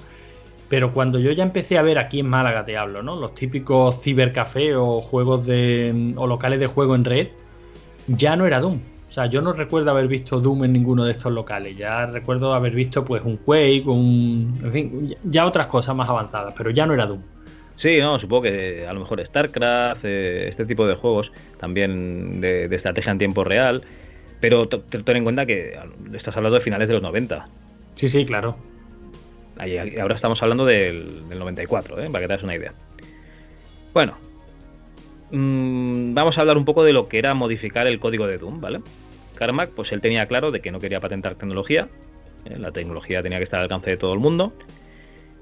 pero 0.68 0.94
cuando 0.94 1.20
yo 1.20 1.32
ya 1.32 1.44
empecé 1.44 1.78
a 1.78 1.82
ver 1.82 2.00
aquí 2.00 2.20
en 2.20 2.28
Málaga, 2.28 2.66
te 2.66 2.76
hablo, 2.76 3.02
¿no? 3.02 3.16
Los 3.16 3.34
típicos 3.34 4.02
cibercafé 4.02 4.76
o 4.76 5.02
juegos 5.02 5.46
de. 5.46 6.14
o 6.18 6.28
locales 6.28 6.60
de 6.60 6.68
juego 6.68 6.96
en 6.96 7.06
red, 7.06 7.28
ya 8.08 8.36
no 8.36 8.46
era 8.46 8.60
Doom. 8.60 8.80
Sea, 9.20 9.26
yo 9.26 9.42
no 9.42 9.52
recuerdo 9.52 9.92
haber 9.92 10.08
visto 10.08 10.40
Doom 10.40 10.64
en 10.64 10.72
ninguno 10.72 11.04
de 11.04 11.12
estos 11.12 11.34
locales. 11.34 11.76
Ya 11.76 12.06
recuerdo 12.06 12.54
haber 12.54 12.74
visto 12.74 13.04
pues 13.04 13.22
un 13.24 13.36
Quake, 13.36 13.84
un. 13.86 14.58
En 14.64 14.72
fin, 14.72 15.16
ya 15.24 15.46
otras 15.46 15.68
cosas 15.68 15.94
más 15.94 16.08
avanzadas, 16.08 16.54
pero 16.56 16.70
ya 16.70 16.86
no 16.86 16.94
era 16.94 17.06
Doom. 17.06 17.22
Sí, 17.82 17.98
no, 18.00 18.18
supongo 18.18 18.44
que 18.44 18.88
a 18.88 18.94
lo 18.94 19.02
mejor 19.02 19.26
StarCraft, 19.26 20.06
eh, 20.06 20.48
este 20.48 20.66
tipo 20.66 20.88
de 20.88 20.96
juegos, 20.96 21.34
también 21.60 22.40
de, 22.40 22.70
de, 22.70 22.76
estrategia 22.78 23.12
en 23.12 23.18
tiempo 23.18 23.44
real. 23.44 23.84
Pero 24.40 24.70
ten 24.70 25.18
en 25.18 25.24
cuenta 25.24 25.46
que 25.46 25.78
estás 26.14 26.38
hablando 26.38 26.58
de 26.58 26.64
finales 26.64 26.88
de 26.88 26.94
los 26.94 27.04
90. 27.04 27.46
Sí, 27.96 28.08
sí, 28.08 28.26
claro. 28.26 28.56
Ahí, 29.58 29.78
ahora 30.00 30.16
estamos 30.16 30.42
hablando 30.42 30.66
del, 30.66 31.28
del 31.28 31.40
94, 31.40 32.00
¿eh? 32.00 32.10
para 32.10 32.22
que 32.22 32.28
te 32.28 32.34
das 32.36 32.44
una 32.44 32.56
idea. 32.56 32.74
Bueno, 33.94 34.18
mmm, 35.32 36.14
vamos 36.14 36.38
a 36.38 36.42
hablar 36.42 36.58
un 36.58 36.64
poco 36.64 36.86
de 36.86 36.94
lo 36.94 37.10
que 37.10 37.20
era 37.20 37.34
modificar 37.34 37.86
el 37.86 38.00
código 38.00 38.28
de 38.28 38.38
Doom, 38.38 38.62
¿vale? 38.62 38.80
Carmack, 39.40 39.72
pues 39.72 39.92
él 39.94 40.02
tenía 40.02 40.28
claro 40.28 40.52
de 40.52 40.60
que 40.60 40.70
no 40.70 40.80
quería 40.80 41.00
patentar 41.00 41.36
tecnología, 41.36 41.88
¿eh? 42.46 42.60
la 42.60 42.72
tecnología 42.72 43.24
tenía 43.24 43.38
que 43.38 43.46
estar 43.46 43.60
al 43.60 43.64
alcance 43.64 43.90
de 43.90 43.98
todo 43.98 44.14
el 44.14 44.20
mundo, 44.20 44.54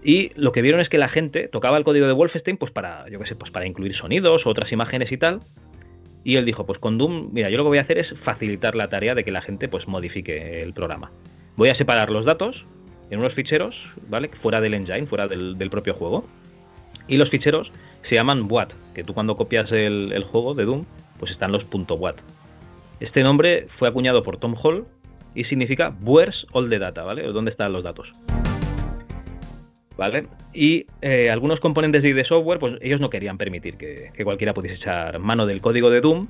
y 0.04 0.32
lo 0.36 0.52
que 0.52 0.62
vieron 0.62 0.80
es 0.80 0.88
que 0.88 1.00
la 1.00 1.10
gente 1.10 1.48
tocaba 1.48 1.78
el 1.78 1.84
código 1.84 2.06
de 2.06 2.14
Wolfenstein 2.14 2.58
pues 2.58 2.72
para, 2.72 3.10
yo 3.10 3.20
qué 3.20 3.26
sé, 3.26 3.36
pues 3.36 3.50
para 3.50 3.66
incluir 3.66 3.95
sonidos 3.95 4.45
otras 4.45 4.72
imágenes 4.72 5.12
y 5.12 5.18
tal, 5.18 5.39
y 6.24 6.36
él 6.36 6.45
dijo, 6.45 6.66
pues 6.66 6.78
con 6.78 7.00
Doom, 7.00 7.30
mira, 7.34 7.50
yo 7.50 7.58
lo 7.58 7.64
que 7.64 7.70
voy 7.70 7.78
a 7.80 7.82
hacer 7.82 7.98
es 7.98 8.14
facilitar 8.24 8.76
la 8.76 8.88
tarea 8.88 9.16
de 9.16 9.24
que 9.24 9.32
la 9.32 9.41
gente 9.41 9.68
pues 9.68 9.88
modifique 9.88 10.62
el 10.62 10.74
programa. 10.74 11.12
Voy 11.56 11.70
a 11.70 11.76
separar 11.76 12.12
los 12.12 12.26
datos 12.26 12.66
en 13.10 13.20
unos 13.20 13.34
ficheros, 13.34 13.76
¿vale? 14.10 14.30
Fuera 14.41 14.62
del 14.62 14.76
engine, 14.76 15.08
fuera 15.08 15.28
del, 15.28 15.70
propio 15.72 15.93
juego. 15.93 16.28
Y 17.08 17.18
los 17.18 17.30
ficheros 17.30 17.72
se 18.04 18.16
llaman 18.16 18.45
WAT, 18.50 18.74
que 18.93 19.04
tú 19.04 19.14
cuando 19.14 19.36
copias 19.36 19.72
el, 19.72 20.12
el 20.12 20.24
juego 20.24 20.54
de 20.54 20.66
Doom, 20.66 20.84
pues 21.18 21.32
están 21.32 21.52
los 21.52 21.66
.wat. 21.72 22.18
Este 23.00 23.22
nombre 23.22 23.68
fue 23.78 23.88
acuñado 23.88 24.24
por 24.24 24.38
Tom 24.38 24.56
Hall 24.62 24.88
y 25.36 25.43
significa 25.43 25.95
Where's 26.02 26.48
all 26.54 26.68
the 26.68 26.80
data, 26.80 27.04
¿vale? 27.04 27.24
¿Dónde 27.28 27.52
están 27.52 27.72
los 27.72 27.84
datos? 27.84 28.10
¿Vale? 29.95 30.28
Y 30.52 30.88
eh, 31.02 31.30
algunos 31.30 31.60
componentes 31.60 32.02
de 32.02 32.10
ID 32.10 32.24
Software, 32.26 32.58
pues 32.58 32.76
ellos 32.82 33.00
no 33.00 33.12
querían 33.12 33.38
permitir 33.38 33.78
que, 33.78 34.12
que, 34.16 34.24
cualquiera 34.24 34.56
pudiese 34.56 34.78
echar 34.78 35.20
mano 35.20 35.45
del 35.45 35.62
código 35.62 35.91
de 35.91 36.02
Doom 36.02 36.28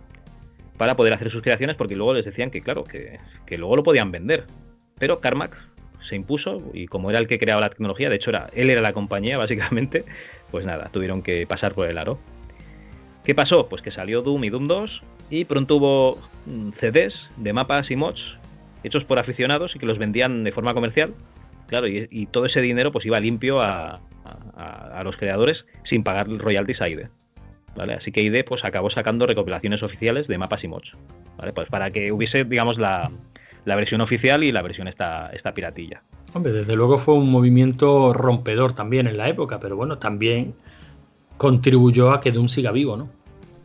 para 0.77 0.95
poder 0.95 1.13
hacer 1.13 1.31
sus 1.31 1.41
creaciones, 1.41 1.77
porque 1.77 1.95
luego 1.95 2.13
les 2.13 2.25
decían 2.25 2.51
que, 2.51 2.61
claro, 2.61 2.83
que, 2.83 3.17
que 3.45 3.57
luego 3.57 3.77
lo 3.77 3.83
podían 3.83 4.11
vender. 4.11 4.45
Pero 4.99 5.19
Carmack 5.19 5.55
se 6.09 6.15
impuso 6.15 6.57
y 6.73 6.87
como 6.87 7.09
era 7.09 7.19
el 7.19 7.27
que 7.27 7.39
creaba 7.39 7.61
la 7.61 7.69
tecnología, 7.69 8.09
de 8.09 8.17
hecho 8.17 8.29
era, 8.29 8.49
él 8.53 8.69
era 8.69 8.81
la 8.81 8.91
compañía 8.91 9.37
básicamente, 9.37 10.03
pues 10.51 10.65
nada, 10.65 10.89
tuvieron 10.91 11.21
que 11.21 11.47
pasar 11.47 11.73
por 11.73 11.87
el 11.87 11.97
aro. 11.97 12.19
¿Qué 13.23 13.33
pasó? 13.35 13.67
Pues 13.69 13.81
que 13.81 13.91
salió 13.91 14.21
Doom 14.21 14.43
y 14.43 14.49
Doom 14.49 14.67
2 14.67 15.01
y 15.29 15.45
pronto 15.45 15.75
hubo 15.75 16.17
mm, 16.45 16.71
CDs 16.79 17.13
de 17.37 17.53
mapas 17.53 17.91
y 17.91 17.95
mods 17.95 18.37
hechos 18.83 19.03
por 19.03 19.19
aficionados 19.19 19.75
y 19.75 19.79
que 19.79 19.85
los 19.85 19.97
vendían 19.97 20.43
de 20.43 20.51
forma 20.51 20.73
comercial. 20.73 21.13
Claro, 21.67 21.87
y, 21.87 22.27
todo 22.31 22.45
ese 22.45 22.61
dinero 22.61 22.91
pues 22.91 23.05
iba 23.05 23.19
limpio 23.19 23.59
a, 23.61 23.99
los 25.03 25.17
creadores 25.17 25.65
sin 25.83 26.03
pagar 26.03 26.27
royalties 26.29 26.81
a 26.81 26.89
IDE. 26.89 27.09
¿Vale? 27.75 27.93
Así 27.93 28.11
que 28.11 28.21
IDE 28.21 28.43
pues 28.43 28.63
acabó 28.63 28.89
sacando 28.89 29.27
recopilaciones 29.27 29.83
oficiales 29.83 30.27
de 30.27 30.37
mapas 30.37 30.63
y 30.63 30.67
mods. 30.67 30.93
¿Vale? 31.37 31.53
Pues 31.53 31.67
para 31.69 31.91
que 31.91 32.11
hubiese, 32.11 32.45
digamos, 32.45 32.77
la, 32.77 33.11
versión 33.65 34.01
oficial 34.01 34.43
y 34.43 34.51
la 34.51 34.61
versión 34.61 34.87
esta, 34.87 35.29
esta 35.33 35.53
piratilla. 35.53 36.01
Hombre, 36.33 36.53
desde 36.53 36.75
luego 36.75 36.97
fue 36.97 37.15
un 37.15 37.29
movimiento 37.29 38.13
rompedor 38.13 38.73
también 38.73 39.07
en 39.07 39.17
la 39.17 39.27
época, 39.27 39.59
pero 39.59 39.75
bueno, 39.75 39.97
también 39.97 40.55
contribuyó 41.37 42.11
a 42.11 42.21
que 42.21 42.31
Doom 42.31 42.47
siga 42.47 42.71
vivo, 42.71 42.97
¿no? 42.97 43.09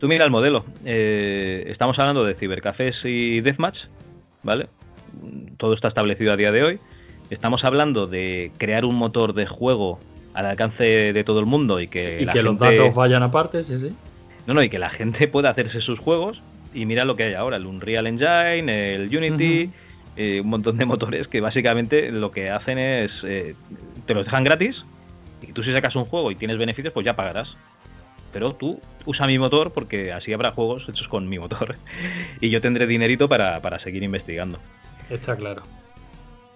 Tú 0.03 0.09
mira 0.09 0.25
el 0.25 0.31
modelo. 0.31 0.65
Eh, 0.83 1.63
estamos 1.67 1.97
hablando 1.97 2.25
de 2.25 2.35
cibercafés 2.35 2.97
y 3.05 3.39
deathmatch, 3.39 3.85
¿vale? 4.43 4.67
Todo 5.55 5.73
está 5.73 5.87
establecido 5.87 6.33
a 6.33 6.35
día 6.35 6.51
de 6.51 6.61
hoy. 6.61 6.79
Estamos 7.29 7.63
hablando 7.63 8.05
de 8.05 8.51
crear 8.57 8.83
un 8.83 8.95
motor 8.95 9.33
de 9.33 9.45
juego 9.45 10.01
al 10.33 10.47
alcance 10.47 11.13
de 11.13 11.23
todo 11.23 11.39
el 11.39 11.45
mundo 11.45 11.79
y 11.79 11.87
que, 11.87 12.21
y 12.21 12.25
que 12.25 12.43
los 12.43 12.59
datos 12.59 12.93
vayan 12.93 13.23
aparte, 13.23 13.63
sí, 13.63 13.77
sí. 13.77 13.95
No, 14.45 14.53
no, 14.53 14.61
y 14.61 14.67
que 14.67 14.77
la 14.77 14.89
gente 14.89 15.29
pueda 15.29 15.51
hacerse 15.51 15.79
sus 15.79 15.99
juegos 15.99 16.41
y 16.73 16.85
mira 16.85 17.05
lo 17.05 17.15
que 17.15 17.23
hay 17.23 17.33
ahora, 17.35 17.55
el 17.55 17.65
Unreal 17.65 18.05
Engine, 18.05 18.95
el 18.95 19.03
Unity, 19.07 19.71
eh, 20.17 20.41
un 20.41 20.49
montón 20.49 20.77
de 20.79 20.85
motores 20.85 21.29
que 21.29 21.39
básicamente 21.39 22.11
lo 22.11 22.29
que 22.29 22.49
hacen 22.49 22.77
es, 22.77 23.09
eh, 23.23 23.55
te 24.05 24.13
los 24.13 24.25
dejan 24.25 24.43
gratis 24.43 24.83
y 25.41 25.53
tú 25.53 25.63
si 25.63 25.71
sacas 25.71 25.95
un 25.95 26.03
juego 26.03 26.29
y 26.29 26.35
tienes 26.35 26.57
beneficios, 26.57 26.93
pues 26.93 27.05
ya 27.05 27.15
pagarás. 27.15 27.55
Pero 28.33 28.55
tú 28.55 28.81
usa 29.05 29.27
mi 29.27 29.37
motor 29.39 29.71
porque 29.71 30.11
así 30.11 30.33
habrá 30.33 30.51
juegos 30.51 30.83
hechos 30.89 31.07
con 31.07 31.29
mi 31.29 31.39
motor 31.39 31.75
y 32.41 32.49
yo 32.49 32.59
tendré 32.59 32.87
dinerito 32.87 33.29
para, 33.29 33.79
seguir 33.79 34.03
investigando. 34.03 34.59
Está 35.09 35.37
claro. 35.37 35.63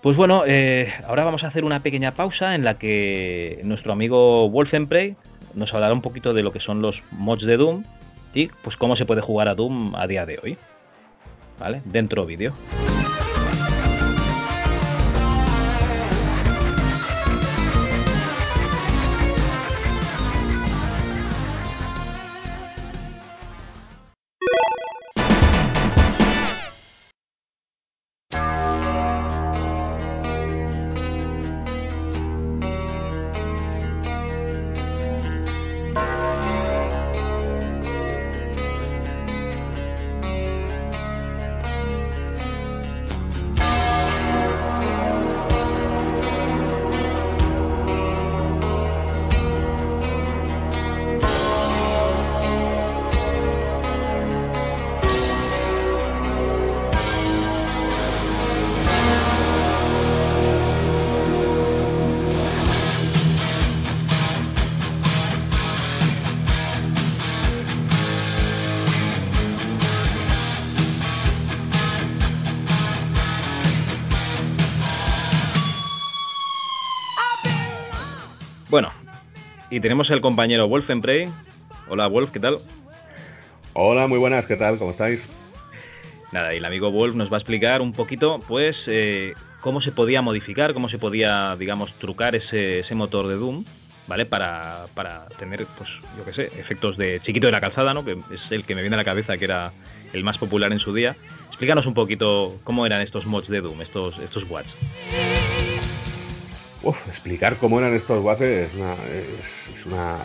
Pues 0.02 0.18
bueno, 0.18 0.44
eh, 0.46 0.94
ahora 1.06 1.24
vamos 1.24 1.44
a 1.44 1.48
hacer 1.48 1.64
una 1.64 1.82
pequeña 1.82 2.14
pausa 2.14 2.56
en 2.56 2.64
la 2.64 2.78
que 2.78 3.62
nuestro 3.64 3.94
amigo 3.94 4.50
Wolfenprey 4.50 5.16
nos 5.54 5.74
hablará 5.74 5.94
un 5.94 6.02
poquito 6.02 6.34
de 6.34 6.44
lo 6.44 6.52
que 6.52 6.60
son 6.60 6.82
los 6.82 7.02
mods 7.12 7.46
de 7.46 7.58
Doom 7.58 7.84
y 8.34 8.48
pues 8.64 8.78
cómo 8.78 8.96
se 8.96 9.06
puede 9.06 9.22
jugar 9.22 9.48
a 9.48 9.56
Doom 9.56 9.96
a 9.96 10.08
día 10.08 10.26
de 10.26 10.40
hoy. 10.42 10.58
¿Vale? 11.60 11.82
Dentro 11.86 12.26
vídeo. 12.26 12.54
Tenemos 79.88 80.10
el 80.10 80.20
compañero 80.20 80.68
Wolfenprey. 80.68 81.30
Hola 81.88 82.08
Wolf, 82.08 82.32
¿qué 82.32 82.42
tal? 82.42 82.58
Hola, 83.72 84.06
muy 84.08 84.18
buenas, 84.18 84.46
¿qué 84.46 84.58
tal? 84.58 84.78
¿Cómo 84.78 84.92
estáis? 84.92 85.26
Nada, 86.34 86.54
y 86.54 86.58
el 86.58 86.66
amigo 86.66 86.92
Wolf 86.92 87.16
nos 87.16 87.32
va 87.32 87.38
a 87.38 87.40
explicar 87.40 87.82
un 87.82 87.94
poquito, 87.94 88.42
pues, 88.50 88.76
eh, 88.88 89.34
cómo 89.62 89.80
se 89.80 89.94
podía 89.94 90.22
modificar, 90.22 90.74
cómo 90.74 90.90
se 90.90 90.98
podía, 90.98 91.56
digamos, 91.56 91.94
trucar 92.00 92.36
ese, 92.36 92.84
motor 92.96 93.28
de 93.28 93.36
Doom, 93.36 93.64
¿vale? 94.08 94.26
Para, 94.26 94.88
para, 94.94 95.26
tener, 95.40 95.66
pues, 95.78 95.90
yo 96.18 96.26
qué 96.26 96.34
sé, 96.34 96.60
efectos 96.60 96.98
de 96.98 97.22
chiquito 97.24 97.46
de 97.46 97.54
la 97.54 97.62
calzada, 97.62 97.94
¿no? 97.94 98.04
Que 98.04 98.18
es 98.32 98.52
el 98.52 98.66
que 98.66 98.76
me 98.76 98.82
viene 98.82 98.96
a 98.96 98.98
la 98.98 99.06
cabeza, 99.06 99.38
que 99.38 99.46
era 99.46 99.72
el 100.12 100.22
más 100.22 100.38
popular 100.38 100.74
en 100.74 100.80
su 100.80 100.94
día. 100.94 101.16
Explícanos 101.48 101.86
un 101.86 101.94
poquito 101.94 102.58
cómo 102.66 102.86
eran 102.86 103.00
estos 103.00 103.26
mods 103.26 103.48
de 103.48 103.62
Doom, 103.62 103.82
estos, 103.82 104.20
estos 104.20 104.44
watts 104.50 104.76
explicar 107.08 107.58
cómo 107.58 107.80
eran 107.80 107.94
estos 107.94 108.22
guaces 108.22 108.70
es, 108.72 109.86
una, 109.86 110.20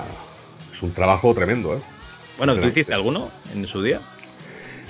es, 0.72 0.82
un 0.82 0.92
trabajo 0.92 1.34
tremendo, 1.34 1.76
¿eh? 1.76 1.80
Bueno, 2.38 2.56
¿tú 2.56 2.66
hiciste 2.66 2.94
alguno 2.94 3.30
en 3.54 3.66
su 3.66 3.82
día? 3.82 4.00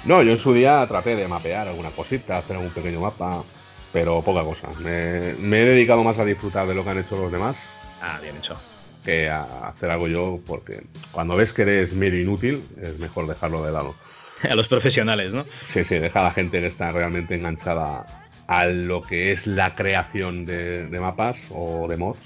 No, 0.05 0.22
yo 0.22 0.32
en 0.32 0.39
su 0.39 0.52
día 0.52 0.84
traté 0.89 1.14
de 1.14 1.28
mapear 1.28 1.68
alguna 1.68 1.90
cosita, 1.90 2.39
hacer 2.39 2.56
algún 2.56 2.72
pequeño 2.72 3.01
mapa, 3.01 3.44
pero 3.93 4.22
poca 4.22 4.43
cosa. 4.43 4.68
Me, 4.80 5.30
he 5.30 5.64
dedicado 5.64 6.02
más 6.02 6.18
a 6.18 6.24
disfrutar 6.24 6.66
de 6.66 6.74
lo 6.74 6.82
que 6.82 6.90
han 6.90 6.98
hecho 6.98 7.16
los 7.16 7.30
demás. 7.30 7.62
Ah, 8.01 8.18
bien 8.22 8.36
hecho. 8.36 8.56
Que 9.05 9.28
a 9.28 9.68
hacer 9.68 9.90
algo 9.90 10.09
yo, 10.09 10.40
porque 10.47 10.82
cuando 11.10 11.36
ves 11.36 11.52
que 11.52 11.62
eres 11.62 11.93
medio 11.93 12.20
inútil, 12.20 12.64
es 12.80 12.98
mejor 12.98 13.26
dejarlo 13.26 13.62
de 13.62 13.72
lado. 13.72 13.94
A 14.48 14.55
los 14.55 14.66
profesionales, 14.66 15.32
¿no? 15.32 15.44
Sí, 15.66 15.84
sí, 15.84 15.98
deja 15.98 16.18
a 16.18 16.24
la 16.24 16.30
gente 16.32 16.60
que 16.60 16.66
está 16.66 16.90
realmente 16.90 17.36
enganchada 17.36 18.05
a 18.52 18.66
lo 18.66 19.00
que 19.00 19.32
es 19.32 19.46
la 19.46 19.74
creación 19.74 20.44
de, 20.44 20.86
mapas 21.00 21.40
o 21.48 21.88
de 21.88 21.96
mods, 21.96 22.18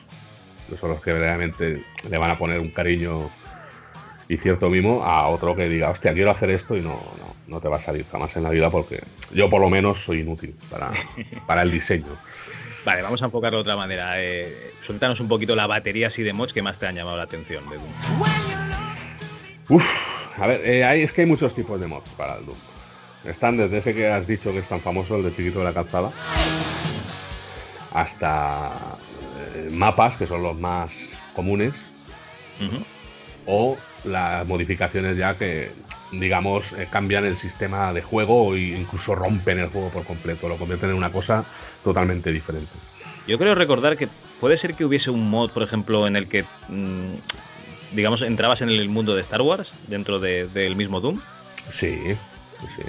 que 0.68 0.76
son 0.76 0.90
los 0.90 1.00
que 1.00 1.16
realmente 1.16 1.84
le 2.10 2.18
van 2.18 2.32
a 2.32 2.36
poner 2.36 2.58
un 2.58 2.70
cariño 2.70 3.30
y 4.28 4.36
cierto 4.36 4.68
mimo 4.68 5.04
a 5.04 5.28
otro 5.28 5.54
que 5.54 5.68
diga, 5.68 5.90
hostia, 5.90 6.12
quiero 6.14 6.32
hacer 6.32 6.50
esto 6.50 6.76
y 6.76 6.80
no, 6.80 7.00
no, 7.46 7.60
te 7.60 7.68
va 7.68 7.76
a 7.76 7.80
salir 7.80 8.04
jamás 8.10 8.34
en 8.34 8.42
la 8.42 8.50
vida 8.50 8.70
porque 8.70 9.04
yo 9.32 9.48
por 9.48 9.60
lo 9.60 9.70
menos 9.70 10.02
soy 10.02 10.22
inútil 10.22 10.52
para, 10.68 10.92
para 11.46 11.62
el 11.62 11.70
diseño. 11.70 12.16
Vale, 12.84 13.02
vamos 13.02 13.22
a 13.22 13.26
enfocarlo 13.26 13.58
de 13.58 13.62
otra 13.62 13.76
manera. 13.76 14.20
Eh, 14.20 14.72
suéltanos 14.84 15.20
un 15.20 15.28
poquito 15.28 15.54
la 15.54 15.68
batería 15.68 16.08
así 16.08 16.24
de 16.24 16.32
mods 16.32 16.52
que 16.52 16.60
más 16.60 16.76
te 16.76 16.88
han 16.88 16.96
llamado 16.96 17.16
la 17.18 17.22
atención 17.22 17.62
de 17.70 17.76
Doom. 17.76 18.22
Uf, 19.68 20.40
a 20.40 20.46
ver, 20.48 20.60
eh, 20.66 21.04
es 21.04 21.12
que 21.12 21.20
hay 21.20 21.28
muchos 21.28 21.54
tipos 21.54 21.80
de 21.80 21.86
mods 21.86 22.08
para 22.16 22.36
el 22.38 22.46
Doom. 22.46 22.58
Están 23.26 23.56
desde 23.56 23.78
ese 23.78 23.94
que 23.94 24.08
has 24.08 24.26
dicho 24.26 24.52
que 24.52 24.58
es 24.58 24.68
tan 24.68 24.80
famoso, 24.80 25.16
el 25.16 25.24
de 25.24 25.34
Chiquito 25.34 25.58
de 25.58 25.64
la 25.64 25.74
Calzada, 25.74 26.10
hasta 27.92 28.72
eh, 29.54 29.68
mapas, 29.72 30.16
que 30.16 30.26
son 30.26 30.42
los 30.42 30.56
más 30.56 31.12
comunes, 31.34 31.72
o 33.46 33.76
las 34.04 34.46
modificaciones 34.46 35.16
ya 35.16 35.36
que, 35.36 35.70
digamos, 36.12 36.72
eh, 36.72 36.86
cambian 36.90 37.24
el 37.24 37.36
sistema 37.36 37.92
de 37.92 38.02
juego 38.02 38.54
e 38.54 38.76
incluso 38.76 39.14
rompen 39.14 39.58
el 39.58 39.68
juego 39.68 39.90
por 39.90 40.04
completo, 40.04 40.48
lo 40.48 40.56
convierten 40.56 40.90
en 40.90 40.96
una 40.96 41.10
cosa 41.10 41.44
totalmente 41.82 42.32
diferente. 42.32 42.72
Yo 43.26 43.38
creo 43.38 43.54
recordar 43.54 43.96
que 43.96 44.08
puede 44.40 44.58
ser 44.58 44.74
que 44.74 44.84
hubiese 44.84 45.10
un 45.10 45.28
mod, 45.28 45.50
por 45.50 45.64
ejemplo, 45.64 46.06
en 46.06 46.14
el 46.16 46.28
que, 46.28 46.44
mm, 46.68 47.14
digamos, 47.92 48.22
entrabas 48.22 48.60
en 48.60 48.68
el 48.68 48.88
mundo 48.88 49.16
de 49.16 49.22
Star 49.22 49.42
Wars 49.42 49.68
dentro 49.88 50.20
del 50.20 50.76
mismo 50.76 51.00
Doom. 51.00 51.20
Sí, 51.72 52.16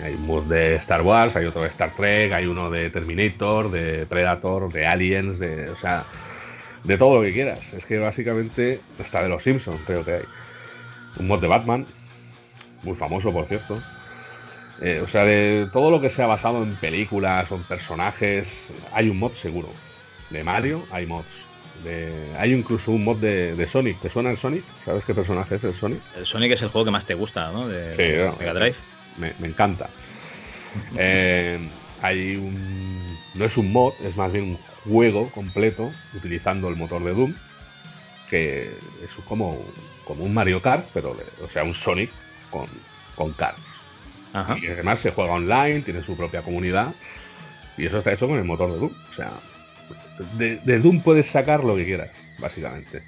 hay 0.03 0.15
un 0.15 0.27
mod 0.27 0.45
de 0.45 0.75
Star 0.75 1.01
Wars, 1.01 1.35
hay 1.35 1.45
otro 1.45 1.61
de 1.61 1.67
Star 1.69 1.93
Trek, 1.95 2.31
hay 2.33 2.45
uno 2.45 2.69
de 2.69 2.89
Terminator, 2.89 3.71
de 3.71 4.05
Predator, 4.05 4.71
de 4.71 4.85
Aliens, 4.85 5.39
de, 5.39 5.69
o 5.69 5.75
sea, 5.75 6.05
de 6.83 6.97
todo 6.97 7.17
lo 7.17 7.21
que 7.23 7.31
quieras. 7.31 7.73
Es 7.73 7.85
que 7.85 7.99
básicamente 7.99 8.79
hasta 8.99 9.23
de 9.23 9.29
los 9.29 9.43
Simpsons 9.43 9.81
creo 9.85 10.03
que 10.03 10.11
hay. 10.13 10.23
Un 11.19 11.27
mod 11.27 11.41
de 11.41 11.47
Batman, 11.47 11.85
muy 12.83 12.95
famoso 12.95 13.31
por 13.31 13.45
cierto. 13.45 13.77
Eh, 14.81 15.01
o 15.03 15.07
sea, 15.07 15.25
de 15.25 15.67
todo 15.73 15.89
lo 15.89 15.99
que 15.99 16.11
sea 16.11 16.27
basado 16.27 16.61
en 16.61 16.75
películas 16.75 17.51
o 17.51 17.55
en 17.55 17.63
personajes, 17.63 18.69
hay 18.93 19.09
un 19.09 19.17
mod 19.17 19.33
seguro. 19.33 19.69
De 20.29 20.43
Mario 20.43 20.83
hay 20.91 21.07
mods. 21.07 21.25
hay 22.37 22.53
incluso 22.53 22.91
un 22.91 23.03
mod 23.03 23.17
de, 23.17 23.67
Sonic. 23.67 23.99
¿Te 23.99 24.09
suena 24.09 24.29
el 24.29 24.37
Sonic? 24.37 24.63
¿Sabes 24.85 25.03
qué 25.05 25.15
personaje 25.15 25.55
es 25.55 25.63
el 25.63 25.73
Sonic? 25.73 26.01
El 26.15 26.25
Sonic 26.27 26.51
es 26.51 26.61
el 26.61 26.69
juego 26.69 26.85
que 26.85 26.91
más 26.91 27.07
te 27.07 27.15
gusta, 27.15 27.51
¿no? 27.51 27.67
De, 27.67 27.93
sí, 27.93 28.37
Mega 28.39 28.53
Drive 28.53 28.75
me, 29.17 29.47
encanta. 29.47 29.89
Eh, 30.97 31.59
hay 32.01 32.35
un. 32.35 33.05
No 33.33 33.45
es 33.45 33.57
un 33.57 33.71
mod, 33.71 33.93
es 34.03 34.15
más 34.15 34.31
bien 34.31 34.45
un 34.45 34.57
juego 34.91 35.29
completo 35.31 35.91
utilizando 36.15 36.69
el 36.69 36.75
motor 36.75 37.03
de 37.03 37.13
Doom, 37.13 37.35
que 38.29 38.77
es 39.03 39.15
como, 39.25 39.57
como 40.05 40.23
un 40.23 40.33
Mario 40.33 40.61
Kart, 40.61 40.87
pero, 40.93 41.15
o 41.43 41.49
sea, 41.49 41.63
un 41.63 41.73
Sonic 41.73 42.11
con, 42.49 42.67
con 43.15 43.33
cards. 43.33 43.61
Y 44.61 44.67
además 44.67 44.99
se 44.99 45.11
juega 45.11 45.31
online, 45.31 45.81
tiene 45.81 46.03
su 46.03 46.15
propia 46.15 46.41
comunidad. 46.41 46.93
Y 47.77 47.85
eso 47.85 47.97
está 47.97 48.13
hecho 48.13 48.27
con 48.27 48.37
el 48.37 48.43
motor 48.43 48.71
de 48.71 48.77
Doom. 48.77 48.93
O 49.09 49.13
sea, 49.13 49.31
de, 50.37 50.57
de 50.57 50.79
Doom 50.79 51.01
puedes 51.01 51.27
sacar 51.27 51.63
lo 51.63 51.75
que 51.75 51.85
quieras, 51.85 52.11
básicamente. 52.37 53.01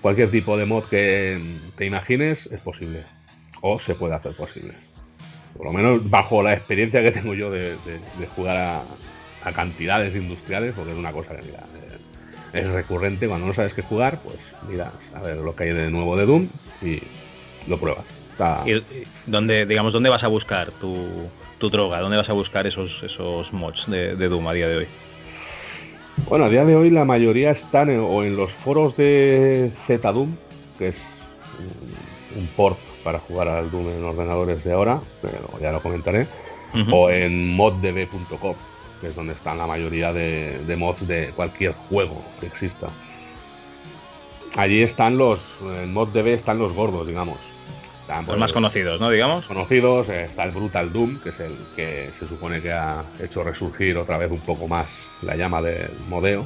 Cualquier 0.00 0.30
tipo 0.30 0.56
de 0.56 0.66
mod 0.66 0.84
que 0.84 1.40
te 1.76 1.86
imagines 1.86 2.46
es 2.46 2.60
posible. 2.60 3.04
O 3.60 3.78
se 3.78 3.94
puede 3.94 4.14
hacer 4.14 4.32
posible. 4.34 4.74
Por 5.56 5.66
lo 5.66 5.72
menos 5.72 6.08
bajo 6.08 6.42
la 6.42 6.52
experiencia 6.52 7.02
que 7.02 7.12
tengo 7.12 7.34
yo 7.34 7.50
de, 7.50 7.76
jugar 8.34 8.84
a, 9.42 9.52
cantidades 9.52 10.14
industriales, 10.16 10.74
porque 10.74 10.90
es 10.90 10.96
una 10.96 11.12
cosa 11.12 11.36
que 11.36 11.46
mira, 11.46 11.60
eh, 11.60 12.60
es 12.60 12.68
recurrente. 12.68 13.28
Cuando 13.28 13.46
no 13.46 13.54
sabes 13.54 13.74
qué 13.74 13.82
jugar, 13.82 14.18
pues 14.24 14.38
mira, 14.68 14.90
a 15.14 15.20
ver 15.20 15.36
lo 15.36 15.54
que 15.54 15.64
hay 15.64 15.72
de 15.72 15.88
nuevo 15.88 16.16
de 16.16 16.26
Doom 16.26 16.48
y 16.82 17.00
lo 17.68 17.78
pruebas. 17.78 18.04
¿Y 18.66 18.82
dónde, 19.26 19.64
digamos, 19.64 19.92
dónde 19.92 20.10
vas 20.10 20.24
a 20.24 20.28
buscar 20.28 20.70
tu, 20.72 21.30
droga? 21.70 22.00
¿Dónde 22.00 22.16
vas 22.16 22.28
a 22.28 22.32
buscar 22.32 22.66
esos, 22.66 23.02
esos 23.02 23.52
mods 23.52 23.86
de, 23.86 24.14
Doom 24.14 24.46
a 24.48 24.52
día 24.52 24.68
de 24.68 24.76
hoy? 24.78 24.86
Bueno, 26.28 26.46
a 26.46 26.48
día 26.48 26.64
de 26.64 26.74
hoy 26.74 26.90
la 26.90 27.04
mayoría 27.04 27.50
están 27.50 27.88
o 28.00 28.24
en 28.24 28.36
los 28.36 28.52
foros 28.52 28.96
de 28.96 29.70
ZDoom, 29.86 30.36
que 30.78 30.88
es 30.88 31.00
un 32.36 32.46
port 32.48 32.78
para 33.06 33.20
jugar 33.20 33.46
al 33.46 33.70
Doom 33.70 33.88
en 33.88 34.02
ordenadores 34.02 34.64
de 34.64 34.72
ahora, 34.72 35.00
pero 35.22 35.60
ya 35.60 35.70
lo 35.70 35.80
comentaré, 35.80 36.26
o 36.90 37.08
en 37.08 37.54
moddb.com, 37.54 38.56
que 39.00 39.06
es 39.06 39.14
donde 39.14 39.32
están 39.32 39.58
la 39.58 39.66
mayoría 39.68 40.12
de, 40.12 40.74
mods 40.76 41.06
de 41.06 41.30
cualquier 41.36 41.70
juego 41.88 42.20
que 42.40 42.46
exista. 42.46 42.88
Allí 44.56 44.82
están 44.82 45.18
los, 45.18 45.38
en 45.60 45.92
moddb 45.92 46.26
están 46.26 46.58
los 46.58 46.72
gordos, 46.72 47.06
digamos. 47.06 47.38
Están, 48.00 48.18
los 48.18 48.26
pues, 48.26 48.38
más 48.40 48.52
conocidos, 48.52 49.00
¿no? 49.00 49.08
Digamos. 49.08 49.44
Conocidos, 49.44 50.08
eh, 50.08 50.24
está 50.24 50.42
el 50.42 50.50
Brutal 50.50 50.92
Doom, 50.92 51.20
que 51.20 51.28
es 51.28 51.38
el 51.38 51.52
que 51.76 52.10
se 52.18 52.26
supone 52.26 52.60
que 52.60 52.72
ha 52.72 53.04
hecho 53.22 53.44
resurgir 53.44 53.96
otra 53.98 54.18
vez 54.18 54.32
un 54.32 54.40
poco 54.40 54.66
más 54.66 55.08
la 55.22 55.36
llama 55.36 55.62
del 55.62 55.92
modeo. 56.08 56.44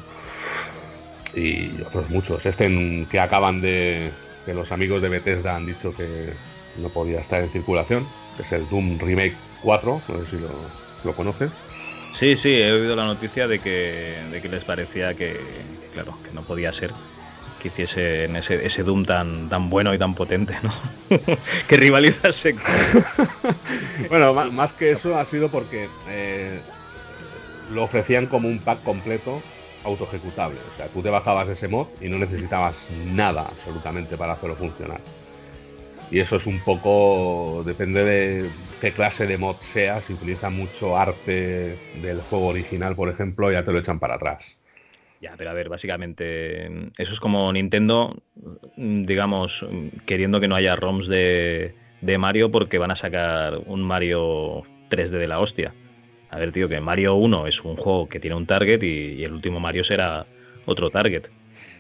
Y 1.34 1.70
otros 1.80 2.10
muchos. 2.10 2.44
Este 2.44 3.06
que 3.10 3.18
acaban 3.18 3.62
de. 3.62 4.10
que 4.44 4.52
los 4.52 4.70
amigos 4.72 5.00
de 5.00 5.08
Bethesda 5.08 5.56
han 5.56 5.64
dicho 5.64 5.94
que 5.94 6.34
no 6.76 6.88
podía 6.88 7.20
estar 7.20 7.42
en 7.42 7.48
circulación, 7.50 8.06
es 8.38 8.50
el 8.52 8.68
Doom 8.68 8.98
Remake 8.98 9.34
4, 9.62 10.02
no 10.08 10.26
sé 10.26 10.36
si 10.36 10.42
lo, 11.04 11.14
conoces. 11.14 11.50
Sí, 12.18 12.36
sí, 12.36 12.52
he 12.52 12.72
oído 12.72 12.96
la 12.96 13.06
noticia 13.06 13.48
de 13.48 13.60
que, 13.60 14.22
de 14.30 14.42
que 14.42 14.48
les 14.48 14.64
parecía 14.64 15.14
que, 15.14 15.40
claro, 15.92 16.16
que 16.22 16.32
no 16.32 16.42
podía 16.42 16.72
ser 16.72 16.92
que 17.60 17.68
hiciese 17.68 18.24
ese, 18.24 18.66
ese 18.66 18.82
Doom 18.82 19.04
tan, 19.04 19.48
tan 19.48 19.70
bueno 19.70 19.94
y 19.94 19.98
tan 19.98 20.14
potente, 20.14 20.56
¿no? 20.62 20.72
que 21.68 21.76
rivalizase. 21.76 22.56
bueno, 24.08 24.32
más, 24.32 24.72
que 24.72 24.92
eso 24.92 25.16
ha 25.18 25.24
sido 25.24 25.50
porque 25.50 25.88
eh, 26.08 26.58
lo 27.70 27.84
ofrecían 27.84 28.26
como 28.26 28.48
un 28.48 28.58
pack 28.58 28.82
completo 28.82 29.42
auto-ejecutable. 29.84 30.58
O 30.72 30.76
sea, 30.76 30.88
tú 30.88 31.02
te 31.02 31.10
bajabas 31.10 31.48
ese 31.48 31.68
mod 31.68 31.86
y 32.00 32.08
no 32.08 32.18
necesitabas 32.18 32.86
nada 32.90 33.42
absolutamente 33.42 34.16
para 34.16 34.32
hacerlo 34.32 34.56
funcionar. 34.56 35.00
Y 36.10 36.18
eso 36.18 36.36
es 36.36 36.46
un 36.46 36.58
poco, 36.60 37.62
depende 37.64 38.04
de 38.04 38.50
qué 38.80 38.92
clase 38.92 39.26
de 39.26 39.38
mod 39.38 39.56
sea, 39.60 40.02
si 40.02 40.12
utiliza 40.12 40.50
mucho 40.50 40.96
arte 40.96 41.78
del 41.94 42.20
juego 42.22 42.46
original, 42.46 42.96
por 42.96 43.08
ejemplo, 43.08 43.52
ya 43.52 43.64
te 43.64 43.70
lo 43.70 43.78
echan 43.78 44.00
para 44.00 44.16
atrás. 44.16 44.58
Ya, 45.20 45.34
pero 45.36 45.50
a 45.50 45.52
ver, 45.52 45.68
básicamente 45.68 46.66
eso 46.98 47.12
es 47.12 47.20
como 47.20 47.52
Nintendo, 47.52 48.16
digamos, 48.76 49.52
queriendo 50.04 50.40
que 50.40 50.48
no 50.48 50.56
haya 50.56 50.74
ROMs 50.74 51.08
de, 51.08 51.74
Mario 52.18 52.50
porque 52.50 52.78
van 52.78 52.90
a 52.90 52.96
sacar 52.96 53.58
un 53.66 53.82
Mario 53.82 54.62
3D 54.88 55.10
de 55.10 55.28
la 55.28 55.38
hostia. 55.38 55.74
A 56.30 56.38
ver, 56.38 56.52
tío, 56.52 56.68
que 56.68 56.80
Mario 56.80 57.14
1 57.16 57.46
es 57.46 57.60
un 57.60 57.76
juego 57.76 58.08
que 58.08 58.18
tiene 58.18 58.36
un 58.36 58.46
target 58.46 58.82
y 58.82 59.22
el 59.22 59.32
último 59.32 59.60
Mario 59.60 59.84
será 59.84 60.26
otro 60.64 60.90
target. 60.90 61.24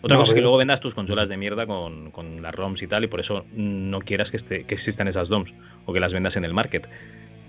Otra 0.02 0.16
cosa 0.16 0.32
es 0.32 0.34
que 0.34 0.40
luego 0.40 0.56
vendas 0.56 0.80
tus 0.80 0.94
consolas 0.94 1.28
de 1.28 1.36
mierda 1.36 1.66
con, 1.66 2.10
con, 2.10 2.42
las 2.42 2.54
ROMs 2.54 2.82
y 2.82 2.86
tal, 2.86 3.04
y 3.04 3.06
por 3.06 3.20
eso 3.20 3.44
no 3.54 4.00
quieras 4.00 4.30
que, 4.30 4.38
esté, 4.38 4.64
que 4.64 4.74
existan 4.74 5.08
esas 5.08 5.28
DOMs 5.28 5.52
o 5.84 5.92
que 5.92 6.00
las 6.00 6.12
vendas 6.12 6.36
en 6.36 6.44
el 6.44 6.54
market. 6.54 6.86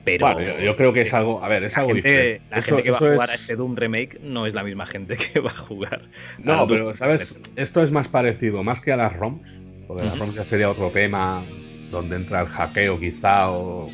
Pero 0.04 0.40
yo, 0.60 0.76
creo 0.76 0.94
que 0.94 1.02
es 1.02 1.14
algo, 1.14 1.44
a 1.44 1.48
ver, 1.48 1.64
es 1.64 1.78
algo 1.78 1.94
diferente. 1.94 2.42
La 2.50 2.62
gente 2.62 2.84
que 2.84 2.92
va 2.92 2.98
a 2.98 3.00
jugar 3.00 3.30
a 3.30 3.34
este 3.36 3.56
Doom 3.56 3.76
Remake 3.76 4.20
no 4.22 4.48
es 4.48 4.54
la 4.54 4.64
misma 4.64 4.88
gente 4.88 5.16
que 5.34 5.40
va 5.40 5.52
a 5.52 5.66
jugar. 5.66 6.02
No, 6.40 6.68
pero 6.68 6.96
sabes, 6.96 7.40
esto 7.56 7.84
es 7.84 7.92
más 7.92 8.08
parecido, 8.08 8.64
más 8.64 8.82
que 8.82 8.92
a 8.92 8.98
las 8.98 9.16
ROMs, 9.16 9.48
porque 9.88 10.04
las 10.04 10.18
ROMs 10.18 10.36
ya 10.36 10.44
sería 10.44 10.70
otro 10.70 10.90
tema 10.90 11.44
donde 11.92 12.16
entra 12.16 12.42
el 12.42 12.48
hackeo 12.48 13.00
quizá 13.00 13.52
o 13.52 13.90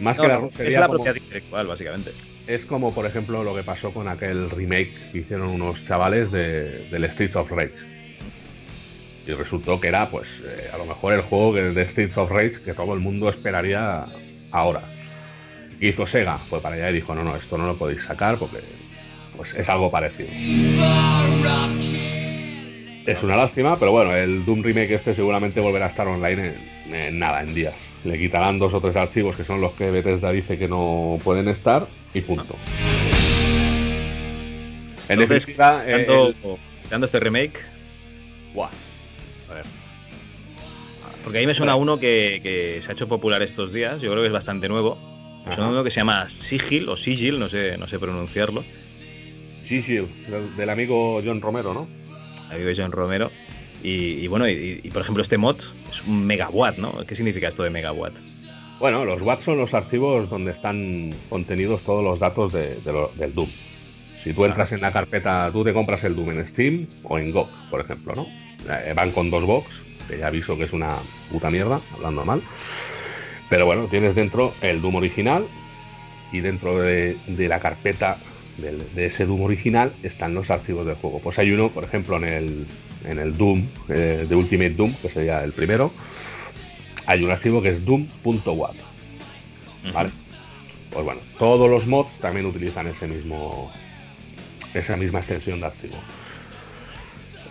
más 0.00 0.18
que 0.18 0.28
la 0.28 0.36
ROMs 0.36 0.54
sería 0.54 0.78
es 0.78 0.80
la 0.80 0.88
propiedad 0.88 1.14
intelectual 1.14 1.66
básicamente 1.68 2.10
es 2.46 2.66
como, 2.66 2.92
por 2.92 3.06
ejemplo, 3.06 3.42
lo 3.42 3.54
que 3.54 3.62
pasó 3.62 3.92
con 3.92 4.08
aquel 4.08 4.50
remake 4.50 4.92
que 5.12 5.18
hicieron 5.18 5.48
unos 5.48 5.82
chavales 5.84 6.30
de, 6.30 6.88
del 6.90 7.10
Streets 7.10 7.36
of 7.36 7.50
Rage. 7.50 7.94
Y 9.26 9.32
resultó 9.32 9.80
que 9.80 9.88
era, 9.88 10.10
pues, 10.10 10.42
eh, 10.44 10.68
a 10.72 10.76
lo 10.76 10.84
mejor 10.84 11.14
el 11.14 11.22
juego 11.22 11.54
de 11.54 11.88
Streets 11.88 12.18
of 12.18 12.30
Rage 12.30 12.60
que 12.62 12.74
todo 12.74 12.92
el 12.92 13.00
mundo 13.00 13.28
esperaría 13.30 14.04
ahora. 14.52 14.82
hizo 15.80 16.06
Sega, 16.06 16.36
fue 16.36 16.60
para 16.60 16.76
allá 16.76 16.90
y 16.90 16.94
dijo, 16.94 17.14
no, 17.14 17.24
no, 17.24 17.34
esto 17.34 17.56
no 17.56 17.66
lo 17.66 17.76
podéis 17.76 18.02
sacar 18.02 18.36
porque 18.36 18.58
pues, 19.36 19.54
es 19.54 19.68
algo 19.68 19.90
parecido. 19.90 20.28
Es 23.06 23.22
una 23.22 23.36
lástima, 23.36 23.78
pero 23.78 23.92
bueno, 23.92 24.14
el 24.14 24.44
Doom 24.44 24.62
Remake 24.62 24.94
este 24.94 25.14
seguramente 25.14 25.60
volverá 25.60 25.86
a 25.86 25.88
estar 25.88 26.06
online 26.06 26.54
en, 26.90 27.18
nada, 27.18 27.42
en 27.42 27.54
días. 27.54 27.74
Le 28.04 28.18
quitarán 28.18 28.58
dos 28.58 28.74
o 28.74 28.80
tres 28.80 28.96
archivos 28.96 29.36
que 29.36 29.44
son 29.44 29.60
los 29.60 29.72
que 29.72 29.90
Bethesda 29.90 30.30
dice 30.30 30.58
que 30.58 30.68
no 30.68 31.18
pueden 31.24 31.48
estar 31.48 31.86
y 32.12 32.20
punto. 32.20 32.56
En 35.08 35.18
definitiva, 35.18 35.84
el... 35.86 36.34
este 36.90 37.20
remake. 37.20 37.58
Buah. 38.54 38.70
A 39.50 39.54
ver. 39.54 39.64
Porque 41.22 41.38
ahí 41.38 41.46
me 41.46 41.54
suena 41.54 41.76
uno 41.76 41.98
que, 41.98 42.82
se 42.84 42.90
ha 42.90 42.92
hecho 42.92 43.08
popular 43.08 43.40
estos 43.42 43.72
días, 43.72 44.00
yo 44.02 44.10
creo 44.10 44.22
que 44.22 44.28
es 44.28 44.32
bastante 44.32 44.68
nuevo. 44.68 44.98
Es 45.50 45.58
uno 45.58 45.84
que 45.84 45.90
se 45.90 45.96
llama 45.96 46.30
Sigil 46.48 46.88
o 46.88 46.96
Sigil, 46.96 47.38
no 47.38 47.48
sé, 47.48 47.76
no 47.78 47.86
sé 47.86 47.98
pronunciarlo. 47.98 48.64
Sigil, 49.66 50.08
del 50.56 50.70
amigo 50.70 51.20
John 51.24 51.40
Romero, 51.40 51.72
¿no? 51.74 51.88
amigo 52.50 52.70
John 52.76 52.92
Romero. 52.92 53.30
Y, 53.86 54.26
bueno, 54.28 54.48
y, 54.48 54.90
por 54.94 55.02
ejemplo, 55.02 55.22
este 55.22 55.36
mod 55.36 55.56
es 55.90 56.02
un 56.06 56.26
megawatt, 56.26 56.78
¿no? 56.78 57.04
¿Qué 57.06 57.14
significa 57.14 57.48
esto 57.48 57.64
de 57.64 57.70
megawatt? 57.70 58.14
Bueno, 58.80 59.04
los 59.04 59.20
watts 59.20 59.44
son 59.44 59.58
los 59.58 59.74
archivos 59.74 60.30
donde 60.30 60.52
están 60.52 61.14
contenidos 61.28 61.82
todos 61.82 62.02
los 62.02 62.18
datos 62.18 62.52
de, 62.54 62.76
del 63.16 63.34
Doom. 63.34 63.48
Si 64.22 64.32
tú 64.32 64.46
entras 64.46 64.72
en 64.72 64.80
la 64.80 64.90
carpeta, 64.90 65.50
tú 65.52 65.62
te 65.64 65.74
compras 65.74 66.02
el 66.04 66.16
Doom 66.16 66.30
en 66.30 66.48
Steam 66.48 66.86
o 67.02 67.18
en 67.18 67.30
GOG, 67.30 67.50
por 67.70 67.80
ejemplo, 67.80 68.14
¿no? 68.14 68.26
Eh, 68.70 68.94
van 68.96 69.12
con 69.12 69.30
dos 69.30 69.44
box, 69.44 69.82
que 70.08 70.16
ya 70.16 70.28
aviso 70.28 70.56
que 70.56 70.64
es 70.64 70.72
una 70.72 70.96
puta 71.30 71.50
mierda, 71.50 71.78
hablando 71.94 72.24
mal. 72.24 72.42
Pero 73.50 73.66
bueno, 73.66 73.86
tienes 73.88 74.14
dentro 74.14 74.54
el 74.62 74.80
Doom 74.80 74.94
original 74.94 75.44
y 76.32 76.40
dentro 76.40 76.80
de, 76.80 77.18
de 77.26 77.48
la 77.48 77.60
carpeta 77.60 78.16
de, 78.58 79.06
ese 79.06 79.26
Doom 79.26 79.42
original 79.42 79.92
están 80.02 80.34
los 80.34 80.50
archivos 80.50 80.86
del 80.86 80.96
juego. 80.96 81.20
Pues 81.20 81.38
hay 81.38 81.50
uno, 81.50 81.70
por 81.70 81.84
ejemplo, 81.84 82.16
en 82.16 82.24
el, 82.24 82.66
en 83.04 83.18
el 83.18 83.36
Doom, 83.36 83.66
eh, 83.88 84.26
de 84.28 84.34
Ultimate 84.34 84.70
Doom, 84.70 84.94
que 84.94 85.08
sería 85.08 85.42
el 85.42 85.52
primero, 85.52 85.90
hay 87.06 87.22
un 87.22 87.30
archivo 87.30 87.60
que 87.62 87.70
es 87.70 87.84
doom.wat. 87.84 88.74
¿Vale? 89.92 90.10
Pues 90.90 91.04
bueno, 91.04 91.20
todos 91.38 91.68
los 91.68 91.86
mods 91.86 92.18
también 92.20 92.46
utilizan 92.46 92.86
ese 92.86 93.06
mismo, 93.06 93.70
esa 94.72 94.96
misma 94.96 95.18
extensión 95.18 95.60
de 95.60 95.66
archivo. 95.66 95.96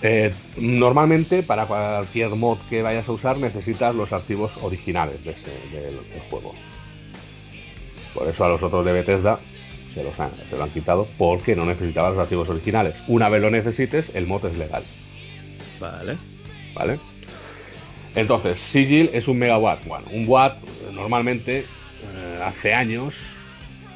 Eh, 0.01 0.33
normalmente, 0.57 1.43
para 1.43 1.65
cualquier 1.65 2.29
mod 2.29 2.57
que 2.69 2.81
vayas 2.81 3.07
a 3.07 3.11
usar, 3.11 3.37
necesitas 3.37 3.93
los 3.93 4.11
archivos 4.11 4.57
originales 4.61 5.23
de 5.23 5.31
ese, 5.31 5.51
del 5.71 5.99
juego. 6.29 6.55
Por 8.13 8.27
eso 8.27 8.45
a 8.45 8.49
los 8.49 8.63
otros 8.63 8.85
de 8.85 8.93
Bethesda 8.93 9.39
se 9.93 10.03
los 10.03 10.19
han, 10.19 10.31
se 10.49 10.57
lo 10.57 10.63
han 10.63 10.69
quitado 10.71 11.07
porque 11.17 11.55
no 11.55 11.65
necesitaba 11.65 12.09
los 12.09 12.19
archivos 12.19 12.49
originales. 12.49 12.95
Una 13.07 13.29
vez 13.29 13.41
lo 13.41 13.51
necesites, 13.51 14.11
el 14.15 14.25
mod 14.25 14.45
es 14.45 14.57
legal. 14.57 14.83
Vale. 15.79 16.17
Vale. 16.73 16.99
Entonces, 18.15 18.59
Sigil 18.59 19.09
es 19.13 19.27
un 19.27 19.39
megawatt. 19.39 19.85
Bueno, 19.85 20.05
un 20.11 20.27
watt 20.27 20.57
normalmente 20.93 21.59
eh, 21.59 22.39
hace 22.43 22.73
años, 22.73 23.15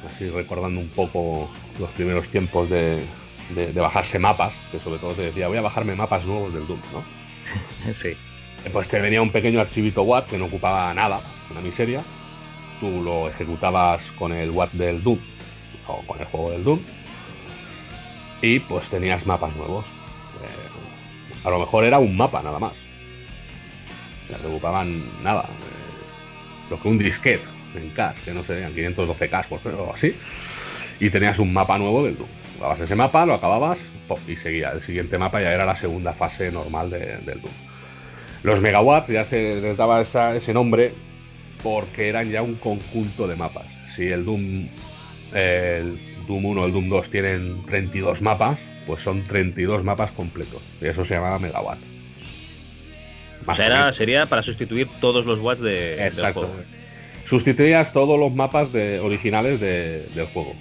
así 0.06 0.28
recordando 0.30 0.80
un 0.80 0.88
poco 0.88 1.50
los 1.78 1.90
primeros 1.90 2.28
tiempos 2.28 2.68
de, 2.70 3.00
de, 3.54 3.72
bajarse 3.72 4.18
mapas, 4.18 4.52
que 4.70 4.78
sobre 4.78 4.98
todo 4.98 5.12
te 5.12 5.22
decía, 5.22 5.48
voy 5.48 5.58
a 5.58 5.62
bajarme 5.62 5.94
mapas 5.94 6.24
nuevos 6.24 6.52
del 6.52 6.66
Doom, 6.66 6.80
¿no? 6.92 7.02
sí. 8.02 8.16
Pues 8.72 8.88
te 8.88 9.00
venía 9.00 9.22
un 9.22 9.30
pequeño 9.30 9.60
archivito 9.60 10.02
watt 10.02 10.28
que 10.28 10.36
no 10.36 10.46
ocupaba 10.46 10.92
nada, 10.94 11.20
una 11.50 11.60
miseria. 11.60 12.02
Tú 12.80 13.02
lo 13.02 13.28
ejecutabas 13.28 14.10
con 14.12 14.32
el 14.32 14.50
watt 14.50 14.72
del 14.72 15.02
Doom 15.02 15.18
con 16.06 16.18
el 16.20 16.26
juego 16.26 16.50
del 16.50 16.64
Doom. 16.64 16.80
Y 18.42 18.60
pues 18.60 18.88
tenías 18.88 19.26
mapas 19.26 19.54
nuevos. 19.56 19.84
Eh, 19.84 21.46
a 21.46 21.50
lo 21.50 21.58
mejor 21.58 21.84
era 21.84 21.98
un 21.98 22.16
mapa 22.16 22.42
nada 22.42 22.58
más. 22.58 22.74
No 24.30 24.36
te 24.36 24.46
ocupaban 24.46 25.02
nada. 25.22 25.44
lo 26.70 26.78
que 26.80 26.88
un 26.88 26.98
disquete 26.98 27.42
en 27.74 27.88
CAS, 27.90 28.14
que 28.24 28.32
no 28.32 28.42
sé, 28.44 28.62
en 28.62 28.74
512K 28.74 29.46
por 29.48 29.60
o 29.74 29.92
así, 29.94 30.14
y 31.00 31.08
tenías 31.10 31.38
un 31.38 31.52
mapa 31.52 31.78
nuevo 31.78 32.04
del 32.04 32.16
Doom. 32.18 32.28
Jugabas 32.56 32.80
ese 32.80 32.94
mapa, 32.94 33.24
lo 33.24 33.34
acababas 33.34 33.78
y 34.26 34.36
seguía. 34.36 34.70
El 34.72 34.82
siguiente 34.82 35.16
mapa 35.18 35.40
ya 35.40 35.52
era 35.52 35.64
la 35.64 35.76
segunda 35.76 36.12
fase 36.12 36.50
normal 36.52 36.90
de- 36.90 37.18
del 37.18 37.40
Doom. 37.40 37.52
Los 38.42 38.60
megawatts 38.60 39.08
ya 39.08 39.24
se 39.24 39.60
les 39.60 39.76
daba 39.76 40.00
ese 40.02 40.52
nombre 40.52 40.92
porque 41.62 42.08
eran 42.08 42.30
ya 42.30 42.42
un 42.42 42.54
conjunto 42.56 43.26
de 43.26 43.36
mapas. 43.36 43.64
Si 43.88 44.06
el 44.06 44.24
Doom, 44.24 44.68
el 45.34 45.98
Doom 46.26 46.44
1 46.46 46.66
el 46.66 46.72
Doom 46.72 46.88
2 46.88 47.10
tienen 47.10 47.62
32 47.66 48.20
mapas, 48.22 48.58
pues 48.86 49.02
son 49.02 49.24
32 49.24 49.84
mapas 49.84 50.10
completos. 50.12 50.62
Y 50.80 50.86
eso 50.86 51.04
se 51.04 51.14
llamaba 51.14 51.38
megawatt. 51.38 51.78
Más 53.46 53.58
era- 53.60 53.92
sería 53.94 54.26
para 54.26 54.42
sustituir 54.42 54.88
todos 55.00 55.24
los 55.24 55.38
watts 55.38 55.60
de, 55.60 55.96
del 55.96 56.06
Exacto. 56.06 56.40
juego. 56.40 56.54
Sustituías 57.26 57.92
todos 57.92 58.18
los 58.18 58.32
mapas 58.34 58.72
de, 58.72 59.00
originales 59.00 59.60
de- 59.60 60.06
del 60.08 60.26
juego. 60.26 60.54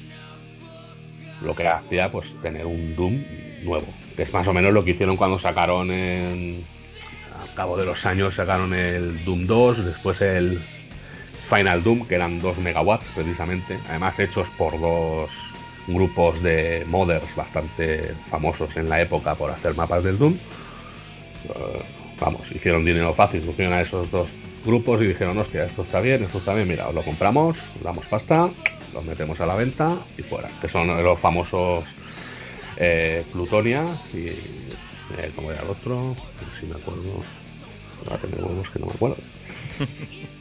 Lo 1.41 1.55
que 1.55 1.67
hacía, 1.67 2.09
pues, 2.09 2.33
tener 2.41 2.65
un 2.65 2.95
Doom 2.95 3.23
nuevo. 3.63 3.87
Que 4.15 4.23
es 4.23 4.33
más 4.33 4.47
o 4.47 4.53
menos 4.53 4.73
lo 4.73 4.83
que 4.83 4.91
hicieron 4.91 5.17
cuando 5.17 5.37
sacaron 5.39 5.91
en. 5.91 6.63
Al 7.39 7.53
cabo 7.53 7.77
de 7.77 7.85
los 7.85 8.05
años 8.05 8.35
sacaron 8.35 8.73
el 8.73 9.23
Doom 9.23 9.45
2, 9.45 9.85
después 9.85 10.19
el 10.21 10.61
Final 11.49 11.83
Doom, 11.83 12.05
que 12.05 12.15
eran 12.15 12.41
2 12.41 12.59
megawatts 12.59 13.07
precisamente. 13.15 13.79
Además, 13.89 14.19
hechos 14.19 14.49
por 14.57 14.79
dos 14.79 15.31
grupos 15.87 16.41
de 16.43 16.85
modders 16.87 17.33
bastante 17.35 18.13
famosos 18.29 18.75
en 18.75 18.89
la 18.89 19.01
época 19.01 19.35
por 19.35 19.49
hacer 19.51 19.75
mapas 19.75 20.03
del 20.03 20.17
Doom. 20.17 20.33
Eh, 20.33 21.81
vamos, 22.19 22.51
hicieron 22.51 22.83
dinero 22.83 23.13
fácil, 23.13 23.45
cogieron 23.45 23.73
a 23.73 23.81
esos 23.81 24.11
dos 24.11 24.27
grupos 24.65 25.01
y 25.01 25.05
dijeron, 25.05 25.37
hostia, 25.37 25.63
esto 25.65 25.83
está 25.83 26.01
bien, 26.01 26.23
esto 26.23 26.39
está 26.39 26.53
bien, 26.53 26.67
mira, 26.67 26.91
lo 26.91 27.01
compramos, 27.03 27.57
os 27.77 27.83
damos 27.83 28.05
pasta, 28.07 28.49
los 28.93 29.05
metemos 29.05 29.39
a 29.39 29.45
la 29.45 29.55
venta 29.55 29.97
y 30.17 30.23
fuera. 30.23 30.49
Que 30.61 30.67
son 30.67 30.87
los 31.01 31.19
famosos 31.19 31.85
eh, 32.75 33.23
Plutonia 33.31 33.85
y... 34.13 34.27
eh, 34.27 35.31
¿Cómo 35.35 35.51
era 35.51 35.61
el 35.61 35.69
otro? 35.69 36.15
Si 36.59 36.65
me 36.65 36.75
acuerdo. 36.75 37.21
Ahora 38.05 38.17
tengo 38.21 38.63
que 38.73 38.79
no 38.79 38.85
me 38.87 38.91
acuerdo. 38.93 39.17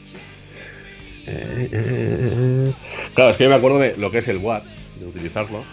Eh, 1.27 1.69
eh, 1.71 1.73
eh. 1.73 2.71
Claro, 3.13 3.31
es 3.31 3.37
que 3.37 3.43
yo 3.43 3.49
me 3.49 3.55
acuerdo 3.55 3.79
de 3.79 3.95
lo 3.97 4.11
que 4.11 4.19
es 4.19 4.27
el 4.27 4.37
Watt, 4.37 4.63
de 4.99 5.05
utilizarlo. 5.05 5.63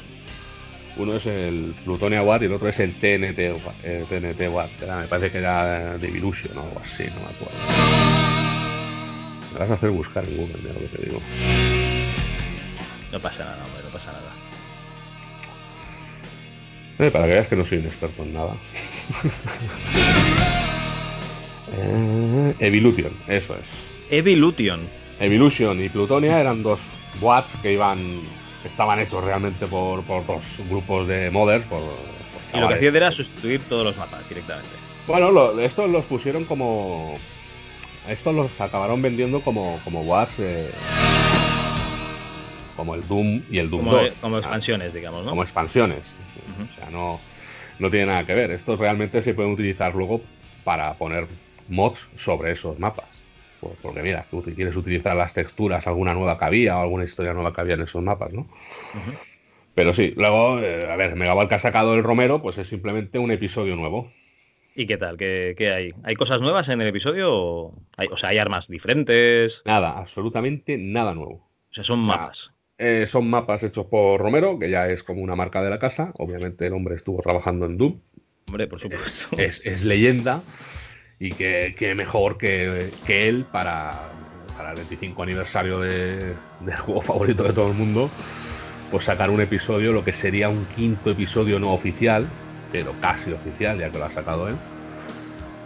Uno 0.97 1.16
es 1.16 1.26
el 1.26 1.74
Plutonia 1.85 2.22
Watt 2.22 2.43
y 2.43 2.47
el 2.47 2.52
otro 2.52 2.68
es 2.68 2.78
el 2.81 2.93
TNT, 2.94 3.52
Watt, 3.64 3.74
eh, 3.85 4.05
TNT 4.09 4.48
Watt. 4.48 4.70
era- 4.82 5.01
me 5.01 5.06
parece 5.06 5.31
que 5.31 5.39
era 5.39 5.97
de 5.98 6.09
o 6.09 6.60
algo 6.60 6.81
así, 6.82 7.05
no 7.05 7.20
me 7.20 7.35
acuerdo. 7.35 7.59
Me 9.52 9.59
vas 9.60 9.70
a 9.70 9.74
hacer 9.74 9.90
buscar 9.90 10.24
en 10.24 10.36
Google, 10.36 10.56
mira 10.62 10.74
lo 10.74 10.81
que 10.81 10.86
te 10.97 11.06
digo. 11.06 11.20
No 13.12 13.20
pasa 13.20 13.39
nada, 13.44 13.64
hombre, 13.64 13.82
no 13.85 13.90
pasa 13.90 14.06
nada. 14.12 14.32
Eh, 16.98 17.10
para 17.10 17.26
que 17.26 17.32
veas 17.32 17.48
que 17.48 17.56
no 17.56 17.66
soy 17.66 17.78
un 17.78 17.86
experto 17.86 18.22
en 18.22 18.35
nada. 18.35 18.52
eh, 21.76 22.55
Evolution, 22.60 23.12
eso 23.28 23.55
es. 23.55 23.68
Evolution. 24.10 24.81
Evolution 25.20 25.81
y 25.82 25.89
Plutonia 25.89 26.41
eran 26.41 26.62
dos 26.62 26.81
watts 27.20 27.57
que 27.62 27.73
iban 27.73 27.99
estaban 28.65 28.99
hechos 28.99 29.23
realmente 29.23 29.66
por, 29.66 30.03
por 30.05 30.27
dos 30.27 30.43
grupos 30.69 31.07
de 31.07 31.31
modders 31.31 31.65
por, 31.66 31.81
por 31.81 32.59
Y 32.59 32.61
lo 32.61 32.69
que 32.69 32.74
hacían 32.74 32.97
era 32.97 33.12
sustituir 33.12 33.61
todos 33.69 33.85
los 33.85 33.97
mapas 33.97 34.27
directamente. 34.28 34.70
bueno 35.07 35.31
lo- 35.31 35.59
estos 35.61 35.89
los 35.91 36.05
pusieron 36.07 36.45
como 36.45 37.16
estos 38.09 38.35
los 38.35 38.61
acabaron 38.61 39.01
vendiendo 39.03 39.41
como 39.41 39.81
como 39.85 40.01
watts 40.03 40.39
eh, 40.41 40.70
como 42.77 42.95
el 42.97 43.07
Doom 43.07 43.43
y 43.51 43.59
el 43.59 43.70
Doom 43.70 43.85
Como, 43.85 43.97
2 43.97 44.11
como 44.20 44.36
Ah, 44.36 44.41
expansiones, 44.41 44.93
digamos, 44.93 45.24
¿no? 45.24 45.31
como 45.31 45.43
expansiones. 45.43 46.12
O 46.70 46.74
sea 46.74 46.91
no 46.91 47.20
no 47.78 47.91
tiene 47.91 48.07
nada 48.07 48.24
que 48.24 48.35
ver. 48.35 48.51
Estos 48.53 48.78
realmente 48.78 49.20
se 49.23 49.35
pueden 49.35 49.53
utilizar 49.53 49.95
luego 49.95 50.20
para 50.65 50.95
poner 50.95 51.27
mods 51.69 52.07
sobre 52.16 52.53
esos 52.53 52.78
mapas 52.78 53.23
Pues 53.65 53.78
porque 53.81 54.03
mira, 54.03 54.27
tú 54.31 54.43
te 54.43 54.55
quieres 54.55 54.77
utilizar 54.77 55.16
las 55.16 55.32
texturas, 55.32 55.86
alguna 55.86 56.12
nueva 56.12 56.39
que 56.39 56.45
había 56.45 56.77
o 56.77 56.82
alguna 56.82 57.05
historia 57.05 57.32
nueva 57.32 57.55
que 57.55 57.62
había 57.62 57.74
en 57.74 57.81
esos 57.81 58.03
mapas, 58.03 58.31
¿no? 58.31 58.43
Ujú. 58.43 59.12
Pero 59.74 59.95
sí, 59.95 60.12
luego, 60.16 60.61
eh, 60.61 60.86
a 60.86 60.97
ver, 60.97 61.16
Megawatt 61.16 61.49
que 61.49 61.55
ha 61.55 61.59
sacado 61.59 61.95
el 61.95 62.03
Romero, 62.03 62.43
pues 62.43 62.59
es 62.59 62.69
simplemente 62.69 63.19
un 63.19 63.31
episodio 63.31 63.74
nuevo. 63.74 64.12
¿Y 64.77 64.86
qué 64.86 64.99
tal? 64.99 65.16
¿Qué, 65.16 65.55
qué 65.57 65.73
hay? 65.73 65.95
¿Hay 66.03 66.15
cosas 66.15 66.41
nuevas 66.41 66.69
en 66.69 66.82
el 66.82 66.89
episodio? 66.89 67.32
O, 67.32 67.74
hay, 67.97 68.09
o 68.09 68.19
sea, 68.19 68.28
¿hay 68.28 68.39
armas 68.39 68.69
diferentes? 68.69 69.55
Nada, 69.65 69.99
absolutamente 69.99 70.77
nada 70.77 71.15
nuevo. 71.15 71.49
O 71.70 71.74
sea, 71.74 71.85
son 71.85 72.01
O 72.01 72.03
sea, 72.03 72.16
mapas. 72.16 72.39
Eh, 72.77 73.07
son 73.07 73.31
mapas 73.31 73.62
hechos 73.62 73.86
por 73.86 74.20
Romero, 74.20 74.59
que 74.59 74.69
ya 74.69 74.89
es 74.89 75.03
como 75.03 75.23
una 75.23 75.36
marca 75.36 75.62
de 75.62 75.70
la 75.70 75.78
casa. 75.78 76.12
Obviamente 76.19 76.66
el 76.66 76.74
hombre 76.74 76.97
estuvo 76.97 77.23
trabajando 77.23 77.65
en 77.65 77.78
Doom. 77.78 77.99
Hombre, 78.49 78.66
por 78.66 78.78
supuesto. 78.78 79.39
Es, 79.39 79.65
es 79.65 79.85
leyenda. 79.85 80.43
Y 81.24 81.30
que, 81.30 81.74
que 81.74 81.94
mejor 81.94 82.36
que, 82.36 82.90
que 83.06 83.30
él 83.30 83.46
para, 83.51 83.92
para 84.59 84.72
el 84.72 84.76
25 84.76 85.22
aniversario 85.22 85.80
de- 85.80 86.34
del 86.60 86.76
juego 86.76 87.01
favorito 87.01 87.44
de 87.44 87.52
todo 87.55 87.68
el 87.68 87.72
mundo, 87.74 88.10
pues 88.90 89.06
sacar 89.06 89.30
un 89.30 89.40
episodio, 89.40 89.90
lo 89.90 90.05
que 90.05 90.12
sería 90.12 90.51
un 90.51 90.66
quinto 90.66 91.10
episodio 91.10 91.59
no 91.59 91.72
oficial, 91.72 92.26
pero 92.70 92.92
casi 93.01 93.32
oficial, 93.32 93.78
ya 93.78 93.88
que 93.88 93.98
lo 93.98 94.05
ha 94.05 94.10
sacado 94.10 94.48
él, 94.48 94.56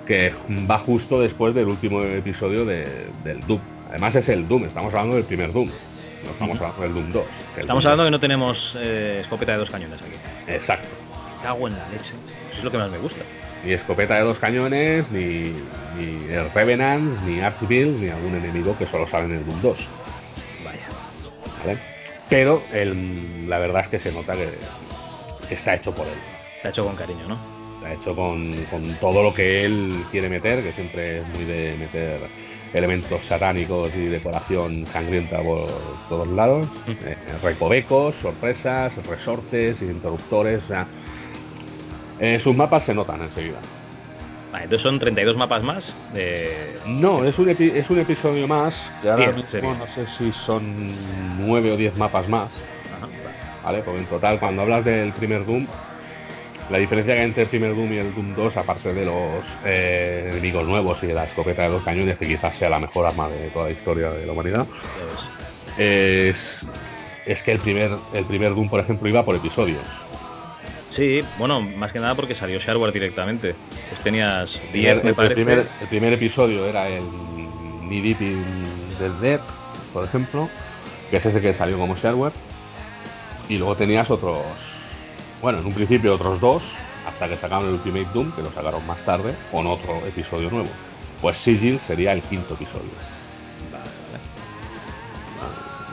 que 0.07 0.33
va 0.71 0.79
justo 0.79 1.21
después 1.21 1.53
del 1.57 1.67
último 1.67 2.05
episodio 2.05 2.65
de- 2.65 3.09
del 3.25 3.41
Doom. 3.41 3.61
Además 3.91 4.15
es 4.15 4.29
el 4.29 4.47
Doom, 4.47 4.65
estamos 4.67 4.95
hablando 4.95 5.17
del 5.17 5.25
primer 5.25 5.53
Doom, 5.53 5.71
no 6.25 6.31
estamos 6.31 6.61
hablando 6.61 6.83
del 6.83 6.95
Doom 6.95 7.13
2. 7.13 7.25
que 7.25 7.61
el 7.61 7.61
Estamos 7.63 7.83
Doom 7.83 7.91
hablando 7.93 8.05
que 8.05 8.11
no 8.13 8.21
tenemos 8.21 8.79
eh, 8.81 9.23
escopeta 9.23 9.53
de 9.53 9.59
dos 9.59 9.71
cañones 9.71 10.01
aquí. 10.01 10.13
Exacto. 10.47 10.87
Me 11.37 11.43
cago 11.43 11.67
en 11.67 11.75
la 11.77 11.89
leche. 11.89 12.11
Eso 12.53 12.59
es 12.59 12.65
lo 12.65 12.71
que 12.71 12.79
más 12.79 12.91
me 12.93 12.99
gusta. 12.99 13.25
Ni 13.65 13.73
escopeta 13.73 14.15
de 14.17 14.21
dos 14.23 14.39
cañones, 14.39 15.11
ni, 15.11 15.53
ni 15.97 16.33
el 16.33 16.51
Revenants, 16.53 17.21
ni 17.23 17.41
Archbills, 17.41 17.99
ni 18.01 18.09
algún 18.09 18.35
enemigo 18.37 18.77
que 18.79 18.87
solo 18.87 19.07
sale 19.07 19.27
en 19.27 19.33
el 19.33 19.45
Doom 19.47 19.61
2. 19.63 19.89
Vaya. 20.65 20.79
¿vale? 21.65 21.79
Pero 22.29 22.63
el- 22.73 23.49
la 23.49 23.59
verdad 23.59 23.83
es 23.83 23.89
que 23.89 23.99
se 23.99 24.13
nota 24.13 24.35
que, 24.35 24.49
que 25.49 25.55
está 25.55 25.75
hecho 25.75 25.93
por 25.93 26.07
él. 26.07 26.13
Está 26.57 26.69
hecho 26.71 26.83
con 26.85 26.95
cariño, 26.95 27.27
¿no? 27.29 27.39
Está 27.77 27.95
hecho 27.95 28.15
con, 28.15 28.55
con 28.71 28.95
todo 28.97 29.23
lo 29.23 29.33
que 29.35 29.65
él 29.65 30.05
quiere 30.11 30.29
meter, 30.29 30.63
que 30.63 30.73
siempre 30.73 31.19
es 31.19 31.27
muy 31.29 31.45
de 31.45 31.75
meter 31.79 32.21
elementos 32.75 33.25
satánicos 33.25 33.91
y 33.97 34.07
decoración 34.07 34.85
sangrienta 34.93 35.39
por 35.39 35.69
todos 36.09 36.29
lados. 36.29 36.67
Eh, 36.89 37.17
recovecos, 37.43 38.17
sorpresas, 38.17 38.95
resortes, 39.07 39.81
interruptores. 39.81 40.65
O 40.65 40.67
sea, 40.67 40.89
eh, 42.21 42.39
sus 42.41 42.55
mapas 42.57 42.85
se 42.85 42.95
notan 42.95 43.23
enseguida. 43.23 43.59
Vale, 44.51 44.65
entonces 44.65 44.83
son 44.83 44.99
32 44.99 45.37
mapas 45.37 45.63
más. 45.63 45.85
No, 46.87 47.25
es 47.25 47.39
un, 47.39 47.49
epi- 47.49 47.73
es 47.75 47.91
un 47.91 47.99
episodio 47.99 48.49
más. 48.49 48.91
Que 49.03 49.11
ahora 49.11 49.25
Diez, 49.25 49.37
mismo 49.37 49.51
sería. 49.51 49.75
no 49.75 49.89
sé 49.89 50.07
si 50.07 50.33
son 50.33 50.87
nueve 51.47 51.71
o 51.73 51.77
diez 51.77 51.95
mapas 51.97 52.29
más. 52.29 52.51
Ajá, 52.97 53.07
vale. 53.23 53.37
¿vale? 53.63 53.83
Porque 53.83 54.01
en 54.01 54.07
total, 54.07 54.39
cuando 54.41 54.63
hablas 54.63 54.85
del 54.85 55.13
primer 55.13 55.45
Doom, 55.45 55.67
la 56.71 56.79
diferencia 56.79 57.15
que 57.15 57.21
hay 57.21 57.27
entre 57.27 57.43
el 57.43 57.49
primer 57.49 57.75
Doom 57.75 57.93
y 57.93 57.97
el 57.99 58.15
Doom 58.15 58.35
2, 58.35 58.57
aparte 58.57 58.93
de 58.95 59.05
los 59.05 59.45
eh, 59.65 60.29
enemigos 60.33 60.65
nuevos 60.67 61.03
y 61.03 61.07
de 61.09 61.15
la 61.15 61.25
escopeta 61.25 61.63
de 61.65 61.69
dos 61.71 61.83
cañones, 61.83 62.17
que 62.19 62.27
quizás 62.27 62.57
sea 62.57 62.71
la 62.71 62.79
mejor 62.79 63.05
arma 63.07 63.29
de 63.29 63.49
toda 63.51 63.67
la 63.67 63.73
historia 63.73 64.11
de 64.11 64.25
la 64.27 64.33
humanidad, 64.33 64.67
es, 65.79 66.61
es 67.27 67.43
que 67.43 67.53
el 67.53 67.59
primer, 67.59 67.91
el 68.15 68.25
primer 68.25 68.55
Doom, 68.55 68.69
por 68.69 68.81
ejemplo, 68.81 69.09
iba 69.09 69.25
por 69.25 69.37
episodios. 69.37 69.83
Sí, 70.99 71.21
bueno, 71.39 71.61
más 71.61 71.93
que 71.93 72.01
nada 72.01 72.17
porque 72.17 72.35
salió 72.35 72.59
Shareware 72.59 72.93
directamente. 72.93 73.55
Pues 73.89 74.01
tenías 74.03 74.51
El 74.67 74.73
10, 74.73 74.73
primer- 74.73 75.05
me 75.05 75.09
el, 75.11 75.15
parece. 75.15 75.35
primer, 75.37 75.69
el 75.81 75.87
primer 75.89 76.13
episodio 76.15 76.67
era 76.67 76.89
el 76.89 77.05
in 77.05 78.97
the 78.99 79.09
Dead, 79.21 79.41
por 79.93 80.05
ejemplo, 80.05 80.51
que 81.09 81.19
es 81.19 81.25
ese 81.27 81.41
que 81.41 81.55
salió 81.55 81.79
como 81.79 81.95
shareware. 81.95 82.33
Y 83.49 83.59
luego 83.59 83.77
tenías 83.77 84.11
otros, 84.11 84.45
bueno, 85.41 85.61
en 85.61 85.67
un 85.67 85.73
principio 85.73 86.13
otros 86.15 86.41
dos, 86.41 86.65
hasta 87.07 87.29
que 87.29 87.37
sacaron 87.37 87.69
el 87.69 87.75
Ultimate 87.75 88.09
Doom, 88.13 88.33
que 88.33 88.43
lo 88.43 88.51
sacaron 88.51 88.85
más 88.87 89.03
tarde, 89.05 89.35
con 89.53 89.69
otro 89.69 90.05
episodio 90.05 90.51
nuevo. 90.51 90.69
Pues 91.23 91.37
Sigil 91.37 91.79
sería 91.79 92.13
el 92.13 92.23
quinto 92.23 92.55
episodio. 92.55 92.91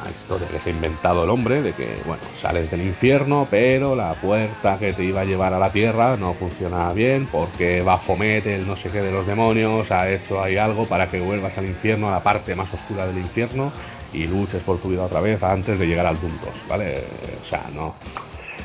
Historia 0.10 0.48
que 0.48 0.60
se 0.60 0.70
ha 0.70 0.74
inventado 0.74 1.24
el 1.24 1.30
hombre 1.30 1.62
de 1.62 1.74
que, 1.74 2.02
bueno, 2.06 2.22
sales 2.38 2.72
del 2.72 2.82
infierno, 2.82 3.48
pero 3.50 3.96
la 3.96 4.14
puerta 4.14 4.78
que 4.80 4.94
te 4.94 5.04
iba 5.04 5.22
a 5.22 5.26
llevar 5.26 5.54
a 5.54 5.60
la 5.60 5.72
tierra 5.72 6.18
no 6.18 6.34
funciona 6.34 6.92
bien 6.94 7.28
porque 7.32 7.82
Baphomet, 7.82 8.46
el 8.46 8.68
no 8.68 8.76
sé 8.76 8.90
qué 8.90 9.02
de 9.02 9.12
los 9.12 9.26
demonios, 9.26 9.92
ha 9.92 10.10
hecho 10.12 10.42
ahí 10.42 10.58
algo 10.58 10.88
para 10.88 11.10
que 11.10 11.20
vuelvas 11.20 11.58
al 11.58 11.66
infierno, 11.66 12.10
a 12.10 12.12
la 12.12 12.24
parte 12.24 12.56
más 12.56 12.74
oscura 12.74 13.06
del 13.08 13.18
infierno, 13.18 13.72
y 14.12 14.28
luches 14.28 14.64
por 14.64 14.80
tu 14.80 14.90
vida 14.90 15.04
otra 15.04 15.22
vez 15.22 15.42
antes 15.44 15.78
de 15.78 15.86
llegar 15.88 16.06
al 16.06 16.20
Doom 16.20 16.40
2, 16.40 16.50
¿vale? 16.68 17.04
O 17.42 17.46
sea, 17.46 17.70
no. 17.74 17.96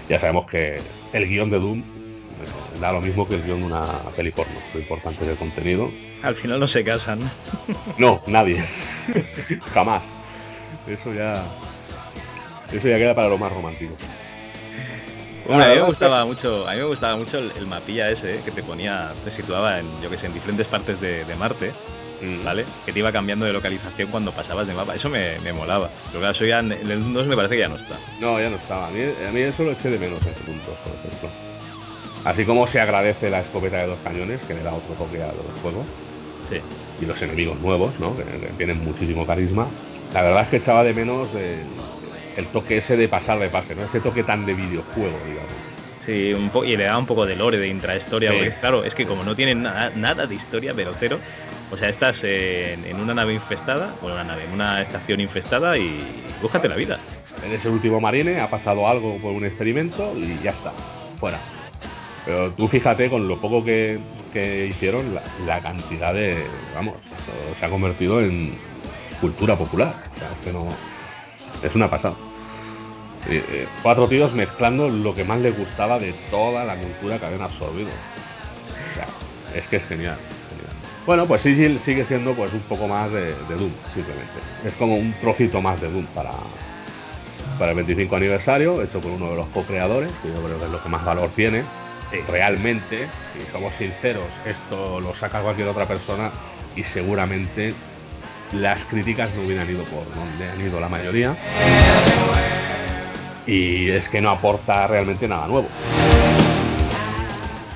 Ya 0.08 0.18
sabemos 0.20 0.46
que 0.46 0.76
el 1.12 1.28
guion 1.28 1.50
de 1.50 1.58
Doom 1.58 1.78
Eh, 1.80 2.78
Da 2.80 2.92
lo 2.92 3.00
mismo 3.02 3.28
que 3.28 3.34
el 3.34 3.42
guion 3.42 3.60
de 3.60 3.66
una 3.66 3.98
peli 4.16 4.30
porno. 4.30 4.60
Lo 4.72 4.80
importante 4.80 5.24
es 5.24 5.30
el 5.30 5.36
contenido. 5.36 5.90
Al 6.22 6.34
final 6.36 6.58
no 6.60 6.68
se 6.68 6.82
casan. 6.84 7.30
No, 7.98 8.22
nadie. 8.26 8.62
Jamás. 9.74 10.19
Eso 10.92 11.14
ya. 11.14 11.42
Eso 12.72 12.88
ya 12.88 12.98
queda 12.98 13.14
para 13.14 13.28
lo 13.28 13.38
más 13.38 13.52
romántico. 13.52 13.94
Bueno, 15.46 15.64
a 15.64 15.68
mí 15.68 15.74
me 15.74 15.82
gustaba 15.82 16.24
mucho, 16.24 16.68
a 16.68 16.72
mí 16.72 16.78
me 16.78 16.84
gustaba 16.84 17.16
mucho 17.16 17.38
el, 17.38 17.50
el 17.56 17.66
mapilla 17.66 18.10
ese 18.10 18.34
eh, 18.34 18.40
que 18.44 18.50
te 18.50 18.62
ponía, 18.62 19.12
te 19.24 19.34
situaba 19.34 19.80
en, 19.80 19.86
yo 20.00 20.08
que 20.08 20.18
sé, 20.18 20.26
en 20.26 20.34
diferentes 20.34 20.66
partes 20.66 21.00
de, 21.00 21.24
de 21.24 21.34
Marte, 21.34 21.72
Mm. 22.20 22.44
¿vale? 22.44 22.64
Que 22.84 22.92
te 22.92 22.98
iba 22.98 23.10
cambiando 23.12 23.46
de 23.46 23.52
localización 23.52 24.10
cuando 24.10 24.32
pasabas 24.32 24.66
de 24.66 24.74
mapa. 24.74 24.94
Eso 24.94 25.08
me, 25.08 25.38
me 25.40 25.52
molaba. 25.52 25.88
Pero 26.08 26.20
claro, 26.20 26.34
eso 26.34 26.44
ya 26.44 26.58
en 26.58 26.72
el 26.72 27.12
2 27.12 27.26
me 27.26 27.36
parece 27.36 27.54
que 27.54 27.60
ya 27.60 27.68
no 27.68 27.76
está. 27.76 27.96
No, 28.20 28.38
ya 28.38 28.50
no 28.50 28.56
estaba. 28.56 28.88
A 28.88 28.90
mí, 28.90 29.00
a 29.26 29.30
mí 29.32 29.40
eso 29.40 29.64
lo 29.64 29.72
eché 29.72 29.90
de 29.90 29.98
menos 29.98 30.20
en 30.20 30.58
2, 30.66 30.76
por 30.84 30.92
ejemplo. 30.96 31.28
Así 32.24 32.44
como 32.44 32.66
se 32.66 32.80
agradece 32.80 33.30
la 33.30 33.40
escopeta 33.40 33.78
de 33.78 33.86
dos 33.86 33.98
cañones, 34.04 34.40
que 34.42 34.54
le 34.54 34.62
da 34.62 34.74
otro 34.74 34.94
toque 34.94 35.22
al 35.22 35.32
juego. 35.62 35.84
Sí. 36.50 36.62
Y 36.98 37.06
los 37.06 37.22
enemigos 37.22 37.60
nuevos, 37.60 37.98
¿no? 37.98 38.16
Que, 38.16 38.24
que 38.24 38.54
tienen 38.54 38.78
muchísimo 38.82 39.26
carisma. 39.26 39.74
La 40.12 40.22
verdad 40.22 40.42
es 40.44 40.48
que 40.50 40.56
echaba 40.56 40.84
de 40.84 40.94
menos 40.94 41.34
el, 41.34 41.88
el 42.34 42.50
toque 42.50 42.78
ese 42.78 42.96
de 42.96 43.08
pasar 43.08 43.38
de 43.38 43.50
pase, 43.50 43.74
¿no? 43.74 43.84
Ese 43.84 44.00
toque 44.02 44.24
tan 44.24 44.44
de 44.44 44.54
videojuego, 44.54 45.24
digamos. 45.24 45.64
Sí, 46.04 46.32
un 46.32 46.50
po 46.50 46.64
y 46.64 46.76
le 46.76 46.84
da 46.84 46.98
un 46.98 47.06
poco 47.06 47.26
de 47.26 47.36
lore, 47.36 47.58
de 47.58 47.68
intrahistoria, 47.68 48.30
Sí. 48.30 48.36
porque 48.36 48.54
claro, 48.58 48.84
es 48.84 48.94
que 48.94 49.06
como 49.06 49.22
no 49.24 49.36
tienen 49.36 49.62
nada, 49.62 49.90
nada 49.94 50.26
de 50.26 50.34
historia, 50.34 50.74
pero 50.74 50.94
cero, 50.98 51.24
o 51.68 51.76
sea, 51.76 51.90
estás 51.90 52.16
en, 52.22 52.84
en 52.86 53.00
una 53.00 53.14
nave 53.14 53.34
infestada, 53.34 53.96
bueno, 54.00 54.14
una 54.16 54.24
nave, 54.24 54.44
en 54.44 54.52
una 54.52 54.82
estación 54.82 55.20
infestada 55.20 55.78
y 55.78 56.34
búscate 56.38 56.68
la 56.68 56.76
vida. 56.76 57.04
En 57.40 57.52
ese 57.52 57.68
último 57.68 58.00
marine 58.00 58.40
ha 58.40 58.50
pasado 58.50 58.86
algo 58.88 59.20
por 59.20 59.32
un 59.32 59.44
experimento 59.44 60.16
y 60.16 60.40
ya 60.40 60.50
está, 60.52 60.80
fuera. 61.18 61.46
Pero 62.24 62.54
tú 62.54 62.68
fíjate 62.68 63.10
con 63.10 63.28
lo 63.28 63.40
poco 63.40 63.64
que, 63.64 64.04
que 64.32 64.66
hicieron, 64.66 65.04
la, 65.46 65.60
cantidad 65.60 66.14
de. 66.14 66.44
Vamos, 66.74 66.94
se 67.58 67.66
ha 67.66 67.68
convertido 67.68 68.20
en 68.20 68.54
cultura 69.20 69.56
popular. 69.56 69.94
Es 71.62 71.74
una 71.74 71.88
pasada. 71.88 72.14
Eh, 73.28 73.44
eh, 73.52 73.66
cuatro 73.82 74.08
tíos 74.08 74.32
mezclando 74.32 74.88
lo 74.88 75.14
que 75.14 75.24
más 75.24 75.40
les 75.40 75.56
gustaba 75.56 75.98
de 75.98 76.12
toda 76.30 76.64
la 76.64 76.76
cultura 76.76 77.18
que 77.18 77.26
habían 77.26 77.42
absorbido. 77.42 77.90
O 78.90 78.94
sea, 78.94 79.06
es 79.54 79.68
que 79.68 79.76
es 79.76 79.84
genial. 79.84 80.16
Bueno, 81.06 81.26
pues 81.26 81.40
Sigil 81.40 81.78
sigue 81.78 82.04
siendo 82.04 82.34
pues 82.34 82.52
un 82.52 82.60
poco 82.60 82.86
más 82.86 83.10
de, 83.10 83.26
de 83.26 83.56
Doom, 83.56 83.72
simplemente. 83.94 84.32
Es 84.64 84.72
como 84.74 84.96
un 84.96 85.12
trocito 85.20 85.60
más 85.60 85.80
de 85.80 85.90
Doom 85.90 86.04
para, 86.14 86.32
para 87.58 87.72
el 87.72 87.76
25 87.76 88.16
aniversario, 88.16 88.82
hecho 88.82 89.00
por 89.00 89.10
uno 89.10 89.30
de 89.30 89.36
los 89.36 89.46
co-creadores, 89.48 90.10
que 90.22 90.28
yo 90.28 90.34
creo 90.42 90.58
que 90.58 90.64
es 90.66 90.70
lo 90.70 90.82
que 90.82 90.88
más 90.88 91.04
valor 91.04 91.30
tiene. 91.34 91.62
Realmente, 92.28 93.08
si 93.32 93.52
somos 93.52 93.74
sinceros, 93.76 94.26
esto 94.44 95.00
lo 95.00 95.14
saca 95.14 95.40
cualquier 95.42 95.68
otra 95.68 95.86
persona 95.86 96.30
y 96.74 96.82
seguramente 96.82 97.72
las 98.52 98.80
críticas 98.86 99.32
no 99.36 99.42
hubieran 99.42 99.70
ido 99.70 99.84
por 99.84 100.04
donde 100.14 100.48
han 100.48 100.60
ido 100.60 100.80
la 100.80 100.88
mayoría. 100.88 101.36
Y 103.46 103.90
es 103.90 104.08
que 104.08 104.20
no 104.20 104.30
aporta 104.30 104.86
realmente 104.86 105.28
nada 105.28 105.46
nuevo. 105.46 105.68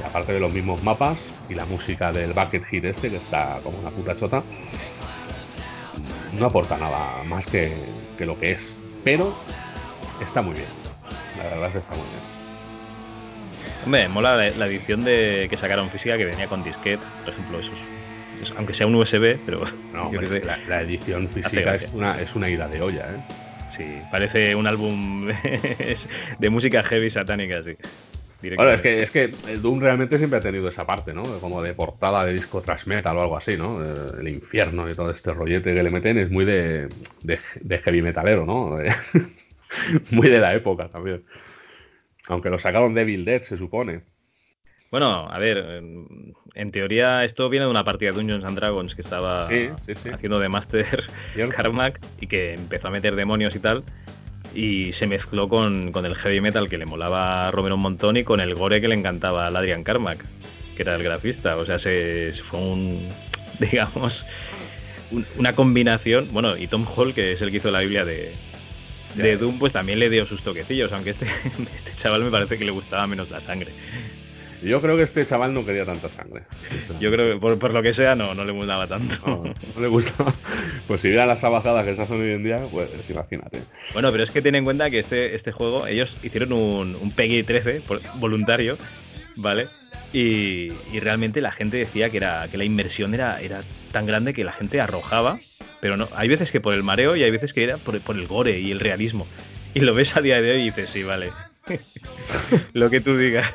Aparte 0.05 0.33
de 0.33 0.41
los 0.41 0.53
mismos 0.53 0.83
mapas 0.83 1.19
y 1.49 1.55
la 1.55 1.65
música 1.67 2.13
del 2.13 2.33
Bucket 2.33 2.65
Hit 2.67 2.85
este, 2.85 3.11
que 3.11 3.17
está 3.17 3.59
como 3.63 3.79
una 3.79 3.91
puta 3.91 4.17
chota, 4.17 4.43
no 6.39 6.47
aporta 6.47 6.77
nada 6.77 7.23
más 7.25 7.47
que, 7.47 7.73
que 8.19 8.27
lo 8.27 8.39
que 8.39 8.53
es. 8.53 8.75
Pero 9.03 9.35
está 10.21 10.43
muy 10.43 10.55
bien. 10.55 10.69
La 11.39 11.45
verdad 11.45 11.67
es 11.67 11.73
que 11.73 11.79
está 11.79 11.95
muy 11.95 12.07
bien. 12.07 12.34
Hombre, 13.85 14.09
mola 14.09 14.37
la, 14.37 14.51
la 14.53 14.67
edición 14.67 15.05
de 15.05 15.47
que 15.51 15.57
sacaron 15.59 15.91
física 15.91 16.17
que 16.17 16.25
venía 16.25 16.49
con 16.49 16.63
disquete, 16.63 17.07
por 17.19 17.29
ejemplo, 17.29 17.61
esos, 17.61 17.79
es- 18.41 18.53
aunque 18.57 18.75
sea 18.75 18.87
un 18.87 18.95
USB, 18.95 19.41
pero 19.45 19.65
No, 19.93 20.11
sé, 20.31 20.41
la, 20.45 20.59
la 20.67 20.83
edición 20.83 21.29
física 21.29 21.75
es 21.75 21.93
una, 21.93 22.21
es 22.21 22.35
una 22.35 22.49
ida 22.49 22.69
de 22.69 22.81
olla, 22.81 23.15
¿eh? 23.15 23.21
Sí, 23.77 24.05
parece 24.09 24.55
un 24.55 24.67
álbum 24.67 25.27
de 26.39 26.51
música 26.51 26.83
heavy 26.85 27.11
satánica, 27.11 27.63
sí. 27.65 27.77
Bueno, 28.57 28.71
es 28.73 28.83
que, 28.83 29.03
es 29.03 29.11
que 29.11 29.29
Doom 29.59 29.81
realmente 29.81 30.17
siempre 30.19 30.39
ha 30.39 30.43
tenido 30.43 30.69
esa 30.69 30.87
parte, 30.87 31.13
¿no? 31.13 31.41
Como 31.41 31.61
de 31.63 31.75
portada 31.75 32.25
de 32.25 32.35
disco 32.35 32.61
thrash 32.61 32.87
metal 32.87 33.17
o 33.17 33.23
algo 33.23 33.37
así, 33.37 33.57
¿no? 33.57 33.83
Eh, 33.83 34.13
El 34.21 34.29
infierno 34.29 34.89
y 34.89 34.95
todo 34.95 35.11
este 35.11 35.33
rollete 35.33 35.75
que 35.75 35.83
le 35.83 35.91
meten 35.91 36.19
es 36.19 36.31
muy 36.31 36.45
de, 36.45 36.89
de, 37.23 37.41
de 37.61 37.79
heavy 37.79 38.03
metalero, 38.03 38.47
¿no? 38.47 38.79
Muy 40.11 40.29
de 40.29 40.39
la 40.39 40.55
época 40.55 40.89
también. 40.89 41.25
Aunque 42.29 42.51
lo 42.51 42.59
sacaron 42.59 42.95
Devil 42.95 43.25
Dead, 43.25 43.43
se 43.43 43.57
supone. 43.57 44.03
Bueno, 44.91 45.29
a 45.29 45.39
ver, 45.39 45.59
en, 45.59 46.35
en 46.55 46.71
teoría 46.71 47.25
esto 47.25 47.49
viene 47.49 47.65
de 47.67 47.71
una 47.71 47.85
partida 47.85 48.11
de 48.13 48.17
Dungeons 48.17 48.45
and 48.45 48.57
Dragons 48.57 48.95
que 48.95 49.03
estaba 49.03 49.49
Sí, 49.49 49.69
sí, 49.87 49.93
sí. 49.97 50.09
haciendo 50.11 50.39
de 50.39 50.49
Master. 50.49 51.03
Carmack 51.57 52.01
y 52.21 52.27
que 52.29 52.55
empezó 52.55 52.89
a 52.89 52.91
meter 52.93 53.17
demonios 53.17 53.55
y 53.57 53.59
tal. 53.59 53.83
Y 54.55 54.93
se 54.95 55.09
mezcló 55.09 55.49
con, 55.49 55.91
con 55.91 56.07
el 56.07 56.15
heavy 56.15 56.41
metal 56.41 56.69
que 56.71 56.79
le 56.79 56.87
molaba 56.87 57.49
a 57.49 57.51
Romero 57.51 57.75
un 57.75 57.81
montón 57.83 58.17
y 58.17 58.23
con 58.25 58.41
el 58.41 58.55
gore 58.55 58.81
que 58.81 58.87
le 58.89 58.95
encantaba 58.95 59.49
al 59.49 59.57
Adrian 59.57 59.83
Carmack, 59.83 60.25
que 60.77 60.83
era 60.83 60.95
el 60.95 61.03
grafista. 61.03 61.57
O 61.57 61.65
sea, 61.65 61.81
se, 61.81 62.33
se 62.37 62.43
fue 62.45 62.61
un, 62.61 63.09
digamos, 63.59 64.13
un- 65.11 65.27
una 65.39 65.55
combinación. 65.55 66.29
Bueno, 66.33 66.57
y 66.57 66.69
Tom 66.69 66.87
Hall, 66.95 67.15
que 67.15 67.33
es 67.33 67.43
el 67.43 67.51
que 67.51 67.57
hizo 67.57 67.73
la 67.73 67.81
Biblia 67.81 68.05
de, 68.05 68.33
de 69.15 69.37
Doom, 69.37 69.59
pues 69.59 69.73
también 69.73 69.99
le 69.99 70.11
dio 70.11 70.27
sus 70.27 70.43
toquecillos, 70.43 70.93
aunque 70.93 71.11
este, 71.11 71.27
este 71.47 72.03
chaval 72.03 72.25
me 72.25 72.31
parece 72.31 72.59
que 72.59 72.65
le 72.65 72.71
gustaba 72.73 73.07
menos 73.07 73.31
la 73.31 73.41
sangre. 73.43 73.73
Yo 74.63 74.81
creo 74.81 74.97
que 74.97 75.03
este 75.03 75.27
chaval 75.27 75.53
no 75.53 75.65
quería 75.67 75.85
tanta 75.85 76.09
sangre. 76.09 76.43
Yo 76.99 77.11
creo 77.13 77.35
que 77.35 77.41
por, 77.41 77.59
por 77.59 77.73
lo 77.75 77.83
que 77.83 77.93
sea 77.93 78.15
no, 78.15 78.35
no 78.35 78.45
le 78.45 78.53
gustaba 78.53 78.87
tanto. 78.87 79.15
No, 79.27 79.45
no 79.45 79.81
le 79.81 79.89
gustaba. 79.89 80.33
Pues 80.87 81.03
si 81.03 81.09
viera 81.09 81.27
las 81.27 81.41
sabajadas 81.41 81.85
que 81.85 81.95
se 81.95 82.01
hacen 82.03 82.21
hoy 82.21 82.31
en 82.33 82.45
día, 82.45 82.61
pues 82.71 82.89
imagínate. 83.11 83.61
Bueno, 83.93 84.11
pero 84.11 84.25
es 84.25 84.31
que 84.31 84.41
ten 84.41 84.55
en 84.55 84.65
cuenta 84.65 84.89
que 84.91 85.01
este, 85.01 85.35
este 85.35 85.53
juego, 85.53 85.87
ellos 85.87 86.09
hicieron 86.23 86.53
un, 86.55 86.95
un 86.95 87.11
PEGI 87.11 87.43
13 87.43 87.81
por- 87.83 88.01
voluntario, 88.19 88.79
¿vale? 89.37 89.69
Y, 90.15 90.83
y 90.87 91.01
realmente 91.01 91.41
la 91.41 91.51
gente 91.53 91.77
decía 91.79 92.11
que 92.11 92.19
era 92.19 92.49
que 92.49 92.57
la 92.59 92.65
inmersión 92.65 93.15
era, 93.15 93.41
era 93.41 93.67
tan 93.91 94.07
grande 94.07 94.33
que 94.33 94.45
la 94.45 94.53
gente 94.53 94.81
arrojaba, 94.81 95.45
pero 95.81 95.97
no, 95.97 96.09
hay 96.13 96.29
veces 96.29 96.51
que 96.53 96.61
por 96.61 96.75
el 96.75 96.85
mareo 96.85 97.17
y 97.17 97.25
hay 97.25 97.31
veces 97.33 97.53
que 97.53 97.65
era 97.65 97.79
por, 97.79 98.01
por 98.05 98.17
el 98.17 98.29
gore 98.29 98.61
y 98.61 98.71
el 98.71 98.81
realismo. 98.81 99.29
Y 99.75 99.81
lo 99.81 99.95
ves 99.95 100.17
a 100.17 100.23
día 100.23 100.41
de 100.41 100.53
hoy 100.53 100.61
y 100.63 100.65
dices, 100.67 100.91
sí, 100.93 101.03
vale. 101.03 101.37
lo 102.75 102.91
que 102.91 103.01
tú 103.01 103.17
digas. 103.17 103.55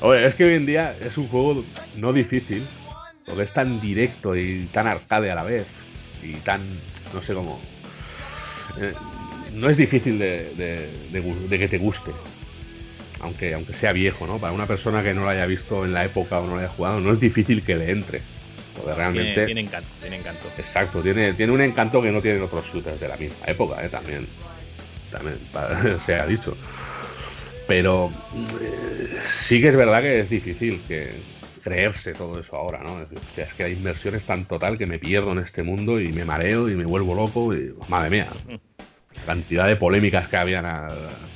Oye, 0.00 0.26
es 0.26 0.34
que 0.34 0.44
hoy 0.44 0.54
en 0.54 0.66
día 0.66 0.96
es 1.00 1.18
un 1.18 1.28
juego 1.28 1.72
no 1.92 2.12
difícil, 2.12 2.74
porque 3.24 3.44
es 3.44 3.52
tan 3.52 3.80
directo 3.80 4.36
y 4.36 4.68
tan 4.70 4.86
arcade 4.86 5.30
a 5.30 5.34
la 5.36 5.44
vez, 5.44 5.68
y 6.20 6.42
tan, 6.42 6.92
no 7.12 7.22
sé 7.22 7.34
cómo... 7.34 7.72
eh, 8.76 8.94
no 9.50 9.68
es 9.68 9.76
difícil 9.76 10.18
de, 10.18 10.54
de- 10.54 11.08
de 11.08 11.48
de 11.48 11.58
que 11.58 11.68
te 11.68 11.78
guste, 11.78 12.22
aunque, 13.22 13.54
aunque 13.54 13.72
sea 13.72 13.92
viejo, 13.92 14.26
¿no? 14.26 14.40
Para 14.40 14.52
una 14.52 14.66
persona 14.66 15.02
que 15.02 15.14
no 15.14 15.22
lo 15.22 15.30
haya 15.30 15.46
visto 15.46 15.84
en 15.84 15.92
la 15.92 16.04
época 16.04 16.40
o 16.40 16.46
no 16.46 16.54
lo 16.54 16.58
haya 16.58 16.68
jugado, 16.68 17.00
no 17.00 17.12
es 17.12 17.20
difícil 17.20 17.64
que 17.64 17.76
le 17.76 17.90
entre, 17.90 18.26
porque 18.74 18.94
realmente... 18.94 19.32
Tiene, 19.32 19.46
tiene 19.46 19.60
encanto, 19.60 19.90
tiene 20.00 20.16
encanto. 20.16 20.48
Exacto, 20.56 21.02
tiene, 21.02 21.32
tiene 21.34 21.52
un 21.52 21.60
encanto 21.62 22.02
que 22.02 22.10
no 22.10 22.20
tienen 22.20 22.42
otros 22.42 22.66
shooters 22.66 23.00
de 23.00 23.08
la 23.08 23.16
misma 23.16 23.46
época, 23.46 23.84
¿eh? 23.84 23.88
también, 23.88 24.26
también 25.08 25.48
pa- 25.48 25.98
se 26.00 26.14
ha 26.16 26.26
dicho. 26.26 26.52
Pero 27.66 28.12
eh, 28.60 29.16
sí 29.20 29.60
que 29.60 29.68
es 29.68 29.76
verdad 29.76 30.02
que 30.02 30.20
es 30.20 30.28
difícil 30.28 30.84
que 30.86 31.24
creerse 31.60 32.14
todo 32.14 32.40
eso 32.40 32.56
ahora, 32.56 32.82
¿no? 32.82 33.02
Es, 33.02 33.08
decir, 33.10 33.24
hostia, 33.24 33.44
es 33.44 33.54
que 33.54 33.62
la 33.62 33.68
inversión 33.70 34.14
es 34.14 34.26
tan 34.26 34.46
total 34.46 34.78
que 34.78 34.86
me 34.86 34.98
pierdo 34.98 35.32
en 35.32 35.38
este 35.38 35.62
mundo 35.62 36.00
y 36.00 36.12
me 36.12 36.24
mareo 36.24 36.68
y 36.68 36.74
me 36.74 36.84
vuelvo 36.86 37.14
loco 37.14 37.54
y 37.54 37.72
madre 37.86 38.10
mía, 38.10 38.32
cantidad 39.24 39.66
de 39.66 39.76
polémicas 39.76 40.28
que 40.28 40.36
habían 40.36 40.66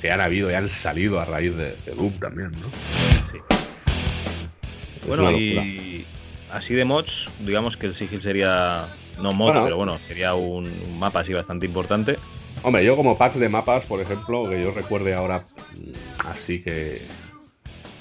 que 0.01 0.11
han 0.11 0.21
habido 0.21 0.51
y 0.51 0.53
han 0.53 0.67
salido 0.67 1.19
a 1.19 1.25
raíz 1.25 1.55
de, 1.55 1.75
de 1.85 1.91
Doom 1.95 2.13
también, 2.19 2.51
¿no? 2.51 2.67
Sí. 3.31 3.37
Es 5.01 5.07
Bueno, 5.07 5.31
y 5.31 6.05
así 6.51 6.73
de 6.73 6.85
mods, 6.85 7.11
digamos 7.39 7.77
que 7.77 7.87
el 7.87 7.95
Sigil 7.95 8.21
sería, 8.21 8.85
no 9.21 9.31
mod, 9.31 9.47
Bueno. 9.47 9.63
pero 9.63 9.77
bueno, 9.77 9.97
sería 9.99 10.33
un, 10.35 10.65
un 10.65 10.99
mapa 10.99 11.21
así 11.21 11.33
bastante 11.33 11.65
importante. 11.65 12.17
Hombre, 12.63 12.83
yo 12.83 12.95
como 12.95 13.17
packs 13.17 13.39
de 13.39 13.49
mapas, 13.49 13.85
por 13.85 14.01
ejemplo, 14.01 14.49
que 14.49 14.61
yo 14.61 14.71
recuerde 14.71 15.13
ahora, 15.13 15.39
mm, 15.39 16.27
así 16.27 16.63
que, 16.63 16.97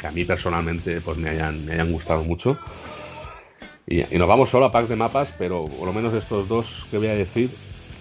que 0.01 0.07
a 0.07 0.11
mí 0.11 0.24
personalmente 0.24 1.01
pues 1.01 1.16
me 1.19 1.31
hayan, 1.31 1.65
me 1.65 1.74
hayan 1.74 1.93
gustado 1.93 2.24
mucho. 2.24 2.59
Y, 3.86 4.03
y 4.12 4.19
nos 4.19 4.27
vamos 4.27 4.51
solo 4.51 4.66
a 4.66 4.73
packs 4.73 4.89
de 4.89 4.97
mapas, 4.97 5.32
pero 5.39 5.69
por 5.69 5.86
lo 5.86 5.93
menos 5.93 6.12
estos 6.15 6.48
dos 6.48 6.86
que 6.90 6.98
voy 6.98 7.07
a 7.09 7.15
decir 7.15 7.51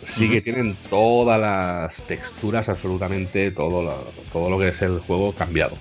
sí 0.05 0.29
que 0.29 0.41
tienen 0.41 0.77
todas 0.89 1.39
las 1.39 2.01
texturas, 2.03 2.69
absolutamente 2.69 3.51
todo 3.51 3.83
lo, 3.83 4.13
todo 4.31 4.49
lo 4.49 4.57
que 4.59 4.69
es 4.69 4.81
el 4.81 4.99
juego 4.99 5.33
cambiado. 5.33 5.75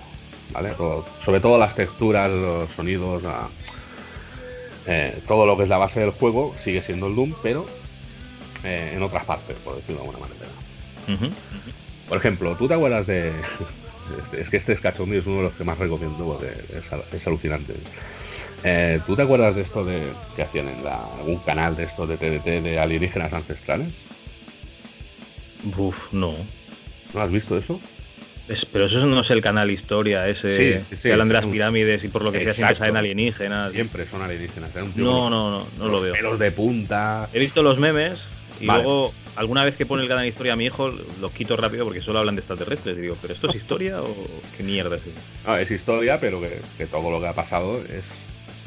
¿Vale? 0.51 0.71
Todo- 0.75 1.03
sobre 1.23 1.39
todo 1.39 1.57
las 1.57 1.75
texturas, 1.75 2.29
los 2.31 2.71
sonidos, 2.71 3.23
la- 3.23 3.47
eh, 4.87 5.19
todo 5.27 5.45
lo 5.45 5.57
que 5.57 5.63
es 5.63 5.69
la 5.69 5.77
base 5.77 5.99
del 5.99 6.11
juego 6.11 6.53
sigue 6.57 6.81
siendo 6.81 7.07
el 7.07 7.15
Doom, 7.15 7.33
pero 7.41 7.65
eh, 8.63 8.91
en 8.95 9.01
otras 9.03 9.25
partes, 9.25 9.55
por 9.63 9.75
decirlo 9.75 10.01
de 10.03 10.07
alguna 10.07 10.27
manera. 10.27 10.45
Por 12.07 12.17
ejemplo, 12.17 12.55
¿tú 12.55 12.67
te 12.67 12.73
acuerdas 12.75 13.07
de, 13.07 13.41
Este- 14.23 14.39
es 14.41 14.49
que 14.51 14.57
este 14.57 14.75
Skachondie 14.75 15.17
es 15.19 15.25
uno 15.25 15.37
de 15.37 15.43
los 15.43 15.53
que 15.53 15.63
más 15.63 15.79
recomiendo 15.79 16.25
porque 16.25 16.53
es, 16.77 16.93
al- 16.93 17.05
es 17.11 17.25
alucinante. 17.25 17.73
Eh, 18.63 18.99
¿Tú 19.05 19.15
te 19.15 19.23
acuerdas 19.23 19.55
de 19.55 19.63
esto 19.63 19.83
de 19.83 20.13
que 20.35 20.43
hacían 20.43 20.67
en 20.67 20.83
la- 20.83 21.05
algún 21.17 21.39
canal 21.39 21.75
de 21.75 21.85
esto 21.85 22.05
de 22.05 22.17
TDT 22.17 22.61
de 22.61 22.79
alienígenas 22.79 23.33
ancestrales? 23.33 24.03
No. 26.11 26.33
¿No 27.13 27.21
has 27.21 27.31
visto 27.31 27.57
eso? 27.57 27.79
Es- 28.47 28.65
pero 28.65 28.85
eso 28.85 29.03
no 29.05 29.21
es 29.21 29.29
el 29.31 29.41
canal 29.41 29.71
Historia, 29.71 30.27
ese 30.27 30.81
Sí, 30.89 30.95
sí, 30.97 31.03
que 31.03 31.11
hablan 31.13 31.27
de 31.29 31.33
las 31.33 31.45
pirámides 31.45 32.03
y 32.03 32.09
por 32.09 32.23
lo 32.23 32.31
que 32.31 32.43
sea 32.43 32.53
siempre 32.53 32.77
salen 32.77 32.97
alienígenas. 32.97 33.71
Siempre 33.71 34.05
son 34.07 34.21
alienígenas. 34.21 34.69
Era 34.75 34.83
un 34.83 34.91
tío 34.91 35.03
No, 35.03 35.29
no, 35.29 35.49
no, 35.49 35.67
no 35.77 35.85
lo 35.85 35.91
los 35.93 36.03
veo. 36.03 36.13
pelos 36.13 36.37
de 36.39 36.51
punta. 36.51 37.27
He 37.33 37.39
visto 37.39 37.63
los 37.63 37.79
memes 37.79 38.19
y 38.59 38.67
Vale. 38.67 38.83
luego 38.83 39.13
alguna 39.35 39.63
vez 39.65 39.75
que 39.75 39.85
pone 39.85 40.03
el 40.03 40.07
canal 40.09 40.25
Historia 40.27 40.53
a 40.53 40.55
mi 40.55 40.65
hijo 40.65 40.89
lo 41.19 41.31
quito 41.33 41.57
rápido 41.57 41.85
porque 41.85 42.01
solo 42.01 42.19
hablan 42.19 42.35
de 42.35 42.41
extraterrestres. 42.41 42.97
Y 42.97 43.01
digo, 43.01 43.17
¿pero 43.19 43.33
esto 43.33 43.49
es 43.49 43.55
historia 43.55 44.01
o 44.01 44.15
qué 44.55 44.61
mierda 44.63 44.97
es 44.97 45.01
eso? 45.07 45.19
No, 45.47 45.57
es 45.57 45.71
historia, 45.71 46.19
pero 46.19 46.39
que, 46.39 46.61
que 46.77 46.85
todo 46.85 47.09
lo 47.09 47.19
que 47.19 47.27
ha 47.27 47.33
pasado 47.33 47.81
es 47.85 48.11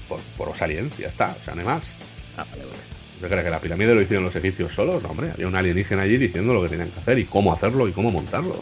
por, 0.08 0.20
por 0.36 0.48
los 0.48 0.60
aliens, 0.60 0.96
ya 0.98 1.08
está, 1.08 1.36
o 1.40 1.44
sea, 1.44 1.54
no 1.54 1.60
hay 1.60 1.66
más. 1.66 1.84
Ah, 2.36 2.44
vale, 2.50 2.64
vale. 2.64 2.88
¿Usted 3.19 3.31
cree 3.31 3.43
que 3.43 3.51
la 3.51 3.59
pirámide 3.59 3.97
lo 3.97 4.01
hicieron 4.01 4.24
los 4.27 4.36
egipcios 4.36 4.73
solos? 4.73 5.03
No, 5.03 5.09
hombre, 5.09 5.32
había 5.32 5.49
un 5.49 5.57
alienígena 5.57 6.03
allí 6.03 6.19
diciendo 6.19 6.55
lo 6.55 6.62
que 6.62 6.69
tenían 6.69 6.89
que 6.93 7.01
hacer 7.01 7.19
y 7.19 7.24
cómo 7.24 7.53
hacerlo 7.53 7.89
y 7.89 7.93
cómo 7.93 8.12
montarlo. 8.12 8.55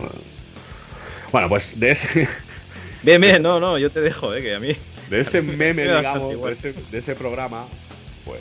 Bueno, 1.31 1.51
pues 1.51 1.79
de 1.79 1.91
ese, 1.91 2.27
Bien, 3.03 3.21
bien, 3.21 3.43
no, 3.43 3.61
no, 3.61 3.77
yo 3.77 3.91
te 3.91 4.01
dejo, 4.01 4.35
eh, 4.35 4.41
que 4.41 4.55
a 4.55 4.59
mí. 4.59 4.75
de 5.11 5.21
ese 5.21 5.43
meme, 5.43 5.83
digamos, 5.83 6.29
de 6.29 6.33
igual. 6.33 6.53
ese, 6.55 6.73
de 6.91 6.99
ese 6.99 7.15
programa, 7.15 7.67
pues. 8.25 8.41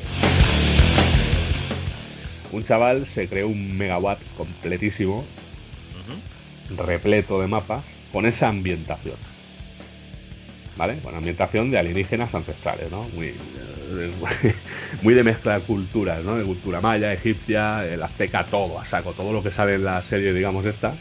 Un 2.53 2.63
chaval 2.63 3.05
se 3.07 3.27
creó 3.27 3.49
un 3.49 3.77
megawatt 3.77 4.21
completísimo, 4.37 5.25
repleto 6.77 7.41
de 7.41 7.47
mapas, 7.47 7.83
con 8.13 8.25
esa 8.25 8.47
ambientación. 8.47 9.17
¿Vale? 10.77 10.97
Con 11.01 11.15
ambientación 11.15 11.71
de 11.71 11.79
alienígenas 11.79 12.35
ancestrales, 12.35 12.91
¿no? 12.91 13.03
Muy, 13.03 13.33
muy 15.01 15.13
de 15.13 15.23
mezcla 15.23 15.59
de 15.59 15.65
culturas, 15.65 16.23
¿no? 16.23 16.35
De 16.35 16.43
cultura 16.43 16.81
maya, 16.81 17.13
egipcia, 17.13 17.85
el 17.85 18.03
azteca, 18.03 18.45
todo, 18.45 18.79
a 18.79 18.83
saco, 18.83 19.13
todo 19.13 19.31
lo 19.31 19.41
que 19.41 19.51
sale 19.51 19.75
en 19.75 19.85
la 19.85 20.03
serie, 20.03 20.33
digamos, 20.33 20.65
esta. 20.65 20.95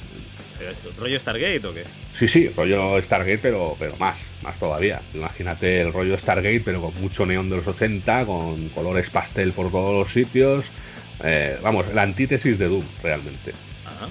¿Pero 0.59 0.71
esto, 0.71 0.91
¿Rollo 0.97 1.19
Stargate 1.19 1.67
o 1.67 1.75
qué? 1.75 1.85
Sí, 2.13 2.29
sí, 2.29 2.49
rollo 2.49 3.03
Stargate, 3.03 3.39
pero, 3.39 3.77
pero 3.79 3.97
más, 3.97 4.29
más 4.43 4.57
todavía. 4.59 5.03
Imagínate 5.13 5.81
el 5.81 5.93
rollo 5.93 6.17
Stargate, 6.17 6.63
pero 6.65 6.81
con 6.81 7.01
mucho 7.01 7.27
neón 7.27 7.51
de 7.51 7.57
los 7.57 7.67
80, 7.67 8.25
con 8.25 8.69
colores 8.69 9.11
pastel 9.11 9.53
por 9.53 9.73
todos 9.73 9.93
los 9.93 10.13
sitios. 10.13 10.67
Eh, 11.25 11.59
vamos, 11.63 11.87
la 11.93 12.03
antítesis 12.03 12.59
de 12.59 12.69
Doom, 12.69 12.85
realmente. 13.03 13.53
Ajá. 13.85 14.09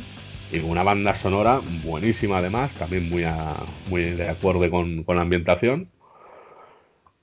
Y 0.54 0.62
con 0.62 0.70
una 0.70 0.84
banda 0.84 1.16
sonora 1.16 1.60
buenísima, 1.64 2.38
además, 2.38 2.74
también 2.76 3.10
muy, 3.10 3.24
a- 3.26 3.66
muy 3.88 4.04
de 4.12 4.30
acuerdo 4.30 4.70
con, 4.72 5.04
con 5.04 5.16
la 5.18 5.24
ambientación. 5.24 5.90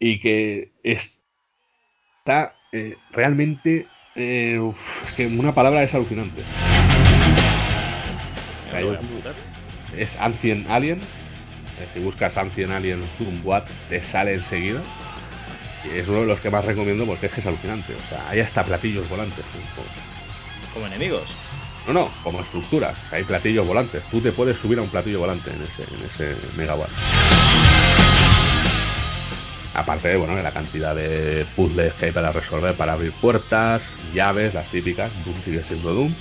Y 0.01 0.19
que 0.21 0.73
está 0.83 2.59
eh, 2.73 2.99
realmente. 3.11 3.87
eh, 4.15 4.59
uf, 4.59 5.05
es 5.07 5.13
que 5.15 5.27
una 5.27 5.55
palabra 5.55 5.83
es 5.83 5.95
alucinante. 5.95 6.43
Es 9.97 10.17
Ancient 10.21 10.67
Aliens. 10.69 11.05
Eh, 11.79 11.87
Si 11.93 12.01
buscas 12.01 12.37
Ancient 12.39 12.73
Aliens 12.73 13.09
What, 13.45 13.63
te 13.89 14.03
sale 14.03 14.35
enseguida. 14.35 14.81
Y 15.85 15.91
es 15.99 16.09
uno 16.09 16.21
de 16.21 16.27
los 16.27 16.41
que 16.41 16.51
más 16.51 16.65
recomiendo 16.65 17.07
porque 17.07 17.27
es 17.27 17.33
que 17.33 17.41
es 17.41 17.47
alucinante. 17.47 17.95
O 17.95 17.99
sea, 18.09 18.29
hay 18.29 18.41
hasta 18.41 18.65
platillos 18.65 19.09
volantes. 19.09 19.45
Como 20.75 20.87
enemigos. 20.87 21.50
No, 21.87 21.93
no, 21.93 22.11
como 22.23 22.41
estructura. 22.41 22.95
Hay 23.11 23.25
platillos 23.25 23.67
volantes. 23.67 24.05
Tú 24.11 24.21
te 24.21 24.33
puedes 24.33 24.59
subir 24.59 24.79
a 24.79 24.83
un 24.83 24.89
platillo 24.91 25.21
volante 25.21 25.51
en 25.51 25.63
ese, 25.63 25.83
en 25.95 26.05
ese 26.05 26.37
megawatt. 26.57 26.91
Aparte 29.75 30.09
de, 30.09 30.17
bueno, 30.17 30.35
de 30.37 30.43
la 30.43 30.51
cantidad 30.53 30.95
de 30.95 31.47
puzzles 31.57 31.95
que 31.95 32.07
hay 32.07 32.13
para 32.13 32.33
resolver, 32.33 32.75
para 32.75 32.95
abrir 32.95 33.13
puertas, 33.13 33.83
llaves, 34.13 34.53
las 34.53 34.67
típicas. 34.69 35.11
Doom 35.25 35.37
sigue 35.45 35.63
siendo 35.63 35.95
Doom. 35.95 36.15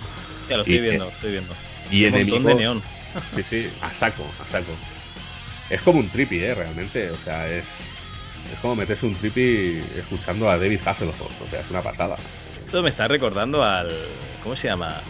Ya 0.50 0.58
lo 0.58 0.64
Y- 0.66 0.76
estoy 0.76 0.82
viendo, 0.82 1.10
estoy 1.10 1.32
viendo. 1.32 1.54
Y 1.92 2.06
Un 2.06 2.12
montón 2.12 2.44
de 2.46 2.56
neón. 2.56 2.82
Sí, 3.36 3.42
sí, 3.50 3.70
a 3.82 3.90
saco, 3.92 4.24
a 4.40 4.52
saco. 4.52 4.72
Es 5.72 5.82
como 5.82 6.00
un 6.00 6.10
trippy, 6.10 6.44
¿eh? 6.44 6.54
Realmente. 6.54 7.10
O 7.10 7.16
sea, 7.18 7.48
es. 7.48 7.66
Es 8.54 8.60
como 8.62 8.76
meterse 8.76 9.06
un 9.08 9.16
trippy 9.16 9.82
escuchando 9.98 10.48
a 10.50 10.58
David 10.58 10.80
Hasselhoff. 10.86 11.20
O 11.42 11.48
sea, 11.50 11.60
es 11.62 11.70
una 11.72 11.82
pasada. 11.82 12.16
Esto 12.66 12.84
me 12.84 12.90
está 12.90 13.08
recordando 13.08 13.64
al. 13.64 13.90
¿Cómo 14.44 14.56
se 14.56 14.68
llama? 14.68 15.02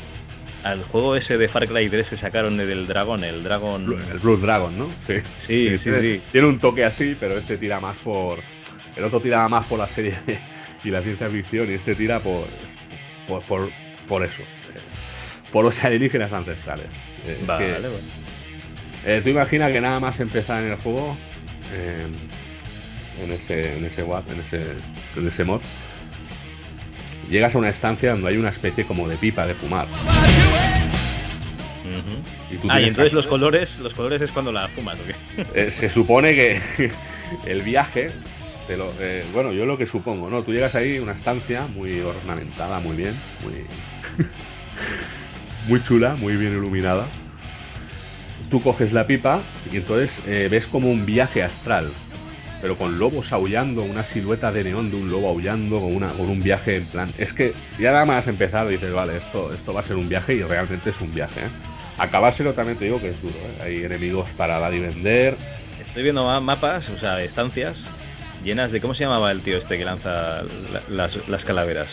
Al 0.63 0.83
juego 0.83 1.15
ese 1.15 1.37
de 1.37 1.47
Far 1.47 1.67
Cry 1.67 1.89
3 1.89 2.07
que 2.07 2.17
sacaron 2.17 2.57
del 2.57 2.85
dragón, 2.87 3.23
el 3.23 3.43
dragón. 3.43 3.85
Blue- 3.85 3.97
El 4.11 4.19
Blood 4.19 4.39
Dragon, 4.41 4.77
¿no? 4.77 4.89
Sí. 5.07 5.15
Sí, 5.47 5.69
sí, 5.77 5.83
tiene, 5.83 6.01
sí. 6.01 6.21
tiene 6.31 6.47
un 6.47 6.59
toque 6.59 6.83
así, 6.83 7.15
pero 7.19 7.37
este 7.37 7.57
tira 7.57 7.79
más 7.79 7.95
por. 7.97 8.39
El 8.95 9.03
otro 9.05 9.21
tira 9.21 9.47
más 9.47 9.65
por 9.65 9.79
la 9.79 9.87
serie 9.87 10.15
y 10.83 10.89
la 10.89 11.01
ciencia 11.01 11.29
ficción, 11.29 11.69
y 11.71 11.75
este 11.75 11.95
tira 11.95 12.19
por. 12.19 12.45
por, 13.27 13.41
por, 13.43 13.69
por 14.07 14.23
eso. 14.23 14.43
Por 15.51 15.63
los 15.63 15.81
alienígenas 15.83 16.31
ancestrales. 16.33 16.87
Eh, 17.25 17.37
Vale, 17.47 17.65
que- 17.65 17.79
bueno. 17.79 17.97
Eh, 19.05 19.21
tú 19.23 19.29
imaginas 19.29 19.71
que 19.71 19.79
nada 19.79 19.99
más 20.01 20.19
empezar 20.19 20.61
en 20.61 20.71
el 20.71 20.75
juego, 20.77 21.15
eh, 21.73 22.05
en 23.23 23.31
ese, 23.31 23.77
en 23.77 23.85
ese 23.85 24.01
en 24.01 24.39
ese, 24.41 24.61
en 25.17 25.27
ese 25.27 25.45
mod, 25.45 25.61
llegas 27.29 27.55
a 27.55 27.57
una 27.57 27.69
estancia 27.69 28.11
donde 28.11 28.29
hay 28.29 28.37
una 28.37 28.49
especie 28.49 28.85
como 28.85 29.07
de 29.07 29.15
pipa 29.17 29.45
de 29.47 29.53
fumar. 29.55 29.87
Y 32.51 32.57
tú 32.57 32.67
Ah, 32.69 32.81
y 32.81 32.85
entonces 32.85 33.11
que- 33.11 33.15
los 33.15 33.27
colores, 33.27 33.77
los 33.79 33.93
colores 33.93 34.21
es 34.21 34.31
cuando 34.31 34.51
la 34.51 34.67
fumas, 34.67 34.97
¿o 34.99 35.05
qué? 35.05 35.15
Eh, 35.53 35.71
se 35.71 35.89
supone 35.89 36.33
que 36.33 36.59
el 37.45 37.61
viaje, 37.61 38.11
te 38.67 38.75
lo- 38.75 38.91
eh, 38.99 39.23
bueno, 39.33 39.53
yo 39.53 39.65
lo 39.65 39.77
que 39.77 39.85
supongo, 39.85 40.29
¿no? 40.29 40.43
Tú 40.43 40.51
llegas 40.51 40.73
ahí, 40.75 40.97
una 40.99 41.11
estancia 41.13 41.67
muy 41.67 41.99
ornamentada, 42.01 42.79
muy 42.79 42.95
bien, 42.95 43.13
muy, 43.43 43.53
muy 45.67 45.83
chula, 45.83 46.15
muy 46.15 46.35
bien 46.37 46.53
iluminada. 46.53 47.05
Tú 48.49 48.61
coges 48.61 48.93
la 48.93 49.05
pipa 49.05 49.41
y 49.71 49.77
entonces 49.77 50.21
eh, 50.25 50.47
ves 50.49 50.65
como 50.65 50.89
un 50.89 51.05
viaje 51.05 51.43
astral, 51.43 51.91
pero 52.61 52.77
con 52.77 52.99
lobos 52.99 53.31
aullando, 53.33 53.83
una 53.83 54.03
silueta 54.03 54.51
de 54.51 54.63
neón 54.65 54.89
de 54.91 54.97
un 54.97 55.09
lobo 55.09 55.29
aullando, 55.29 55.79
con, 55.79 55.95
una, 55.95 56.09
con 56.09 56.29
un 56.29 56.41
viaje 56.43 56.75
en 56.77 56.85
plan. 56.87 57.11
Es 57.17 57.33
que 57.33 57.53
ya 57.79 57.91
nada 57.91 58.05
más 58.05 58.27
empezar 58.27 58.67
dices, 58.67 58.91
vale, 58.93 59.17
esto, 59.17 59.53
esto 59.53 59.73
va 59.73 59.79
a 59.81 59.83
ser 59.83 59.95
un 59.95 60.09
viaje 60.09 60.33
y 60.35 60.41
realmente 60.43 60.89
es 60.89 60.99
un 61.01 61.13
viaje, 61.13 61.39
¿eh? 61.41 61.49
Acabárselo 61.97 62.53
también 62.53 62.77
te 62.77 62.85
digo 62.85 62.99
que 63.01 63.09
es 63.09 63.21
duro, 63.21 63.35
¿eh? 63.35 63.63
Hay 63.63 63.83
enemigos 63.83 64.29
para 64.37 64.57
dar 64.59 64.73
y 64.73 64.79
vender. 64.79 65.35
Estoy 65.85 66.03
viendo 66.03 66.23
ma- 66.25 66.39
mapas, 66.39 66.87
o 66.89 66.97
sea, 66.97 67.21
estancias 67.21 67.77
llenas 68.43 68.71
de. 68.71 68.79
¿Cómo 68.79 68.93
se 68.93 69.03
llamaba 69.03 69.31
el 69.31 69.41
tío 69.41 69.57
este 69.57 69.77
que 69.77 69.83
lanza 69.83 70.43
la- 70.43 70.83
las, 70.89 71.27
las 71.27 71.43
calaveras? 71.43 71.89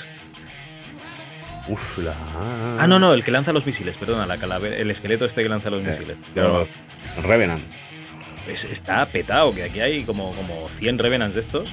Uf, 1.68 1.98
la... 1.98 2.14
Ah, 2.78 2.86
no, 2.86 3.00
no, 3.00 3.12
el 3.12 3.24
que 3.24 3.32
lanza 3.32 3.52
los 3.52 3.66
misiles, 3.66 3.96
perdona, 3.96 4.24
la 4.26 4.38
calavera, 4.38 4.76
el 4.76 4.88
esqueleto 4.92 5.24
este 5.24 5.42
que 5.42 5.48
lanza 5.48 5.68
los 5.70 5.84
Eh, 5.84 5.90
misiles. 5.90 6.16
de 6.34 6.42
los 6.42 6.68
Revenants. 7.24 7.82
Pues 8.46 8.62
está 8.64 9.04
petado, 9.06 9.52
que 9.52 9.64
aquí 9.64 9.80
hay 9.80 10.02
como, 10.04 10.32
como 10.32 10.68
100 10.78 10.98
Revenants 10.98 11.34
de 11.34 11.42
estos. 11.42 11.68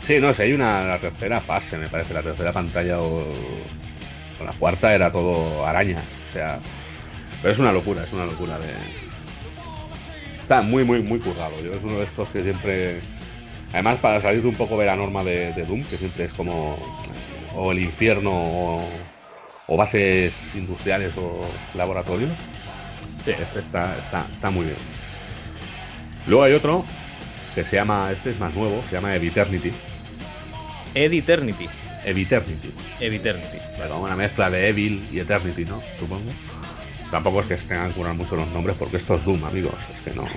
Sí, 0.00 0.18
no 0.18 0.32
sé, 0.32 0.44
hay 0.44 0.52
una 0.54 0.82
la 0.84 0.98
tercera 0.98 1.40
fase, 1.40 1.76
me 1.76 1.88
parece, 1.88 2.14
la 2.14 2.22
tercera 2.22 2.52
pantalla 2.52 2.98
o, 2.98 3.20
o 4.40 4.44
la 4.44 4.52
cuarta 4.52 4.94
era 4.94 5.12
todo 5.12 5.66
arañas, 5.66 6.02
o 6.30 6.32
sea, 6.32 6.58
pero 7.42 7.52
es 7.52 7.58
una 7.58 7.72
locura, 7.72 8.02
es 8.02 8.12
una 8.12 8.24
locura 8.24 8.58
de 8.58 8.66
está 10.40 10.62
muy 10.62 10.84
muy 10.84 11.02
muy 11.02 11.18
currado. 11.18 11.52
Yo 11.62 11.72
es 11.72 11.82
uno 11.82 11.98
de 11.98 12.04
estos 12.04 12.28
que 12.28 12.42
siempre 12.42 13.00
además 13.72 13.98
para 13.98 14.20
salir 14.20 14.46
un 14.46 14.54
poco 14.54 14.78
de 14.78 14.86
la 14.86 14.96
norma 14.96 15.24
de, 15.24 15.52
de 15.52 15.64
Doom, 15.64 15.82
que 15.82 15.96
siempre 15.96 16.24
es 16.24 16.32
como 16.32 16.78
o 17.54 17.72
el 17.72 17.80
infierno 17.80 18.30
o, 18.32 18.88
o 19.66 19.76
bases 19.76 20.32
industriales 20.54 21.12
o 21.18 21.40
laboratorios. 21.74 22.30
Sí, 23.24 23.32
este 23.32 23.58
está, 23.58 23.96
está, 23.98 24.24
está 24.32 24.50
muy 24.50 24.66
bien. 24.66 24.76
Luego 26.26 26.44
hay 26.44 26.52
otro 26.54 26.84
que 27.54 27.64
se 27.64 27.76
llama, 27.76 28.10
este 28.12 28.30
es 28.30 28.40
más 28.40 28.54
nuevo, 28.54 28.82
se 28.88 28.96
llama 28.96 29.14
Eviternity. 29.14 29.72
Ed 30.94 31.12
Eternity. 31.12 31.68
Eviternity. 32.04 32.72
Ed 33.00 33.12
Eternity. 33.12 33.58
Como 33.88 34.04
una 34.04 34.16
mezcla 34.16 34.50
de 34.50 34.68
Evil 34.68 35.02
y 35.12 35.18
Eternity, 35.18 35.64
¿no? 35.64 35.82
Supongo. 35.98 36.30
Tampoco 37.10 37.40
es 37.40 37.46
que 37.46 37.56
se 37.56 37.66
tengan 37.66 37.88
que 37.88 37.94
curar 37.94 38.14
mucho 38.14 38.36
los 38.36 38.48
nombres 38.48 38.76
porque 38.78 38.96
esto 38.96 39.14
es 39.14 39.24
Doom, 39.24 39.44
amigos. 39.44 39.74
Es 39.94 40.12
que 40.12 40.18
no. 40.18 40.26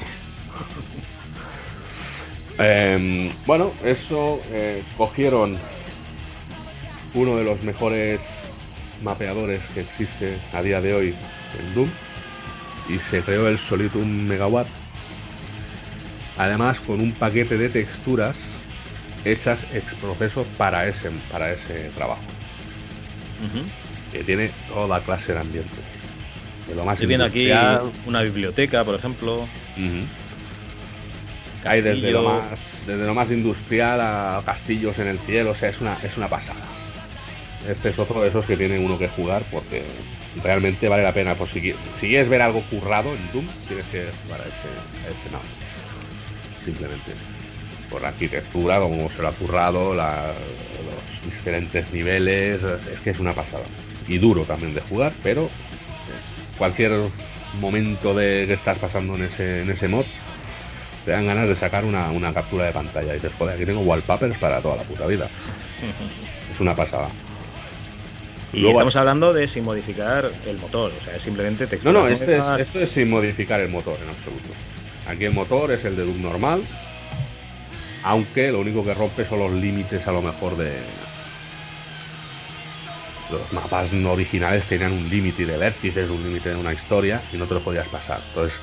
Em, 2.61 3.32
bueno, 3.45 3.72
eso 3.86 4.41
eh, 4.52 4.84
cogieron 4.98 5.57
uno 7.14 7.38
de 7.38 7.45
los 7.45 7.64
mejores 7.64 8.20
mapeadores 9.02 9.61
que 9.74 9.80
existe 9.80 10.38
a 10.52 10.61
día 10.61 10.82
de 10.82 10.94
hoy 10.94 11.16
en 11.57 11.74
Doom 11.74 11.90
y 12.90 12.99
se 13.10 13.22
creó 13.22 13.48
el 13.48 13.57
solito 13.57 13.99
un 13.99 14.28
megawatt. 14.28 14.68
Además, 16.40 16.80
con 16.80 17.02
un 17.02 17.11
paquete 17.11 17.57
de 17.57 17.68
texturas 17.68 18.38
hechas 19.26 19.66
ex 19.74 19.94
proceso 19.95 20.45
para 20.57 20.88
ese, 20.88 21.11
para 21.30 21.52
ese 21.52 21.91
trabajo. 21.95 22.22
Que 24.14 24.24
tiene 24.24 24.49
toda 24.70 25.02
clase 25.02 25.34
de 25.34 25.40
ambientes. 25.40 25.80
De 26.66 26.76
lo 26.76 26.86
más 26.86 26.94
Estoy 26.94 27.07
viendo 27.07 27.26
aquí 27.26 27.49
una 28.06 28.22
biblioteca, 28.22 28.86
por 28.86 28.95
ejemplo. 28.95 29.45
Hay 31.66 31.82
desde 31.82 32.11
lo, 32.11 32.24
más, 32.24 32.44
desde 32.88 33.06
lo 33.06 33.14
más 33.14 33.30
industrial 33.32 33.99
a 33.99 34.41
castillos 34.45 34.98
en 34.98 35.07
el 35.07 35.20
cielo, 35.20 35.52
o 35.52 35.56
sea, 35.56 35.68
es 35.68 35.82
una, 35.82 35.98
es 36.02 36.16
una 36.16 36.30
pasada. 36.30 36.61
Este 37.68 37.90
es 37.90 37.99
otro 37.99 38.22
de 38.22 38.30
esos 38.30 38.45
que 38.45 38.56
tiene 38.56 38.80
uno 38.80 38.98
que 38.98 39.10
jugar 39.10 39.44
porque 39.52 39.84
realmente 40.41 40.88
vale 40.88 41.03
la 41.03 41.14
pena. 41.14 41.36
Por 41.36 41.49
si, 41.49 41.60
si 41.99 42.07
quieres 42.07 42.30
ver 42.30 42.41
algo 42.41 42.61
currado 42.61 43.14
en 43.14 43.32
Doom, 43.34 43.45
tienes 43.68 43.88
que 43.88 44.06
jugar 44.24 44.40
a 44.40 44.44
ese, 44.45 45.06
a 45.06 45.11
ese 45.11 45.30
mouse. 45.32 45.78
Simplemente. 46.69 47.11
Por 47.89 48.01
la 48.01 48.09
arquitectura, 48.09 48.79
como 48.79 49.09
se 49.09 49.21
lo 49.21 49.29
ha 49.29 49.31
currado, 49.31 49.95
la, 49.95 50.27
los 50.27 51.25
diferentes 51.25 51.91
niveles, 51.91 52.61
es 52.63 52.99
que 52.99 53.09
es 53.09 53.19
una 53.19 53.33
pasada. 53.33 53.63
Y 54.07 54.19
duro 54.19 54.43
también 54.43 54.75
de 54.75 54.81
jugar, 54.81 55.11
pero 55.23 55.49
cualquier 56.57 56.91
momento 57.59 58.13
de 58.13 58.45
que 58.47 58.53
estás 58.53 58.77
pasando 58.77 59.15
en 59.15 59.23
ese, 59.23 59.61
en 59.61 59.71
ese 59.71 59.87
mod, 59.87 60.05
te 61.05 61.11
dan 61.11 61.25
ganas 61.25 61.47
de 61.47 61.55
sacar 61.55 61.85
una, 61.85 62.11
una 62.11 62.31
captura 62.31 62.65
de 62.65 62.73
pantalla. 62.73 63.11
Y 63.11 63.13
dices, 63.13 63.31
joder, 63.39 63.55
aquí 63.55 63.65
tengo 63.65 63.81
wallpapers 63.81 64.37
para 64.37 64.61
toda 64.61 64.75
la 64.75 64.83
puta 64.83 65.07
vida. 65.07 65.27
es 66.53 66.59
una 66.59 66.75
pasada. 66.75 67.09
Y 68.51 68.59
Luego 68.59 68.79
estamos 68.79 68.95
hablando 68.95 69.33
de 69.33 69.47
sin 69.47 69.63
modificar 69.63 70.29
el 70.47 70.57
motor, 70.57 70.91
o 70.91 71.03
sea, 71.03 71.15
es 71.15 71.21
simplemente 71.21 71.67
No, 71.83 71.91
no, 71.91 72.07
este 72.07 72.37
es, 72.37 72.45
esto 72.59 72.79
es 72.79 72.89
sin 72.89 73.09
modificar 73.09 73.59
el 73.61 73.69
motor 73.69 73.97
en 74.01 74.09
absoluto. 74.09 74.49
Aquí 75.10 75.26
el 75.26 75.34
motor 75.34 75.72
es 75.72 75.84
el 75.86 75.95
de 75.95 76.06
Doom 76.06 76.22
normal, 76.22 76.61
aunque 78.03 78.52
lo 78.52 78.60
único 78.60 78.86
que 78.86 78.94
rompe 78.94 79.26
son 79.26 79.40
los 79.40 79.52
límites 79.52 80.07
a 80.07 80.11
lo 80.11 80.22
mejor 80.22 80.56
de... 80.56 80.84
Los 83.31 83.52
mapas 83.52 83.91
no 83.91 84.11
originales 84.11 84.68
tenían 84.68 84.91
un 84.91 85.10
límite 85.10 85.48
de 85.48 85.57
vértices, 85.57 86.10
un 86.10 86.23
límite 86.23 86.49
de 86.49 86.56
una 86.56 86.73
historia 86.73 87.22
y 87.34 87.38
no 87.38 87.48
te 87.48 87.56
lo 87.56 87.61
podías 87.61 87.88
pasar. 87.88 88.22
Entonces, 88.30 88.60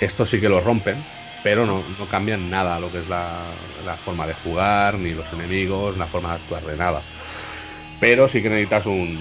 esto 0.00 0.26
sí 0.26 0.40
que 0.40 0.48
lo 0.48 0.60
rompen, 0.60 1.02
pero 1.42 1.64
no, 1.64 1.82
no 1.98 2.06
cambian 2.06 2.50
nada 2.50 2.78
lo 2.78 2.92
que 2.92 3.00
es 3.00 3.08
la, 3.08 3.52
la 3.84 3.96
forma 3.96 4.26
de 4.26 4.34
jugar, 4.34 4.98
ni 4.98 5.14
los 5.14 5.30
enemigos, 5.32 5.96
la 5.96 6.06
forma 6.06 6.30
de 6.30 6.34
actuar 6.36 6.64
de 6.64 6.76
nada. 6.76 7.00
Pero 7.98 8.28
sí 8.28 8.42
que 8.42 8.50
necesitas 8.50 8.86
un, 8.86 9.18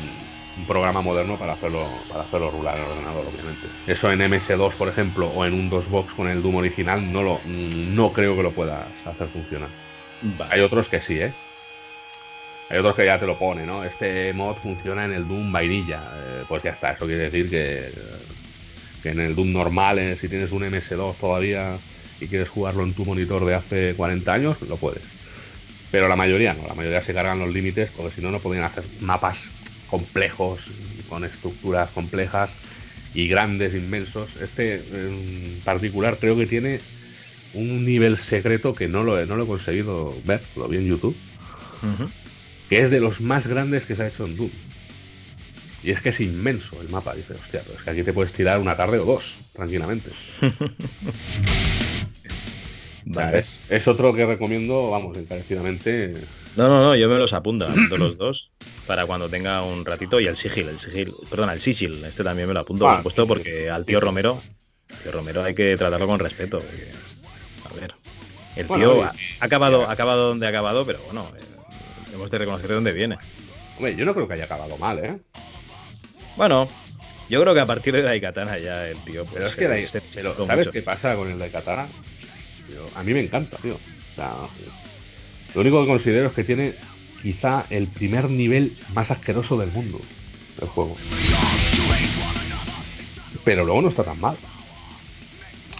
programa 0.67 1.01
moderno 1.01 1.37
para 1.37 1.53
hacerlo, 1.53 1.87
para 2.09 2.23
hacerlo 2.23 2.51
rular 2.51 2.77
en 2.77 2.83
el 2.83 2.91
ordenador, 2.91 3.25
obviamente. 3.27 3.67
Eso 3.87 4.11
en 4.11 4.19
MS2, 4.19 4.73
por 4.75 4.87
ejemplo, 4.87 5.27
o 5.27 5.45
en 5.45 5.53
un 5.53 5.69
DOSBox 5.69 6.13
con 6.13 6.27
el 6.27 6.41
Doom 6.41 6.55
original, 6.55 7.11
no, 7.11 7.23
lo, 7.23 7.39
no 7.45 8.11
creo 8.11 8.35
que 8.35 8.43
lo 8.43 8.51
puedas 8.51 8.85
hacer 9.05 9.27
funcionar. 9.29 9.69
Hay 10.49 10.61
otros 10.61 10.89
que 10.89 11.01
sí, 11.01 11.19
¿eh? 11.19 11.33
Hay 12.69 12.77
otros 12.77 12.95
que 12.95 13.05
ya 13.05 13.19
te 13.19 13.25
lo 13.25 13.37
pone, 13.37 13.65
¿no? 13.65 13.83
Este 13.83 14.31
mod 14.33 14.55
funciona 14.55 15.05
en 15.05 15.11
el 15.11 15.27
Doom 15.27 15.51
vainilla. 15.51 16.03
Eh, 16.15 16.43
pues 16.47 16.63
ya 16.63 16.71
está, 16.71 16.91
eso 16.91 17.05
quiere 17.05 17.29
decir 17.29 17.49
que, 17.49 17.91
que 19.03 19.09
en 19.09 19.19
el 19.19 19.35
Doom 19.35 19.51
normal, 19.51 19.99
eh, 19.99 20.15
si 20.15 20.29
tienes 20.29 20.51
un 20.51 20.63
MS2 20.63 21.15
todavía 21.15 21.71
y 22.19 22.27
quieres 22.27 22.49
jugarlo 22.49 22.83
en 22.83 22.93
tu 22.93 23.03
monitor 23.03 23.45
de 23.45 23.55
hace 23.55 23.93
40 23.95 24.31
años, 24.31 24.61
lo 24.61 24.77
puedes. 24.77 25.03
Pero 25.91 26.07
la 26.07 26.15
mayoría 26.15 26.53
no, 26.53 26.65
la 26.65 26.73
mayoría 26.73 27.01
se 27.01 27.13
cargan 27.13 27.39
los 27.39 27.53
límites 27.53 27.91
porque 27.91 28.15
si 28.15 28.21
no, 28.21 28.31
no 28.31 28.39
podrían 28.39 28.63
hacer 28.63 28.85
mapas 29.01 29.49
complejos, 29.91 30.63
con 31.07 31.23
estructuras 31.25 31.91
complejas 31.91 32.53
y 33.13 33.27
grandes, 33.27 33.75
inmensos. 33.75 34.37
Este 34.37 34.75
en 34.75 35.61
particular 35.63 36.17
creo 36.17 36.35
que 36.37 36.47
tiene 36.47 36.79
un 37.53 37.85
nivel 37.85 38.17
secreto 38.17 38.73
que 38.73 38.87
no 38.87 39.03
lo, 39.03 39.19
he, 39.19 39.25
no 39.25 39.35
lo 39.35 39.43
he 39.43 39.47
conseguido 39.47 40.15
ver, 40.25 40.41
lo 40.55 40.69
vi 40.69 40.77
en 40.77 40.87
YouTube, 40.87 41.15
que 42.69 42.81
es 42.81 42.89
de 42.89 43.01
los 43.01 43.19
más 43.19 43.45
grandes 43.45 43.85
que 43.85 43.95
se 43.95 44.03
ha 44.03 44.07
hecho 44.07 44.25
en 44.25 44.37
Doom. 44.37 44.49
Y 45.83 45.91
es 45.91 45.99
que 45.99 46.09
es 46.09 46.19
inmenso 46.19 46.79
el 46.79 46.89
mapa. 46.89 47.15
Dice, 47.15 47.33
hostia, 47.33 47.61
pues 47.65 47.81
que 47.81 47.89
aquí 47.89 48.03
te 48.03 48.13
puedes 48.13 48.31
tirar 48.33 48.59
una 48.59 48.77
tarde 48.77 48.99
o 48.99 49.05
dos, 49.05 49.35
tranquilamente. 49.53 50.11
Es, 53.69 53.87
otro 53.87 54.13
que 54.13 54.25
recomiendo, 54.25 54.91
vamos, 54.91 55.17
encarecidamente. 55.17 56.13
No, 56.55 56.67
no, 56.67 56.79
no, 56.83 56.95
yo 56.95 57.09
me 57.09 57.17
los 57.17 57.33
apunto, 57.33 57.65
apunto 57.65 57.97
los 57.97 58.17
dos 58.17 58.51
para 58.85 59.05
cuando 59.05 59.29
tenga 59.29 59.63
un 59.63 59.85
ratito 59.85 60.19
y 60.19 60.27
el 60.27 60.37
sigil, 60.37 60.67
el 60.67 60.79
sigil, 60.79 61.13
perdón, 61.29 61.49
el 61.49 61.61
sigil, 61.61 62.03
este 62.03 62.23
también 62.23 62.47
me 62.47 62.53
lo 62.53 62.59
apunto, 62.59 62.85
por 62.85 62.97
supuesto, 62.97 63.27
porque 63.27 63.69
al 63.69 63.85
tío 63.85 63.99
Romero, 63.99 64.41
tío 65.03 65.11
Romero 65.11 65.43
hay 65.43 65.55
que 65.55 65.77
tratarlo 65.77 66.07
con 66.07 66.19
respeto. 66.19 66.61
a 67.69 67.79
ver, 67.79 67.93
el 68.55 68.67
tío 68.67 69.03
ha, 69.03 69.13
acabado, 69.39 69.87
ha 69.87 69.91
acabado 69.91 70.29
donde 70.29 70.45
ha 70.45 70.49
acabado, 70.49 70.85
pero 70.85 70.99
bueno, 71.05 71.31
eh, 71.37 71.41
hemos 72.13 72.29
de 72.29 72.37
reconocer 72.37 72.67
de 72.67 72.75
dónde 72.75 72.93
viene. 72.93 73.17
Hombre, 73.77 73.95
yo 73.95 74.05
no 74.05 74.13
creo 74.13 74.27
que 74.27 74.33
haya 74.33 74.45
acabado 74.45 74.77
mal, 74.77 74.99
¿eh? 74.99 75.17
Bueno, 76.35 76.67
yo 77.29 77.41
creo 77.41 77.53
que 77.53 77.59
a 77.61 77.65
partir 77.65 77.93
de 77.93 78.01
Daikatana 78.01 78.57
ya 78.57 78.89
el 78.89 78.97
tío. 78.99 79.25
Pero 79.33 79.47
es 79.47 79.55
que, 79.55 79.89
¿sabes 80.45 80.69
qué 80.69 80.81
pasa 80.81 81.15
con 81.15 81.31
el 81.31 81.39
Daikatana? 81.39 81.87
A 82.95 83.03
mí 83.03 83.13
me 83.13 83.21
encanta, 83.21 83.57
tío. 83.57 83.75
O 83.75 84.13
sea, 84.13 84.33
lo 85.55 85.61
único 85.61 85.81
que 85.81 85.87
considero 85.87 86.27
es 86.27 86.33
que 86.33 86.43
tiene 86.43 86.73
quizá 87.21 87.65
el 87.69 87.87
primer 87.87 88.29
nivel 88.29 88.73
más 88.93 89.11
asqueroso 89.11 89.57
del 89.57 89.71
mundo 89.71 89.99
del 90.59 90.69
juego. 90.69 90.95
Pero 93.43 93.63
luego 93.63 93.81
no 93.81 93.89
está 93.89 94.03
tan 94.03 94.19
mal. 94.19 94.35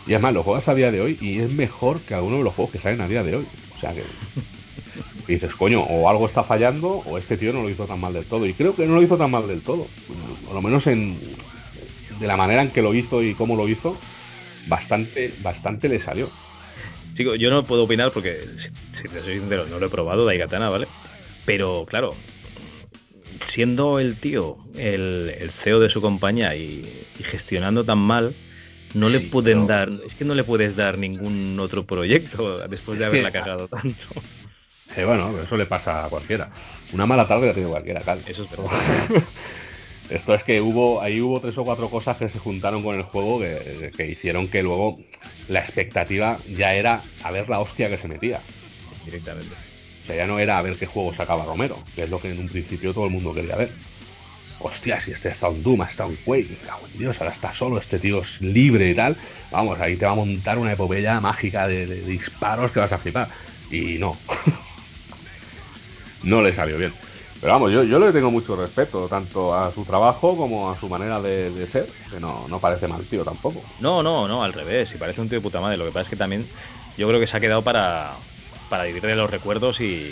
Y 0.07 0.13
además 0.13 0.34
lo 0.34 0.43
juegas 0.43 0.68
a 0.68 0.73
día 0.73 0.91
de 0.91 1.01
hoy 1.01 1.18
y 1.22 1.39
es 1.39 1.51
mejor 1.51 1.99
que 2.01 2.15
algunos 2.15 2.39
de 2.39 2.43
los 2.45 2.55
juegos 2.55 2.72
que 2.72 2.80
salen 2.80 3.01
a 3.01 3.07
día 3.07 3.23
de 3.23 3.35
hoy. 3.35 3.45
O 3.76 3.80
sea 3.80 3.93
que 3.93 4.03
dices, 5.27 5.53
coño, 5.55 5.81
o 5.81 6.09
algo 6.09 6.26
está 6.26 6.43
fallando 6.43 7.03
o 7.05 7.18
este 7.18 7.38
tío 7.38 7.53
no 7.53 7.61
lo 7.61 7.69
hizo 7.69 7.85
tan 7.85 7.99
mal 7.99 8.13
del 8.13 8.26
todo. 8.26 8.45
Y 8.45 8.53
creo 8.53 8.76
que 8.76 8.85
no 8.85 8.95
lo 8.95 9.03
hizo 9.03 9.18
tan 9.18 9.31
mal 9.31 9.47
del 9.47 9.61
todo. 9.61 9.88
Por 10.45 10.55
lo 10.55 10.61
menos 10.61 10.88
en 10.88 11.19
de 12.19 12.27
la 12.27 12.38
manera 12.38 12.61
en 12.61 12.69
que 12.69 12.81
lo 12.81 12.93
hizo 12.93 13.23
y 13.23 13.34
cómo 13.34 13.55
lo 13.55 13.68
hizo, 13.68 13.97
bastante, 14.68 15.34
bastante 15.41 15.89
le 15.89 15.99
salió 15.99 16.30
yo 17.17 17.49
no 17.49 17.63
puedo 17.63 17.83
opinar 17.83 18.11
porque, 18.11 18.41
si 19.01 19.09
te 19.09 19.21
soy 19.21 19.39
sincero, 19.39 19.65
no 19.67 19.79
lo 19.79 19.88
he 19.88 19.89
probado, 19.89 20.25
Daigatana, 20.25 20.69
¿vale? 20.69 20.88
Pero, 21.45 21.85
claro, 21.88 22.11
siendo 23.53 23.99
el 23.99 24.15
tío 24.17 24.57
el, 24.75 25.51
CEO 25.63 25.79
de 25.79 25.89
su 25.89 26.01
compañía 26.01 26.55
y, 26.55 26.83
gestionando 27.19 27.83
tan 27.83 27.99
mal, 27.99 28.33
no 28.93 29.09
le 29.09 29.21
pueden 29.21 29.67
dar, 29.67 29.89
es 30.05 30.13
que 30.15 30.25
no 30.25 30.35
le 30.35 30.43
puedes 30.43 30.75
dar 30.75 30.97
ningún 30.97 31.59
otro 31.59 31.83
proyecto 31.83 32.59
después 32.67 32.99
de 32.99 33.05
haberla 33.05 33.31
cagado 33.31 33.67
tanto. 33.67 34.05
Eh, 34.95 35.05
bueno, 35.05 35.39
eso 35.41 35.55
le 35.55 35.65
pasa 35.65 36.05
a 36.05 36.09
cualquiera. 36.09 36.49
Una 36.91 37.05
mala 37.05 37.25
tarde 37.27 37.47
la 37.47 37.53
tiene 37.53 37.69
cualquiera, 37.69 38.01
Cal. 38.01 38.19
Eso 38.27 38.43
es 38.43 38.51
verdad. 38.51 38.67
Esto 40.11 40.35
es 40.35 40.43
que 40.43 40.59
hubo, 40.59 41.01
ahí 41.01 41.21
hubo 41.21 41.39
tres 41.39 41.57
o 41.57 41.63
cuatro 41.63 41.89
cosas 41.89 42.17
que 42.17 42.27
se 42.27 42.38
juntaron 42.38 42.83
con 42.83 42.95
el 42.95 43.03
juego 43.03 43.39
que, 43.39 44.05
hicieron 44.05 44.49
que 44.49 44.61
luego 44.61 44.99
la 45.47 45.59
expectativa 45.61 46.38
ya 46.49 46.73
era 46.73 47.01
a 47.23 47.31
ver 47.31 47.47
la 47.47 47.61
hostia 47.61 47.89
que 47.89 47.97
se 47.97 48.09
metía. 48.09 48.41
Directamente. 49.05 49.55
O 50.03 50.07
sea, 50.07 50.17
ya 50.17 50.27
no 50.27 50.38
era 50.38 50.57
a 50.57 50.61
ver 50.61 50.75
qué 50.75 50.85
juego 50.85 51.13
sacaba 51.13 51.45
Romero, 51.45 51.81
que 51.95 52.03
es 52.03 52.09
lo 52.09 52.19
que 52.19 52.29
en 52.29 52.39
un 52.39 52.49
principio 52.49 52.93
todo 52.93 53.05
el 53.05 53.11
mundo 53.11 53.33
quería 53.33 53.55
ver. 53.55 53.71
Hostia, 54.59 54.99
si 54.99 55.11
este 55.11 55.29
está 55.29 55.47
en 55.47 55.63
Doom, 55.63 55.81
está 55.83 56.05
en 56.05 56.15
Quake, 56.17 56.57
Dios, 56.93 57.19
ahora 57.21 57.31
está 57.31 57.53
solo, 57.53 57.79
este 57.79 57.97
tío 57.97 58.21
es 58.21 58.41
libre 58.41 58.89
y 58.89 58.93
tal. 58.93 59.15
Vamos, 59.49 59.79
ahí 59.79 59.95
te 59.95 60.05
va 60.05 60.11
a 60.11 60.15
montar 60.15 60.59
una 60.59 60.73
epopeya 60.73 61.21
mágica 61.21 61.67
de 61.69 61.85
disparos 61.85 62.71
que 62.71 62.81
vas 62.81 62.91
a 62.91 62.97
flipar. 62.97 63.29
Y 63.71 63.97
no. 63.97 64.17
no 66.23 66.41
le 66.41 66.53
salió 66.53 66.77
bien. 66.77 66.93
Pero 67.41 67.53
vamos, 67.53 67.72
yo, 67.72 67.84
yo 67.84 67.97
le 67.97 68.11
tengo 68.11 68.30
mucho 68.30 68.55
respeto, 68.55 69.07
tanto 69.07 69.55
a 69.55 69.72
su 69.73 69.84
trabajo 69.84 70.38
como 70.38 70.69
a 70.69 70.77
su 70.77 70.88
manera 70.88 71.19
de, 71.19 71.65
ser, 71.65 71.88
que 72.11 72.19
no, 72.19 72.47
no, 72.47 72.59
parece 72.59 72.88
mal 72.88 73.03
tío 73.07 73.26
tampoco. 73.26 73.63
No, 73.80 74.03
no, 74.03 74.27
no, 74.27 74.43
al 74.43 74.53
revés, 74.53 74.91
y 74.93 74.97
parece 74.99 75.22
un 75.22 75.27
tío 75.27 75.39
de 75.39 75.41
puta 75.41 75.59
madre. 75.59 75.76
Lo 75.76 75.85
que 75.85 75.91
pasa 75.91 76.03
es 76.03 76.09
que 76.11 76.15
también 76.15 76.45
yo 76.99 77.07
creo 77.07 77.19
que 77.19 77.26
se 77.26 77.35
ha 77.35 77.39
quedado 77.39 77.63
para, 77.63 78.11
para 78.69 78.84
dividirle 78.84 79.15
los 79.15 79.31
recuerdos 79.31 79.81
y, 79.81 80.11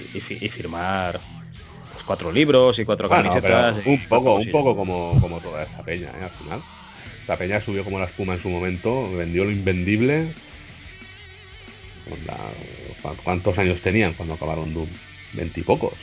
firmar 0.52 1.20
pues, 1.94 2.04
cuatro 2.04 2.32
libros 2.32 2.80
y 2.80 2.86
cuatro 2.86 3.08
camisetas. 3.08 3.76
un 3.86 4.04
poco, 4.08 4.34
un 4.34 4.50
poco 4.50 4.76
como, 4.76 5.16
como 5.22 5.40
toda 5.40 5.62
esa 5.62 5.84
peña, 5.84 6.10
¿eh? 6.20 6.24
al 6.24 6.32
final. 6.32 6.64
Esta 7.22 7.38
peña 7.38 7.62
subió 7.62 7.84
como 7.84 8.00
la 8.00 8.06
espuma 8.06 8.34
en 8.34 8.40
su 8.40 8.50
momento, 8.50 9.04
vendió 9.16 9.46
lo 9.46 9.52
invendible. 9.52 10.34
¿Cuántos 13.24 13.60
años 13.60 13.82
tenían 13.82 14.16
cuando 14.16 14.34
acabaron 14.34 14.74
Doom? 14.74 14.90
Veintipocos 15.34 15.94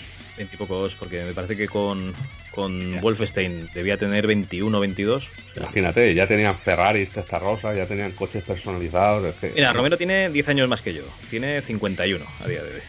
pocos, 0.44 0.94
porque 0.94 1.24
me 1.24 1.32
parece 1.32 1.56
que 1.56 1.66
con, 1.66 2.14
con 2.50 3.00
Wolfenstein 3.00 3.68
debía 3.74 3.96
tener 3.96 4.26
21 4.26 4.76
o 4.76 4.80
22. 4.80 5.26
Imagínate, 5.56 6.14
ya 6.14 6.26
tenían 6.26 6.58
Ferrari, 6.58 7.08
rosa 7.40 7.74
ya 7.74 7.86
tenían 7.86 8.12
coches 8.12 8.44
personalizados. 8.44 9.34
Mira, 9.54 9.72
Romero 9.72 9.96
tiene 9.96 10.30
10 10.30 10.48
años 10.48 10.68
más 10.68 10.82
que 10.82 10.94
yo, 10.94 11.04
tiene 11.30 11.62
51 11.62 12.24
a 12.40 12.48
día 12.48 12.62
de 12.62 12.74
hoy. 12.74 12.82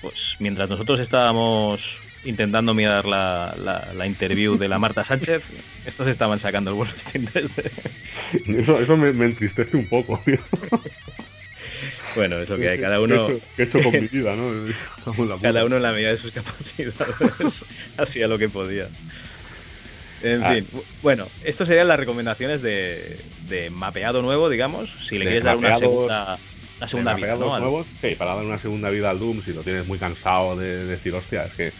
Pues 0.00 0.14
mientras 0.38 0.68
nosotros 0.68 0.98
estábamos 0.98 1.98
intentando 2.24 2.72
mirar 2.72 3.04
la, 3.04 3.54
la, 3.94 4.06
interview 4.06 4.56
de 4.56 4.68
la 4.68 4.78
Marta 4.78 5.04
Sánchez, 5.04 5.42
estos 5.86 6.06
estaban 6.08 6.38
sacando 6.38 6.70
el 6.70 6.76
Wolfenstein 6.76 7.50
Eso, 8.58 8.80
eso 8.80 8.96
me, 8.96 9.12
me 9.12 9.26
entristece 9.26 9.76
un 9.76 9.86
poco, 9.86 10.20
tío. 10.24 10.38
Bueno, 12.14 12.40
eso 12.40 12.58
que 12.58 12.68
hay, 12.68 12.78
cada 12.78 13.00
uno. 13.00 13.26
Que 13.56 13.62
he 13.62 13.64
hecho, 13.66 13.82
con 13.82 13.92
mi 13.92 14.06
vida, 14.08 14.34
¿no? 14.36 14.68
cada 15.42 15.64
uno 15.64 15.76
en 15.76 15.82
la 15.82 15.92
medida 15.92 16.10
de 16.10 16.18
sus 16.18 16.32
capacidades 16.32 16.94
hacía 17.96 18.28
lo 18.28 18.38
que 18.38 18.48
podía. 18.48 18.90
En 20.20 20.42
Ah. 20.44 20.54
fin, 20.54 20.68
bu- 20.70 20.84
bueno, 21.00 21.32
esto 21.40 21.66
serían 21.66 21.88
las 21.88 21.98
recomendaciones 21.98 22.62
de, 22.62 23.24
de 23.38 23.70
mapeado 23.70 24.22
nuevo, 24.22 24.48
digamos, 24.48 24.88
si 25.08 25.18
le 25.18 25.24
De 25.24 25.30
quieres 25.30 25.44
dar 25.44 25.56
una 25.56 25.78
segunda, 25.78 26.38
una 26.78 26.88
segunda 26.88 27.14
de 27.14 27.16
vida, 27.22 27.36
¿no? 27.36 27.58
Nuevos, 27.58 27.88
sí, 28.00 28.14
para 28.14 28.32
darle 28.34 28.46
una 28.48 28.58
segunda 28.58 28.90
vida 28.90 29.10
al 29.10 29.18
Doom, 29.18 29.42
si 29.42 29.52
lo 29.52 29.64
tienes 29.64 29.86
muy 29.86 29.98
cansado 29.98 30.56
de, 30.56 30.84
decir, 30.86 31.14
hostia, 31.14 31.46
es 31.46 31.54
que 31.56 31.74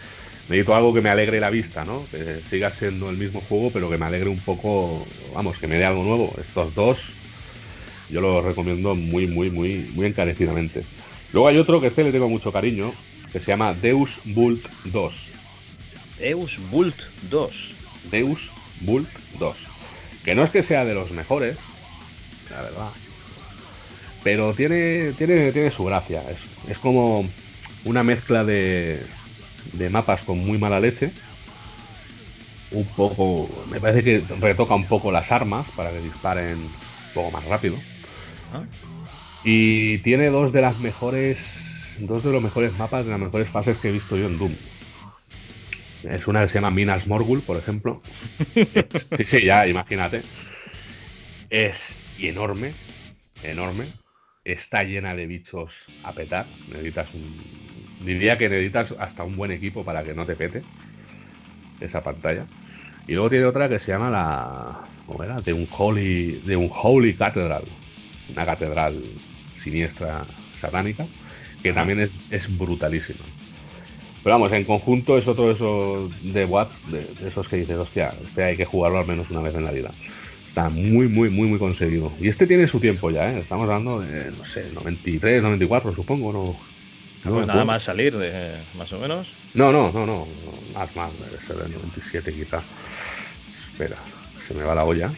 necesito 0.47 0.75
algo 0.75 0.93
que 0.93 1.01
me 1.01 1.09
alegre 1.09 1.39
la 1.39 1.49
vista, 1.49 1.85
¿no? 1.85 2.09
Que 2.09 2.41
siga 2.43 2.71
siendo 2.71 3.09
el 3.09 3.17
mismo 3.17 3.41
juego, 3.41 3.71
pero 3.71 3.89
que 3.89 3.97
me 3.97 4.05
alegre 4.05 4.29
un 4.29 4.43
poco, 4.43 5.31
vamos, 5.33 5.57
que 5.59 5.67
me 5.67 5.77
dé 5.77 5.85
algo 5.85 6.03
nuevo. 6.03 6.37
Estos 6.39 6.73
dos, 6.73 7.17
yo 8.09 8.21
los 8.21 8.43
recomiendo 8.43 8.95
muy, 8.95 9.27
muy, 9.27 9.49
muy, 9.49 9.89
muy 9.93 10.05
encarecidamente. 10.05 10.83
Luego 11.31 11.47
hay 11.47 11.57
otro 11.57 11.81
que 11.81 11.87
este 11.87 12.03
le 12.03 12.11
tengo 12.11 12.29
mucho 12.29 12.51
cariño, 12.51 12.93
que 13.31 13.39
se 13.39 13.47
llama 13.47 13.73
Deus 13.73 14.19
Vult 14.25 14.65
2. 14.85 15.13
Deus 16.19 16.57
Vult 16.69 16.95
2. 17.29 17.51
Deus 18.11 18.51
Vult 18.81 19.09
2. 19.39 19.55
Que 20.23 20.35
no 20.35 20.43
es 20.43 20.51
que 20.51 20.63
sea 20.63 20.85
de 20.85 20.93
los 20.93 21.11
mejores, 21.11 21.57
la 22.49 22.61
verdad. 22.61 22.89
Pero 24.23 24.53
tiene, 24.53 25.11
tiene, 25.13 25.51
tiene 25.51 25.71
su 25.71 25.83
gracia. 25.83 26.23
Es, 26.29 26.71
es 26.71 26.77
como 26.77 27.27
una 27.83 28.03
mezcla 28.03 28.43
de, 28.45 29.01
de 29.73 29.89
mapas 29.89 30.21
con 30.21 30.37
muy 30.39 30.57
mala 30.57 30.79
leche. 30.79 31.11
Un 32.71 32.85
poco. 32.85 33.49
Me 33.69 33.79
parece 33.79 34.03
que 34.03 34.23
retoca 34.39 34.75
un 34.75 34.85
poco 34.85 35.11
las 35.11 35.31
armas 35.31 35.67
para 35.75 35.91
que 35.91 35.99
disparen 35.99 36.57
un 36.57 36.71
poco 37.13 37.31
más 37.31 37.45
rápido. 37.45 37.77
Y 39.43 39.97
tiene 39.99 40.29
dos 40.29 40.53
de 40.53 40.61
las 40.61 40.79
mejores. 40.79 41.95
Dos 41.99 42.23
de 42.23 42.31
los 42.31 42.41
mejores 42.41 42.77
mapas 42.77 43.05
de 43.05 43.11
las 43.11 43.19
mejores 43.19 43.47
fases 43.49 43.77
que 43.77 43.89
he 43.89 43.91
visto 43.91 44.17
yo 44.17 44.25
en 44.25 44.39
Doom. 44.39 44.53
Es 46.03 46.27
una 46.27 46.41
que 46.41 46.49
se 46.49 46.55
llama 46.55 46.69
Minas 46.69 47.07
Morgul, 47.07 47.41
por 47.41 47.57
ejemplo. 47.57 48.01
Sí, 49.17 49.23
sí, 49.23 49.45
ya, 49.45 49.67
imagínate. 49.67 50.21
Es 51.49 51.93
enorme, 52.19 52.71
enorme. 53.43 53.85
Está 54.43 54.83
llena 54.83 55.13
de 55.13 55.27
bichos 55.27 55.85
a 56.03 56.11
petar. 56.13 56.47
Necesitas 56.69 57.13
un. 57.13 57.37
Diría 58.05 58.37
que 58.37 58.49
necesitas 58.49 58.95
hasta 58.99 59.23
un 59.23 59.35
buen 59.37 59.51
equipo 59.51 59.83
para 59.83 60.03
que 60.03 60.13
no 60.13 60.25
te 60.25 60.35
pete 60.35 60.63
esa 61.79 62.01
pantalla. 62.03 62.45
Y 63.07 63.13
luego 63.13 63.29
tiene 63.29 63.45
otra 63.45 63.69
que 63.69 63.79
se 63.79 63.91
llama 63.91 64.09
la. 64.09 64.81
¿Cómo 65.05 65.23
era? 65.23 65.35
De 65.35 65.53
un 65.53 65.67
Holy. 65.77 66.41
De 66.45 66.55
un 66.55 66.71
Holy 66.73 67.13
Cathedral. 67.13 67.63
Una 68.29 68.45
catedral 68.45 69.01
siniestra 69.61 70.23
satánica. 70.59 71.05
Que 71.61 71.73
también 71.73 72.01
es, 72.01 72.11
es 72.29 72.57
brutalísima. 72.57 73.23
Pero 74.23 74.35
vamos, 74.35 74.51
en 74.51 74.63
conjunto 74.63 75.17
es 75.17 75.27
otro 75.27 75.47
de 75.47 75.53
esos 75.53 76.33
de 76.33 76.45
Watts, 76.45 76.91
de, 76.91 77.05
de 77.05 77.27
esos 77.27 77.47
que 77.47 77.57
dices, 77.57 77.77
hostia, 77.77 78.13
este 78.23 78.43
hay 78.43 78.57
que 78.57 78.65
jugarlo 78.65 78.99
al 78.99 79.07
menos 79.07 79.29
una 79.29 79.41
vez 79.41 79.55
en 79.55 79.65
la 79.65 79.71
vida. 79.71 79.91
Está 80.47 80.69
muy, 80.69 81.07
muy, 81.07 81.29
muy, 81.29 81.47
muy 81.47 81.59
conseguido. 81.59 82.11
Y 82.19 82.27
este 82.27 82.47
tiene 82.47 82.67
su 82.67 82.79
tiempo 82.79 83.09
ya, 83.09 83.31
¿eh? 83.33 83.39
Estamos 83.39 83.63
hablando 83.63 84.01
de, 84.01 84.31
no 84.31 84.45
sé, 84.45 84.65
93, 84.73 85.41
94, 85.41 85.95
supongo, 85.95 86.31
¿no? 86.31 86.55
Pues 87.23 87.47
nada 87.47 87.63
más 87.63 87.83
salir, 87.83 88.15
de, 88.17 88.57
más 88.77 88.91
o 88.91 88.99
menos. 88.99 89.27
No, 89.53 89.71
no, 89.71 89.91
no, 89.91 90.05
no, 90.05 90.27
no, 90.27 90.27
más, 90.75 90.95
más, 90.95 91.11
debe 91.19 91.41
ser 91.41 91.55
del 91.55 91.71
97 91.71 92.33
quizá. 92.33 92.61
Espera, 93.71 93.95
se 94.45 94.53
me 94.53 94.63
va 94.63 94.75
la 94.75 94.83
olla 94.83 95.11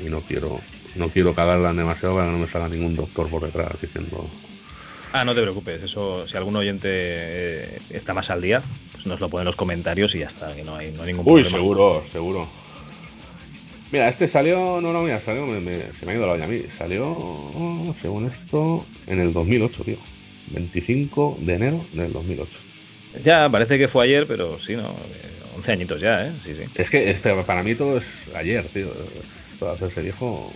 y 0.00 0.04
no 0.04 0.20
quiero, 0.20 0.60
no 0.96 1.08
quiero 1.10 1.34
cagarla 1.34 1.72
demasiado 1.72 2.14
para 2.14 2.26
que 2.26 2.32
no 2.32 2.38
me 2.38 2.48
salga 2.48 2.68
ningún 2.68 2.94
doctor 2.96 3.28
por 3.30 3.44
detrás 3.44 3.80
diciendo 3.80 4.30
Ah, 5.12 5.24
no 5.24 5.34
te 5.34 5.42
preocupes, 5.42 5.80
eso, 5.82 6.26
si 6.26 6.36
algún 6.36 6.56
oyente 6.56 6.88
eh, 6.90 7.78
está 7.90 8.14
más 8.14 8.30
al 8.30 8.42
día, 8.42 8.62
pues 8.92 9.06
nos 9.06 9.20
lo 9.20 9.30
pone 9.30 9.42
en 9.42 9.46
los 9.46 9.56
comentarios 9.56 10.12
y 10.14 10.18
ya 10.20 10.26
está, 10.26 10.52
que 10.54 10.64
no 10.64 10.74
hay, 10.74 10.90
no 10.90 11.02
hay 11.02 11.12
ningún 11.12 11.24
Uy, 11.26 11.42
problema. 11.42 11.58
seguro, 11.58 12.02
seguro. 12.10 12.48
Mira, 13.92 14.08
este 14.08 14.26
salió, 14.26 14.80
no, 14.80 14.92
no, 14.92 15.02
mira, 15.02 15.20
salió, 15.20 15.46
me- 15.46 15.60
me- 15.60 15.92
se 15.92 16.04
me 16.04 16.12
ha 16.12 16.14
ido 16.16 16.26
la 16.26 16.32
olla 16.32 16.44
a 16.44 16.48
mí. 16.48 16.62
Salió, 16.76 17.94
según 18.02 18.26
esto, 18.26 18.84
en 19.06 19.20
el 19.20 19.32
2008, 19.32 19.84
tío. 19.84 19.98
25 20.50 21.36
de 21.40 21.54
enero 21.54 21.86
del 21.92 22.12
2008. 22.12 22.58
Ya, 23.24 23.48
parece 23.48 23.78
que 23.78 23.88
fue 23.88 24.04
ayer, 24.04 24.26
pero 24.26 24.58
sí, 24.60 24.74
¿no? 24.74 24.88
Eh, 24.90 25.40
11 25.54 25.70
añitos 25.72 26.00
ya, 26.00 26.26
¿eh? 26.26 26.32
Sí, 26.44 26.54
sí. 26.54 26.64
Es 26.74 26.90
que 26.90 27.10
es- 27.10 27.20
para 27.46 27.62
mí 27.62 27.74
todo 27.76 27.96
es 27.96 28.06
ayer, 28.34 28.68
tío. 28.70 28.92
Esto 29.52 29.70
hacerse 29.70 30.02
viejo 30.02 30.52